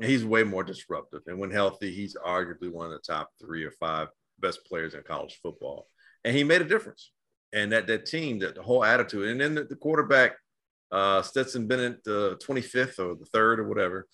And 0.00 0.10
he's 0.10 0.24
way 0.24 0.42
more 0.42 0.64
disruptive. 0.64 1.22
And 1.28 1.38
when 1.38 1.52
healthy, 1.52 1.92
he's 1.92 2.16
arguably 2.16 2.72
one 2.72 2.86
of 2.86 2.92
the 2.92 2.98
top 2.98 3.30
three 3.40 3.62
or 3.62 3.70
five 3.70 4.08
best 4.40 4.66
players 4.66 4.94
in 4.94 5.04
college 5.04 5.38
football. 5.40 5.86
And 6.24 6.36
he 6.36 6.42
made 6.42 6.62
a 6.62 6.64
difference. 6.64 7.12
And 7.56 7.72
that 7.72 7.86
that 7.86 8.06
team, 8.06 8.38
that 8.40 8.54
the 8.54 8.62
whole 8.62 8.84
attitude, 8.84 9.28
and 9.28 9.40
then 9.40 9.54
the, 9.54 9.64
the 9.64 9.76
quarterback, 9.76 10.36
uh, 10.92 11.22
Stetson 11.22 11.66
Bennett, 11.66 12.04
the 12.04 12.38
25th 12.46 12.98
or 12.98 13.16
the 13.16 13.24
third 13.24 13.58
or 13.58 13.68
whatever, 13.68 14.06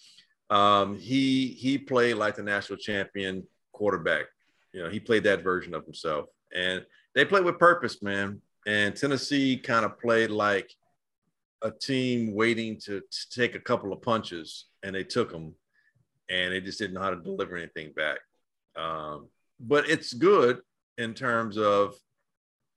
um, 0.48 0.96
he 0.96 1.48
he 1.48 1.76
played 1.76 2.14
like 2.14 2.36
the 2.36 2.42
national 2.42 2.78
champion 2.78 3.44
quarterback. 3.72 4.26
You 4.72 4.84
know, 4.84 4.88
he 4.88 5.00
played 5.00 5.24
that 5.24 5.42
version 5.42 5.74
of 5.74 5.84
himself, 5.84 6.26
and 6.54 6.86
they 7.14 7.24
played 7.24 7.44
with 7.44 7.58
purpose, 7.58 8.02
man. 8.02 8.40
And 8.66 8.96
Tennessee 8.96 9.56
kind 9.56 9.84
of 9.84 9.98
played 9.98 10.30
like 10.30 10.72
a 11.62 11.70
team 11.70 12.34
waiting 12.34 12.78
to, 12.80 13.00
to 13.00 13.30
take 13.30 13.56
a 13.56 13.60
couple 13.60 13.92
of 13.92 14.00
punches, 14.02 14.66
and 14.82 14.94
they 14.94 15.04
took 15.04 15.30
them 15.30 15.54
and 16.32 16.52
they 16.52 16.60
just 16.60 16.78
didn't 16.78 16.94
know 16.94 17.02
how 17.02 17.10
to 17.10 17.16
deliver 17.16 17.56
anything 17.56 17.92
back. 17.92 18.18
Um, 18.76 19.28
but 19.60 19.88
it's 19.88 20.12
good 20.12 20.60
in 20.98 21.14
terms 21.14 21.58
of 21.58 21.94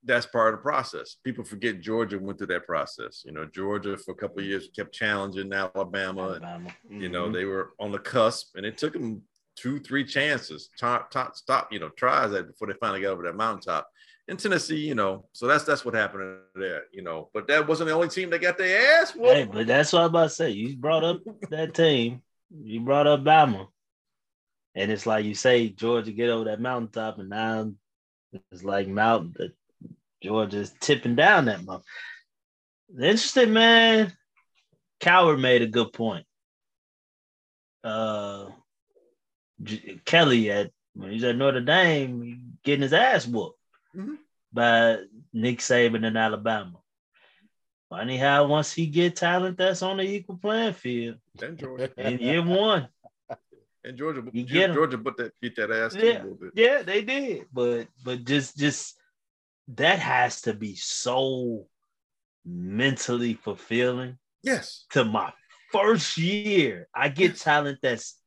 that's 0.06 0.26
part 0.26 0.54
of 0.54 0.60
the 0.60 0.64
process. 0.64 1.18
People 1.24 1.44
forget 1.44 1.82
Georgia 1.82 2.20
went 2.20 2.38
through 2.38 2.48
that 2.48 2.66
process. 2.66 3.24
You 3.26 3.32
know, 3.32 3.46
Georgia 3.46 3.98
for 3.98 4.12
a 4.12 4.16
couple 4.16 4.40
of 4.40 4.46
years 4.46 4.70
kept 4.76 4.94
challenging 4.94 5.52
Alabama, 5.52 6.22
Alabama. 6.22 6.40
and 6.40 6.68
mm-hmm. 6.68 7.02
you 7.02 7.10
know 7.10 7.26
mm-hmm. 7.26 7.34
they 7.34 7.46
were 7.46 7.74
on 7.80 7.92
the 7.92 8.00
cusp, 8.00 8.56
and 8.56 8.66
it 8.66 8.78
took 8.78 8.94
them 8.94 9.22
two, 9.56 9.80
three 9.80 10.04
chances, 10.04 10.70
top, 10.78 11.10
top, 11.12 11.36
stop, 11.36 11.72
you 11.72 11.80
know, 11.80 11.90
tries 11.90 12.32
that 12.32 12.48
before 12.48 12.68
they 12.68 12.74
finally 12.80 13.02
got 13.02 13.12
over 13.12 13.24
that 13.24 13.36
mountaintop. 13.36 13.90
In 14.28 14.38
Tennessee, 14.38 14.78
you 14.78 14.96
know, 14.96 15.26
so 15.34 15.46
that's 15.46 15.66
that's 15.66 15.86
what 15.86 15.94
happened 15.94 16.40
there, 16.56 16.84
you 16.92 17.04
know. 17.04 17.30
But 17.34 17.48
that 17.48 17.68
wasn't 17.68 17.90
the 17.90 17.96
only 17.96 18.10
team 18.10 18.32
that 18.32 18.42
got 18.42 18.58
their 18.58 19.02
ass 19.02 19.16
whooped. 19.16 19.36
Hey, 19.36 19.44
but 19.46 19.68
that's 19.68 19.94
what 19.94 20.02
I'm 20.02 20.08
about 20.08 20.24
to 20.24 20.30
say. 20.30 20.50
You 20.50 20.76
brought 20.78 21.04
up 21.04 21.22
that 21.52 21.76
team 21.76 22.24
you 22.50 22.82
brought 22.82 23.08
up 23.08 23.22
Bama. 23.22 23.68
And 24.76 24.92
it's 24.92 25.06
like 25.06 25.26
you 25.26 25.34
say, 25.34 25.70
Georgia 25.70 26.12
get 26.12 26.30
over 26.30 26.46
that 26.46 26.60
mountaintop, 26.60 27.18
and 27.18 27.30
now 27.30 27.72
it's 28.52 28.64
like 28.64 28.88
Mount 28.88 29.36
that 29.36 29.54
Georgia's 30.22 30.74
tipping 30.80 31.16
down 31.16 31.46
that 31.46 31.64
mountain. 31.64 31.86
Interesting, 32.90 33.54
man. 33.54 34.14
Cowherd 35.00 35.40
made 35.40 35.62
a 35.62 35.68
good 35.68 35.92
point. 35.94 36.26
Uh, 37.84 38.48
Kelly 40.06 40.52
at 40.52 40.72
when 40.94 41.12
he's 41.12 41.24
at 41.24 41.36
Notre 41.36 41.62
Dame, 41.62 42.58
getting 42.64 42.82
his 42.82 42.94
ass 42.94 43.28
whooped. 43.28 43.60
mm-hmm. 43.96 44.16
by 44.52 45.00
Nick 45.34 45.60
Saban 45.60 46.06
in 46.06 46.18
Alabama. 46.18 46.80
Funny 47.90 48.18
how 48.18 48.48
once 48.48 48.74
he 48.74 48.88
get 48.88 49.16
talent 49.16 49.58
that's 49.58 49.82
on 49.82 49.98
the 49.98 50.04
equal 50.04 50.38
playing 50.38 50.74
field. 50.74 51.18
And 51.42 51.58
Georgia. 51.58 51.92
In 51.98 52.20
year 52.20 52.42
one. 52.42 52.88
And 53.84 53.98
Georgia, 53.98 54.24
you 54.32 54.44
get 54.44 54.74
Georgia 54.74 54.98
put 54.98 55.16
that 55.18 55.34
beat 55.40 55.56
that 55.58 55.70
ass 55.70 55.96
yeah, 55.96 56.02
a 56.02 56.24
little 56.24 56.36
bit. 56.36 56.52
Yeah, 56.56 56.82
they 56.82 57.04
did. 57.04 57.46
But 57.54 57.88
but 58.04 58.26
just 58.26 58.58
just 58.58 58.98
that 59.70 60.00
has 60.00 60.42
to 60.42 60.54
be 60.54 60.76
so 60.76 61.68
mentally 62.46 63.34
fulfilling. 63.34 64.18
Yes. 64.44 64.86
To 64.92 65.04
my 65.04 65.34
first 65.72 66.18
year, 66.18 66.88
I 66.94 67.10
get 67.10 67.32
yes. 67.32 67.44
talent 67.44 67.80
that's 67.82 68.20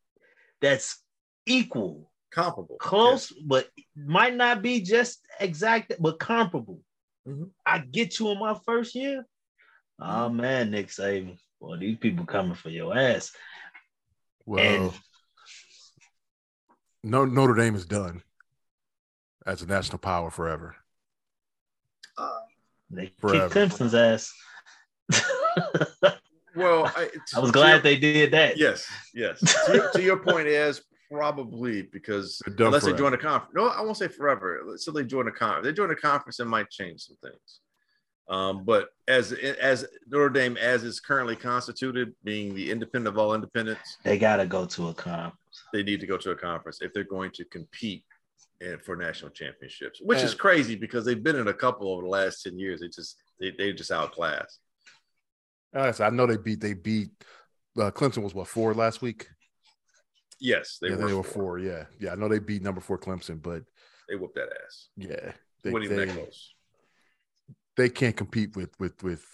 that's 0.61 1.01
equal, 1.47 2.11
comparable, 2.32 2.76
close, 2.78 3.30
yes. 3.30 3.41
but 3.47 3.68
might 3.97 4.34
not 4.34 4.62
be 4.62 4.80
just 4.80 5.20
exact, 5.39 5.93
but 6.01 6.18
comparable. 6.18 6.80
Mm-hmm. 7.26 7.45
I 7.64 7.78
get 7.78 8.18
you 8.18 8.30
in 8.30 8.39
my 8.39 8.59
first 8.66 8.95
year. 8.95 9.24
Oh 10.01 10.28
man, 10.28 10.70
Nick 10.70 10.89
Saban. 10.89 11.39
well 11.61 11.78
these 11.78 11.99
people 11.99 12.24
coming 12.24 12.55
for 12.55 12.70
your 12.70 12.97
ass. 12.97 13.32
Well, 14.47 14.64
and, 14.64 14.93
no, 17.05 17.24
Notre 17.24 17.55
Dame 17.55 17.76
is 17.76 17.86
done 17.86 18.22
as 19.47 19.62
a 19.62 19.66
national 19.66 19.99
power 19.99 20.30
forever. 20.30 20.76
They 22.91 23.12
forever. 23.18 23.49
kicked 23.49 23.74
Clemson's 23.74 23.95
ass. 23.95 24.32
well, 26.55 26.86
I, 26.97 27.09
I 27.34 27.41
was 27.41 27.51
glad 27.51 27.72
your, 27.72 27.80
they 27.80 27.97
did 27.97 28.30
that. 28.32 28.57
Yes, 28.57 28.86
yes. 29.14 29.41
to, 29.66 29.91
to, 29.95 30.03
your 30.03 30.18
point 30.18 30.47
is 30.47 30.82
probably 31.11 31.82
because 31.82 32.41
unless 32.47 32.82
forever. 32.82 32.93
they 32.93 32.99
join 32.99 33.14
a 33.14 33.18
conference. 33.18 33.55
No, 33.55 33.68
I 33.68 33.80
won't 33.82 33.97
say 33.97 34.09
forever. 34.09 34.74
So 34.76 34.91
they 34.91 35.05
join 35.05 35.28
a 35.28 35.32
conference. 35.32 35.66
They 35.66 35.72
join 35.72 35.91
a 35.91 35.97
conference, 35.97 36.39
and 36.41 36.49
might 36.49 36.70
change 36.70 37.03
some 37.03 37.16
things. 37.22 37.61
Um, 38.28 38.64
but 38.64 38.89
as 39.07 39.32
as 39.32 39.86
Notre 40.07 40.28
Dame 40.28 40.57
as 40.59 40.84
is 40.84 41.01
currently 41.01 41.34
constituted, 41.34 42.12
being 42.24 42.55
the 42.55 42.70
independent 42.70 43.14
of 43.14 43.18
all 43.18 43.34
independents, 43.34 43.97
they 44.05 44.18
got 44.18 44.36
to 44.36 44.47
go 44.47 44.66
to 44.66 44.89
a 44.89 44.95
conference. 44.95 45.34
They 45.72 45.82
need 45.82 46.01
to 46.01 46.07
go 46.07 46.18
to 46.18 46.30
a 46.30 46.36
conference 46.36 46.82
if 46.82 46.93
they're 46.93 47.05
going 47.05 47.30
to 47.32 47.45
compete 47.47 48.05
in, 48.61 48.78
for 48.78 48.96
national 48.96 49.30
championships, 49.30 50.00
which 50.02 50.18
and, 50.18 50.28
is 50.28 50.34
crazy 50.34 50.76
because 50.76 51.04
they've 51.04 51.22
been 51.22 51.36
in 51.36 51.48
a 51.48 51.54
couple 51.54 51.88
over 51.92 52.02
the 52.02 52.09
last 52.09 52.42
ten 52.42 52.59
years. 52.59 52.80
They 52.80 52.88
just 52.88 53.16
they 53.40 53.52
they 53.56 53.72
just 53.72 53.90
outclassed. 53.90 54.61
I 55.74 56.11
know 56.11 56.26
they 56.26 56.36
beat 56.36 56.61
they 56.61 56.74
beat 56.74 57.11
uh, 57.78 57.90
Clemson 57.90 58.22
was 58.22 58.34
what 58.34 58.48
four 58.48 58.74
last 58.74 59.02
week. 59.02 59.28
Yes, 60.40 60.78
they, 60.80 60.88
yeah, 60.88 60.96
were, 60.96 61.06
they 61.06 61.14
were 61.14 61.22
four. 61.22 61.59
Yeah, 61.59 61.84
yeah. 61.98 62.12
I 62.12 62.14
know 62.14 62.28
they 62.28 62.38
beat 62.38 62.62
number 62.62 62.80
four 62.80 62.98
Clemson, 62.98 63.42
but 63.42 63.62
they 64.09 64.16
whooped 64.16 64.36
that 64.36 64.48
ass. 64.64 64.88
Yeah, 64.96 65.32
they, 65.62 65.70
weren't 65.70 65.84
even 65.84 65.96
they, 65.96 66.04
that 66.06 66.14
close 66.14 66.54
they 67.78 67.88
can't 67.88 68.16
compete 68.16 68.54
with 68.56 68.78
with 68.78 69.02
with 69.02 69.24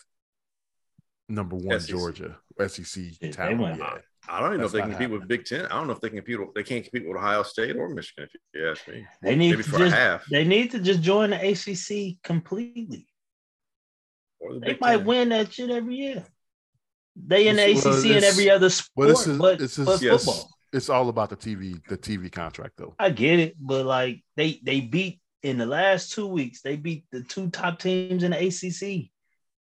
number 1.29 1.57
one 1.57 1.81
SEC. 1.81 1.89
Georgia 1.89 2.37
SEC 2.69 3.03
talent. 3.33 3.79
Yeah. 3.79 3.99
I 4.29 4.41
don't 4.41 4.51
even 4.51 4.61
know 4.61 4.67
if 4.67 4.73
they 4.73 4.81
can 4.81 4.91
compete 4.91 5.03
happening. 5.03 5.21
with 5.21 5.29
Big 5.29 5.45
Ten. 5.45 5.67
I 5.67 5.71
don't 5.71 5.87
know 5.87 5.93
if 5.93 6.01
they 6.01 6.09
can 6.09 6.19
compete. 6.19 6.41
With, 6.41 6.55
they 6.55 6.63
can't 6.63 6.85
compete 6.85 7.07
with 7.07 7.17
Ohio 7.17 7.43
State 7.43 7.77
or 7.77 7.89
Michigan. 7.89 8.29
If 8.33 8.41
you 8.61 8.71
ask 8.71 8.89
me, 8.89 9.07
they 9.23 9.37
need 9.37 9.51
Maybe 9.51 9.63
to 9.63 9.79
just, 9.79 9.95
half. 9.95 10.25
They 10.27 10.45
need 10.45 10.71
to 10.73 10.79
just 10.79 11.03
join 11.03 11.31
the 11.31 11.37
ACC 11.37 12.23
completely. 12.23 13.07
The 14.41 14.61
they 14.61 14.79
might 14.81 14.99
10. 14.99 15.07
win 15.07 15.29
that 15.31 15.53
shit 15.53 15.71
every 15.71 15.95
year. 15.95 16.25
They 17.17 17.49
in 17.49 17.57
the 17.57 17.75
well, 17.75 17.97
ACC 17.97 18.11
and 18.11 18.25
every 18.25 18.51
other 18.51 18.69
sport, 18.69 19.09
but, 19.09 19.11
it's, 19.11 19.27
but, 19.27 19.61
it's, 19.61 19.77
but 19.77 20.03
yes, 20.03 20.25
football. 20.25 20.51
It's 20.73 20.89
all 20.89 21.09
about 21.09 21.31
the 21.31 21.37
TV, 21.37 21.81
the 21.89 21.97
TV 21.97 22.31
contract, 22.31 22.75
though. 22.77 22.95
I 22.99 23.11
get 23.11 23.39
it, 23.39 23.55
but 23.61 23.87
like 23.87 24.25
they 24.37 24.61
they 24.65 24.81
beat 24.81 25.21
in 25.45 25.59
the 25.59 25.67
last 25.67 26.13
two 26.13 26.27
weeks, 26.27 26.63
they 26.63 26.75
beat 26.77 27.05
the 27.13 27.23
two 27.23 27.51
top 27.51 27.79
teams 27.79 28.25
in 28.25 28.33
the 28.33 28.47
ACC. 28.47 29.11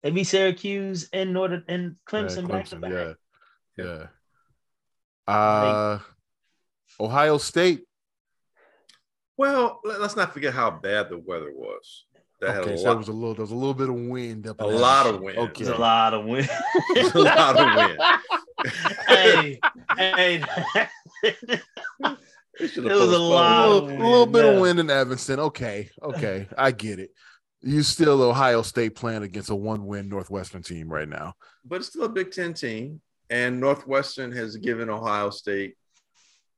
They 0.03 0.11
beat 0.11 0.23
Syracuse 0.23 1.09
and 1.11 1.33
Northern 1.33 1.65
and 1.67 1.95
Clemson, 2.07 2.43
yeah, 2.43 2.55
back 2.55 2.65
to 2.67 2.75
back. 2.77 2.91
Yeah, 2.91 3.13
yeah. 3.77 4.05
Uh, 5.27 5.99
Ohio 6.99 7.37
State. 7.37 7.83
Well, 9.37 9.79
let's 9.83 10.15
not 10.15 10.33
forget 10.33 10.53
how 10.53 10.71
bad 10.71 11.09
the 11.09 11.17
weather 11.17 11.51
was. 11.53 12.05
That 12.41 12.57
okay, 12.57 12.75
so 12.75 12.89
lot, 12.89 12.97
was 12.97 13.07
a 13.07 13.11
little. 13.11 13.33
There 13.35 13.41
was 13.41 13.51
a 13.51 13.55
little 13.55 13.73
bit 13.73 13.89
of 13.89 13.95
wind 13.95 14.47
up. 14.47 14.61
A 14.61 14.65
lot 14.65 15.05
of 15.05 15.21
wind. 15.21 15.37
Okay, 15.37 15.65
a 15.65 15.77
lot 15.77 16.13
of 16.13 16.25
wind. 16.25 16.49
a 16.95 17.19
lot 17.19 17.55
of 17.57 17.75
wind. 17.75 17.99
hey, 19.07 19.59
hey. 19.97 20.43
It 22.59 22.75
was 22.75 22.77
a 22.77 23.17
lot, 23.17 23.65
a 23.65 23.69
little, 23.69 23.89
a 23.89 24.03
little 24.03 24.25
bit 24.25 24.45
yeah. 24.45 24.51
of 24.51 24.61
wind 24.61 24.79
in 24.79 24.89
Evanston. 24.89 25.39
Okay, 25.39 25.89
okay, 26.03 26.47
I 26.57 26.71
get 26.71 26.99
it. 26.99 27.11
You 27.61 27.81
still 27.81 28.21
Ohio 28.21 28.61
State 28.61 28.93
playing 28.93 29.23
against 29.23 29.49
a 29.49 29.55
one-win 29.55 30.09
Northwestern 30.09 30.61
team 30.61 30.91
right 30.91 31.07
now, 31.07 31.33
but 31.65 31.77
it's 31.77 31.87
still 31.87 32.03
a 32.03 32.09
Big 32.09 32.31
Ten 32.31 32.53
team, 32.53 33.01
and 33.31 33.59
Northwestern 33.59 34.31
has 34.33 34.57
given 34.57 34.89
Ohio 34.89 35.29
State 35.31 35.75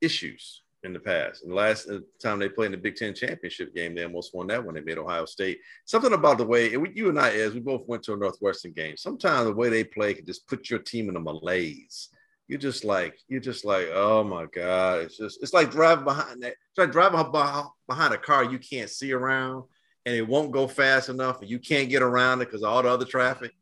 issues 0.01 0.63
in 0.83 0.91
the 0.91 0.99
past. 0.99 1.43
And 1.43 1.51
the 1.51 1.55
last 1.55 1.87
uh, 1.87 1.99
time 2.21 2.39
they 2.39 2.49
played 2.49 2.67
in 2.67 2.71
the 2.73 2.77
Big 2.77 2.97
Ten 2.97 3.13
championship 3.13 3.73
game, 3.73 3.95
they 3.95 4.03
almost 4.03 4.33
won 4.33 4.47
that 4.47 4.65
when 4.65 4.75
they 4.75 4.81
made 4.81 4.97
Ohio 4.97 5.25
State. 5.25 5.59
Something 5.85 6.11
about 6.11 6.39
the 6.39 6.45
way 6.45 6.71
you 6.71 7.07
and 7.07 7.19
I, 7.19 7.29
as 7.29 7.53
we 7.53 7.61
both 7.61 7.87
went 7.87 8.03
to 8.03 8.13
a 8.13 8.17
Northwestern 8.17 8.73
game. 8.73 8.97
Sometimes 8.97 9.45
the 9.45 9.53
way 9.53 9.69
they 9.69 9.85
play 9.85 10.15
can 10.15 10.25
just 10.25 10.45
put 10.47 10.69
your 10.69 10.79
team 10.79 11.07
in 11.07 11.15
a 11.15 11.19
malaise 11.21 12.09
you're 12.47 12.59
just 12.59 12.83
like 12.83 13.17
you're 13.29 13.39
just 13.39 13.63
like 13.63 13.87
oh 13.93 14.23
my 14.23 14.45
god 14.53 14.99
it's 14.99 15.17
just 15.17 15.41
it's 15.41 15.53
like 15.53 15.71
driving 15.71 16.03
behind 16.03 16.43
that 16.43 16.55
it's 16.75 16.91
driving 16.91 17.31
behind 17.87 18.13
a 18.13 18.17
car 18.17 18.43
you 18.43 18.59
can't 18.59 18.89
see 18.89 19.13
around 19.13 19.63
and 20.05 20.13
it 20.13 20.27
won't 20.27 20.51
go 20.51 20.67
fast 20.67 21.09
enough 21.09 21.41
and 21.41 21.49
you 21.49 21.57
can't 21.57 21.89
get 21.89 22.01
around 22.01 22.41
it 22.41 22.45
because 22.45 22.63
all 22.63 22.83
the 22.83 22.89
other 22.89 23.05
traffic 23.05 23.53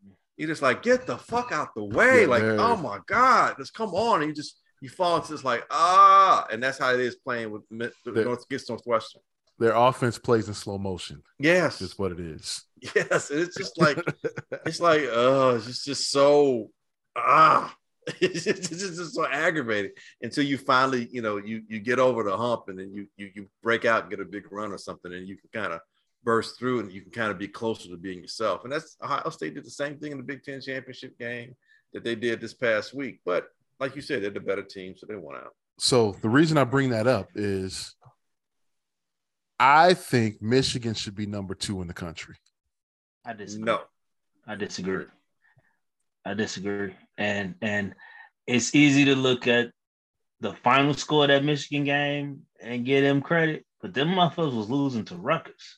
you're 0.42 0.48
just 0.48 0.64
like 0.64 0.82
get 0.82 1.06
the 1.06 1.20
fuck 1.20 1.52
out 1.52 1.76
the 1.76 1.84
way. 1.84 2.22
Yeah, 2.22 2.28
like 2.28 2.42
man. 2.42 2.60
oh 2.60 2.76
my 2.76 2.98
god 3.06 3.54
just 3.60 3.76
come 3.76 3.92
on. 3.92 4.22
And 4.22 4.30
you 4.30 4.36
just 4.36 4.60
you 4.82 4.90
fall 4.90 5.18
into 5.18 5.32
this 5.32 5.44
like 5.44 5.64
ah. 5.70 6.48
And 6.52 6.64
that's 6.64 6.80
how 6.80 6.92
it 6.92 7.00
is 7.00 7.16
playing 7.16 7.52
with 7.52 7.62
North 7.70 8.50
gets 8.50 8.68
Northwestern. 8.68 9.22
Their 9.60 9.76
offense 9.76 10.18
plays 10.18 10.48
in 10.48 10.56
slow 10.56 10.80
motion. 10.80 11.22
Yes. 11.38 11.80
Is 11.80 11.98
what 12.00 12.12
it 12.12 12.20
is. 12.20 12.64
Yes 12.96 13.30
it's 13.30 13.56
just 13.56 13.80
like 13.80 14.04
it's 14.66 14.80
like 14.80 15.04
oh 15.12 15.58
it's 15.58 15.68
just, 15.68 15.86
just 15.86 16.10
so 16.10 16.72
ah. 17.16 17.72
It's 18.20 18.46
just 18.46 19.14
so 19.14 19.28
aggravating 19.28 19.92
until 20.24 20.44
you 20.44 20.58
finally, 20.58 21.08
you 21.12 21.22
know, 21.22 21.38
you 21.38 21.62
you 21.68 21.80
get 21.80 22.00
over 22.00 22.24
the 22.24 22.36
hump 22.36 22.64
and 22.68 22.80
then 22.80 22.92
you 22.92 23.06
you 23.16 23.30
you 23.36 23.48
break 23.62 23.86
out 23.86 24.02
and 24.02 24.10
get 24.10 24.20
a 24.20 24.26
big 24.26 24.52
run 24.52 24.72
or 24.72 24.80
something, 24.80 25.14
and 25.14 25.28
you 25.28 25.38
can 25.38 25.50
kind 25.54 25.72
of 25.72 25.82
burst 26.24 26.60
through 26.60 26.80
and 26.80 26.92
you 26.92 27.02
can 27.02 27.12
kind 27.12 27.32
of 27.32 27.38
be 27.38 27.48
closer 27.48 27.90
to 27.90 27.98
being 27.98 28.22
yourself. 28.22 28.64
And 28.64 28.72
that's 28.72 28.98
Ohio 29.04 29.30
State 29.30 29.56
did 29.56 29.66
the 29.66 29.72
same 29.72 29.98
thing 29.98 30.12
in 30.12 30.18
the 30.18 30.24
Big 30.24 30.44
Ten 30.44 30.62
championship 30.62 31.18
game 31.18 31.56
that 31.94 32.04
they 32.04 32.16
did 32.16 32.40
this 32.40 32.54
past 32.54 32.94
week. 32.94 33.20
But 33.26 33.48
like 33.80 33.96
you 33.96 34.02
said, 34.02 34.24
they're 34.24 34.30
the 34.30 34.40
better 34.40 34.64
team, 34.64 34.96
so 34.96 35.06
they 35.08 35.16
won 35.16 35.36
out. 35.36 35.56
So 35.80 36.16
the 36.22 36.30
reason 36.30 36.58
I 36.58 36.64
bring 36.64 36.92
that 36.92 37.08
up 37.08 37.30
is 37.36 37.96
I 39.60 39.94
think 39.94 40.42
Michigan 40.42 40.94
should 40.94 41.16
be 41.16 41.26
number 41.26 41.56
two 41.56 41.82
in 41.82 41.88
the 41.88 41.94
country. 41.94 42.36
I 43.26 43.34
disagree. 43.34 43.66
No, 43.66 43.82
I 44.48 44.56
disagree. 44.56 45.06
I 46.26 46.34
disagree. 46.34 46.96
And 47.18 47.56
and 47.62 47.96
it's 48.48 48.76
easy 48.76 49.06
to 49.06 49.16
look 49.16 49.48
at 49.48 49.72
the 50.40 50.54
final 50.54 50.94
score 50.94 51.24
of 51.24 51.28
that 51.30 51.44
Michigan 51.44 51.84
game 51.84 52.42
and 52.62 52.86
give 52.86 53.04
them 53.04 53.22
credit, 53.22 53.66
but 53.82 53.94
them 53.94 54.10
motherfuckers 54.10 54.56
was 54.56 54.70
losing 54.70 55.06
to 55.06 55.16
Rutgers. 55.16 55.78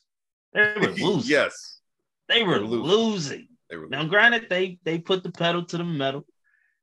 They 0.54 0.74
were 0.80 0.86
losing. 0.98 1.30
yes. 1.30 1.80
They 2.28 2.42
were, 2.42 2.54
they 2.54 2.60
were 2.60 2.66
losing. 2.66 2.88
losing. 2.88 3.48
They 3.68 3.76
were 3.76 3.88
now, 3.88 3.98
losing. 3.98 4.10
granted, 4.10 4.46
they 4.48 4.78
they 4.84 4.98
put 4.98 5.22
the 5.22 5.32
pedal 5.32 5.64
to 5.66 5.78
the 5.78 5.84
metal, 5.84 6.24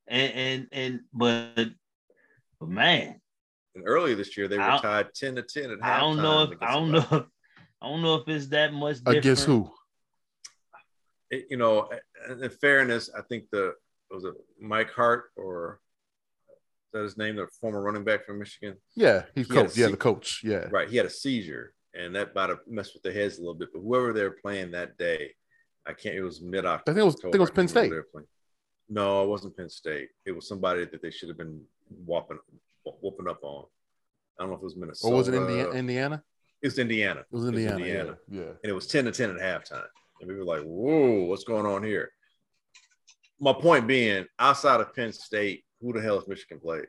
and 0.07 0.33
and 0.33 0.67
and 0.71 0.99
but 1.13 1.69
but 2.59 2.69
man. 2.69 3.19
And 3.73 3.85
earlier 3.87 4.15
this 4.15 4.35
year, 4.37 4.47
they 4.47 4.57
were 4.57 4.79
tied 4.81 5.13
ten 5.15 5.35
to 5.35 5.43
ten 5.43 5.71
at 5.71 5.79
halftime. 5.79 5.83
I 5.83 5.99
don't 5.99 6.17
know 6.17 6.43
if 6.43 6.61
I 6.61 6.73
don't 6.73 6.91
know. 6.91 6.97
If, 6.99 7.23
I 7.81 7.89
don't 7.89 8.01
know 8.01 8.15
if 8.15 8.27
it's 8.27 8.47
that 8.47 8.73
much 8.73 8.97
different. 8.97 9.19
Against 9.19 9.45
who? 9.45 9.71
It, 11.31 11.47
you 11.49 11.57
know, 11.57 11.89
in 12.29 12.49
fairness, 12.49 13.09
I 13.17 13.21
think 13.21 13.45
the 13.51 13.73
was 14.11 14.25
it 14.25 14.33
Mike 14.59 14.91
Hart 14.91 15.31
or 15.35 15.79
is 16.49 16.91
that 16.93 17.03
his 17.03 17.17
name, 17.17 17.37
the 17.37 17.47
former 17.59 17.81
running 17.81 18.03
back 18.03 18.25
from 18.25 18.39
Michigan? 18.39 18.75
Yeah, 18.95 19.23
he's 19.33 19.47
he 19.47 19.53
coach. 19.53 19.77
Yeah, 19.77 19.87
the 19.87 19.97
coach. 19.97 20.41
Yeah, 20.43 20.67
right. 20.71 20.89
He 20.89 20.97
had 20.97 21.05
a 21.05 21.09
seizure, 21.09 21.73
and 21.93 22.15
that 22.15 22.33
might 22.35 22.49
have 22.49 22.59
messed 22.67 22.93
with 22.93 23.03
their 23.03 23.13
heads 23.13 23.37
a 23.37 23.41
little 23.41 23.53
bit. 23.55 23.69
But 23.73 23.81
whoever 23.81 24.13
they 24.13 24.23
were 24.23 24.37
playing 24.41 24.71
that 24.71 24.97
day, 24.97 25.31
I 25.85 25.93
can't. 25.93 26.15
It 26.15 26.23
was 26.23 26.41
mid 26.41 26.65
October. 26.65 26.91
I 26.91 26.93
think 26.93 27.01
it 27.01 27.05
was. 27.05 27.15
I 27.15 27.21
think 27.21 27.35
it 27.35 27.39
was 27.39 27.51
Penn 27.51 27.67
State. 27.67 27.91
No, 28.89 29.23
it 29.23 29.27
wasn't 29.27 29.55
Penn 29.55 29.69
State. 29.69 30.09
It 30.25 30.31
was 30.31 30.47
somebody 30.47 30.85
that 30.85 31.01
they 31.01 31.11
should 31.11 31.29
have 31.29 31.37
been 31.37 31.61
whopping, 32.05 32.39
whooping 33.01 33.27
up 33.27 33.39
on. 33.43 33.65
I 34.37 34.43
don't 34.43 34.51
know 34.51 34.55
if 34.55 34.61
it 34.61 34.65
was 34.65 34.75
Minnesota. 34.75 35.13
Or 35.13 35.17
was 35.17 35.27
it 35.27 35.33
Indiana? 35.33 36.23
It 36.61 36.67
was 36.67 36.77
Indiana. 36.79 37.19
It 37.19 37.35
was 37.35 37.45
Indiana. 37.45 37.69
It 37.71 37.75
was 37.75 37.79
Indiana. 37.79 38.17
Yeah. 38.27 38.41
yeah. 38.41 38.49
And 38.49 38.69
it 38.69 38.73
was 38.73 38.87
10 38.87 39.05
to 39.05 39.11
10 39.11 39.31
at 39.31 39.37
halftime. 39.37 39.85
And 40.19 40.29
we 40.29 40.35
were 40.35 40.45
like, 40.45 40.61
whoa, 40.63 41.23
what's 41.23 41.43
going 41.43 41.65
on 41.65 41.83
here? 41.83 42.11
My 43.39 43.53
point 43.53 43.87
being, 43.87 44.25
outside 44.37 44.81
of 44.81 44.93
Penn 44.95 45.11
State, 45.13 45.63
who 45.81 45.93
the 45.93 46.01
hell 46.01 46.19
is 46.19 46.27
Michigan 46.27 46.59
played? 46.59 46.85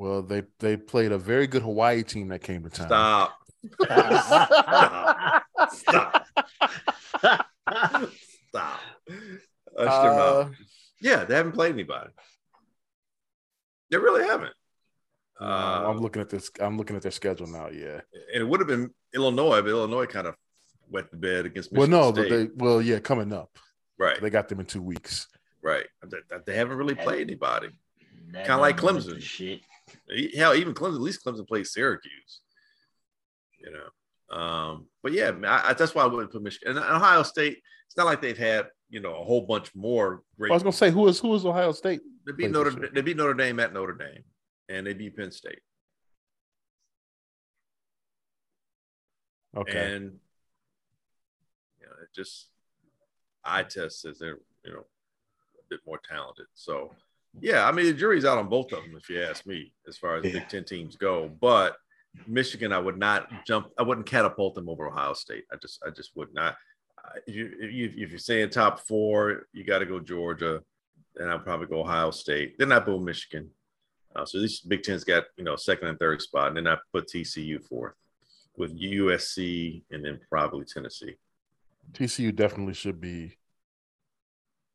Well, 0.00 0.22
they 0.22 0.44
they 0.60 0.78
played 0.78 1.12
a 1.12 1.18
very 1.18 1.46
good 1.46 1.60
Hawaii 1.60 2.02
team 2.02 2.28
that 2.28 2.40
came 2.40 2.62
to 2.62 2.70
town. 2.70 2.86
Stop. 2.86 3.38
Stop. 3.82 5.44
Stop. 5.74 6.26
Stop. 8.48 8.80
Uh, 9.76 10.48
yeah, 11.02 11.24
they 11.24 11.34
haven't 11.34 11.52
played 11.52 11.74
anybody. 11.74 12.08
They 13.90 13.98
really 13.98 14.26
haven't. 14.26 14.54
Uh, 15.38 15.84
I'm 15.86 15.98
looking 15.98 16.22
at 16.22 16.30
this. 16.30 16.50
I'm 16.58 16.78
looking 16.78 16.96
at 16.96 17.02
their 17.02 17.10
schedule 17.10 17.48
now. 17.48 17.68
Yeah, 17.68 18.00
and 18.32 18.40
it 18.40 18.48
would 18.48 18.60
have 18.60 18.68
been 18.68 18.94
Illinois, 19.14 19.60
but 19.60 19.68
Illinois 19.68 20.06
kind 20.06 20.28
of 20.28 20.34
wet 20.88 21.10
the 21.10 21.18
bed 21.18 21.44
against. 21.44 21.72
Michigan 21.72 21.90
well, 21.92 22.12
no, 22.12 22.14
State. 22.14 22.30
but 22.30 22.36
they 22.36 22.48
well, 22.56 22.80
yeah, 22.80 23.00
coming 23.00 23.34
up. 23.34 23.50
Right. 23.98 24.18
They 24.18 24.30
got 24.30 24.48
them 24.48 24.60
in 24.60 24.66
two 24.66 24.80
weeks. 24.80 25.28
Right. 25.60 25.84
They, 26.06 26.38
they 26.46 26.56
haven't 26.56 26.78
really 26.78 26.94
played 26.94 27.20
anybody. 27.20 27.68
Kind 28.32 28.48
of 28.48 28.60
like 28.60 28.78
Clemson. 28.78 29.20
Shit. 29.20 29.60
Hell, 30.36 30.54
even 30.54 30.74
Clemson. 30.74 30.96
At 30.96 31.00
least 31.00 31.24
Clemson 31.24 31.46
plays 31.46 31.72
Syracuse. 31.72 32.40
You 33.58 33.72
know. 33.72 34.36
Um, 34.36 34.86
but 35.02 35.12
yeah, 35.12 35.32
I, 35.44 35.70
I, 35.70 35.72
that's 35.74 35.94
why 35.94 36.04
I 36.04 36.06
wouldn't 36.06 36.32
put 36.32 36.42
Michigan 36.42 36.76
and 36.76 36.86
Ohio 36.86 37.22
State. 37.22 37.58
It's 37.86 37.96
not 37.96 38.06
like 38.06 38.22
they've 38.22 38.38
had 38.38 38.66
you 38.88 39.00
know 39.00 39.20
a 39.20 39.24
whole 39.24 39.42
bunch 39.42 39.74
more 39.74 40.22
great. 40.38 40.50
I 40.50 40.54
was 40.54 40.62
gonna 40.62 40.72
say 40.72 40.90
who 40.90 41.08
is 41.08 41.18
who 41.18 41.34
is 41.34 41.44
Ohio 41.44 41.72
State? 41.72 42.00
They 42.26 42.32
beat 42.32 42.50
Notre. 42.50 42.90
They 42.92 43.00
beat 43.00 43.16
Notre 43.16 43.34
Dame 43.34 43.58
at 43.60 43.72
Notre 43.72 43.94
Dame, 43.94 44.24
and 44.68 44.86
they 44.86 44.94
beat 44.94 45.16
Penn 45.16 45.32
State. 45.32 45.60
Okay. 49.56 49.94
And 49.94 50.04
you 51.80 51.86
know, 51.86 51.92
it 52.02 52.14
just 52.14 52.46
eye 53.44 53.64
test 53.64 54.02
says 54.02 54.18
they're 54.18 54.38
you 54.64 54.72
know 54.72 54.80
a 54.80 55.62
bit 55.68 55.80
more 55.86 56.00
talented. 56.08 56.46
So 56.54 56.94
yeah, 57.38 57.66
I 57.66 57.72
mean 57.72 57.86
the 57.86 57.92
jury's 57.92 58.24
out 58.24 58.38
on 58.38 58.48
both 58.48 58.72
of 58.72 58.82
them 58.82 58.96
if 58.96 59.08
you 59.08 59.22
ask 59.22 59.46
me, 59.46 59.72
as 59.86 59.96
far 59.96 60.16
as 60.16 60.24
yeah. 60.24 60.32
Big 60.32 60.48
Ten 60.48 60.64
teams 60.64 60.96
go. 60.96 61.30
But 61.40 61.76
Michigan, 62.26 62.72
I 62.72 62.78
would 62.78 62.98
not 62.98 63.28
jump. 63.46 63.68
I 63.78 63.82
wouldn't 63.82 64.06
catapult 64.06 64.54
them 64.54 64.68
over 64.68 64.88
Ohio 64.88 65.12
State. 65.12 65.44
I 65.52 65.56
just, 65.56 65.82
I 65.86 65.90
just 65.90 66.16
would 66.16 66.34
not. 66.34 66.56
If, 67.26 67.34
you, 67.34 67.92
if 67.96 68.10
you're 68.10 68.18
saying 68.18 68.50
top 68.50 68.86
four, 68.86 69.46
you 69.52 69.64
got 69.64 69.78
to 69.78 69.86
go 69.86 70.00
Georgia. 70.00 70.62
Then 71.14 71.28
I'll 71.28 71.38
probably 71.38 71.66
go 71.66 71.80
Ohio 71.80 72.10
State. 72.10 72.58
Then 72.58 72.72
I 72.72 72.80
put 72.80 73.00
Michigan. 73.00 73.50
Uh, 74.14 74.24
so 74.24 74.40
these 74.40 74.60
Big 74.60 74.82
Ten's 74.82 75.04
got 75.04 75.24
you 75.36 75.44
know 75.44 75.56
second 75.56 75.88
and 75.88 75.98
third 75.98 76.20
spot, 76.20 76.48
and 76.48 76.56
then 76.56 76.66
I 76.66 76.76
put 76.92 77.08
TCU 77.08 77.62
fourth, 77.64 77.94
with 78.56 78.78
USC 78.78 79.82
and 79.90 80.04
then 80.04 80.20
probably 80.28 80.64
Tennessee. 80.64 81.14
TCU 81.92 82.34
definitely 82.34 82.74
should 82.74 83.00
be 83.00 83.38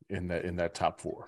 in 0.10 0.28
that 0.30 0.46
in 0.46 0.56
that 0.58 0.74
top 0.74 1.02
four. 1.02 1.26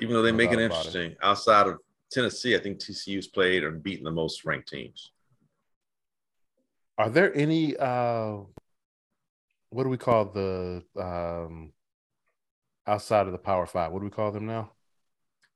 Even 0.00 0.14
though 0.14 0.22
they 0.22 0.32
no 0.32 0.36
make 0.36 0.52
it 0.52 0.58
interesting, 0.58 1.12
it. 1.12 1.18
outside 1.22 1.66
of 1.66 1.78
Tennessee, 2.10 2.54
I 2.54 2.58
think 2.58 2.78
TCU's 2.78 3.26
played 3.26 3.64
and 3.64 3.82
beaten 3.82 4.04
the 4.04 4.10
most 4.10 4.44
ranked 4.44 4.68
teams. 4.68 5.12
Are 6.96 7.10
there 7.10 7.34
any 7.36 7.76
uh 7.76 8.36
what 9.70 9.82
do 9.82 9.88
we 9.88 9.96
call 9.96 10.26
the 10.26 10.84
um 10.96 11.72
outside 12.86 13.26
of 13.26 13.32
the 13.32 13.38
power 13.38 13.66
five? 13.66 13.92
What 13.92 13.98
do 14.00 14.04
we 14.04 14.10
call 14.10 14.30
them 14.30 14.46
now? 14.46 14.70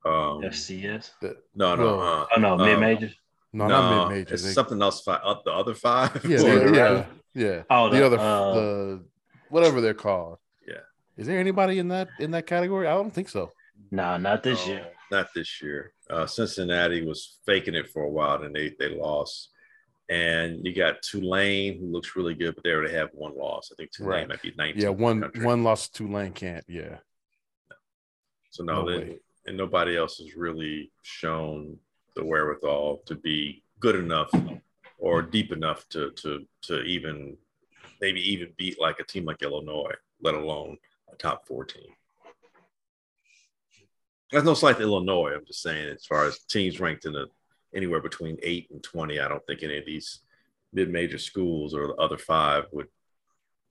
Um 0.05 0.43
FCS? 0.43 1.11
The, 1.21 1.37
no, 1.55 1.77
no, 1.77 2.01
uh, 2.01 2.27
oh 2.37 2.41
no, 2.41 2.57
mid 2.57 2.81
majors. 2.81 3.15
No, 3.53 3.67
no, 3.67 3.81
not 3.81 4.09
mid 4.09 4.19
majors. 4.19 4.45
It's 4.45 4.55
something 4.55 4.81
else. 4.83 5.03
Five, 5.03 5.21
up 5.25 5.45
the 5.45 5.53
other 5.53 5.75
five. 5.75 6.25
Yeah, 6.25 6.41
yeah, 6.43 6.73
yeah, 6.73 7.05
yeah. 7.35 7.63
Oh, 7.71 7.89
the, 7.89 7.99
the 7.99 8.07
other, 8.07 8.19
uh, 8.19 8.55
the 8.55 9.05
whatever 9.49 9.81
they're 9.81 9.95
called. 9.95 10.39
Yeah. 10.67 10.81
Is 11.17 11.27
there 11.27 11.39
anybody 11.39 11.79
in 11.79 11.89
that 11.89 12.09
in 12.19 12.33
that 12.33 12.47
category? 12.47 12.87
I 12.87 12.95
don't 12.95 13.13
think 13.13 13.29
so. 13.29 13.53
No, 13.91 14.03
nah, 14.03 14.19
not 14.19 14.43
this 14.43 14.67
no, 14.67 14.73
year. 14.73 14.87
Not 15.11 15.29
this 15.35 15.63
year. 15.63 15.93
Uh, 16.11 16.27
Cincinnati 16.27 17.05
was 17.05 17.39
faking 17.47 17.75
it 17.75 17.89
for 17.91 18.03
a 18.03 18.11
while, 18.11 18.43
and 18.43 18.55
they 18.55 18.75
they 18.79 18.91
lost. 18.91 19.51
And 20.11 20.65
you 20.65 20.75
got 20.75 21.03
Tulane, 21.03 21.79
who 21.79 21.87
looks 21.87 22.17
really 22.17 22.35
good, 22.35 22.55
but 22.55 22.65
they 22.65 22.71
already 22.71 22.95
have 22.95 23.11
one 23.13 23.37
loss. 23.37 23.71
I 23.71 23.75
think 23.77 23.93
Tulane 23.93 24.11
right. 24.11 24.29
might 24.29 24.43
be 24.43 24.55
19. 24.57 24.83
Yeah, 24.83 24.89
one 24.89 25.31
one 25.37 25.63
loss. 25.63 25.89
Tulane 25.89 26.33
can't. 26.33 26.65
Yeah. 26.67 26.99
So 28.51 28.65
no, 28.65 28.83
no 28.83 28.91
they, 28.91 29.19
and 29.47 29.57
nobody 29.57 29.97
else 29.97 30.19
has 30.19 30.35
really 30.35 30.91
shown 31.03 31.77
the 32.17 32.25
wherewithal 32.25 33.03
to 33.07 33.15
be 33.15 33.63
good 33.81 33.97
enough 33.97 34.31
or 34.99 35.23
deep 35.23 35.53
enough 35.53 35.89
to 35.91 36.11
to 36.13 36.45
to 36.63 36.83
even 36.83 37.37
maybe 38.01 38.21
even 38.21 38.53
beat 38.57 38.81
like 38.81 39.01
a 39.01 39.05
team 39.05 39.25
like 39.25 39.43
Illinois, 39.43 39.95
let 40.23 40.35
alone 40.35 40.77
a 41.13 41.17
top 41.17 41.47
four 41.47 41.65
team. 41.65 41.91
That's 44.33 44.45
no 44.45 44.55
slight 44.55 44.77
to 44.77 44.83
Illinois. 44.83 45.33
I'm 45.35 45.47
just 45.47 45.63
saying, 45.63 45.89
as 45.89 46.05
far 46.05 46.27
as 46.27 46.39
teams 46.41 46.81
ranked 46.81 47.07
in 47.07 47.13
the 47.13 47.27
anywhere 47.75 48.01
between 48.01 48.37
eight 48.43 48.69
and 48.71 48.83
twenty, 48.83 49.21
I 49.21 49.29
don't 49.29 49.45
think 49.47 49.63
any 49.63 49.79
of 49.79 49.87
these 49.87 50.21
mid-major 50.73 51.19
schools 51.19 51.75
or 51.75 51.87
the 51.89 51.95
other 51.95 52.19
five 52.19 52.65
would 52.73 52.89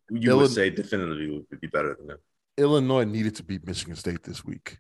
you 0.10 0.32
Illinois, 0.32 0.42
would 0.44 0.52
say 0.52 0.70
definitively 0.70 1.30
would 1.30 1.62
be 1.62 1.68
better 1.68 1.96
than 1.96 2.08
them. 2.08 2.18
Illinois 2.58 3.04
needed 3.04 3.36
to 3.36 3.44
beat 3.44 3.68
Michigan 3.68 3.96
State 3.96 4.24
this 4.24 4.44
week. 4.44 4.80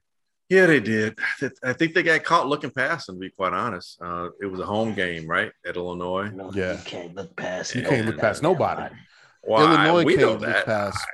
Yeah, 0.49 0.65
they 0.65 0.79
did. 0.79 1.19
I 1.61 1.73
think 1.73 1.93
they 1.93 2.01
got 2.01 2.23
caught 2.23 2.47
looking 2.47 2.71
past 2.71 3.07
them. 3.07 3.17
To 3.17 3.19
be 3.19 3.29
quite 3.29 3.53
honest, 3.53 4.01
uh, 4.01 4.29
it 4.41 4.45
was 4.45 4.61
a 4.61 4.65
home 4.65 4.93
game, 4.93 5.27
right, 5.27 5.51
at 5.65 5.75
Illinois. 5.75 6.29
No, 6.33 6.51
yeah, 6.53 6.77
you 6.77 6.85
can't 6.85 7.13
look 7.13 7.35
past. 7.35 7.75
You 7.75 7.83
can't 7.83 8.05
look 8.05 8.17
past 8.17 8.41
nobody. 8.41 8.95
Why? 9.43 9.61
Illinois 9.61 10.05
we 10.05 10.15
can't 10.15 10.41
look 10.41 10.65
past. 10.65 11.05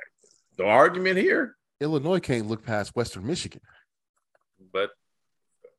The 0.56 0.64
argument 0.64 1.18
here. 1.18 1.56
Illinois 1.80 2.20
can't 2.20 2.46
look 2.46 2.64
past 2.64 2.94
Western 2.94 3.26
Michigan 3.26 3.60
but 4.74 4.90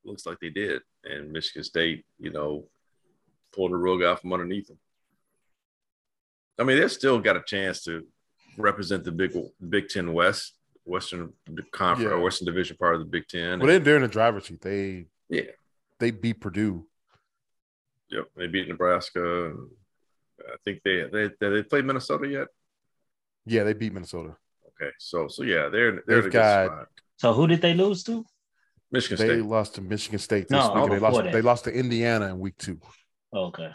looks 0.06 0.26
like 0.26 0.40
they 0.40 0.50
did. 0.50 0.82
And 1.04 1.32
Michigan 1.32 1.64
State, 1.64 2.06
you 2.18 2.32
know, 2.32 2.66
pulled 3.54 3.72
the 3.72 3.78
rug 3.78 4.02
out 4.02 4.22
from 4.22 4.34
underneath 4.34 4.68
them. 4.68 4.80
I 6.58 6.64
mean, 6.64 6.80
they've 6.80 6.92
still 6.92 7.20
got 7.20 7.36
a 7.36 7.44
chance 7.46 7.84
to 7.84 8.06
represent 8.58 9.04
the 9.04 9.12
Big 9.12 9.38
Big 9.70 9.90
Ten 9.90 10.14
West, 10.14 10.54
Western 10.86 11.34
Conference, 11.72 12.12
yeah. 12.12 12.24
Western 12.24 12.46
Division 12.46 12.78
part 12.78 12.96
of 12.96 13.02
the 13.02 13.06
Big 13.06 13.28
Ten. 13.28 13.60
Well, 13.60 13.80
they're 13.80 13.98
in 13.98 14.02
the 14.02 14.08
driver's 14.08 14.48
seat. 14.48 14.62
They 14.62 15.06
yeah, 15.30 15.52
they 16.00 16.12
beat 16.12 16.40
Purdue. 16.40 16.86
Yep, 18.10 18.26
they 18.38 18.48
beat 18.48 18.70
Nebraska. 18.70 19.54
I 20.40 20.56
think 20.64 20.82
they 20.84 21.04
they 21.12 21.30
they 21.40 21.64
played 21.64 21.86
Minnesota 21.86 22.28
yet. 22.28 22.48
Yeah, 23.46 23.64
they 23.64 23.74
beat 23.74 23.94
Minnesota. 23.94 24.38
Okay, 24.82 24.92
so 24.98 25.28
so 25.28 25.44
yeah, 25.44 25.68
they're 25.68 26.04
they're 26.08 26.22
They've 26.22 26.32
got. 26.32 26.88
So 27.18 27.34
who 27.34 27.48
did 27.48 27.62
they 27.62 27.74
lose 27.74 28.04
to? 28.04 28.26
Michigan 28.92 29.18
State. 29.18 29.28
They 29.28 29.42
lost 29.42 29.76
to 29.76 29.82
Michigan 29.82 30.20
State 30.20 30.48
this 30.48 30.52
no, 30.52 30.74
week. 30.82 30.92
They 30.92 31.00
lost, 31.00 31.24
they 31.24 31.42
lost 31.42 31.64
to 31.66 31.74
Indiana 31.74 32.28
in 32.28 32.40
week 32.40 32.58
two. 32.58 32.80
Okay. 33.34 33.72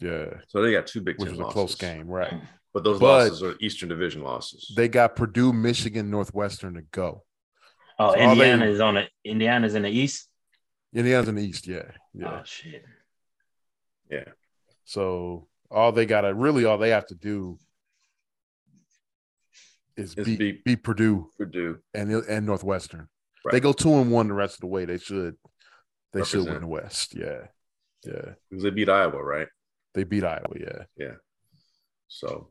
Yeah. 0.00 0.26
So 0.48 0.62
they 0.62 0.72
got 0.72 0.86
two 0.86 1.00
Big 1.00 1.18
Which 1.18 1.30
was 1.30 1.38
losses. 1.38 1.50
a 1.50 1.52
close 1.52 1.74
game, 1.74 2.06
right? 2.06 2.34
But 2.74 2.84
those 2.84 3.00
but 3.00 3.06
losses 3.06 3.42
are 3.42 3.54
Eastern 3.60 3.88
Division 3.88 4.22
losses. 4.22 4.72
They 4.76 4.88
got 4.88 5.16
Purdue, 5.16 5.52
Michigan, 5.52 6.10
Northwestern 6.10 6.74
to 6.74 6.82
go. 6.82 7.24
Oh, 7.98 8.12
so 8.12 8.18
Indiana 8.18 8.66
they, 8.66 8.72
is 8.72 8.80
on 8.80 8.96
it. 8.96 9.10
Indiana's 9.24 9.74
in 9.74 9.82
the 9.82 9.90
East. 9.90 10.28
Indiana's 10.94 11.28
in 11.28 11.34
the 11.34 11.42
East. 11.42 11.66
Yeah. 11.66 11.90
Yeah. 12.14 12.40
Oh 12.40 12.42
shit. 12.44 12.84
Yeah. 14.10 14.24
So 14.84 15.48
all 15.70 15.92
they 15.92 16.06
got 16.06 16.22
to 16.22 16.34
really 16.34 16.64
all 16.64 16.78
they 16.78 16.90
have 16.90 17.06
to 17.06 17.14
do 17.14 17.58
is 19.96 20.14
beat, 20.14 20.38
beat, 20.38 20.64
beat 20.64 20.82
Purdue, 20.82 21.30
Purdue, 21.36 21.78
and 21.92 22.12
and 22.12 22.46
Northwestern. 22.46 23.08
Right. 23.44 23.52
They 23.52 23.60
go 23.60 23.72
two 23.72 23.94
and 23.94 24.10
one 24.10 24.28
the 24.28 24.34
rest 24.34 24.54
of 24.54 24.60
the 24.60 24.66
way. 24.66 24.84
They 24.84 24.98
should. 24.98 25.36
They 26.12 26.20
Represent. 26.20 26.44
should 26.44 26.52
win 26.52 26.62
the 26.62 26.68
West. 26.68 27.14
Yeah, 27.14 27.46
yeah. 28.04 28.34
Because 28.48 28.64
they 28.64 28.70
beat 28.70 28.88
Iowa, 28.88 29.22
right? 29.22 29.48
They 29.94 30.04
beat 30.04 30.24
Iowa. 30.24 30.54
Yeah, 30.58 30.84
yeah. 30.96 31.14
So, 32.08 32.48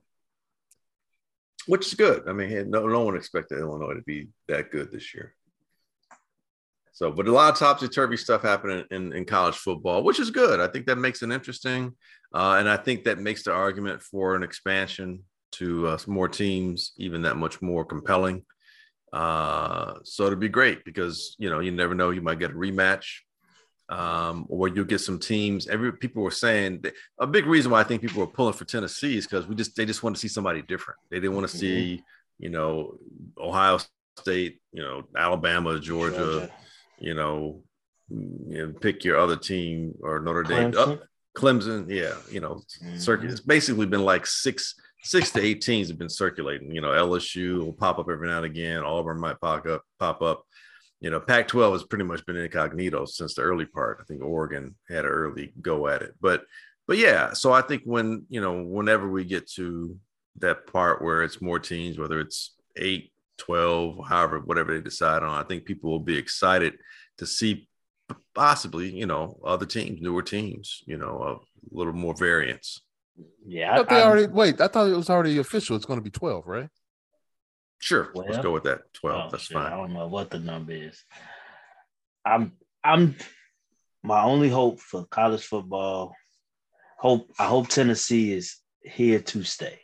which 1.66 1.88
is 1.88 1.94
good. 1.96 2.24
I 2.28 2.34
mean, 2.34 2.70
no, 2.70 2.88
no 2.88 3.04
one 3.04 3.16
expected 3.16 3.60
Illinois 3.60 3.96
to 3.96 4.02
be 4.02 4.28
that 4.48 4.72
good 4.72 4.92
this 4.92 5.14
year. 5.14 5.34
So, 6.94 7.12
but 7.12 7.28
a 7.28 7.32
lot 7.32 7.54
of 7.54 7.60
topsy 7.60 7.88
turvy 7.88 8.18
stuff 8.18 8.42
happening 8.42 8.84
in, 8.90 9.14
in 9.14 9.26
college 9.26 9.56
football, 9.56 10.04
which 10.04 10.20
is 10.20 10.32
good. 10.32 10.60
I 10.60 10.68
think 10.68 10.88
that 10.88 10.98
makes 10.98 11.22
it 11.22 11.30
interesting. 11.30 11.94
Uh, 12.34 12.56
and 12.60 12.68
I 12.68 12.76
think 12.76 13.04
that 13.04 13.20
makes 13.20 13.44
the 13.44 13.54
argument 13.54 14.02
for 14.02 14.36
an 14.36 14.42
expansion 14.42 15.24
to 15.54 15.88
uh, 15.90 15.98
more 16.08 16.28
teams 16.28 16.94
even 16.98 17.22
that 17.22 17.38
much 17.38 17.62
more 17.62 17.86
compelling. 17.86 18.46
Uh, 19.14 19.96
so 20.04 20.26
it'd 20.26 20.40
be 20.40 20.50
great 20.50 20.84
because 20.84 21.36
you 21.40 21.50
know 21.50 21.60
you 21.60 21.72
never 21.72 21.96
know 21.96 22.10
you 22.10 22.22
might 22.22 22.40
get 22.40 22.52
a 22.52 22.54
rematch, 22.54 23.20
um, 23.90 24.46
or 24.50 24.68
you'll 24.68 24.86
get 24.86 25.00
some 25.00 25.20
teams. 25.20 25.68
Every 25.68 25.94
people 25.94 26.24
were 26.24 26.32
saying 26.32 26.84
a 27.20 27.28
big 27.28 27.46
reason 27.46 27.72
why 27.72 27.80
I 27.80 27.84
think 27.84 28.02
people 28.02 28.20
were 28.20 28.28
pulling 28.28 28.54
for 28.54 28.66
Tennessee 28.66 29.18
is 29.18 29.26
because 29.26 29.48
we 29.48 29.56
just 29.56 29.76
they 29.76 29.86
just 29.86 30.04
want 30.04 30.16
to 30.16 30.20
see 30.20 30.28
somebody 30.28 30.62
different. 30.62 31.00
They 31.10 31.20
didn't 31.20 31.36
want 31.36 31.48
to 31.48 31.58
mm-hmm. 31.58 31.66
see 31.66 32.04
you 32.40 32.50
know 32.50 32.98
Ohio 33.38 33.80
State, 34.20 34.60
you 34.74 34.84
know 34.84 35.04
Alabama, 35.16 35.80
Georgia, 35.80 36.18
Georgia. 36.18 36.52
you 37.00 37.14
know, 37.14 37.64
you 38.10 38.68
know, 38.68 38.74
pick 38.74 39.06
your 39.06 39.18
other 39.18 39.38
team 39.38 39.94
or 40.02 40.20
Notre 40.20 40.44
Dame. 40.44 40.74
Clemson, 40.74 41.00
Clemson 41.36 41.90
yeah, 41.90 42.16
you 42.30 42.42
know, 42.42 42.62
mm-hmm. 42.84 42.98
circuit. 42.98 43.32
It's 43.32 43.40
basically 43.40 43.86
been 43.86 44.04
like 44.04 44.26
six 44.26 44.76
six 45.04 45.32
to 45.32 45.42
eight 45.42 45.62
teams 45.62 45.88
have 45.88 45.98
been 45.98 46.10
circulating. 46.10 46.72
You 46.72 46.82
know, 46.82 46.90
LSU 46.90 47.60
will 47.60 47.74
pop 47.74 48.00
up 48.00 48.10
every 48.10 48.28
now 48.28 48.38
and 48.38 48.46
again. 48.46 48.84
Auburn 48.84 49.20
might 49.20 49.40
pop 49.40 49.66
up, 49.66 49.84
pop 50.00 50.22
up. 50.22 50.44
You 51.00 51.12
know, 51.12 51.20
Pac-12 51.20 51.74
has 51.74 51.84
pretty 51.84 52.06
much 52.06 52.26
been 52.26 52.38
incognito 52.38 53.06
since 53.06 53.36
the 53.36 53.44
early 53.44 53.66
part. 53.66 54.00
I 54.02 54.04
think 54.06 54.24
Oregon 54.24 54.76
had 54.90 55.06
an 55.06 55.12
early 55.12 55.54
go 55.62 55.88
at 55.88 56.02
it, 56.02 56.16
but 56.20 56.44
but 56.88 56.98
yeah, 56.98 57.34
so 57.34 57.52
I 57.52 57.62
think 57.62 57.84
when 57.84 58.26
you 58.30 58.42
know, 58.42 58.64
whenever 58.64 59.10
we 59.10 59.26
get 59.26 59.50
to 59.52 59.98
that 60.40 60.68
part 60.68 61.02
where 61.02 61.24
it's 61.24 61.42
more 61.42 61.60
teams, 61.60 62.00
whether 62.00 62.20
it's 62.20 62.56
eight, 62.78 63.12
12, 63.38 64.08
however, 64.08 64.40
whatever 64.40 64.74
they 64.74 64.82
decide 64.82 65.24
on, 65.24 65.44
I 65.44 65.48
think 65.48 65.66
people 65.66 65.92
will 65.92 66.00
be 66.00 66.18
excited 66.18 66.78
to 67.18 67.26
see 67.26 67.68
possibly, 68.34 68.90
you 68.90 69.06
know, 69.06 69.40
other 69.44 69.66
teams, 69.66 70.02
newer 70.02 70.22
teams, 70.22 70.84
you 70.86 70.98
know, 70.98 71.42
a 71.72 71.76
little 71.76 71.94
more 71.94 72.16
variance. 72.16 72.82
Yeah. 73.46 73.80
I, 73.80 73.84
they 73.84 74.02
already 74.02 74.28
wait, 74.28 74.62
I 74.62 74.68
thought 74.68 74.88
it 74.88 74.96
was 74.96 75.10
already 75.10 75.38
official. 75.38 75.76
It's 75.76 75.86
going 75.86 76.00
to 76.00 76.04
be 76.04 76.10
12, 76.10 76.46
right? 76.48 76.70
Sure. 77.80 78.12
Let's 78.16 78.40
go 78.40 78.52
with 78.52 78.64
that. 78.64 78.92
12. 78.94 79.16
Oh, 79.16 79.30
That's 79.32 79.44
shit. 79.44 79.56
fine. 79.56 79.72
I 79.72 79.76
don't 79.76 79.94
know 79.94 80.08
what 80.08 80.32
the 80.32 80.40
number 80.40 80.74
is. 80.74 81.04
I'm 82.26 82.54
I'm 82.84 83.16
my 84.04 84.24
only 84.24 84.50
hope 84.50 84.80
for 84.80 85.06
college 85.06 85.44
football. 85.44 86.14
Hope 87.00 87.32
I 87.40 87.46
hope 87.46 87.68
Tennessee 87.68 88.34
is 88.34 88.58
here 88.82 89.20
to 89.20 89.44
stay. 89.44 89.80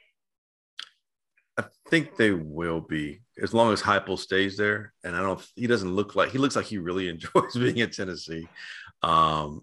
I 1.57 1.65
think 1.89 2.15
they 2.15 2.31
will 2.31 2.81
be 2.81 3.21
as 3.41 3.53
long 3.53 3.71
as 3.71 3.81
Heupel 3.81 4.17
stays 4.17 4.57
there. 4.57 4.93
And 5.03 5.15
I 5.15 5.21
don't. 5.21 5.45
He 5.55 5.67
doesn't 5.67 5.93
look 5.93 6.15
like 6.15 6.31
he 6.31 6.37
looks 6.37 6.55
like 6.55 6.65
he 6.65 6.79
really 6.79 7.09
enjoys 7.09 7.53
being 7.53 7.77
in 7.77 7.91
Tennessee. 7.91 8.47
Um, 9.03 9.61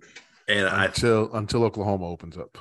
and 0.48 0.66
until 0.66 1.30
I, 1.32 1.38
until 1.38 1.64
Oklahoma 1.64 2.06
opens 2.06 2.36
up. 2.36 2.56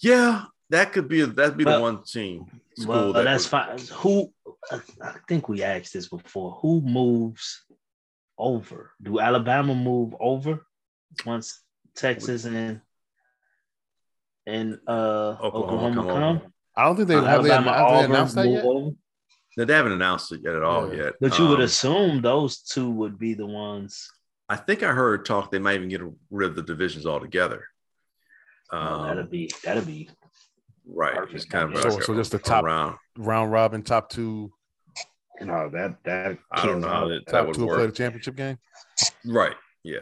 Yeah, 0.00 0.44
that 0.70 0.92
could 0.92 1.08
be 1.08 1.22
that'd 1.22 1.56
be 1.56 1.64
well, 1.64 1.78
the 1.78 1.82
one 1.82 2.02
team. 2.04 2.46
Well, 2.86 3.12
that 3.12 3.24
that's 3.24 3.44
would, 3.44 3.50
fine. 3.50 3.78
Who 3.98 4.32
I 4.70 5.14
think 5.28 5.48
we 5.48 5.62
asked 5.62 5.92
this 5.92 6.08
before. 6.08 6.58
Who 6.60 6.80
moves 6.80 7.64
over? 8.38 8.92
Do 9.02 9.20
Alabama 9.20 9.74
move 9.74 10.14
over 10.20 10.66
once 11.24 11.62
Texas 11.94 12.44
and 12.44 12.80
and 14.46 14.78
uh, 14.86 15.36
Oklahoma, 15.40 15.64
Oklahoma 15.64 15.94
come? 16.02 16.40
come? 16.40 16.52
I 16.76 16.84
don't 16.84 16.96
think 16.96 17.08
they, 17.08 17.14
uh, 17.14 17.24
have, 17.24 17.42
they, 17.42 17.50
have 17.50 17.64
they 17.64 18.04
announced 18.04 18.34
that 18.34 18.48
yet. 18.48 18.64
Over? 18.64 18.90
they 19.56 19.72
haven't 19.72 19.92
announced 19.92 20.32
it 20.32 20.42
yet 20.44 20.54
at 20.54 20.62
all 20.62 20.92
yeah. 20.92 21.04
yet. 21.04 21.14
But 21.20 21.38
you 21.38 21.44
um, 21.44 21.50
would 21.50 21.60
assume 21.60 22.20
those 22.20 22.58
two 22.60 22.90
would 22.90 23.18
be 23.18 23.34
the 23.34 23.46
ones. 23.46 24.10
I 24.48 24.56
think 24.56 24.82
I 24.82 24.92
heard 24.92 25.24
talk 25.24 25.50
they 25.50 25.58
might 25.58 25.76
even 25.76 25.88
get 25.88 26.02
rid 26.30 26.50
of 26.50 26.56
the 26.56 26.62
divisions 26.62 27.06
altogether. 27.06 27.66
Um, 28.72 29.06
that'd 29.06 29.30
be 29.30 29.50
that'd 29.64 29.86
be 29.86 30.08
right. 30.86 31.16
It's 31.32 31.44
kind 31.44 31.74
of 31.74 31.80
so, 31.80 32.00
so 32.00 32.14
just 32.14 32.32
the 32.32 32.38
top 32.38 32.64
round 32.64 32.96
round 33.16 33.52
robin 33.52 33.82
top 33.82 34.10
two. 34.10 34.52
No, 35.40 35.68
that 35.70 35.96
that 36.04 36.38
I 36.50 36.66
don't 36.66 36.80
know 36.80 36.88
how 36.88 37.08
that, 37.08 37.26
that 37.26 37.46
would 37.46 37.56
work. 37.58 37.76
play 37.76 37.86
the 37.86 37.92
championship 37.92 38.36
game. 38.36 38.58
Right. 39.24 39.54
Yeah. 39.82 40.00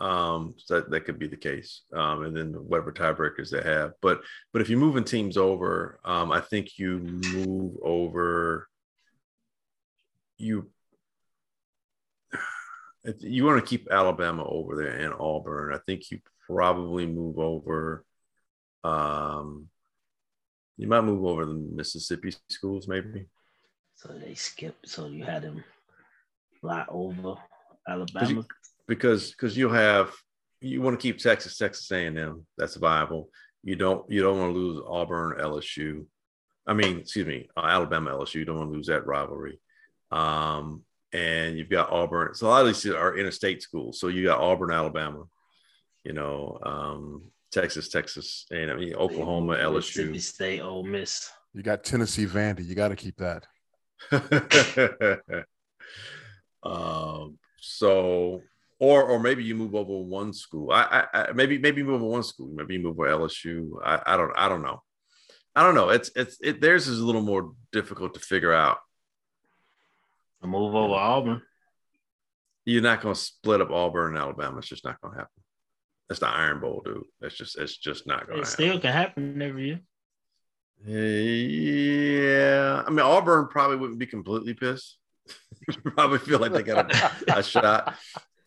Um, 0.00 0.54
so 0.58 0.74
that, 0.74 0.90
that 0.90 1.04
could 1.04 1.18
be 1.18 1.28
the 1.28 1.36
case. 1.36 1.82
Um, 1.92 2.24
and 2.24 2.36
then 2.36 2.52
whatever 2.52 2.92
tiebreakers 2.92 3.50
they 3.50 3.62
have. 3.62 3.92
But 4.02 4.22
but 4.52 4.60
if 4.60 4.68
you're 4.68 4.78
moving 4.78 5.04
teams 5.04 5.36
over, 5.36 6.00
um, 6.04 6.32
I 6.32 6.40
think 6.40 6.78
you 6.78 6.98
move 6.98 7.76
over 7.82 8.68
you 10.38 10.68
you 13.20 13.44
want 13.44 13.62
to 13.62 13.68
keep 13.68 13.90
Alabama 13.90 14.44
over 14.44 14.76
there 14.76 14.96
and 14.96 15.14
Auburn. 15.18 15.74
I 15.74 15.78
think 15.78 16.10
you 16.10 16.20
probably 16.48 17.06
move 17.06 17.38
over. 17.38 18.04
Um, 18.82 19.68
you 20.76 20.88
might 20.88 21.02
move 21.02 21.24
over 21.24 21.44
the 21.44 21.54
Mississippi 21.54 22.34
schools, 22.48 22.88
maybe. 22.88 23.26
So 23.96 24.12
they 24.12 24.34
skip. 24.34 24.76
So 24.84 25.06
you 25.06 25.24
had 25.24 25.42
them 25.42 25.62
fly 26.60 26.84
over 26.88 27.36
Alabama 27.88 28.44
because 28.88 29.30
because 29.30 29.56
you'll 29.56 29.72
have 29.72 30.12
you 30.60 30.80
want 30.80 30.98
to 30.98 31.02
keep 31.02 31.18
Texas, 31.18 31.58
Texas 31.58 31.90
A&M. 31.90 32.46
That's 32.56 32.76
viable. 32.76 33.28
You 33.62 33.76
don't 33.76 34.10
you 34.10 34.22
don't 34.22 34.38
want 34.38 34.52
to 34.52 34.58
lose 34.58 34.82
Auburn, 34.86 35.38
LSU. 35.38 36.06
I 36.66 36.72
mean, 36.72 37.00
excuse 37.00 37.26
me, 37.26 37.48
uh, 37.56 37.66
Alabama, 37.66 38.10
LSU. 38.10 38.36
You 38.36 38.44
don't 38.44 38.58
want 38.58 38.70
to 38.70 38.76
lose 38.76 38.86
that 38.86 39.06
rivalry. 39.06 39.60
Um, 40.10 40.82
and 41.12 41.56
you've 41.56 41.70
got 41.70 41.92
Auburn. 41.92 42.34
So 42.34 42.46
a 42.46 42.48
lot 42.48 42.62
of 42.62 42.66
these 42.68 42.86
are 42.86 43.16
interstate 43.16 43.62
schools. 43.62 44.00
So 44.00 44.08
you 44.08 44.24
got 44.24 44.40
Auburn, 44.40 44.72
Alabama, 44.72 45.24
you 46.04 46.12
know, 46.12 46.58
um, 46.62 47.22
Texas, 47.50 47.88
Texas, 47.88 48.46
and 48.50 48.70
I 48.70 48.76
mean, 48.76 48.94
Oklahoma, 48.94 49.54
LSU, 49.56 49.74
Mississippi 49.74 50.18
State, 50.18 50.60
Ole 50.60 50.84
Miss. 50.84 51.30
You 51.54 51.62
got 51.62 51.84
Tennessee, 51.84 52.26
Vandy. 52.26 52.66
You 52.66 52.74
got 52.74 52.88
to 52.88 52.96
keep 52.96 53.16
that. 53.18 53.46
um, 56.62 57.38
so, 57.60 58.42
or 58.78 59.04
or 59.04 59.20
maybe 59.20 59.44
you 59.44 59.54
move 59.54 59.74
over 59.74 59.98
one 59.98 60.32
school. 60.32 60.72
I, 60.72 61.06
I, 61.12 61.28
I 61.28 61.32
maybe 61.32 61.58
maybe 61.58 61.82
move 61.82 62.02
over 62.02 62.10
one 62.10 62.22
school. 62.24 62.50
Maybe 62.52 62.74
you 62.74 62.80
move 62.80 62.98
over 62.98 63.08
LSU. 63.08 63.70
I, 63.84 64.02
I 64.04 64.16
don't 64.16 64.32
I 64.36 64.48
don't 64.48 64.62
know. 64.62 64.82
I 65.56 65.62
don't 65.62 65.76
know. 65.76 65.90
It's 65.90 66.10
it's 66.16 66.38
it, 66.42 66.60
theirs 66.60 66.88
is 66.88 66.98
a 66.98 67.06
little 67.06 67.22
more 67.22 67.52
difficult 67.70 68.14
to 68.14 68.20
figure 68.20 68.52
out 68.52 68.78
I 70.42 70.46
move 70.46 70.74
over 70.74 70.94
Auburn. 70.94 71.42
You're 72.66 72.82
not 72.82 73.00
going 73.00 73.14
to 73.14 73.20
split 73.20 73.60
up 73.60 73.70
Auburn 73.70 74.14
and 74.14 74.18
Alabama. 74.18 74.58
It's 74.58 74.68
just 74.68 74.84
not 74.84 75.00
going 75.00 75.14
to 75.14 75.20
happen. 75.20 75.43
That's 76.08 76.20
the 76.20 76.28
Iron 76.28 76.60
Bowl, 76.60 76.82
dude. 76.84 77.04
That's 77.20 77.36
just 77.36 77.58
it's 77.58 77.76
just 77.76 78.06
not 78.06 78.26
going 78.26 78.38
to. 78.38 78.42
It 78.42 78.46
still 78.46 78.78
can 78.78 78.92
happen 78.92 79.40
every 79.40 79.66
year. 79.66 79.80
Yeah, 80.86 82.82
I 82.86 82.90
mean 82.90 83.00
Auburn 83.00 83.48
probably 83.48 83.76
wouldn't 83.76 83.98
be 83.98 84.06
completely 84.06 84.54
pissed. 84.54 84.98
probably 85.82 86.18
feel 86.18 86.38
like 86.38 86.52
they 86.52 86.62
got 86.62 86.94
a, 86.94 87.38
a 87.38 87.42
shot. 87.42 87.94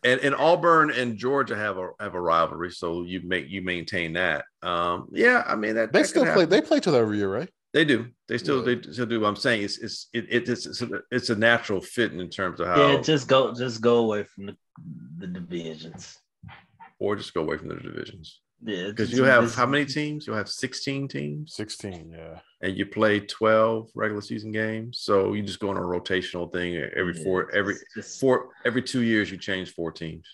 And, 0.04 0.20
and 0.20 0.34
Auburn 0.36 0.92
and 0.92 1.16
Georgia 1.16 1.56
have 1.56 1.76
a 1.78 1.90
have 1.98 2.14
a 2.14 2.20
rivalry, 2.20 2.70
so 2.70 3.02
you 3.02 3.20
make 3.24 3.48
you 3.48 3.62
maintain 3.62 4.12
that. 4.12 4.44
Um, 4.62 5.08
yeah, 5.12 5.42
I 5.44 5.56
mean 5.56 5.74
that 5.74 5.92
they 5.92 6.02
that 6.02 6.08
still 6.08 6.32
play. 6.32 6.44
They 6.44 6.60
play 6.60 6.78
to 6.80 6.94
every 6.94 7.18
year, 7.18 7.32
right? 7.32 7.48
They 7.74 7.84
do. 7.84 8.06
They 8.28 8.38
still 8.38 8.58
yeah. 8.66 8.76
they 8.76 8.92
still 8.92 9.06
do. 9.06 9.20
What 9.20 9.28
I'm 9.28 9.36
saying 9.36 9.62
it's 9.64 9.78
it's 9.78 10.08
it, 10.12 10.26
it's 10.30 10.66
it's 10.66 10.82
a, 10.82 10.88
it's 11.10 11.30
a 11.30 11.34
natural 11.34 11.80
fit 11.80 12.12
in 12.12 12.30
terms 12.30 12.60
of 12.60 12.68
how. 12.68 12.92
Yeah, 12.92 13.00
just 13.00 13.26
go 13.26 13.52
just 13.52 13.80
go 13.80 13.96
away 13.98 14.22
from 14.22 14.46
the, 14.46 14.56
the 15.18 15.26
divisions. 15.26 16.16
Or 16.98 17.16
just 17.16 17.34
go 17.34 17.42
away 17.42 17.58
from 17.58 17.68
the 17.68 17.76
divisions. 17.76 18.40
Yeah, 18.64 18.88
because 18.88 19.12
you 19.12 19.22
have 19.22 19.54
how 19.54 19.66
many 19.66 19.84
teams? 19.84 20.26
You'll 20.26 20.36
have 20.36 20.48
16 20.48 21.06
teams. 21.06 21.54
16, 21.54 22.12
yeah. 22.12 22.40
And 22.60 22.76
you 22.76 22.86
play 22.86 23.20
12 23.20 23.90
regular 23.94 24.20
season 24.20 24.50
games, 24.50 24.98
so 25.00 25.32
you 25.34 25.44
just 25.44 25.60
go 25.60 25.70
on 25.70 25.76
a 25.76 25.80
rotational 25.80 26.52
thing 26.52 26.74
every 26.96 27.16
yeah, 27.16 27.22
four 27.22 27.54
every 27.54 27.76
just, 27.94 28.18
four 28.18 28.48
every 28.64 28.82
two 28.82 29.02
years. 29.02 29.30
You 29.30 29.36
change 29.38 29.74
four 29.74 29.92
teams. 29.92 30.26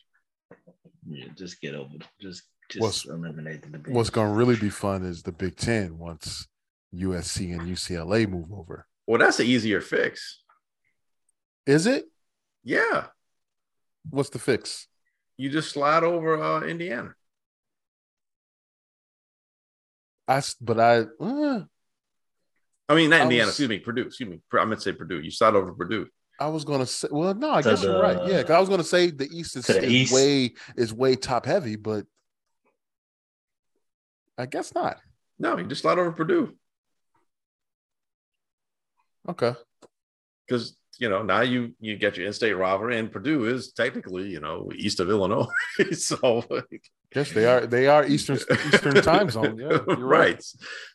Yeah, 1.06 1.26
just 1.36 1.60
get 1.60 1.74
over. 1.74 1.90
Just 2.18 2.44
just 2.70 2.82
what's, 2.82 3.04
eliminate 3.04 3.62
the 3.62 3.68
division. 3.68 3.92
What's 3.92 4.08
going 4.08 4.28
to 4.28 4.34
really 4.34 4.56
be 4.56 4.70
fun 4.70 5.04
is 5.04 5.22
the 5.22 5.32
Big 5.32 5.56
Ten 5.56 5.98
once 5.98 6.48
USC 6.94 7.52
and 7.52 7.68
UCLA 7.68 8.26
move 8.26 8.50
over. 8.52 8.86
Well, 9.06 9.18
that's 9.18 9.38
an 9.38 9.46
easier 9.46 9.82
fix. 9.82 10.40
Is 11.66 11.86
it? 11.86 12.06
Yeah. 12.62 13.06
What's 14.08 14.30
the 14.30 14.38
fix? 14.38 14.88
You 15.36 15.50
just 15.50 15.70
slide 15.70 16.04
over 16.04 16.40
uh, 16.40 16.62
Indiana. 16.62 17.14
I 20.28 20.42
but 20.60 20.80
I. 20.80 20.98
Uh, 21.20 21.64
I 22.88 22.94
mean, 22.94 23.10
not 23.10 23.20
I 23.20 23.22
Indiana. 23.24 23.46
Was, 23.46 23.54
excuse 23.54 23.68
me, 23.68 23.78
Purdue. 23.78 24.02
Excuse 24.02 24.30
me. 24.30 24.40
I 24.52 24.64
meant 24.64 24.80
to 24.80 24.84
say 24.84 24.96
Purdue. 24.96 25.20
You 25.20 25.30
slide 25.30 25.54
over 25.54 25.72
Purdue. 25.72 26.06
I 26.38 26.48
was 26.48 26.64
gonna 26.64 26.86
say. 26.86 27.08
Well, 27.10 27.34
no, 27.34 27.50
I 27.50 27.62
guess 27.62 27.80
the, 27.80 27.88
you're 27.88 28.02
right. 28.02 28.26
Yeah, 28.26 28.42
I 28.54 28.60
was 28.60 28.68
gonna 28.68 28.84
say 28.84 29.10
the 29.10 29.28
East 29.30 29.56
is, 29.56 29.68
is 29.68 29.84
east. 29.84 30.14
way 30.14 30.54
is 30.76 30.92
way 30.92 31.16
top 31.16 31.46
heavy, 31.46 31.76
but 31.76 32.06
I 34.36 34.46
guess 34.46 34.74
not. 34.74 34.98
No, 35.38 35.56
you 35.58 35.64
just 35.64 35.82
slide 35.82 35.98
over 35.98 36.12
Purdue. 36.12 36.54
Okay. 39.28 39.54
Because 40.46 40.76
you 40.98 41.08
know 41.08 41.22
now 41.22 41.40
you 41.40 41.74
you 41.80 41.96
get 41.96 42.16
your 42.16 42.26
in-state 42.26 42.52
rivalry, 42.52 42.98
and 42.98 43.10
Purdue 43.10 43.46
is 43.46 43.72
technically 43.72 44.28
you 44.28 44.40
know 44.40 44.70
east 44.74 45.00
of 45.00 45.08
Illinois, 45.08 45.46
so 45.92 46.44
yes, 47.14 47.32
they 47.32 47.46
are 47.46 47.66
they 47.66 47.86
are 47.86 48.06
eastern 48.06 48.38
eastern 48.72 48.94
time 49.02 49.30
zone. 49.30 49.58
Yeah, 49.58 49.78
right. 49.86 49.98
right. 49.98 50.44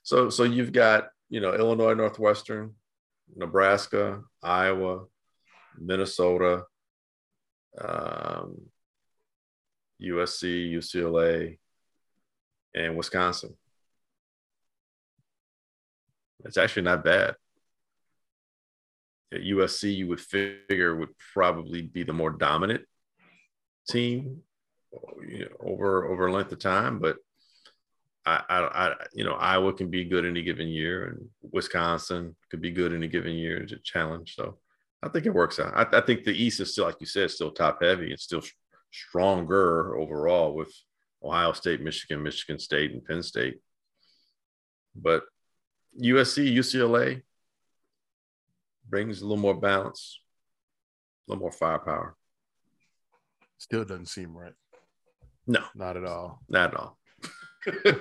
So 0.04 0.30
so 0.30 0.44
you've 0.44 0.74
got 0.74 1.10
you 1.30 1.42
know 1.42 1.54
Illinois 1.54 1.94
Northwestern, 1.94 2.76
Nebraska, 3.36 4.22
Iowa, 4.42 5.06
Minnesota, 5.78 6.64
um, 7.80 8.62
USC, 10.02 10.72
UCLA, 10.74 11.58
and 12.74 12.96
Wisconsin. 12.96 13.56
It's 16.46 16.58
actually 16.58 16.84
not 16.84 17.04
bad 17.04 17.36
at 19.34 19.42
USC 19.42 19.96
you 19.96 20.08
would 20.08 20.20
figure 20.20 20.96
would 20.96 21.16
probably 21.34 21.82
be 21.82 22.04
the 22.04 22.14
more 22.14 22.32
dominant 22.32 22.84
team 23.88 24.42
you 25.28 25.40
know, 25.40 25.56
over 25.60 26.06
over 26.12 26.28
a 26.28 26.34
length 26.34 26.52
of 26.52 26.60
time, 26.60 27.00
but 27.00 27.18
I, 28.26 28.44
I, 28.50 28.60
I, 28.60 28.96
you 29.14 29.24
know, 29.24 29.34
Iowa 29.34 29.74
can 29.74 29.90
be 29.90 30.06
good 30.06 30.26
any 30.26 30.42
given 30.42 30.68
year, 30.68 31.08
and 31.08 31.30
Wisconsin 31.42 32.36
could 32.52 32.62
be 32.62 32.72
good 32.72 32.94
any 32.94 33.08
given 33.08 33.34
year. 33.34 33.64
A 33.64 33.80
challenge, 33.84 34.36
so 34.36 34.58
I 35.02 35.10
think 35.10 35.26
it 35.26 35.34
works 35.34 35.60
out. 35.60 35.74
I, 35.76 35.98
I 35.98 36.02
think 36.02 36.24
the 36.24 36.32
East 36.32 36.60
is 36.60 36.72
still, 36.72 36.86
like 36.86 37.00
you 37.00 37.06
said, 37.06 37.32
still 37.32 37.52
top 37.52 37.82
heavy. 37.82 38.12
It's 38.12 38.24
still 38.24 38.44
stronger 38.92 39.98
overall 39.98 40.54
with 40.54 40.72
Ohio 41.24 41.54
State, 41.54 41.82
Michigan, 41.82 42.22
Michigan 42.22 42.60
State, 42.60 42.92
and 42.92 43.04
Penn 43.06 43.24
State. 43.24 43.60
But 44.96 45.24
USC, 46.02 46.54
UCLA 46.54 47.22
brings 48.90 49.22
a 49.22 49.26
little 49.26 49.42
more 49.42 49.60
balance, 49.60 50.20
a 51.28 51.32
little 51.32 51.42
more 51.42 51.52
firepower. 51.52 52.16
Still 53.58 53.86
doesn't 53.86 54.08
seem 54.08 54.36
right. 54.36 54.54
No, 55.46 55.62
not 55.76 55.98
at 55.98 56.06
all. 56.06 56.42
Not 56.48 56.74
at 56.74 56.80
all. 56.80 56.98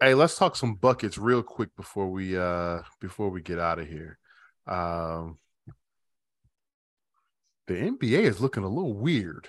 hey, 0.00 0.14
let's 0.14 0.36
talk 0.36 0.56
some 0.56 0.74
buckets 0.74 1.16
real 1.16 1.42
quick 1.42 1.70
before 1.76 2.10
we 2.10 2.36
uh 2.36 2.80
before 3.00 3.30
we 3.30 3.40
get 3.40 3.58
out 3.58 3.78
of 3.78 3.88
here. 3.88 4.18
Um 4.66 5.38
the 7.66 7.74
NBA 7.74 8.22
is 8.24 8.40
looking 8.40 8.64
a 8.64 8.68
little 8.68 8.92
weird. 8.92 9.48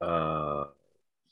Uh 0.00 0.64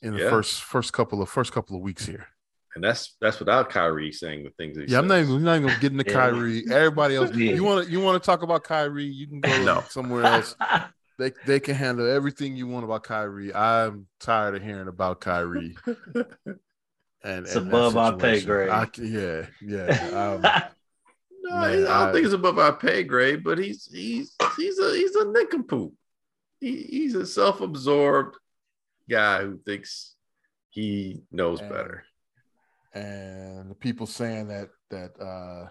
in 0.02 0.12
the 0.14 0.24
yeah. 0.24 0.30
first 0.30 0.62
first 0.62 0.92
couple 0.92 1.22
of 1.22 1.28
first 1.30 1.52
couple 1.52 1.76
of 1.76 1.82
weeks 1.82 2.04
here. 2.04 2.26
And 2.74 2.82
that's 2.82 3.16
that's 3.20 3.38
without 3.38 3.70
Kyrie 3.70 4.12
saying 4.12 4.44
the 4.44 4.50
things. 4.50 4.76
yeah, 4.76 4.86
says. 4.86 4.94
I'm 4.94 5.06
not 5.06 5.18
even, 5.20 5.36
I'm 5.36 5.44
not 5.44 5.56
even 5.56 5.68
gonna 5.68 5.80
get 5.80 5.92
into. 5.92 6.04
Kyrie. 6.04 6.64
Everybody 6.70 7.16
else, 7.16 7.34
yeah. 7.34 7.52
you 7.52 7.62
want 7.62 7.86
to 7.86 7.92
you 7.92 8.00
want 8.00 8.20
to 8.20 8.26
talk 8.26 8.42
about 8.42 8.64
Kyrie? 8.64 9.04
You 9.04 9.28
can 9.28 9.40
go 9.40 9.62
no. 9.62 9.84
somewhere 9.88 10.24
else. 10.24 10.56
they 11.18 11.32
they 11.46 11.60
can 11.60 11.76
handle 11.76 12.10
everything 12.10 12.56
you 12.56 12.66
want 12.66 12.84
about 12.84 13.04
Kyrie. 13.04 13.54
I'm 13.54 14.06
tired 14.18 14.56
of 14.56 14.62
hearing 14.62 14.88
about 14.88 15.20
Kyrie. 15.20 15.76
And 17.24 17.46
it's 17.46 17.56
and 17.56 17.68
above 17.68 17.96
our 17.96 18.16
pay 18.16 18.42
grade. 18.42 18.68
I, 18.68 18.86
yeah, 18.98 19.46
yeah. 19.62 20.08
Um, 20.14 20.42
no, 21.42 21.60
man, 21.60 21.70
I 21.70 21.74
don't 21.74 21.88
I, 21.88 22.12
think 22.12 22.24
it's 22.26 22.34
above 22.34 22.58
our 22.58 22.74
pay 22.74 23.02
grade, 23.02 23.42
but 23.42 23.58
he's 23.58 23.88
he's 23.90 24.36
he's 24.56 24.78
a 24.78 24.94
he's 24.94 25.14
a 25.14 25.26
nincompoop. 25.26 25.92
He, 26.60 26.82
he's 26.82 27.14
a 27.14 27.26
self-absorbed 27.26 28.36
guy 29.08 29.42
who 29.42 29.58
thinks 29.58 30.14
he 30.70 31.22
knows 31.30 31.60
and, 31.60 31.70
better. 31.70 32.04
And 32.94 33.70
the 33.70 33.74
people 33.74 34.06
saying 34.06 34.48
that 34.48 34.68
that 34.90 35.20
uh 35.20 35.68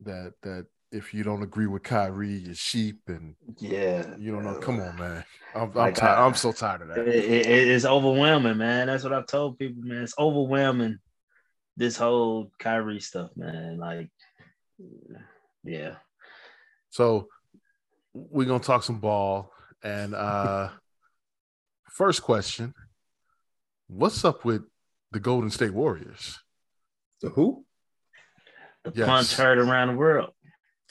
that 0.00 0.32
that 0.42 0.66
if 0.92 1.14
you 1.14 1.22
don't 1.22 1.42
agree 1.42 1.66
with 1.66 1.82
Kyrie, 1.82 2.38
you're 2.38 2.54
sheep, 2.54 3.02
and 3.06 3.36
yeah, 3.58 4.14
you 4.18 4.32
don't 4.32 4.44
know. 4.44 4.54
Come 4.54 4.80
on, 4.80 4.96
man. 4.96 5.24
I'm, 5.54 5.76
I'm 5.76 5.92
tired. 5.92 6.18
I'm 6.18 6.34
so 6.34 6.52
tired 6.52 6.82
of 6.82 6.88
that. 6.88 6.98
It, 6.98 7.24
it, 7.24 7.68
it's 7.68 7.84
overwhelming, 7.84 8.56
man. 8.56 8.88
That's 8.88 9.04
what 9.04 9.12
I've 9.12 9.26
told 9.26 9.58
people, 9.58 9.82
man. 9.82 10.02
It's 10.02 10.14
overwhelming. 10.18 10.98
This 11.76 11.96
whole 11.96 12.50
Kyrie 12.58 13.00
stuff, 13.00 13.30
man. 13.36 13.78
Like, 13.78 14.10
yeah. 15.62 15.96
So 16.90 17.28
we're 18.12 18.48
gonna 18.48 18.60
talk 18.60 18.82
some 18.82 18.98
ball, 18.98 19.52
and 19.84 20.14
uh 20.14 20.70
first 21.90 22.22
question: 22.22 22.74
What's 23.86 24.24
up 24.24 24.44
with 24.44 24.62
the 25.12 25.20
Golden 25.20 25.50
State 25.50 25.74
Warriors? 25.74 26.38
The 27.22 27.30
who? 27.30 27.64
The 28.84 28.92
yes. 28.94 29.06
punch 29.06 29.36
heard 29.36 29.58
around 29.58 29.88
the 29.88 29.94
world. 29.94 30.32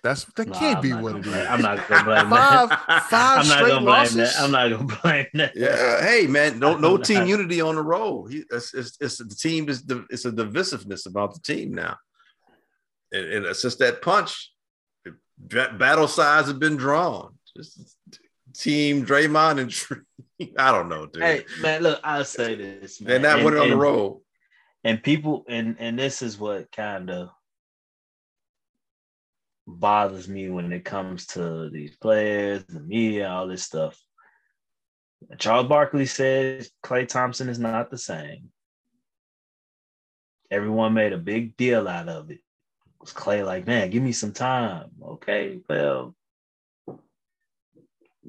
That's 0.02 0.24
that 0.36 0.48
nah, 0.48 0.60
can't 0.60 0.78
I'm 0.78 0.82
be 0.82 0.94
what 0.94 1.18
it 1.18 1.28
is. 1.28 1.34
I'm 1.34 1.62
not 1.62 1.88
gonna 1.88 2.04
blame 2.04 2.30
five, 2.30 2.70
that. 2.70 3.08
Five 3.10 3.40
I'm 3.40 3.48
not 3.48 3.60
gonna 3.60 3.74
blame 3.74 3.86
losses? 3.86 4.16
that. 4.16 4.42
I'm 4.42 4.52
not 4.52 4.70
gonna 4.70 5.00
blame 5.02 5.26
that. 5.34 5.56
Yeah, 5.56 6.02
hey 6.02 6.28
man, 6.28 6.60
no 6.60 6.78
no 6.78 6.98
team 6.98 7.26
unity 7.26 7.60
on 7.60 7.76
the 7.76 7.82
road. 7.82 8.32
He, 8.32 8.44
it's, 8.50 8.74
it's, 8.74 8.98
it's 9.02 9.18
the 9.18 9.36
team 9.36 9.68
is 9.68 9.84
it's 10.10 10.26
a 10.26 10.32
divisiveness 10.32 11.06
about 11.06 11.34
the 11.34 11.42
team 11.42 11.74
now, 11.74 11.98
and, 13.12 13.26
and 13.26 13.46
it's 13.46 13.62
just 13.62 13.80
that 13.80 14.02
punch. 14.02 14.54
Battle 15.38 16.08
sides 16.08 16.48
have 16.48 16.60
been 16.60 16.76
drawn. 16.76 17.34
Just 17.56 17.98
team 18.54 19.06
Draymond 19.06 19.60
and 19.60 19.72
I 20.58 20.72
don't 20.72 20.90
know, 20.90 21.06
dude. 21.06 21.24
Hey 21.24 21.46
man, 21.62 21.82
look, 21.84 22.00
I'll 22.04 22.26
say 22.26 22.56
this. 22.56 23.02
Man. 23.02 23.08
They're 23.10 23.20
not 23.20 23.44
winning 23.44 23.60
on 23.60 23.70
the 23.70 23.78
road. 23.78 24.22
And 24.84 25.04
people, 25.04 25.46
and 25.50 25.76
and 25.80 26.00
this 26.00 26.22
is 26.22 26.38
what 26.38 26.72
kind 26.72 27.10
of 27.10 27.30
bothers 29.68 30.28
me 30.28 30.50
when 30.50 30.72
it 30.72 30.86
comes 30.86 31.26
to 31.28 31.70
these 31.70 31.96
players, 31.98 32.64
the 32.66 32.80
media, 32.80 33.30
all 33.30 33.48
this 33.48 33.64
stuff. 33.64 34.02
Charles 35.38 35.68
Barkley 35.68 36.06
says 36.06 36.72
Klay 36.84 37.08
Thompson 37.08 37.50
is 37.50 37.60
not 37.60 37.92
the 37.92 37.98
same. 37.98 38.50
Everyone 40.50 40.94
made 40.94 41.14
a 41.14 41.18
big 41.18 41.58
deal 41.58 41.88
out 41.88 42.08
of 42.08 42.32
it. 42.32 42.36
it 42.36 42.42
Was 43.00 43.14
Klay 43.14 43.46
like, 43.46 43.68
man, 43.68 43.90
give 43.90 44.02
me 44.02 44.14
some 44.14 44.32
time? 44.32 44.90
Okay, 45.04 45.60
well, 45.70 46.16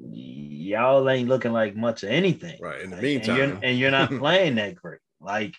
y'all 0.01 1.09
ain't 1.09 1.29
looking 1.29 1.51
like 1.51 1.75
much 1.75 2.03
of 2.03 2.09
anything. 2.09 2.57
Right. 2.61 2.81
In 2.81 2.89
the 2.89 2.97
like, 2.97 3.03
meantime, 3.03 3.39
and 3.39 3.51
you're, 3.51 3.59
and 3.63 3.79
you're 3.79 3.91
not 3.91 4.09
playing 4.19 4.55
that 4.55 4.75
great. 4.75 4.99
Like, 5.19 5.55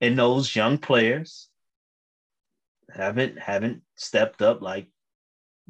and 0.00 0.18
those 0.18 0.54
young 0.54 0.78
players 0.78 1.48
haven't 2.90 3.38
haven't 3.38 3.82
stepped 3.96 4.42
up 4.42 4.60
like 4.62 4.88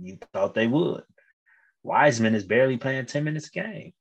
you 0.00 0.18
thought 0.32 0.54
they 0.54 0.66
would. 0.66 1.04
Wiseman 1.82 2.34
is 2.34 2.44
barely 2.44 2.76
playing 2.76 3.06
10 3.06 3.24
minutes 3.24 3.48
a 3.48 3.50
game. 3.50 3.92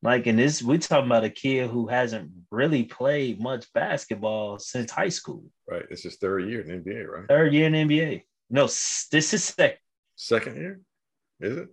Like 0.00 0.26
in 0.26 0.36
this, 0.36 0.62
we're 0.62 0.78
talking 0.78 1.06
about 1.06 1.24
a 1.24 1.30
kid 1.30 1.70
who 1.70 1.88
hasn't 1.88 2.30
really 2.50 2.84
played 2.84 3.40
much 3.40 3.72
basketball 3.72 4.58
since 4.58 4.90
high 4.90 5.08
school. 5.08 5.44
Right. 5.68 5.84
It's 5.90 6.04
his 6.04 6.16
third 6.16 6.48
year 6.48 6.60
in 6.60 6.82
NBA, 6.82 7.06
right? 7.06 7.28
Third 7.28 7.52
year 7.52 7.66
in 7.66 7.72
NBA. 7.72 8.22
No, 8.48 8.64
this 8.64 9.34
is 9.34 9.44
second. 9.44 9.78
Second 10.14 10.56
year? 10.56 10.80
Is 11.40 11.56
it? 11.58 11.68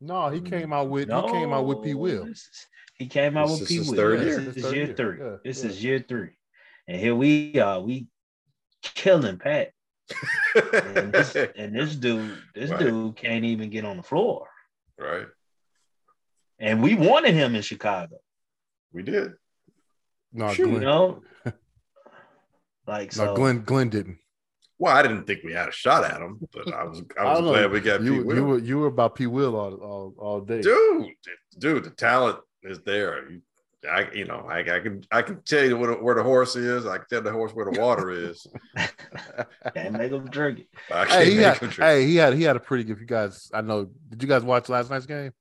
No, 0.00 0.28
he 0.28 0.40
mm, 0.40 0.48
came 0.48 0.72
out 0.72 0.88
with 0.88 1.08
no, 1.08 1.26
he 1.26 1.32
came 1.32 1.52
out 1.52 1.66
with 1.66 1.82
P. 1.82 1.94
Will. 1.94 2.28
He 2.94 3.06
came 3.06 3.36
out 3.36 3.48
this 3.48 3.60
with 3.60 3.68
P. 3.68 3.80
Will. 3.80 3.94
Third 3.94 4.22
year. 4.22 4.40
This 4.40 4.64
is 4.64 4.72
year, 4.72 4.84
year 4.86 4.94
three. 4.94 5.18
Yeah, 5.18 5.36
this 5.44 5.62
yeah. 5.62 5.70
is 5.70 5.84
year 5.84 6.04
three. 6.08 6.30
And 6.86 7.00
here 7.00 7.14
we 7.14 7.58
are. 7.58 7.80
We 7.80 8.06
killing 8.82 9.38
Pat 9.38 9.72
and, 10.54 11.12
this, 11.12 11.34
and, 11.56 11.74
this, 11.74 11.96
dude, 11.96 12.38
this 12.54 12.70
right. 12.70 12.80
dude 12.80 13.16
can't 13.16 13.44
even 13.44 13.70
get 13.70 13.84
on 13.84 13.96
the 13.96 14.02
floor. 14.02 14.48
Right. 14.98 15.26
And 16.58 16.82
we 16.82 16.94
wanted 16.94 17.34
him 17.34 17.54
in 17.54 17.62
Chicago. 17.62 18.16
We 18.92 19.02
did. 19.02 19.32
No, 20.32 20.54
Glenn. 20.54 20.72
You 20.72 20.80
know? 20.80 21.22
like 22.86 23.16
no, 23.16 23.26
so. 23.26 23.34
Glenn 23.34 23.62
Glenn 23.62 23.90
didn't. 23.90 24.18
Well, 24.78 24.96
I 24.96 25.02
didn't 25.02 25.24
think 25.24 25.40
we 25.42 25.52
had 25.52 25.68
a 25.68 25.72
shot 25.72 26.04
at 26.04 26.20
him, 26.20 26.38
but 26.52 26.72
I 26.72 26.84
was 26.84 27.02
I 27.18 27.24
was 27.24 27.38
I 27.38 27.42
glad 27.42 27.70
we 27.72 27.80
got 27.80 28.02
you. 28.02 28.12
P. 28.12 28.20
Will. 28.20 28.36
You 28.36 28.44
were 28.44 28.58
you 28.58 28.78
were 28.78 28.86
about 28.86 29.16
P. 29.16 29.26
Will 29.26 29.56
all, 29.56 29.74
all, 29.74 30.14
all 30.18 30.40
day, 30.40 30.60
dude. 30.60 31.08
Dude, 31.58 31.84
the 31.84 31.90
talent 31.90 32.38
is 32.62 32.80
there. 32.82 33.28
You 33.28 33.42
I, 33.88 34.10
you 34.12 34.24
know, 34.24 34.46
I, 34.48 34.60
I 34.60 34.80
can 34.80 35.04
I 35.12 35.22
can 35.22 35.40
tell 35.42 35.64
you 35.64 35.76
where 35.76 35.90
the, 35.90 36.02
where 36.02 36.14
the 36.16 36.22
horse 36.22 36.56
is. 36.56 36.84
I 36.84 36.98
can 36.98 37.06
tell 37.08 37.22
the 37.22 37.30
horse 37.30 37.52
where 37.52 37.70
the 37.70 37.80
water 37.80 38.10
is. 38.10 38.44
can't 39.74 39.92
make 39.92 40.10
him 40.10 40.26
drink 40.26 40.60
it. 40.60 41.08
Hey, 41.08 41.30
he 41.30 41.36
had, 41.36 41.58
hey, 41.58 42.06
he 42.06 42.16
had 42.16 42.34
he 42.34 42.42
had 42.42 42.56
a 42.56 42.60
pretty 42.60 42.84
good. 42.84 42.98
You 42.98 43.06
guys, 43.06 43.50
I 43.54 43.60
know. 43.60 43.88
Did 44.08 44.22
you 44.22 44.28
guys 44.28 44.42
watch 44.42 44.68
last 44.68 44.90
night's 44.90 45.06
game? 45.06 45.32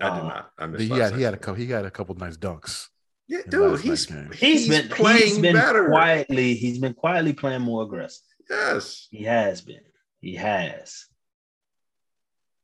I 0.00 0.16
did 0.16 0.24
not. 0.24 0.50
I 0.58 0.66
missed. 0.66 0.82
He 0.82 0.98
had 0.98 1.14
he 1.14 1.22
had 1.22 1.34
a 1.34 1.36
couple. 1.36 1.54
He 1.54 1.70
had 1.70 1.84
a 1.84 1.90
couple 1.90 2.16
nice 2.16 2.36
dunks. 2.36 2.88
Yeah, 3.26 3.38
dude, 3.48 3.80
he's, 3.80 4.06
he's, 4.06 4.38
he's 4.38 4.68
been 4.68 4.88
playing 4.90 5.22
he's 5.22 5.38
been 5.38 5.54
better. 5.54 5.86
quietly. 5.86 6.54
He's 6.54 6.78
been 6.78 6.92
quietly 6.92 7.32
playing 7.32 7.62
more 7.62 7.84
aggressive. 7.84 8.20
Yes, 8.48 9.08
he 9.10 9.24
has 9.24 9.60
been. 9.60 9.80
He 10.20 10.36
has. 10.36 11.06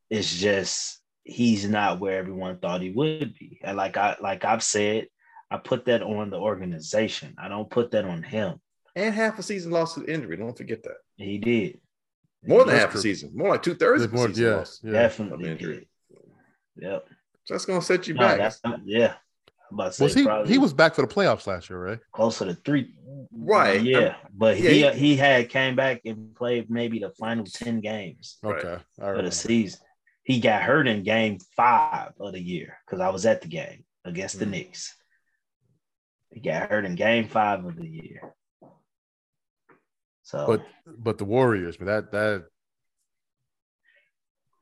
It's 0.09 0.35
just 0.35 1.01
he's 1.23 1.69
not 1.69 2.01
where 2.01 2.19
everyone 2.19 2.59
thought 2.59 2.83
he 2.83 2.91
would 2.91 3.35
be. 3.39 3.61
And 3.63 3.77
like 3.77 3.97
I 3.97 4.17
like 4.21 4.45
I've 4.45 4.63
said, 4.63 5.09
I 5.51 5.59
put 5.59 5.87
that 5.87 6.03
on 6.03 6.31
the 6.31 6.39
organization. 6.39 7.35
I 7.39 7.49
don't 7.49 7.71
put 7.71 7.91
that 7.93 8.05
on 8.05 8.23
him. 8.23 8.61
And 8.97 9.15
half 9.15 9.39
a 9.39 9.43
season 9.43 9.71
lost 9.71 9.95
to 9.97 10.05
injury. 10.05 10.37
Don't 10.37 10.57
forget 10.57 10.83
that. 10.83 10.97
He 11.17 11.39
did. 11.39 11.81
More 12.45 12.65
than 12.65 12.77
half 12.77 12.95
a 12.95 12.99
season. 12.99 13.33
More 13.35 13.51
like 13.51 13.63
two 13.63 13.75
thirds 13.75 14.03
of 14.03 14.11
the 14.11 14.29
season. 14.29 14.45
Yeah, 14.45 14.65
yeah. 14.83 14.93
Definitely 15.03 15.51
injury. 15.51 15.89
Yep. 16.77 17.07
That's 17.49 17.65
gonna 17.65 17.83
set 17.83 18.07
you 18.07 18.15
no, 18.15 18.21
back. 18.21 18.55
yeah. 18.85 19.15
was 19.73 20.15
he 20.15 20.27
he 20.47 20.59
was 20.59 20.73
back 20.73 20.95
for 20.95 21.03
the 21.03 21.13
playoffs 21.13 21.47
last 21.47 21.69
year, 21.69 21.79
right? 21.79 21.99
Closer 22.13 22.47
to 22.47 22.55
three. 22.55 22.95
Right. 23.33 23.81
Yeah. 23.81 24.17
but 24.35 24.59
yeah, 24.59 24.71
he, 24.71 24.83
he, 24.83 24.99
he 25.09 25.17
had 25.17 25.49
came 25.49 25.77
back 25.77 26.03
and 26.05 26.35
played 26.35 26.71
maybe 26.71 26.99
the 26.99 27.11
final 27.11 27.45
10 27.45 27.81
games 27.81 28.39
okay. 28.45 28.79
for 28.99 29.23
the 29.23 29.31
season 29.31 29.81
he 30.31 30.39
got 30.39 30.63
hurt 30.63 30.87
in 30.87 31.03
game 31.03 31.39
five 31.57 32.13
of 32.21 32.33
the 32.33 32.41
year 32.41 32.79
because 32.87 33.01
I 33.01 33.09
was 33.09 33.27
at 33.27 33.43
the 33.43 33.49
game 33.49 33.85
against 34.05 34.39
the 34.39 34.45
mm. 34.45 34.51
Knicks. 34.51 34.95
He 36.33 36.39
got 36.41 36.71
hurt 36.71 36.85
in 36.85 36.95
game 36.95 37.27
five 37.27 37.65
of 37.65 37.77
the 37.77 37.89
year. 37.89 38.35
So, 40.23 40.47
but 40.47 40.63
but 40.87 41.19
the 41.19 41.25
Warriors, 41.25 41.77
but 41.77 41.87
that 41.87 42.13
that 42.13 42.45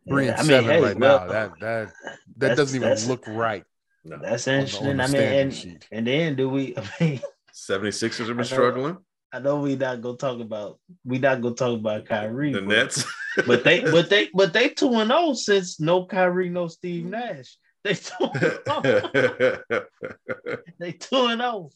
three 0.09 0.27
yeah, 0.27 0.31
and 0.31 0.41
I 0.41 0.43
mean, 0.43 0.49
seven 0.49 0.71
hey, 0.71 0.83
right 0.83 0.99
well, 0.99 1.21
now. 1.21 1.33
That 1.33 1.61
that 1.61 1.93
that 2.39 2.57
doesn't 2.57 2.83
even 2.83 3.09
look 3.09 3.27
right. 3.27 3.65
No. 4.05 4.17
That's 4.23 4.47
interesting. 4.47 4.89
On 4.89 4.97
the, 4.97 5.05
on 5.05 5.11
the 5.11 5.19
I 5.19 5.45
mean, 5.45 5.51
and, 5.51 5.87
and 5.93 6.07
then 6.07 6.37
do 6.37 6.49
we? 6.49 6.75
I 6.79 6.83
mean, 6.99 7.21
76ers 7.59 8.29
have 8.29 8.37
been 8.37 8.45
struggling. 8.45 8.99
I 9.33 9.41
know 9.41 9.61
we 9.61 9.77
not 9.77 10.01
gonna 10.01 10.17
talk 10.17 10.41
about 10.41 10.79
we 11.05 11.19
not 11.19 11.43
gonna 11.43 11.55
talk 11.55 11.79
about 11.79 12.07
Kyrie. 12.07 12.53
The 12.53 12.63
but, 12.63 12.69
Nets. 12.69 13.05
but 13.47 13.65
they 13.65 13.81
but 13.81 14.09
they 14.09 14.31
but 14.35 14.53
they 14.53 14.71
two 14.71 14.95
and 14.95 15.11
zero 15.11 15.21
oh 15.21 15.35
since 15.35 15.81
no 15.81 16.07
Kyrie, 16.07 16.49
no 16.49 16.69
Steve 16.69 17.05
Nash. 17.05 17.57
They 17.85 17.95
two 17.95 18.15
and 18.21 18.59
oh. 18.69 19.61
They 20.79 20.93
two 20.93 21.27
and 21.27 21.41
zero 21.41 21.71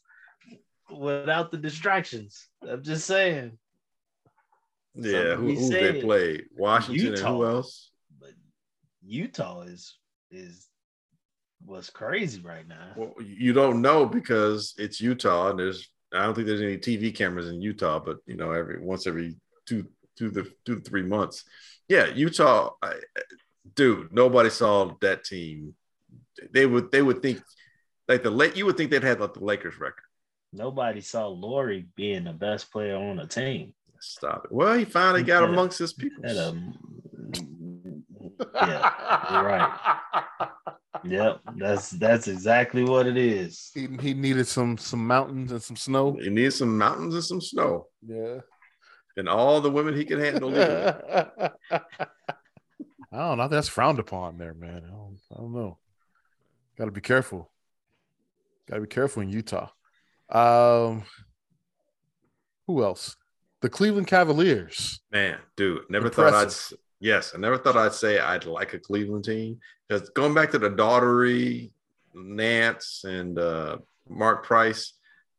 without 0.90 1.50
the 1.50 1.58
distractions. 1.58 2.48
I'm 2.66 2.82
just 2.82 3.06
saying. 3.06 3.58
Yeah, 4.94 5.36
who, 5.36 5.54
who 5.54 5.68
they 5.68 6.00
played? 6.00 6.44
Washington 6.56 7.06
Utah, 7.06 7.26
and 7.26 7.36
who 7.36 7.46
else? 7.46 7.90
But 8.18 8.30
Utah 9.02 9.62
is 9.62 9.96
is 10.30 10.68
was 11.66 11.90
crazy 11.90 12.40
right 12.40 12.66
now. 12.66 12.92
Well, 12.96 13.14
you 13.24 13.52
don't 13.52 13.80
know 13.80 14.06
because 14.06 14.74
it's 14.78 15.00
Utah 15.00 15.50
and 15.50 15.58
there's 15.58 15.88
I 16.12 16.24
don't 16.24 16.34
think 16.34 16.46
there's 16.46 16.60
any 16.60 16.76
TV 16.76 17.14
cameras 17.14 17.48
in 17.48 17.62
Utah, 17.62 17.98
but 17.98 18.18
you 18.26 18.36
know, 18.36 18.52
every 18.52 18.80
once 18.80 19.06
every 19.06 19.36
two 19.66 19.86
two 20.16 20.30
the 20.30 20.50
two 20.64 20.76
to 20.76 20.80
three 20.82 21.02
months. 21.02 21.44
Yeah, 21.88 22.06
Utah, 22.06 22.70
I, 22.82 22.94
dude, 23.74 24.12
nobody 24.12 24.50
saw 24.50 24.92
that 25.00 25.24
team. 25.24 25.74
They 26.52 26.66
would 26.66 26.90
they 26.90 27.02
would 27.02 27.22
think 27.22 27.42
like 28.08 28.22
the 28.22 28.30
late 28.30 28.56
you 28.56 28.66
would 28.66 28.76
think 28.76 28.90
they'd 28.90 29.02
had 29.02 29.20
like 29.20 29.34
the 29.34 29.44
Lakers 29.44 29.78
record. 29.78 30.04
Nobody 30.52 31.00
saw 31.00 31.28
Lauri 31.28 31.86
being 31.96 32.24
the 32.24 32.32
best 32.32 32.70
player 32.70 32.96
on 32.96 33.16
the 33.16 33.26
team. 33.26 33.72
Stop 34.00 34.44
it. 34.44 34.52
Well, 34.52 34.74
he 34.74 34.84
finally 34.84 35.22
got 35.22 35.44
amongst 35.44 35.78
his 35.78 35.94
people. 35.94 36.24
Yeah, 38.54 39.42
right. 39.42 39.78
Yep, 41.04 41.40
that's 41.56 41.90
that's 41.90 42.28
exactly 42.28 42.84
what 42.84 43.06
it 43.06 43.16
is. 43.16 43.70
He, 43.74 43.88
he 44.00 44.14
needed 44.14 44.46
some 44.46 44.78
some 44.78 45.06
mountains 45.06 45.52
and 45.52 45.62
some 45.62 45.76
snow. 45.76 46.16
He 46.20 46.30
needed 46.30 46.52
some 46.52 46.76
mountains 46.76 47.14
and 47.14 47.24
some 47.24 47.40
snow. 47.40 47.88
Yeah. 48.06 48.38
And 49.16 49.28
all 49.28 49.60
the 49.60 49.70
women 49.70 49.94
he 49.94 50.04
could 50.04 50.20
handle. 50.20 50.50
I 53.12 53.18
don't 53.18 53.38
know. 53.38 53.48
That's 53.48 53.68
frowned 53.68 53.98
upon 53.98 54.38
there, 54.38 54.54
man. 54.54 54.82
I 54.86 54.90
don't, 54.90 55.18
I 55.30 55.36
don't 55.36 55.52
know. 55.52 55.78
Got 56.78 56.86
to 56.86 56.92
be 56.92 57.02
careful. 57.02 57.50
Got 58.68 58.76
to 58.76 58.80
be 58.82 58.86
careful 58.86 59.22
in 59.22 59.28
Utah. 59.28 59.68
Um, 60.30 61.04
who 62.66 62.82
else? 62.82 63.16
The 63.60 63.68
Cleveland 63.68 64.06
Cavaliers. 64.06 65.00
Man, 65.12 65.38
dude, 65.56 65.82
never 65.90 66.06
Impressive. 66.06 66.32
thought 66.32 66.72
I'd. 66.72 66.78
Yes, 67.02 67.32
I 67.34 67.38
never 67.38 67.58
thought 67.58 67.76
I'd 67.76 67.94
say 67.94 68.20
I'd 68.20 68.44
like 68.44 68.74
a 68.74 68.78
Cleveland 68.78 69.24
team 69.24 69.58
because 69.88 70.08
going 70.10 70.34
back 70.34 70.52
to 70.52 70.58
the 70.60 70.70
Daugherty, 70.70 71.72
Nance, 72.14 73.02
and 73.04 73.36
uh, 73.36 73.78
Mark 74.08 74.46
Price, 74.46 74.92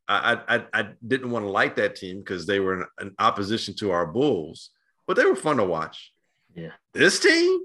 I, 0.10 0.42
I 0.50 0.66
I 0.74 0.90
didn't 1.08 1.32
want 1.32 1.46
to 1.46 1.50
like 1.50 1.78
that 1.78 1.96
team 1.96 2.20
because 2.20 2.46
they 2.46 2.60
were 2.60 2.90
in, 3.00 3.16
opposition 3.18 3.76
to 3.76 3.92
our 3.92 4.06
Bulls, 4.06 4.72
but 5.08 5.16
they 5.16 5.24
were 5.24 5.38
fun 5.38 5.56
to 5.56 5.64
watch. 5.64 6.12
Yeah, 6.54 6.74
this 6.94 7.22
team, 7.22 7.62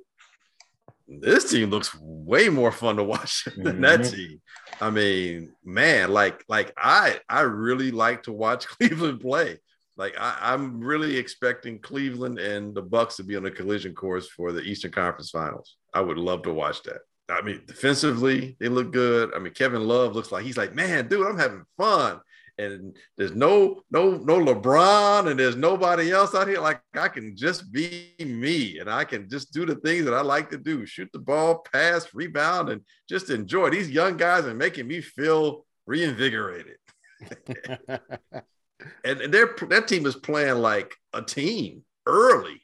this 1.08 1.50
team 1.50 1.70
looks 1.70 1.92
way 2.00 2.48
more 2.50 2.70
fun 2.70 2.98
to 2.98 3.02
watch 3.02 3.46
than 3.56 3.64
mm-hmm. 3.64 3.80
that 3.80 4.04
team. 4.04 4.40
I 4.80 4.90
mean, 4.90 5.56
man, 5.64 6.12
like 6.12 6.44
like 6.46 6.72
I 6.78 7.18
I 7.28 7.40
really 7.40 7.90
like 7.90 8.22
to 8.22 8.32
watch 8.32 8.64
Cleveland 8.68 9.22
play. 9.22 9.58
Like 9.98 10.14
I, 10.16 10.54
am 10.54 10.80
really 10.80 11.16
expecting 11.16 11.80
Cleveland 11.80 12.38
and 12.38 12.72
the 12.72 12.82
Bucks 12.82 13.16
to 13.16 13.24
be 13.24 13.34
on 13.36 13.44
a 13.46 13.50
collision 13.50 13.94
course 13.94 14.28
for 14.28 14.52
the 14.52 14.62
Eastern 14.62 14.92
Conference 14.92 15.30
Finals. 15.30 15.76
I 15.92 16.00
would 16.00 16.18
love 16.18 16.42
to 16.44 16.52
watch 16.52 16.84
that. 16.84 17.00
I 17.28 17.42
mean, 17.42 17.62
defensively, 17.66 18.56
they 18.60 18.68
look 18.68 18.92
good. 18.92 19.34
I 19.34 19.40
mean, 19.40 19.52
Kevin 19.52 19.86
Love 19.86 20.14
looks 20.14 20.30
like 20.30 20.44
he's 20.44 20.56
like, 20.56 20.72
man, 20.74 21.08
dude, 21.08 21.26
I'm 21.26 21.36
having 21.36 21.64
fun. 21.76 22.20
And 22.58 22.96
there's 23.16 23.34
no 23.34 23.82
no 23.90 24.16
no 24.16 24.38
LeBron 24.38 25.30
and 25.30 25.38
there's 25.38 25.56
nobody 25.56 26.10
else 26.10 26.34
out 26.34 26.48
here. 26.48 26.60
Like 26.60 26.80
I 26.94 27.08
can 27.08 27.36
just 27.36 27.70
be 27.72 28.14
me 28.18 28.78
and 28.78 28.90
I 28.90 29.04
can 29.04 29.28
just 29.28 29.52
do 29.52 29.66
the 29.66 29.76
things 29.76 30.04
that 30.04 30.14
I 30.14 30.22
like 30.22 30.50
to 30.50 30.58
do: 30.58 30.84
shoot 30.86 31.08
the 31.12 31.20
ball, 31.20 31.64
pass, 31.72 32.12
rebound, 32.14 32.70
and 32.70 32.80
just 33.08 33.30
enjoy. 33.30 33.70
These 33.70 33.90
young 33.90 34.16
guys 34.16 34.44
are 34.44 34.54
making 34.54 34.88
me 34.88 35.00
feel 35.00 35.66
reinvigorated. 35.86 36.78
and, 39.04 39.20
and 39.20 39.34
their 39.34 39.54
that 39.68 39.88
team 39.88 40.06
is 40.06 40.16
playing 40.16 40.58
like 40.58 40.94
a 41.12 41.22
team 41.22 41.82
early. 42.06 42.62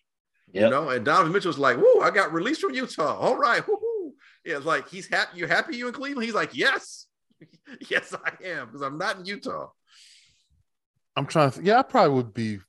Yep. 0.53 0.62
You 0.65 0.70
know, 0.70 0.91
and 0.91 1.05
Donovan 1.05 1.32
Mitchell's 1.32 1.59
like, 1.59 1.77
"Whoa, 1.77 2.01
I 2.01 2.11
got 2.11 2.32
released 2.32 2.61
from 2.61 2.74
Utah. 2.74 3.19
All 3.19 3.36
right, 3.36 3.66
woo 3.66 4.15
Yeah, 4.45 4.57
it's 4.57 4.66
like 4.66 4.89
he's 4.89 5.09
happy. 5.09 5.39
You 5.39 5.47
happy 5.47 5.77
you 5.77 5.89
in 5.89 5.95
Cleveland? 5.95 6.24
He's 6.24 6.35
like, 6.35 6.55
"Yes, 6.57 7.07
yes, 7.91 8.15
I 8.15 8.32
am," 8.45 8.66
because 8.66 8.82
I'm 8.82 8.99
not 8.99 9.19
in 9.19 9.24
Utah. 9.24 9.70
I'm 11.16 11.27
trying 11.27 11.51
to. 11.53 11.65
Yeah, 11.65 11.81
I 11.81 11.82
probably 11.82 12.15
would 12.15 12.35
be 12.35 12.61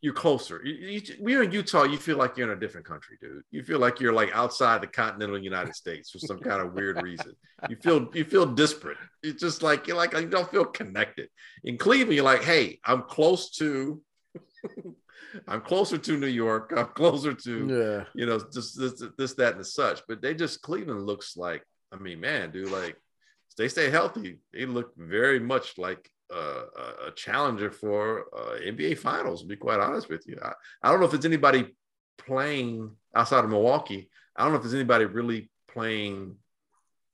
you're 0.00 0.14
closer. 0.14 0.60
You, 0.64 0.74
you, 0.74 1.02
you're 1.26 1.42
in 1.42 1.52
Utah, 1.52 1.82
you 1.82 1.98
feel 1.98 2.16
like 2.16 2.36
you're 2.36 2.50
in 2.50 2.56
a 2.56 2.60
different 2.60 2.86
country, 2.86 3.18
dude. 3.20 3.42
You 3.50 3.64
feel 3.64 3.80
like 3.80 3.98
you're 3.98 4.12
like 4.12 4.30
outside 4.32 4.80
the 4.80 4.86
continental 4.86 5.38
United 5.38 5.74
States 5.74 6.10
for 6.10 6.18
some 6.18 6.38
kind 6.38 6.62
of 6.62 6.72
weird 6.72 7.02
reason. 7.02 7.34
You 7.68 7.76
feel 7.76 8.08
you 8.14 8.24
feel 8.24 8.46
disparate. 8.46 8.98
It's 9.22 9.40
just 9.40 9.62
like 9.62 9.86
you're 9.86 9.96
like 9.96 10.12
you 10.12 10.28
don't 10.28 10.50
feel 10.50 10.64
connected. 10.64 11.28
In 11.64 11.78
Cleveland, 11.78 12.14
you're 12.14 12.24
like, 12.24 12.44
hey, 12.44 12.78
I'm 12.84 13.02
close 13.02 13.50
to. 13.56 14.00
I'm 15.46 15.60
closer 15.60 15.98
to 15.98 16.16
New 16.16 16.26
York. 16.28 16.72
I'm 16.74 16.86
closer 16.86 17.34
to, 17.34 17.66
yeah. 17.68 18.04
you 18.14 18.24
know, 18.24 18.38
just 18.52 18.78
this, 18.78 19.02
this, 19.18 19.34
that, 19.34 19.56
and 19.56 19.66
such. 19.66 20.00
But 20.08 20.22
they 20.22 20.34
just 20.34 20.62
Cleveland 20.62 21.04
looks 21.06 21.36
like. 21.36 21.62
I 21.92 21.96
mean, 21.96 22.20
man, 22.20 22.50
dude, 22.50 22.70
like 22.70 22.96
they 23.56 23.68
stay 23.68 23.90
healthy. 23.90 24.38
They 24.52 24.66
look 24.66 24.92
very 24.96 25.40
much 25.40 25.76
like 25.76 26.10
uh, 26.34 27.08
a 27.08 27.10
challenger 27.12 27.70
for 27.70 28.26
uh, 28.36 28.58
NBA 28.60 28.98
Finals. 28.98 29.42
To 29.42 29.46
be 29.48 29.56
quite 29.56 29.80
honest 29.80 30.08
with 30.08 30.26
you, 30.26 30.38
I, 30.42 30.52
I 30.82 30.90
don't 30.90 31.00
know 31.00 31.06
if 31.06 31.12
there's 31.12 31.24
anybody 31.24 31.74
playing 32.18 32.90
outside 33.14 33.44
of 33.44 33.50
Milwaukee. 33.50 34.10
I 34.36 34.42
don't 34.42 34.52
know 34.52 34.56
if 34.56 34.62
there's 34.62 34.74
anybody 34.74 35.06
really 35.06 35.50
playing 35.68 36.36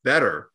better 0.03 0.51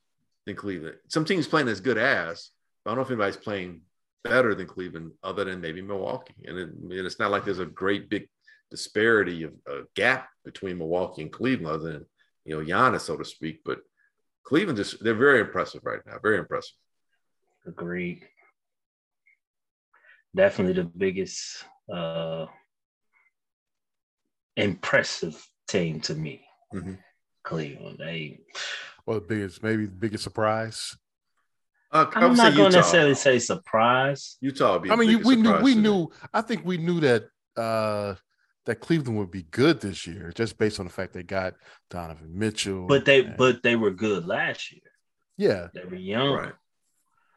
than 0.46 0.56
Cleveland. 0.56 0.98
Some 1.08 1.26
teams 1.26 1.48
playing 1.48 1.68
as 1.68 1.80
good 1.82 1.98
as, 1.98 2.50
but 2.84 2.92
I 2.92 2.96
don't 2.96 2.98
know 2.98 3.06
if 3.06 3.12
anybody's 3.12 3.38
playing 3.38 3.82
better 4.24 4.54
than 4.54 4.68
Cleveland 4.68 5.12
other 5.24 5.46
than 5.46 5.62
maybe 5.62 5.82
Milwaukee. 5.82 6.36
And, 6.46 6.58
it, 6.58 6.70
and 6.70 6.92
it's 6.92 7.20
not 7.20 7.32
like 7.32 7.46
there's 7.46 7.60
a 7.60 7.66
great 7.66 8.10
big 8.10 8.28
disparity 8.70 9.44
of 9.44 9.54
a 9.68 9.82
gap 9.96 10.28
between 10.44 10.78
Milwaukee 10.78 11.24
and 11.24 11.32
Cleveland 11.32 11.74
other 11.74 11.94
than, 11.94 12.06
you 12.46 12.58
know, 12.58 12.66
Giannis, 12.66 13.02
so 13.02 13.18
to 13.18 13.26
speak. 13.26 13.62
But 13.64 13.80
Cleveland 14.44 14.78
just, 14.78 15.04
they're 15.04 15.14
very 15.14 15.40
impressive 15.40 15.82
right 15.84 16.02
now. 16.06 16.18
Very 16.22 16.38
impressive. 16.38 16.76
Agreed 17.66 18.26
definitely 20.36 20.82
the 20.82 20.90
biggest 20.90 21.64
uh, 21.94 22.46
impressive 24.56 25.48
team 25.68 26.02
to 26.02 26.16
me. 26.16 26.46
Mm-hmm. 26.74 26.94
Cleveland. 27.44 27.98
They 28.00 28.40
well 29.06 29.20
the 29.20 29.26
biggest 29.26 29.64
maybe 29.64 29.86
the 29.86 29.92
biggest 29.92 30.24
surprise. 30.24 30.96
Uh, 31.92 32.06
I'm 32.14 32.36
not 32.36 32.56
going 32.56 32.72
to 32.72 32.78
necessarily 32.78 33.16
say 33.16 33.40
surprise. 33.40 34.38
Utah. 34.42 34.80
I 34.90 34.96
mean, 34.96 35.24
we 35.24 35.36
knew 35.36 35.58
we 35.62 35.74
knew. 35.74 36.12
I 36.34 36.42
think 36.42 36.64
we 36.64 36.78
knew 36.78 37.00
that 37.00 37.30
uh, 37.58 38.16
that 38.66 38.76
Cleveland 38.76 39.18
would 39.18 39.32
be 39.32 39.44
good 39.44 39.82
this 39.82 40.06
year, 40.06 40.32
just 40.36 40.60
based 40.60 40.80
on 40.80 40.86
the 40.86 40.92
fact 40.92 41.14
they 41.14 41.24
got 41.24 41.56
Donovan 41.90 42.38
Mitchell. 42.38 42.86
But 42.86 43.06
they 43.06 43.26
and, 43.26 43.36
but 43.36 43.64
they 43.64 43.76
were 43.76 43.90
good 43.90 44.28
last 44.28 44.72
year. 44.72 44.82
Yeah, 45.38 45.70
they 45.74 45.84
were 45.86 45.96
young. 45.96 46.34
Right. 46.34 46.54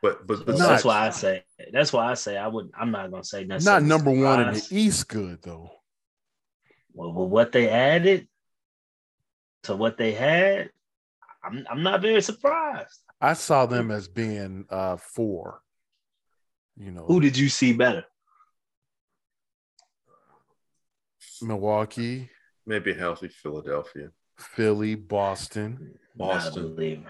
But 0.02 0.26
but, 0.26 0.44
but 0.44 0.58
that's 0.58 0.84
why 0.84 1.06
I 1.06 1.10
say 1.10 1.44
that's 1.72 1.92
why 1.92 2.10
I 2.10 2.14
say 2.14 2.36
I 2.36 2.48
would 2.48 2.70
I'm 2.76 2.90
not 2.90 3.12
gonna 3.12 3.22
say 3.22 3.44
not 3.44 3.84
number 3.84 4.10
one 4.10 4.48
in 4.48 4.54
the 4.54 4.66
East. 4.70 5.08
Good 5.08 5.40
though. 5.42 5.70
Well, 6.92 7.12
well, 7.12 7.28
what 7.28 7.52
they 7.52 7.68
added 7.68 8.26
to 9.62 9.76
what 9.76 9.96
they 9.96 10.12
had, 10.12 10.70
I'm 11.44 11.64
I'm 11.70 11.84
not 11.84 12.02
very 12.02 12.20
surprised. 12.20 12.98
I 13.20 13.34
saw 13.34 13.66
them 13.66 13.92
as 13.92 14.08
being 14.08 14.66
uh 14.68 14.96
four. 14.96 15.62
You 16.76 16.90
know, 16.90 17.04
who 17.04 17.20
did 17.20 17.38
you 17.38 17.48
see 17.48 17.72
better? 17.72 18.04
Milwaukee, 21.40 22.28
maybe 22.66 22.92
healthy 22.92 23.28
Philadelphia, 23.28 24.10
Philly, 24.36 24.96
Boston, 24.96 25.96
Boston. 26.16 27.06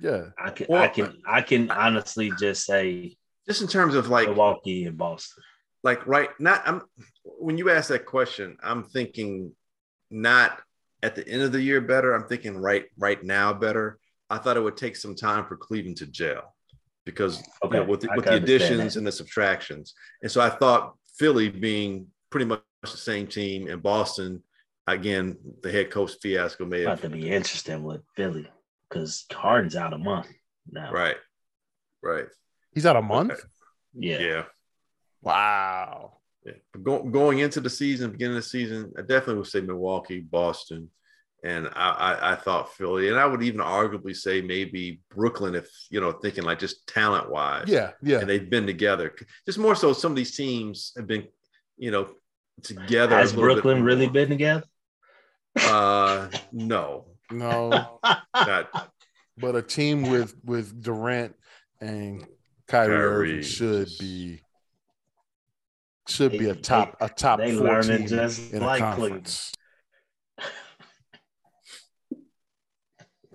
Yeah, 0.00 0.28
I 0.38 0.50
can, 0.50 0.66
well, 0.68 0.82
I 0.82 0.88
can, 0.88 1.22
I 1.26 1.42
can 1.42 1.70
honestly 1.70 2.32
just 2.38 2.64
say, 2.64 3.16
just 3.46 3.62
in 3.62 3.68
terms 3.68 3.94
of 3.94 4.08
like 4.08 4.28
Milwaukee 4.28 4.84
and 4.84 4.96
Boston. 4.96 5.42
Like 5.84 6.06
right, 6.06 6.30
not 6.38 6.62
I'm. 6.64 6.82
When 7.24 7.58
you 7.58 7.70
ask 7.70 7.88
that 7.88 8.06
question, 8.06 8.56
I'm 8.62 8.84
thinking 8.84 9.52
not 10.10 10.60
at 11.02 11.14
the 11.14 11.26
end 11.26 11.42
of 11.42 11.52
the 11.52 11.60
year 11.60 11.80
better. 11.80 12.14
I'm 12.14 12.28
thinking 12.28 12.56
right, 12.56 12.84
right 12.96 13.22
now 13.22 13.52
better. 13.52 13.98
I 14.30 14.38
thought 14.38 14.56
it 14.56 14.60
would 14.60 14.76
take 14.76 14.96
some 14.96 15.14
time 15.14 15.44
for 15.44 15.56
Cleveland 15.56 15.96
to 15.98 16.06
gel 16.06 16.54
because 17.04 17.42
okay. 17.64 17.78
you 17.78 17.84
know, 17.84 17.90
with 17.90 18.00
the, 18.00 18.10
with 18.14 18.24
the 18.24 18.34
additions 18.34 18.96
and 18.96 19.06
the 19.06 19.12
subtractions, 19.12 19.94
and 20.22 20.30
so 20.30 20.40
I 20.40 20.50
thought 20.50 20.94
Philly 21.18 21.48
being 21.48 22.06
pretty 22.30 22.46
much 22.46 22.62
the 22.82 22.88
same 22.88 23.26
team 23.26 23.68
and 23.68 23.82
Boston, 23.82 24.42
again, 24.86 25.36
the 25.62 25.70
head 25.70 25.90
coach 25.90 26.12
fiasco 26.22 26.64
may 26.64 26.80
have. 26.80 26.98
About 26.98 27.02
to 27.02 27.08
be 27.10 27.30
interesting 27.30 27.82
with 27.82 28.02
Philly 28.16 28.48
because 28.92 29.24
Harden's 29.32 29.76
out 29.76 29.94
a 29.94 29.98
month 29.98 30.28
now. 30.70 30.92
Right. 30.92 31.16
Right. 32.02 32.26
He's 32.74 32.84
out 32.84 32.96
a 32.96 33.02
month? 33.02 33.32
Okay. 33.32 33.42
Yeah. 33.94 34.18
Yeah. 34.18 34.42
Wow. 35.22 36.18
Yeah. 36.44 36.52
Go, 36.82 37.02
going 37.04 37.38
into 37.38 37.60
the 37.60 37.70
season, 37.70 38.10
beginning 38.10 38.36
of 38.36 38.42
the 38.42 38.48
season, 38.48 38.92
I 38.98 39.00
definitely 39.00 39.36
would 39.36 39.46
say 39.46 39.60
Milwaukee, 39.60 40.20
Boston, 40.20 40.90
And 41.44 41.68
I, 41.74 41.90
I, 41.90 42.32
I 42.32 42.34
thought 42.36 42.72
Philly, 42.72 43.08
and 43.08 43.18
I 43.18 43.26
would 43.26 43.42
even 43.42 43.60
arguably 43.60 44.14
say 44.14 44.40
maybe 44.40 45.00
Brooklyn, 45.10 45.56
if 45.56 45.68
you 45.90 46.00
know, 46.00 46.12
thinking 46.12 46.44
like 46.44 46.60
just 46.60 46.86
talent 46.86 47.30
wise. 47.30 47.64
Yeah, 47.66 47.90
yeah. 48.00 48.20
And 48.20 48.28
they've 48.30 48.48
been 48.48 48.66
together. 48.66 49.12
Just 49.44 49.58
more 49.58 49.74
so, 49.74 49.92
some 49.92 50.12
of 50.12 50.16
these 50.16 50.36
teams 50.36 50.92
have 50.96 51.08
been, 51.08 51.26
you 51.76 51.90
know, 51.90 52.08
together. 52.62 53.16
Has 53.16 53.32
Brooklyn 53.32 53.82
really 53.82 54.08
been 54.08 54.28
together? 54.28 54.62
Uh, 55.60 56.28
no, 56.52 57.06
no, 57.32 57.98
not. 58.34 58.92
But 59.38 59.56
a 59.56 59.62
team 59.62 60.02
with 60.02 60.34
with 60.44 60.82
Durant 60.82 61.34
and 61.80 62.26
Kyrie, 62.68 62.96
Kyrie 62.96 63.32
Irving 63.32 63.42
should 63.42 63.88
be 63.98 64.42
should 66.08 66.32
be 66.32 66.48
a 66.48 66.54
top 66.54 66.96
a 67.00 67.08
top 67.08 67.38
they 67.38 67.56
four 67.56 67.82
team 67.82 68.06
just 68.06 68.52
in 68.52 68.62
like 68.62 68.80
a 68.80 68.84
conference. 68.84 69.52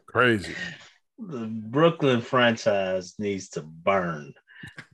Crazy. 0.05 0.55
The 1.19 1.45
Brooklyn 1.45 2.21
franchise 2.21 3.15
needs 3.19 3.49
to 3.49 3.61
burn. 3.61 4.33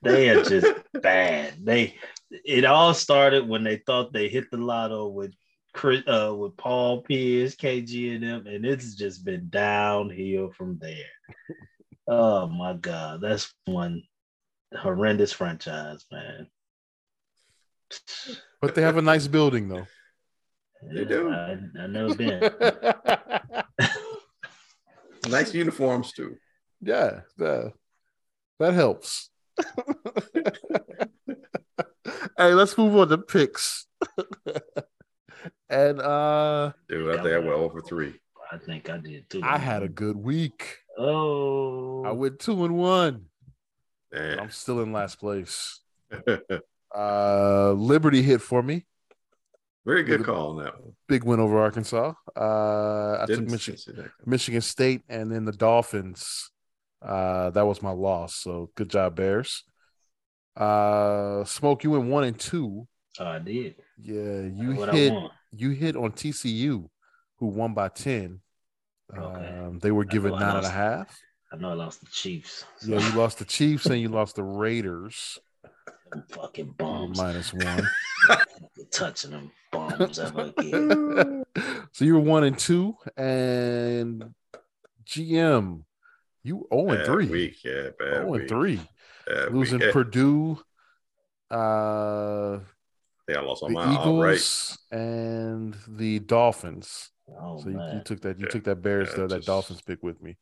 They 0.02 0.30
are 0.30 0.44
just 0.44 0.74
bad. 1.02 1.54
They 1.64 1.96
it 2.30 2.66
all 2.66 2.94
started 2.94 3.48
when 3.48 3.64
they 3.64 3.78
thought 3.78 4.14
they 4.14 4.28
hit 4.28 4.50
the 4.52 4.58
lotto 4.58 5.08
with 5.08 5.34
Chris, 5.74 6.04
uh, 6.08 6.34
with 6.36 6.56
Paul 6.56 7.02
Pierce, 7.02 7.56
KG, 7.56 8.16
and 8.16 8.24
them, 8.24 8.48
and 8.48 8.66
it's 8.66 8.96
just 8.96 9.26
been 9.26 9.50
downhill 9.50 10.52
from 10.52 10.78
there. 10.80 10.96
Oh 12.06 12.48
my 12.48 12.74
God, 12.74 13.22
that's 13.22 13.54
one 13.64 14.04
horrendous 14.78 15.32
franchise, 15.32 16.04
man. 16.12 16.48
But 18.62 18.76
they 18.76 18.82
have 18.82 18.98
a 18.98 19.02
nice 19.02 19.28
building, 19.28 19.70
though. 19.70 19.88
They 20.92 21.06
do. 21.06 21.32
I, 21.32 21.58
I 21.80 21.88
never 21.88 22.14
been. 22.14 22.42
nice 25.30 25.54
uniforms 25.54 26.12
too. 26.12 26.36
Yeah, 26.82 27.22
that, 27.38 27.72
that 28.60 28.74
helps. 28.74 29.30
hey, 32.38 32.54
let's 32.54 32.78
move 32.78 32.98
on 32.98 33.08
to 33.08 33.18
picks. 33.18 33.88
And 35.70 36.00
uh 36.02 36.72
dude, 36.88 37.10
I 37.10 37.22
think 37.22 37.34
I 37.34 37.40
went 37.40 37.54
over 37.54 37.82
three. 37.82 38.14
I 38.52 38.58
think 38.58 38.90
I 38.90 38.98
did 38.98 39.30
too. 39.30 39.42
I 39.44 39.58
had 39.58 39.84
a 39.84 39.90
good 39.90 40.16
week. 40.16 40.78
Oh, 40.98 42.04
I 42.04 42.12
went 42.12 42.40
two 42.40 42.66
and 42.66 42.76
one. 42.76 43.26
I'm 44.14 44.52
still 44.52 44.82
in 44.82 44.94
last 44.94 45.20
place. 45.20 45.80
uh 46.96 47.72
Liberty 47.72 48.22
hit 48.22 48.42
for 48.42 48.62
me. 48.62 48.86
Very 49.86 50.04
good 50.04 50.24
call 50.24 50.52
on 50.52 50.64
that 50.64 50.80
one. 50.80 50.94
Big 51.08 51.24
win 51.24 51.40
over 51.40 51.60
Arkansas. 51.60 52.14
Uh 52.36 53.18
I 53.22 53.26
Didn't 53.26 53.46
took 53.46 53.52
Michigan, 53.52 54.12
Michigan 54.26 54.62
State 54.62 55.02
and 55.10 55.32
then 55.32 55.46
the 55.46 55.52
Dolphins. 55.52 56.52
Uh 57.02 57.50
that 57.50 57.66
was 57.66 57.82
my 57.82 57.92
loss. 57.92 58.36
So 58.36 58.70
good 58.76 58.90
job, 58.90 59.16
Bears. 59.16 59.64
Uh 60.56 61.44
Smoke, 61.46 61.84
you 61.84 61.92
went 61.92 62.06
one 62.06 62.24
and 62.24 62.40
two. 62.40 62.88
Oh, 63.20 63.26
I 63.26 63.40
did. 63.40 63.76
Yeah, 64.04 64.42
you 64.42 64.76
what 64.76 64.94
hit 64.94 65.14
you 65.52 65.70
hit 65.70 65.96
on 65.96 66.12
TCU, 66.12 66.90
who 67.38 67.48
won 67.48 67.74
by 67.74 67.88
10. 67.88 68.42
Okay. 69.16 69.60
Um, 69.60 69.80
they 69.80 69.92
were 69.92 70.04
given 70.04 70.32
nine 70.32 70.58
and 70.58 70.66
a 70.66 70.70
half. 70.70 71.18
I 71.52 71.56
know 71.56 71.70
I 71.70 71.74
lost 71.74 72.02
the 72.02 72.08
Chiefs. 72.08 72.66
So. 72.80 72.92
Yeah, 72.92 73.08
you 73.08 73.16
lost 73.16 73.40
the 73.40 73.46
Chiefs 73.46 73.86
and 73.86 74.02
you 74.02 74.10
lost 74.10 74.36
the 74.36 74.44
Raiders. 74.44 75.40
Them 76.12 76.24
fucking 76.30 76.76
bombs. 76.78 77.18
Minus 77.18 77.54
one. 77.54 77.88
touching 78.92 79.32
them 79.32 79.52
bombs 79.72 80.20
ever 80.20 80.52
again. 80.58 81.44
so 81.92 82.04
you 82.06 82.16
were 82.16 82.20
one 82.20 82.44
and 82.44 82.58
two, 82.58 82.96
and 83.16 84.34
GM, 85.06 85.84
you 86.44 86.68
0 86.74 86.90
and 86.90 87.06
three. 87.06 87.28
Week, 87.28 87.64
yeah, 87.64 87.90
bad 87.98 88.16
0 88.16 88.34
and 88.34 88.50
three. 88.50 88.82
Bad 89.28 89.54
Losing 89.54 89.80
week. 89.80 89.94
Purdue. 89.94 90.60
Uh 91.50 92.60
yeah, 93.28 93.38
I 93.38 93.42
lost 93.42 93.64
on 93.64 93.74
the 93.74 93.80
my 93.80 93.94
Eagles 93.94 94.78
right. 94.92 95.00
and 95.00 95.76
the 95.88 96.20
Dolphins. 96.20 97.10
Oh, 97.30 97.62
so 97.62 97.70
you, 97.70 97.82
you, 97.94 98.02
took 98.04 98.22
that 98.22 98.40
you 98.40 98.46
yeah. 98.46 98.52
took 98.52 98.64
that 98.66 98.82
Bears 98.82 99.10
yeah, 99.18 99.28
that 99.28 99.46
Dolphins 99.46 99.82
pick 99.82 100.04
with 100.04 100.22
me. 100.22 100.38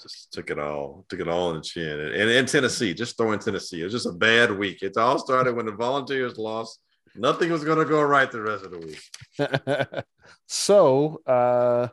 Just 0.00 0.32
took 0.32 0.50
it 0.50 0.58
all, 0.58 1.04
took 1.08 1.20
it 1.20 1.28
all 1.28 1.50
in 1.50 1.56
the 1.56 1.62
chin. 1.62 2.00
And, 2.00 2.14
and 2.14 2.30
in 2.30 2.46
Tennessee, 2.46 2.92
just 2.92 3.16
throwing 3.16 3.38
Tennessee. 3.38 3.80
It 3.80 3.84
was 3.84 3.92
just 3.92 4.06
a 4.06 4.12
bad 4.12 4.56
week. 4.56 4.82
It 4.82 4.96
all 4.96 5.18
started 5.18 5.54
when 5.54 5.66
the 5.66 5.72
volunteers 5.72 6.38
lost. 6.38 6.80
Nothing 7.14 7.50
was 7.50 7.62
gonna 7.64 7.84
go 7.84 8.02
right 8.02 8.30
the 8.30 8.40
rest 8.40 8.64
of 8.64 8.70
the 8.70 8.78
week. 8.78 10.04
so 10.46 11.20
uh 11.26 11.88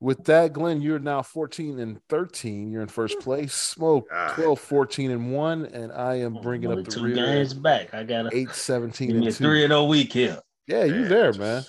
with 0.00 0.24
that, 0.24 0.52
Glenn, 0.52 0.80
you're 0.80 0.98
now 0.98 1.22
14 1.22 1.78
and 1.80 2.00
13. 2.08 2.70
You're 2.70 2.82
in 2.82 2.88
first 2.88 3.18
place. 3.20 3.52
Smoke 3.52 4.08
12, 4.34 4.58
14 4.58 5.10
and 5.10 5.32
1. 5.32 5.66
And 5.66 5.92
I 5.92 6.16
am 6.16 6.36
oh, 6.36 6.40
bringing 6.40 6.70
up 6.70 6.84
the 6.84 6.90
two 6.90 7.04
rear. 7.04 7.14
games 7.14 7.54
back. 7.54 7.92
I 7.94 8.04
got 8.04 8.32
a 8.32 8.36
8, 8.36 8.50
17 8.50 9.16
and 9.16 9.24
2. 9.24 9.32
3 9.32 9.64
and 9.64 9.70
0 9.70 9.84
week 9.84 10.12
here. 10.12 10.40
Yeah, 10.66 10.84
you 10.84 11.00
man, 11.00 11.08
there, 11.08 11.32
man. 11.32 11.64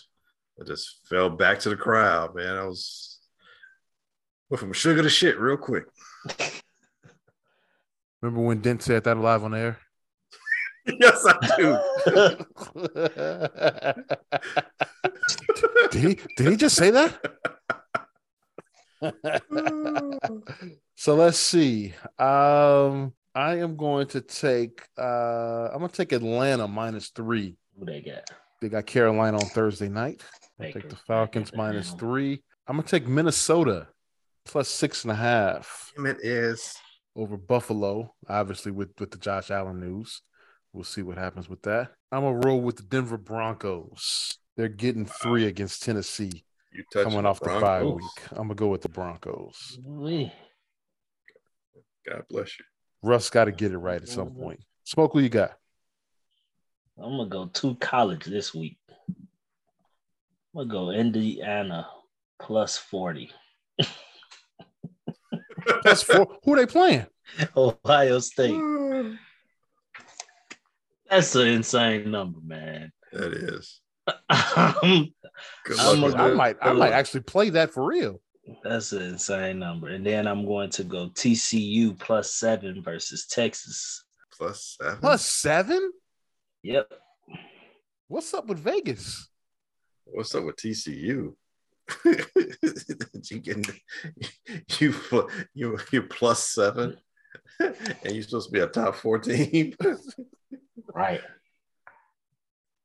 I 0.60 0.64
just 0.65 0.99
fell 1.07 1.30
back 1.30 1.60
to 1.60 1.69
the 1.69 1.76
crowd, 1.76 2.35
man. 2.35 2.56
I 2.56 2.65
was 2.65 3.19
went 4.49 4.60
from 4.60 4.73
sugar 4.73 5.01
to 5.01 5.10
shit 5.10 5.39
real 5.39 5.57
quick. 5.57 5.85
Remember 8.22 8.41
when 8.41 8.60
Dent 8.60 8.84
said 8.84 9.06
that 9.06 9.18
live 9.18 9.43
on 9.43 9.56
air? 9.56 9.77
yes, 10.99 11.26
I 11.26 11.38
do. 11.57 11.80
did 15.91 16.03
he 16.03 16.19
did 16.35 16.49
he 16.51 16.57
just 16.57 16.76
say 16.76 16.91
that? 16.91 17.18
so 20.95 21.15
let's 21.15 21.38
see. 21.38 21.93
Um, 22.17 23.13
I 23.35 23.57
am 23.57 23.76
going 23.77 24.07
to 24.07 24.21
take. 24.21 24.81
Uh, 24.97 25.69
I'm 25.71 25.80
going 25.80 25.89
to 25.89 25.95
take 25.95 26.11
Atlanta 26.11 26.67
minus 26.67 27.09
three. 27.09 27.55
Who 27.77 27.85
they 27.85 28.01
got? 28.01 28.30
They 28.61 28.69
got 28.69 28.85
Carolina 28.85 29.38
on 29.38 29.45
Thursday 29.45 29.89
night. 29.89 30.21
Take 30.61 30.89
the 30.89 30.95
Falcons 30.95 31.51
minus 31.55 31.91
three. 31.91 32.43
I'm 32.67 32.76
going 32.76 32.85
to 32.85 32.89
take 32.89 33.07
Minnesota 33.07 33.88
plus 34.45 34.67
six 34.67 35.03
and 35.03 35.11
a 35.11 35.15
half. 35.15 35.91
It 35.97 36.17
is 36.21 36.76
over 37.15 37.38
Buffalo. 37.38 38.13
Obviously, 38.27 38.71
with 38.71 38.89
with 38.99 39.11
the 39.11 39.17
Josh 39.17 39.51
Allen 39.51 39.80
news, 39.80 40.21
we'll 40.73 40.84
see 40.84 41.01
what 41.01 41.17
happens 41.17 41.47
with 41.47 41.61
that. 41.63 41.91
I'm 42.11 42.23
gonna 42.23 42.39
roll 42.45 42.61
with 42.61 42.77
the 42.77 42.84
Denver 42.84 43.17
Broncos. 43.17 44.38
They're 44.57 44.67
getting 44.67 45.05
three 45.05 45.45
against 45.45 45.84
Tennessee 45.84 46.43
coming 46.94 47.26
off 47.26 47.40
the, 47.40 47.54
the 47.54 47.60
bye 47.60 47.84
week. 47.84 48.04
I'm 48.32 48.48
gonna 48.48 48.56
go 48.56 48.68
with 48.68 48.82
the 48.82 48.90
Broncos. 48.90 49.80
God 52.08 52.24
bless 52.30 52.58
you. 52.60 52.66
Russ 53.02 53.30
got 53.30 53.46
to 53.46 53.52
get 53.52 53.72
it 53.72 53.78
right 53.78 54.02
at 54.02 54.10
some 54.10 54.30
mm-hmm. 54.30 54.41
point. 54.41 54.60
Smoke, 54.84 55.14
who 55.14 55.20
you 55.20 55.30
got? 55.30 55.54
I'm 56.98 57.18
gonna 57.18 57.30
go 57.30 57.46
to 57.46 57.76
college 57.76 58.26
this 58.26 58.54
week. 58.54 58.78
I'm 59.08 60.68
gonna 60.68 60.70
go 60.70 60.91
Indiana 60.91 61.88
plus 62.40 62.78
40. 62.78 63.32
plus 65.82 66.04
four. 66.04 66.40
Who 66.44 66.54
are 66.54 66.58
they 66.58 66.66
playing? 66.66 67.06
Ohio 67.56 68.20
State. 68.20 68.60
That's 71.10 71.36
an 71.36 71.48
insane 71.48 72.12
number, 72.12 72.40
man. 72.44 72.91
That 73.14 73.34
is. 73.34 73.82
um, 74.30 75.14
I 76.18 76.31
might 76.34 76.57
I 76.61 76.73
might 76.73 76.91
actually 76.91 77.22
play 77.22 77.49
that 77.52 77.72
for 77.72 77.86
real. 77.86 78.22
That's 78.64 78.91
an 78.91 79.03
insane 79.03 79.60
number. 79.60 79.90
And 79.90 80.06
then 80.06 80.27
I'm 80.27 80.45
going 80.45 80.69
to 80.72 80.84
go 80.84 81.10
TCU 81.10 81.98
plus 81.99 82.34
seven 82.34 82.81
versus 82.81 83.27
Texas. 83.27 84.03
Plus 84.36 84.77
seven. 84.80 84.99
Plus 84.99 85.26
seven? 85.26 85.91
Yep. 86.64 86.91
What's 88.07 88.34
up 88.34 88.48
with 88.48 88.60
Vegas? 88.60 89.30
What's 90.06 90.34
up 90.34 90.44
with 90.44 90.56
TCU? 90.56 91.34
you 92.06 93.40
getting 93.40 93.65
you 94.80 94.94
you 95.56 95.80
you 95.91 96.03
plus 96.03 96.48
seven, 96.49 96.98
and 97.60 97.76
you're 98.11 98.22
supposed 98.22 98.49
to 98.49 98.53
be 98.53 98.60
a 98.60 98.68
top 98.68 98.95
four 98.95 99.18
team, 99.18 99.73
right? 100.94 101.22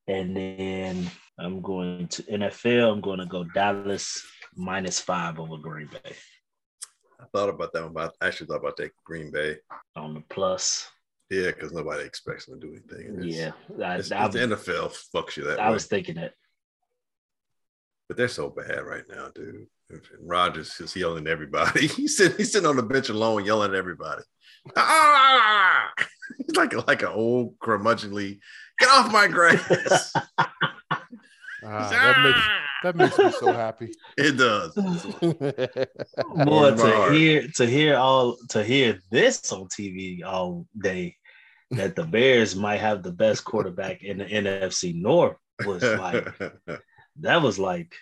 And 0.06 0.36
then 0.36 1.10
I'm 1.38 1.60
going 1.60 2.08
to 2.08 2.22
NFL. 2.24 2.92
I'm 2.92 3.00
going 3.00 3.20
to 3.20 3.26
go 3.26 3.44
Dallas 3.44 4.24
minus 4.54 5.00
five 5.00 5.38
over 5.38 5.56
Green 5.56 5.88
Bay. 5.88 6.14
I 7.20 7.24
thought 7.32 7.48
about 7.48 7.72
that 7.72 7.82
one, 7.82 7.92
but 7.92 8.14
I 8.20 8.26
actually 8.28 8.48
thought 8.48 8.60
about 8.60 8.76
that 8.76 8.90
Green 9.04 9.30
Bay 9.30 9.56
on 9.96 10.14
the 10.14 10.22
plus. 10.28 10.88
Yeah, 11.30 11.46
because 11.46 11.72
nobody 11.72 12.04
expects 12.04 12.46
them 12.46 12.60
to 12.60 12.66
do 12.66 12.72
anything. 12.72 13.24
It's, 13.24 13.36
yeah, 13.36 13.52
I, 13.82 13.96
it's, 13.96 14.12
I, 14.12 14.26
it's 14.26 14.34
the 14.34 14.40
NFL 14.40 14.94
fucks 15.14 15.36
you 15.36 15.44
that 15.44 15.58
I 15.58 15.68
way. 15.68 15.74
was 15.74 15.86
thinking 15.86 16.16
that. 16.16 16.34
But 18.08 18.16
they're 18.16 18.28
so 18.28 18.50
bad 18.50 18.84
right 18.84 19.04
now, 19.08 19.28
dude. 19.34 19.66
Rodgers 20.20 20.78
is 20.80 20.94
yelling 20.96 21.26
at 21.26 21.32
everybody. 21.32 21.86
He's 21.86 22.16
sitting, 22.16 22.36
he's 22.36 22.52
sitting 22.52 22.68
on 22.68 22.76
the 22.76 22.82
bench 22.82 23.08
alone, 23.08 23.44
yelling 23.44 23.70
at 23.70 23.76
everybody. 23.76 24.22
Ah! 24.76 25.92
He's 26.38 26.56
like 26.56 26.72
like 26.86 27.02
an 27.02 27.08
old 27.08 27.58
curmudgeonly. 27.58 28.38
Get 28.78 28.88
off 28.88 29.12
my 29.12 29.28
grass. 29.28 30.12
Uh, 30.16 30.50
that 31.90 32.20
makes 32.22 32.40
That 32.82 32.96
makes 32.96 33.18
me 33.18 33.30
so 33.32 33.52
happy. 33.52 33.92
It 34.16 34.38
does. 34.38 34.74
Boy, 36.44 36.74
to 36.76 37.12
hear 37.12 37.48
to 37.56 37.66
hear 37.66 37.96
all 37.96 38.36
to 38.50 38.64
hear 38.64 38.98
this 39.10 39.52
on 39.52 39.68
TV 39.68 40.24
all 40.24 40.66
day 40.78 41.16
that 41.70 41.94
the 41.94 42.04
Bears 42.04 42.56
might 42.56 42.80
have 42.80 43.02
the 43.02 43.12
best 43.12 43.44
quarterback 43.44 44.02
in 44.02 44.18
the 44.18 44.24
NFC 44.24 44.94
North 44.94 45.36
was 45.64 45.82
like 45.82 46.26
that 47.20 47.42
was 47.42 47.58
like 47.58 47.94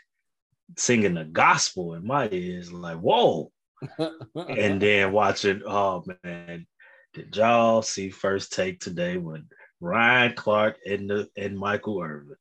singing 0.76 1.14
the 1.14 1.24
gospel 1.24 1.94
in 1.94 2.06
my 2.06 2.28
ears, 2.30 2.72
like 2.72 2.98
whoa. 2.98 3.51
and 3.98 4.80
then 4.80 5.12
watching, 5.12 5.62
oh 5.66 6.05
man, 6.22 6.66
did 7.14 7.36
y'all 7.36 7.82
see 7.82 8.10
first 8.10 8.52
take 8.52 8.80
today 8.80 9.16
with 9.16 9.43
Ryan 9.80 10.34
Clark 10.34 10.78
and 10.86 11.10
the 11.10 11.28
and 11.36 11.59
Michael 11.59 12.01
Irvin? 12.01 12.36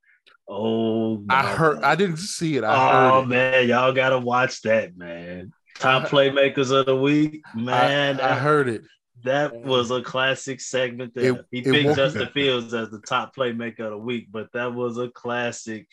Oh, 0.48 1.23
I 1.30 1.43
heard. 1.43 1.76
God. 1.76 1.84
I 1.84 1.95
didn't 1.95 2.18
see 2.18 2.57
it. 2.57 2.64
I 2.64 3.07
oh 3.07 3.26
man, 3.26 3.68
y'all 3.68 3.93
gotta 3.93 4.19
watch 4.19 4.61
that, 4.64 4.98
man. 4.98 5.52
Top 5.76 6.03
playmakers 6.10 6.72
of 6.72 6.85
the 6.85 6.95
week, 6.95 7.41
man. 7.56 8.19
I, 8.19 8.34
I 8.34 8.35
heard 8.35 8.69
it. 8.69 8.84
That 9.23 9.53
was 9.53 9.91
a 9.91 10.02
classic 10.02 10.61
segment. 10.61 11.14
That 11.15 11.26
it, 11.26 11.45
he 11.52 11.61
picked 11.61 11.95
Justin 11.95 12.27
Fields 12.34 12.73
as 12.73 12.89
the 12.89 12.99
top 12.99 13.35
playmaker 13.35 13.81
of 13.81 13.91
the 13.91 13.98
week, 13.98 14.27
but 14.31 14.52
that 14.53 14.73
was 14.73 14.98
a 14.98 15.10
classic. 15.10 15.88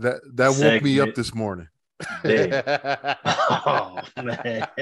That 0.00 0.20
that 0.34 0.52
segment. 0.52 0.74
woke 0.74 0.82
me 0.82 1.00
up 1.00 1.14
this 1.14 1.34
morning. 1.34 1.68
oh 2.24 3.98
man. 4.22 4.66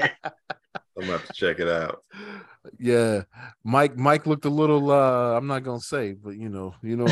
I'm 0.95 1.09
about 1.09 1.25
to 1.25 1.33
check 1.33 1.59
it 1.59 1.67
out. 1.67 2.03
Yeah. 2.77 3.23
Mike 3.63 3.97
Mike 3.97 4.25
looked 4.27 4.45
a 4.45 4.49
little 4.49 4.91
uh 4.91 5.35
I'm 5.35 5.47
not 5.47 5.63
gonna 5.63 5.79
say, 5.79 6.13
but 6.13 6.35
you 6.35 6.49
know, 6.49 6.75
you 6.81 6.97
know 6.97 7.07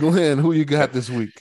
Go 0.00 0.08
ahead. 0.08 0.38
Who 0.38 0.52
you 0.52 0.64
got 0.64 0.92
this 0.92 1.10
week? 1.10 1.40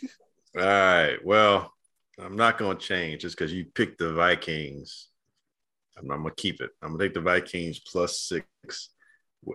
All 0.57 0.63
right. 0.63 1.17
Well, 1.23 1.73
I'm 2.19 2.35
not 2.35 2.57
going 2.57 2.77
to 2.77 2.83
change 2.83 3.21
just 3.21 3.37
because 3.37 3.53
you 3.53 3.65
picked 3.65 3.99
the 3.99 4.13
Vikings. 4.13 5.09
I'm, 5.97 6.09
I'm 6.11 6.21
going 6.23 6.33
to 6.35 6.41
keep 6.41 6.61
it. 6.61 6.71
I'm 6.81 6.89
going 6.89 6.99
to 6.99 7.05
take 7.05 7.13
the 7.13 7.21
Vikings 7.21 7.79
plus 7.79 8.19
six 8.19 8.89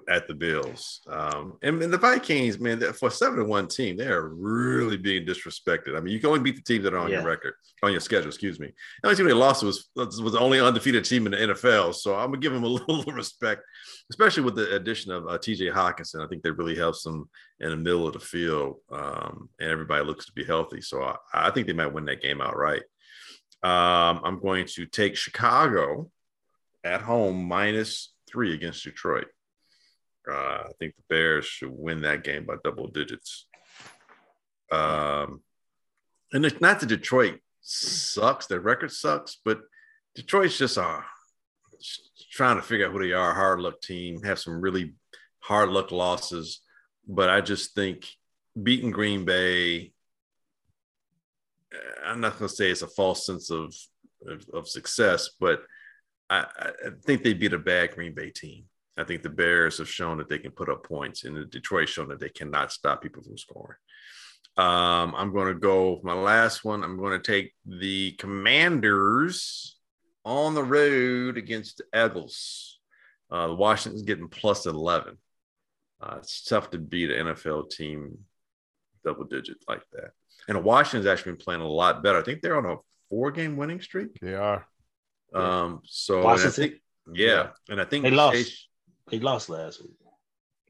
at 0.09 0.29
the 0.29 0.35
Bills. 0.35 1.01
Um, 1.09 1.59
and, 1.63 1.83
and, 1.83 1.93
the 1.93 1.99
Vikings, 1.99 2.59
man, 2.59 2.81
for 2.93 3.09
a 3.09 3.11
seven 3.11 3.39
to 3.39 3.45
one 3.45 3.67
team, 3.67 3.97
they 3.97 4.07
are 4.07 4.29
really 4.29 4.97
being 4.97 5.27
disrespected. 5.27 5.97
I 5.97 6.01
mean, 6.01 6.13
you 6.13 6.21
can 6.21 6.29
only 6.29 6.41
beat 6.41 6.57
the 6.57 6.63
teams 6.63 6.85
that 6.85 6.95
are 6.95 6.99
on 6.99 7.11
yeah. 7.11 7.17
your 7.17 7.27
record, 7.27 7.55
on 7.83 7.93
your 7.93 8.01
schedule. 8.01 8.29
Excuse 8.29 8.61
me. 8.61 8.73
The 9.03 9.09
only 9.09 9.17
team 9.17 9.27
they 9.27 9.33
lost 9.33 9.63
was 9.63 9.89
was 9.97 10.19
the 10.19 10.39
only 10.39 10.61
undefeated 10.61 11.05
team 11.05 11.27
in 11.27 11.33
the 11.33 11.55
NFL. 11.55 11.95
So 11.95 12.15
I'm 12.15 12.27
gonna 12.27 12.39
give 12.39 12.53
them 12.53 12.65
a 12.65 12.69
little 12.69 13.13
respect, 13.13 13.63
especially 14.11 14.45
with 14.45 14.57
the 14.57 14.75
addition 14.75 15.13
of 15.13 15.27
uh, 15.27 15.39
T.J. 15.39 15.67
Hockenson. 15.67 16.25
I 16.25 16.29
think 16.29 16.43
that 16.43 16.55
really 16.55 16.77
helps 16.77 17.03
them 17.03 17.29
in 17.61 17.71
the 17.71 17.77
middle 17.77 18.07
of 18.07 18.13
the 18.13 18.21
field, 18.21 18.77
um, 18.91 19.49
and 19.59 19.71
everybody 19.71 20.05
looks 20.05 20.27
to 20.27 20.33
be 20.33 20.45
healthy. 20.45 20.81
So 20.81 21.03
I, 21.03 21.17
I 21.33 21.51
think 21.51 21.67
they 21.67 21.73
might 21.73 21.93
win 21.93 22.05
that 22.07 22.23
game 22.23 22.41
outright. 22.41 22.83
Um, 23.63 24.21
I'm 24.25 24.41
going 24.41 24.67
to 24.67 24.87
take 24.87 25.17
Chicago 25.17 26.11
at 26.83 27.03
home 27.03 27.45
minus 27.45 28.13
three 28.31 28.55
against 28.55 28.85
Detroit. 28.85 29.27
Uh, 30.29 30.65
I 30.67 30.71
think 30.79 30.95
the 30.97 31.03
Bears 31.09 31.47
should 31.47 31.71
win 31.71 32.03
that 32.03 32.25
game 32.25 32.45
by 32.45 32.57
double 32.63 32.89
digits. 32.89 33.47
Um, 34.71 35.43
and 36.33 36.45
it's 36.45 36.61
not 36.61 36.81
that 36.81 36.89
Detroit 36.89 37.41
sucks, 37.61 38.47
their 38.47 38.61
record 38.61 38.93
sucks, 38.93 39.39
but 39.45 39.61
Detroit's 40.15 40.59
just 40.59 40.79
uh, 40.79 41.01
trying 42.31 42.57
to 42.57 42.63
figure 42.63 42.87
out 42.87 42.93
who 42.93 43.01
they 43.01 43.13
are. 43.13 43.35
Hard 43.35 43.61
luck 43.61 43.81
team, 43.81 44.23
have 44.23 44.39
some 44.39 44.61
really 44.61 44.95
hard 45.41 45.71
luck 45.71 45.91
losses, 45.91 46.61
but 47.09 47.29
I 47.31 47.41
just 47.41 47.75
think 47.75 48.07
beating 48.61 48.91
Green 48.91 49.25
Bay. 49.25 49.93
I'm 52.05 52.21
not 52.21 52.39
going 52.39 52.49
to 52.49 52.55
say 52.55 52.71
it's 52.71 52.83
a 52.83 52.89
false 52.89 53.27
sense 53.27 53.51
of 53.51 53.75
of, 54.27 54.45
of 54.53 54.69
success, 54.69 55.31
but 55.39 55.63
I, 56.29 56.47
I, 56.59 56.91
think 57.05 57.23
they 57.23 57.33
beat 57.33 57.53
a 57.53 57.59
bad 57.59 57.93
Green 57.93 58.15
Bay 58.15 58.31
team. 58.31 58.65
I 59.01 59.05
think 59.05 59.23
the 59.23 59.31
Bears 59.31 59.79
have 59.79 59.89
shown 59.89 60.19
that 60.19 60.29
they 60.29 60.39
can 60.39 60.51
put 60.51 60.69
up 60.69 60.85
points, 60.85 61.25
and 61.25 61.37
the 61.37 61.45
Detroit 61.45 61.89
shown 61.89 62.09
that 62.09 62.21
they 62.21 62.29
cannot 62.29 62.73
stop 62.73 63.03
people 63.03 63.23
from 63.23 63.39
scoring. 63.39 63.79
Um, 64.57 65.15
I'm 65.17 65.33
going 65.33 65.49
to 65.49 65.59
go 65.59 66.01
my 66.03 66.13
last 66.13 66.65
one. 66.65 66.85
I'm 66.85 66.99
going 66.99 67.19
to 67.21 67.33
take 67.33 67.55
the 67.65 68.13
Commanders 68.13 69.77
on 70.25 70.55
the 70.55 70.63
road 70.63 71.39
against 71.39 71.79
the 71.79 72.07
Eagles. 72.07 72.79
Uh, 73.31 73.55
Washington's 73.57 74.03
getting 74.03 74.29
plus 74.29 74.67
11. 74.67 75.17
Uh, 76.01 76.17
it's 76.19 76.43
tough 76.45 76.71
to 76.71 76.79
beat 76.79 77.11
an 77.11 77.29
NFL 77.29 77.71
team 77.71 78.19
double 79.05 79.25
digit 79.25 79.59
like 79.69 79.83
that. 79.93 80.11
And 80.49 80.63
Washington's 80.65 81.07
actually 81.07 81.33
been 81.33 81.41
playing 81.41 81.61
a 81.61 81.69
lot 81.69 82.03
better. 82.03 82.19
I 82.19 82.23
think 82.23 82.43
they're 82.43 82.57
on 82.57 82.67
a 82.67 82.77
four 83.09 83.31
game 83.31 83.57
winning 83.57 83.81
streak. 83.81 84.19
They 84.21 84.35
are. 84.35 84.67
Um, 85.33 85.81
so 85.85 86.27
I 86.27 86.37
think, 86.37 86.75
yeah, 87.13 87.51
and 87.69 87.81
I 87.81 87.85
think 87.85 88.03
they 88.03 88.11
lost. 88.11 88.37
Chase, 88.37 88.67
they 89.09 89.19
lost 89.19 89.49
last 89.49 89.83
week. 89.83 89.93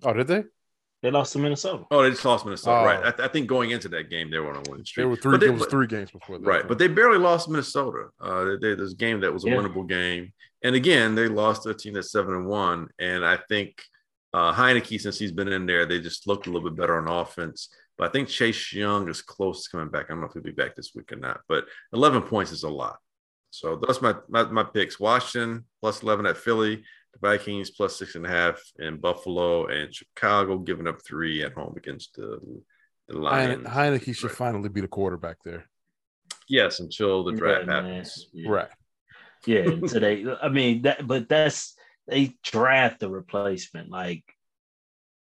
Oh, 0.03 0.13
did 0.13 0.27
they? 0.27 0.45
They 1.03 1.11
lost 1.11 1.33
to 1.33 1.39
Minnesota. 1.39 1.85
Oh, 1.91 2.03
they 2.03 2.11
just 2.11 2.25
lost 2.25 2.45
Minnesota, 2.45 2.79
oh. 2.79 2.85
right? 2.85 2.99
I, 2.99 3.11
th- 3.11 3.21
I, 3.21 3.29
think 3.29 3.47
going 3.47 3.71
into 3.71 3.89
that 3.89 4.11
game, 4.11 4.31
they 4.31 4.39
were 4.39 4.51
on 4.51 4.57
a 4.57 4.71
winning 4.71 4.85
streak. 4.85 5.05
They 5.05 5.09
were 5.09 5.17
three. 5.17 5.39
They, 5.39 5.47
it 5.47 5.55
was 5.55 5.67
three 5.67 5.87
games 5.87 6.11
before 6.11 6.39
that, 6.39 6.47
right? 6.47 6.69
But 6.69 6.79
they 6.79 6.89
barely 6.89 7.17
lost 7.19 7.49
Minnesota. 7.49 8.09
Uh, 8.21 8.45
they, 8.45 8.57
they, 8.57 8.75
this 8.75 8.93
game 8.93 9.21
that 9.21 9.33
was 9.33 9.45
a 9.45 9.49
yeah. 9.49 9.57
winnable 9.57 9.89
game, 9.89 10.33
and 10.63 10.75
again, 10.75 11.15
they 11.15 11.27
lost 11.27 11.63
to 11.63 11.71
a 11.71 11.75
team 11.75 11.95
that's 11.95 12.13
seven 12.13 12.35
and 12.35 12.47
one. 12.47 12.89
And 12.99 13.25
I 13.25 13.39
think 13.49 13.81
uh, 14.35 14.53
Heinicke, 14.53 15.01
since 15.01 15.19
he's 15.19 15.33
been 15.33 15.49
in 15.49 15.65
there, 15.65 15.87
they 15.87 16.01
just 16.01 16.27
looked 16.27 16.47
a 16.47 16.51
little 16.51 16.69
bit 16.69 16.79
better 16.79 16.99
on 16.99 17.09
offense. 17.09 17.71
But 17.97 18.09
I 18.09 18.13
think 18.13 18.29
Chase 18.29 18.73
Young 18.73 19.09
is 19.09 19.23
close 19.23 19.65
to 19.65 19.71
coming 19.71 19.89
back. 19.89 20.07
I 20.07 20.09
don't 20.11 20.21
know 20.21 20.27
if 20.27 20.33
he'll 20.35 20.43
be 20.43 20.53
back 20.53 20.77
this 20.77 20.93
week 20.95 21.13
or 21.13 21.17
not, 21.17 21.41
but 21.49 21.65
11 21.93 22.23
points 22.23 22.53
is 22.53 22.63
a 22.63 22.69
lot. 22.69 22.99
So 23.51 23.77
that's 23.77 24.01
my, 24.01 24.15
my, 24.29 24.45
my 24.45 24.65
picks. 24.65 25.01
Washington 25.01 25.65
plus 25.81 26.03
11 26.03 26.27
at 26.27 26.37
Philly, 26.37 26.85
the 27.13 27.19
Vikings 27.21 27.71
plus 27.71 27.97
six 27.97 28.15
and 28.15 28.27
a 28.27 28.29
half 28.29 28.61
in 28.79 28.99
Buffalo, 28.99 29.67
and 29.67 29.95
Chicago 29.95 30.59
giving 30.59 30.87
up 30.87 31.01
three 31.03 31.43
at 31.43 31.53
home 31.53 31.75
against 31.77 32.15
the, 32.15 32.41
the 33.09 33.19
Lions. 33.19 33.67
Heinicke 33.67 34.15
should 34.15 34.31
finally 34.31 34.69
be 34.69 34.81
the 34.81 34.89
quarterback 34.89 35.39
there. 35.45 35.67
Yes, 36.49 36.81
until 36.81 37.25
the 37.25 37.33
draft 37.33 37.67
yeah, 37.67 37.75
happens. 37.75 38.27
Yeah. 38.33 38.51
Right. 38.51 38.69
Yeah, 39.47 39.65
today. 39.89 40.27
I 40.43 40.49
mean 40.49 40.83
that, 40.83 41.07
but 41.07 41.29
that's 41.29 41.75
they 42.07 42.35
draft 42.43 43.01
the 43.01 43.09
replacement. 43.09 43.91
Like, 43.91 44.25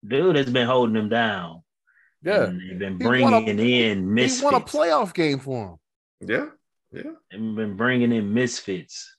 dude 0.05 0.35
has 0.35 0.49
been 0.49 0.67
holding 0.67 0.95
them 0.95 1.09
down. 1.09 1.63
Yeah, 2.23 2.51
they've 2.51 2.79
been 2.79 2.97
bringing 2.97 3.59
a, 3.59 3.89
in 3.89 4.13
misfits. 4.13 4.39
He 4.39 4.45
won 4.45 4.55
a 4.55 4.59
playoff 4.59 5.13
game 5.13 5.39
for 5.39 5.69
him. 6.21 6.29
Yeah, 6.29 6.45
yeah. 6.91 7.11
They've 7.31 7.55
been 7.55 7.75
bringing 7.75 8.11
in 8.11 8.33
misfits. 8.33 9.15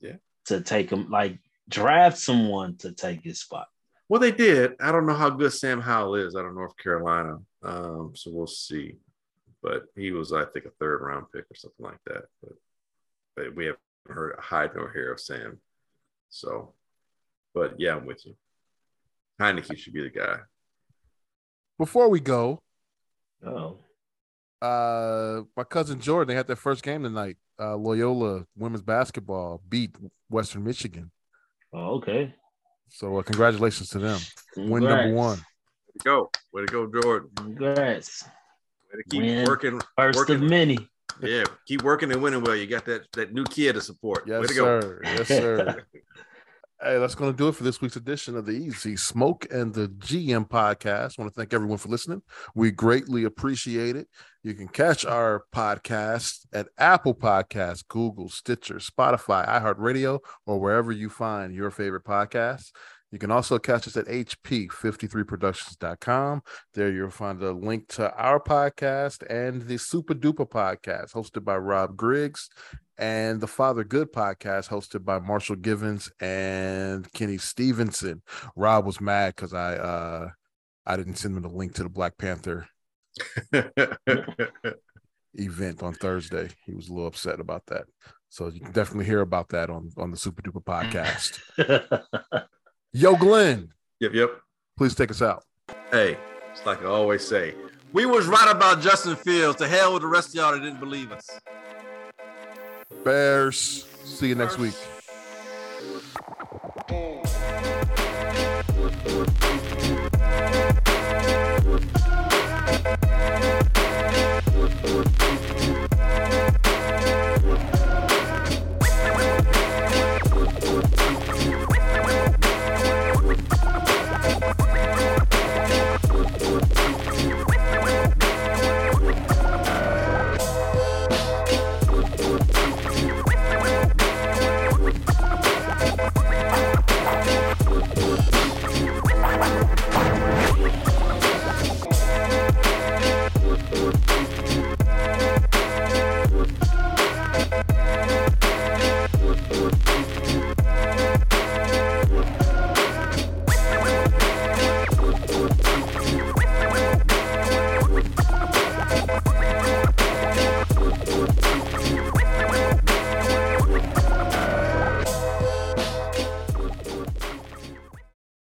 Yeah, 0.00 0.16
to 0.46 0.60
take 0.60 0.90
them 0.90 1.10
like 1.10 1.38
draft 1.68 2.18
someone 2.18 2.76
to 2.78 2.92
take 2.92 3.22
his 3.22 3.40
spot. 3.40 3.66
Well, 4.08 4.20
they 4.20 4.32
did. 4.32 4.74
I 4.80 4.92
don't 4.92 5.06
know 5.06 5.14
how 5.14 5.30
good 5.30 5.52
Sam 5.52 5.80
Howell 5.80 6.14
is 6.14 6.36
out 6.36 6.44
of 6.44 6.54
North 6.54 6.76
Carolina. 6.76 7.38
Um, 7.62 8.12
so 8.14 8.30
we'll 8.30 8.46
see. 8.46 8.96
But 9.62 9.86
he 9.96 10.12
was, 10.12 10.32
I 10.32 10.44
think, 10.44 10.66
a 10.66 10.70
third 10.78 11.02
round 11.02 11.26
pick 11.34 11.44
or 11.50 11.56
something 11.56 11.84
like 11.84 11.98
that. 12.06 12.24
But, 12.40 12.52
but 13.34 13.56
we 13.56 13.66
haven't 13.66 13.80
heard 14.08 14.36
a 14.38 14.40
hide 14.40 14.70
nor 14.76 14.92
hair 14.92 15.12
of 15.12 15.20
Sam. 15.20 15.58
So, 16.28 16.74
but 17.52 17.74
yeah, 17.78 17.96
I'm 17.96 18.06
with 18.06 18.24
you. 18.26 18.36
Heinicke 19.40 19.76
should 19.76 19.92
be 19.92 20.02
the 20.02 20.10
guy. 20.10 20.38
Before 21.78 22.08
we 22.08 22.20
go, 22.20 22.62
oh, 23.44 23.78
uh, 24.62 25.42
my 25.56 25.64
cousin 25.64 26.00
Jordan, 26.00 26.28
they 26.28 26.36
had 26.36 26.46
their 26.46 26.56
first 26.56 26.82
game 26.82 27.02
tonight. 27.02 27.36
Uh, 27.58 27.76
Loyola 27.76 28.46
women's 28.56 28.82
basketball 28.82 29.62
beat 29.68 29.96
Western 30.28 30.64
Michigan. 30.64 31.10
Oh, 31.76 31.96
okay. 31.96 32.34
So 32.88 33.18
uh, 33.18 33.22
congratulations 33.22 33.90
to 33.90 33.98
them. 33.98 34.18
Congrats. 34.54 34.72
Win 34.72 34.84
number 34.84 35.14
one. 35.14 35.36
Way 35.38 35.44
to 35.98 36.04
go. 36.04 36.30
Way 36.52 36.62
to 36.62 36.66
go, 36.66 36.86
Jordan. 37.02 37.30
Congrats. 37.36 38.24
Way 38.24 39.02
to 39.02 39.10
keep 39.10 39.22
Win 39.22 39.44
working. 39.46 39.80
First 39.96 40.18
working. 40.18 40.36
of 40.36 40.42
many. 40.42 40.78
Yeah, 41.20 41.44
keep 41.66 41.82
working 41.82 42.10
and 42.12 42.22
winning 42.22 42.42
well. 42.42 42.56
You 42.56 42.66
got 42.66 42.86
that 42.86 43.10
that 43.12 43.32
new 43.34 43.44
kid 43.44 43.74
to 43.74 43.82
support. 43.82 44.24
Yes, 44.26 44.40
Way 44.40 44.46
to 44.46 44.54
sir. 44.54 44.80
Go. 44.80 45.10
Yes, 45.10 45.28
sir. 45.28 45.86
Hey, 46.82 46.98
that's 46.98 47.14
going 47.14 47.32
to 47.32 47.36
do 47.36 47.48
it 47.48 47.54
for 47.54 47.64
this 47.64 47.80
week's 47.80 47.96
edition 47.96 48.36
of 48.36 48.44
the 48.44 48.52
Easy 48.52 48.96
Smoke 48.96 49.46
and 49.50 49.72
the 49.72 49.88
GM 49.88 50.46
podcast. 50.46 51.18
I 51.18 51.22
want 51.22 51.32
to 51.32 51.40
thank 51.40 51.54
everyone 51.54 51.78
for 51.78 51.88
listening. 51.88 52.20
We 52.54 52.70
greatly 52.70 53.24
appreciate 53.24 53.96
it. 53.96 54.08
You 54.42 54.52
can 54.52 54.68
catch 54.68 55.06
our 55.06 55.44
podcast 55.54 56.44
at 56.52 56.68
Apple 56.76 57.14
Podcasts, 57.14 57.82
Google, 57.88 58.28
Stitcher, 58.28 58.74
Spotify, 58.74 59.48
iHeartRadio, 59.48 60.18
or 60.44 60.60
wherever 60.60 60.92
you 60.92 61.08
find 61.08 61.54
your 61.54 61.70
favorite 61.70 62.04
podcasts. 62.04 62.72
You 63.10 63.18
can 63.18 63.30
also 63.30 63.58
catch 63.58 63.86
us 63.86 63.96
at 63.96 64.08
hp53productions.com. 64.08 66.42
There 66.74 66.90
you'll 66.90 67.08
find 67.08 67.42
a 67.42 67.52
link 67.52 67.88
to 67.94 68.14
our 68.14 68.38
podcast 68.38 69.24
and 69.30 69.62
the 69.62 69.78
Super 69.78 70.12
Duper 70.12 70.46
podcast 70.46 71.14
hosted 71.14 71.42
by 71.42 71.56
Rob 71.56 71.96
Griggs 71.96 72.50
and 72.98 73.40
the 73.40 73.46
Father 73.46 73.84
Good 73.84 74.12
podcast 74.12 74.68
hosted 74.68 75.04
by 75.04 75.18
Marshall 75.18 75.56
Givens 75.56 76.10
and 76.20 77.10
Kenny 77.12 77.38
Stevenson. 77.38 78.22
Rob 78.54 78.86
was 78.86 79.00
mad 79.00 79.34
because 79.36 79.52
I 79.52 79.76
uh 79.76 80.30
I 80.86 80.96
didn't 80.96 81.16
send 81.16 81.36
him 81.36 81.42
the 81.42 81.48
link 81.48 81.74
to 81.74 81.82
the 81.82 81.88
Black 81.88 82.16
Panther 82.16 82.68
event 85.34 85.82
on 85.82 85.94
Thursday. 85.94 86.48
He 86.64 86.74
was 86.74 86.88
a 86.88 86.92
little 86.92 87.08
upset 87.08 87.40
about 87.40 87.66
that. 87.66 87.84
So 88.28 88.48
you 88.48 88.60
can 88.60 88.72
definitely 88.72 89.06
hear 89.06 89.20
about 89.20 89.48
that 89.50 89.70
on 89.70 89.90
on 89.96 90.10
the 90.10 90.16
Super 90.16 90.42
Duper 90.42 90.64
podcast. 90.64 91.40
Yo, 92.92 93.16
Glenn. 93.16 93.70
Yep, 94.00 94.12
yep. 94.14 94.30
Please 94.76 94.94
take 94.94 95.10
us 95.10 95.22
out. 95.22 95.44
Hey, 95.90 96.16
it's 96.50 96.64
like 96.64 96.82
I 96.82 96.86
always 96.86 97.26
say, 97.26 97.54
we 97.92 98.06
was 98.06 98.26
right 98.26 98.50
about 98.50 98.80
Justin 98.80 99.16
Fields. 99.16 99.58
To 99.58 99.68
hell 99.68 99.92
with 99.92 100.02
the 100.02 100.08
rest 100.08 100.28
of 100.30 100.34
y'all 100.36 100.52
that 100.52 100.60
didn't 100.60 100.80
believe 100.80 101.12
us. 101.12 101.28
Bears. 103.04 103.86
See 104.04 104.28
you 104.28 104.34
next 104.34 104.58
week. 104.58 104.74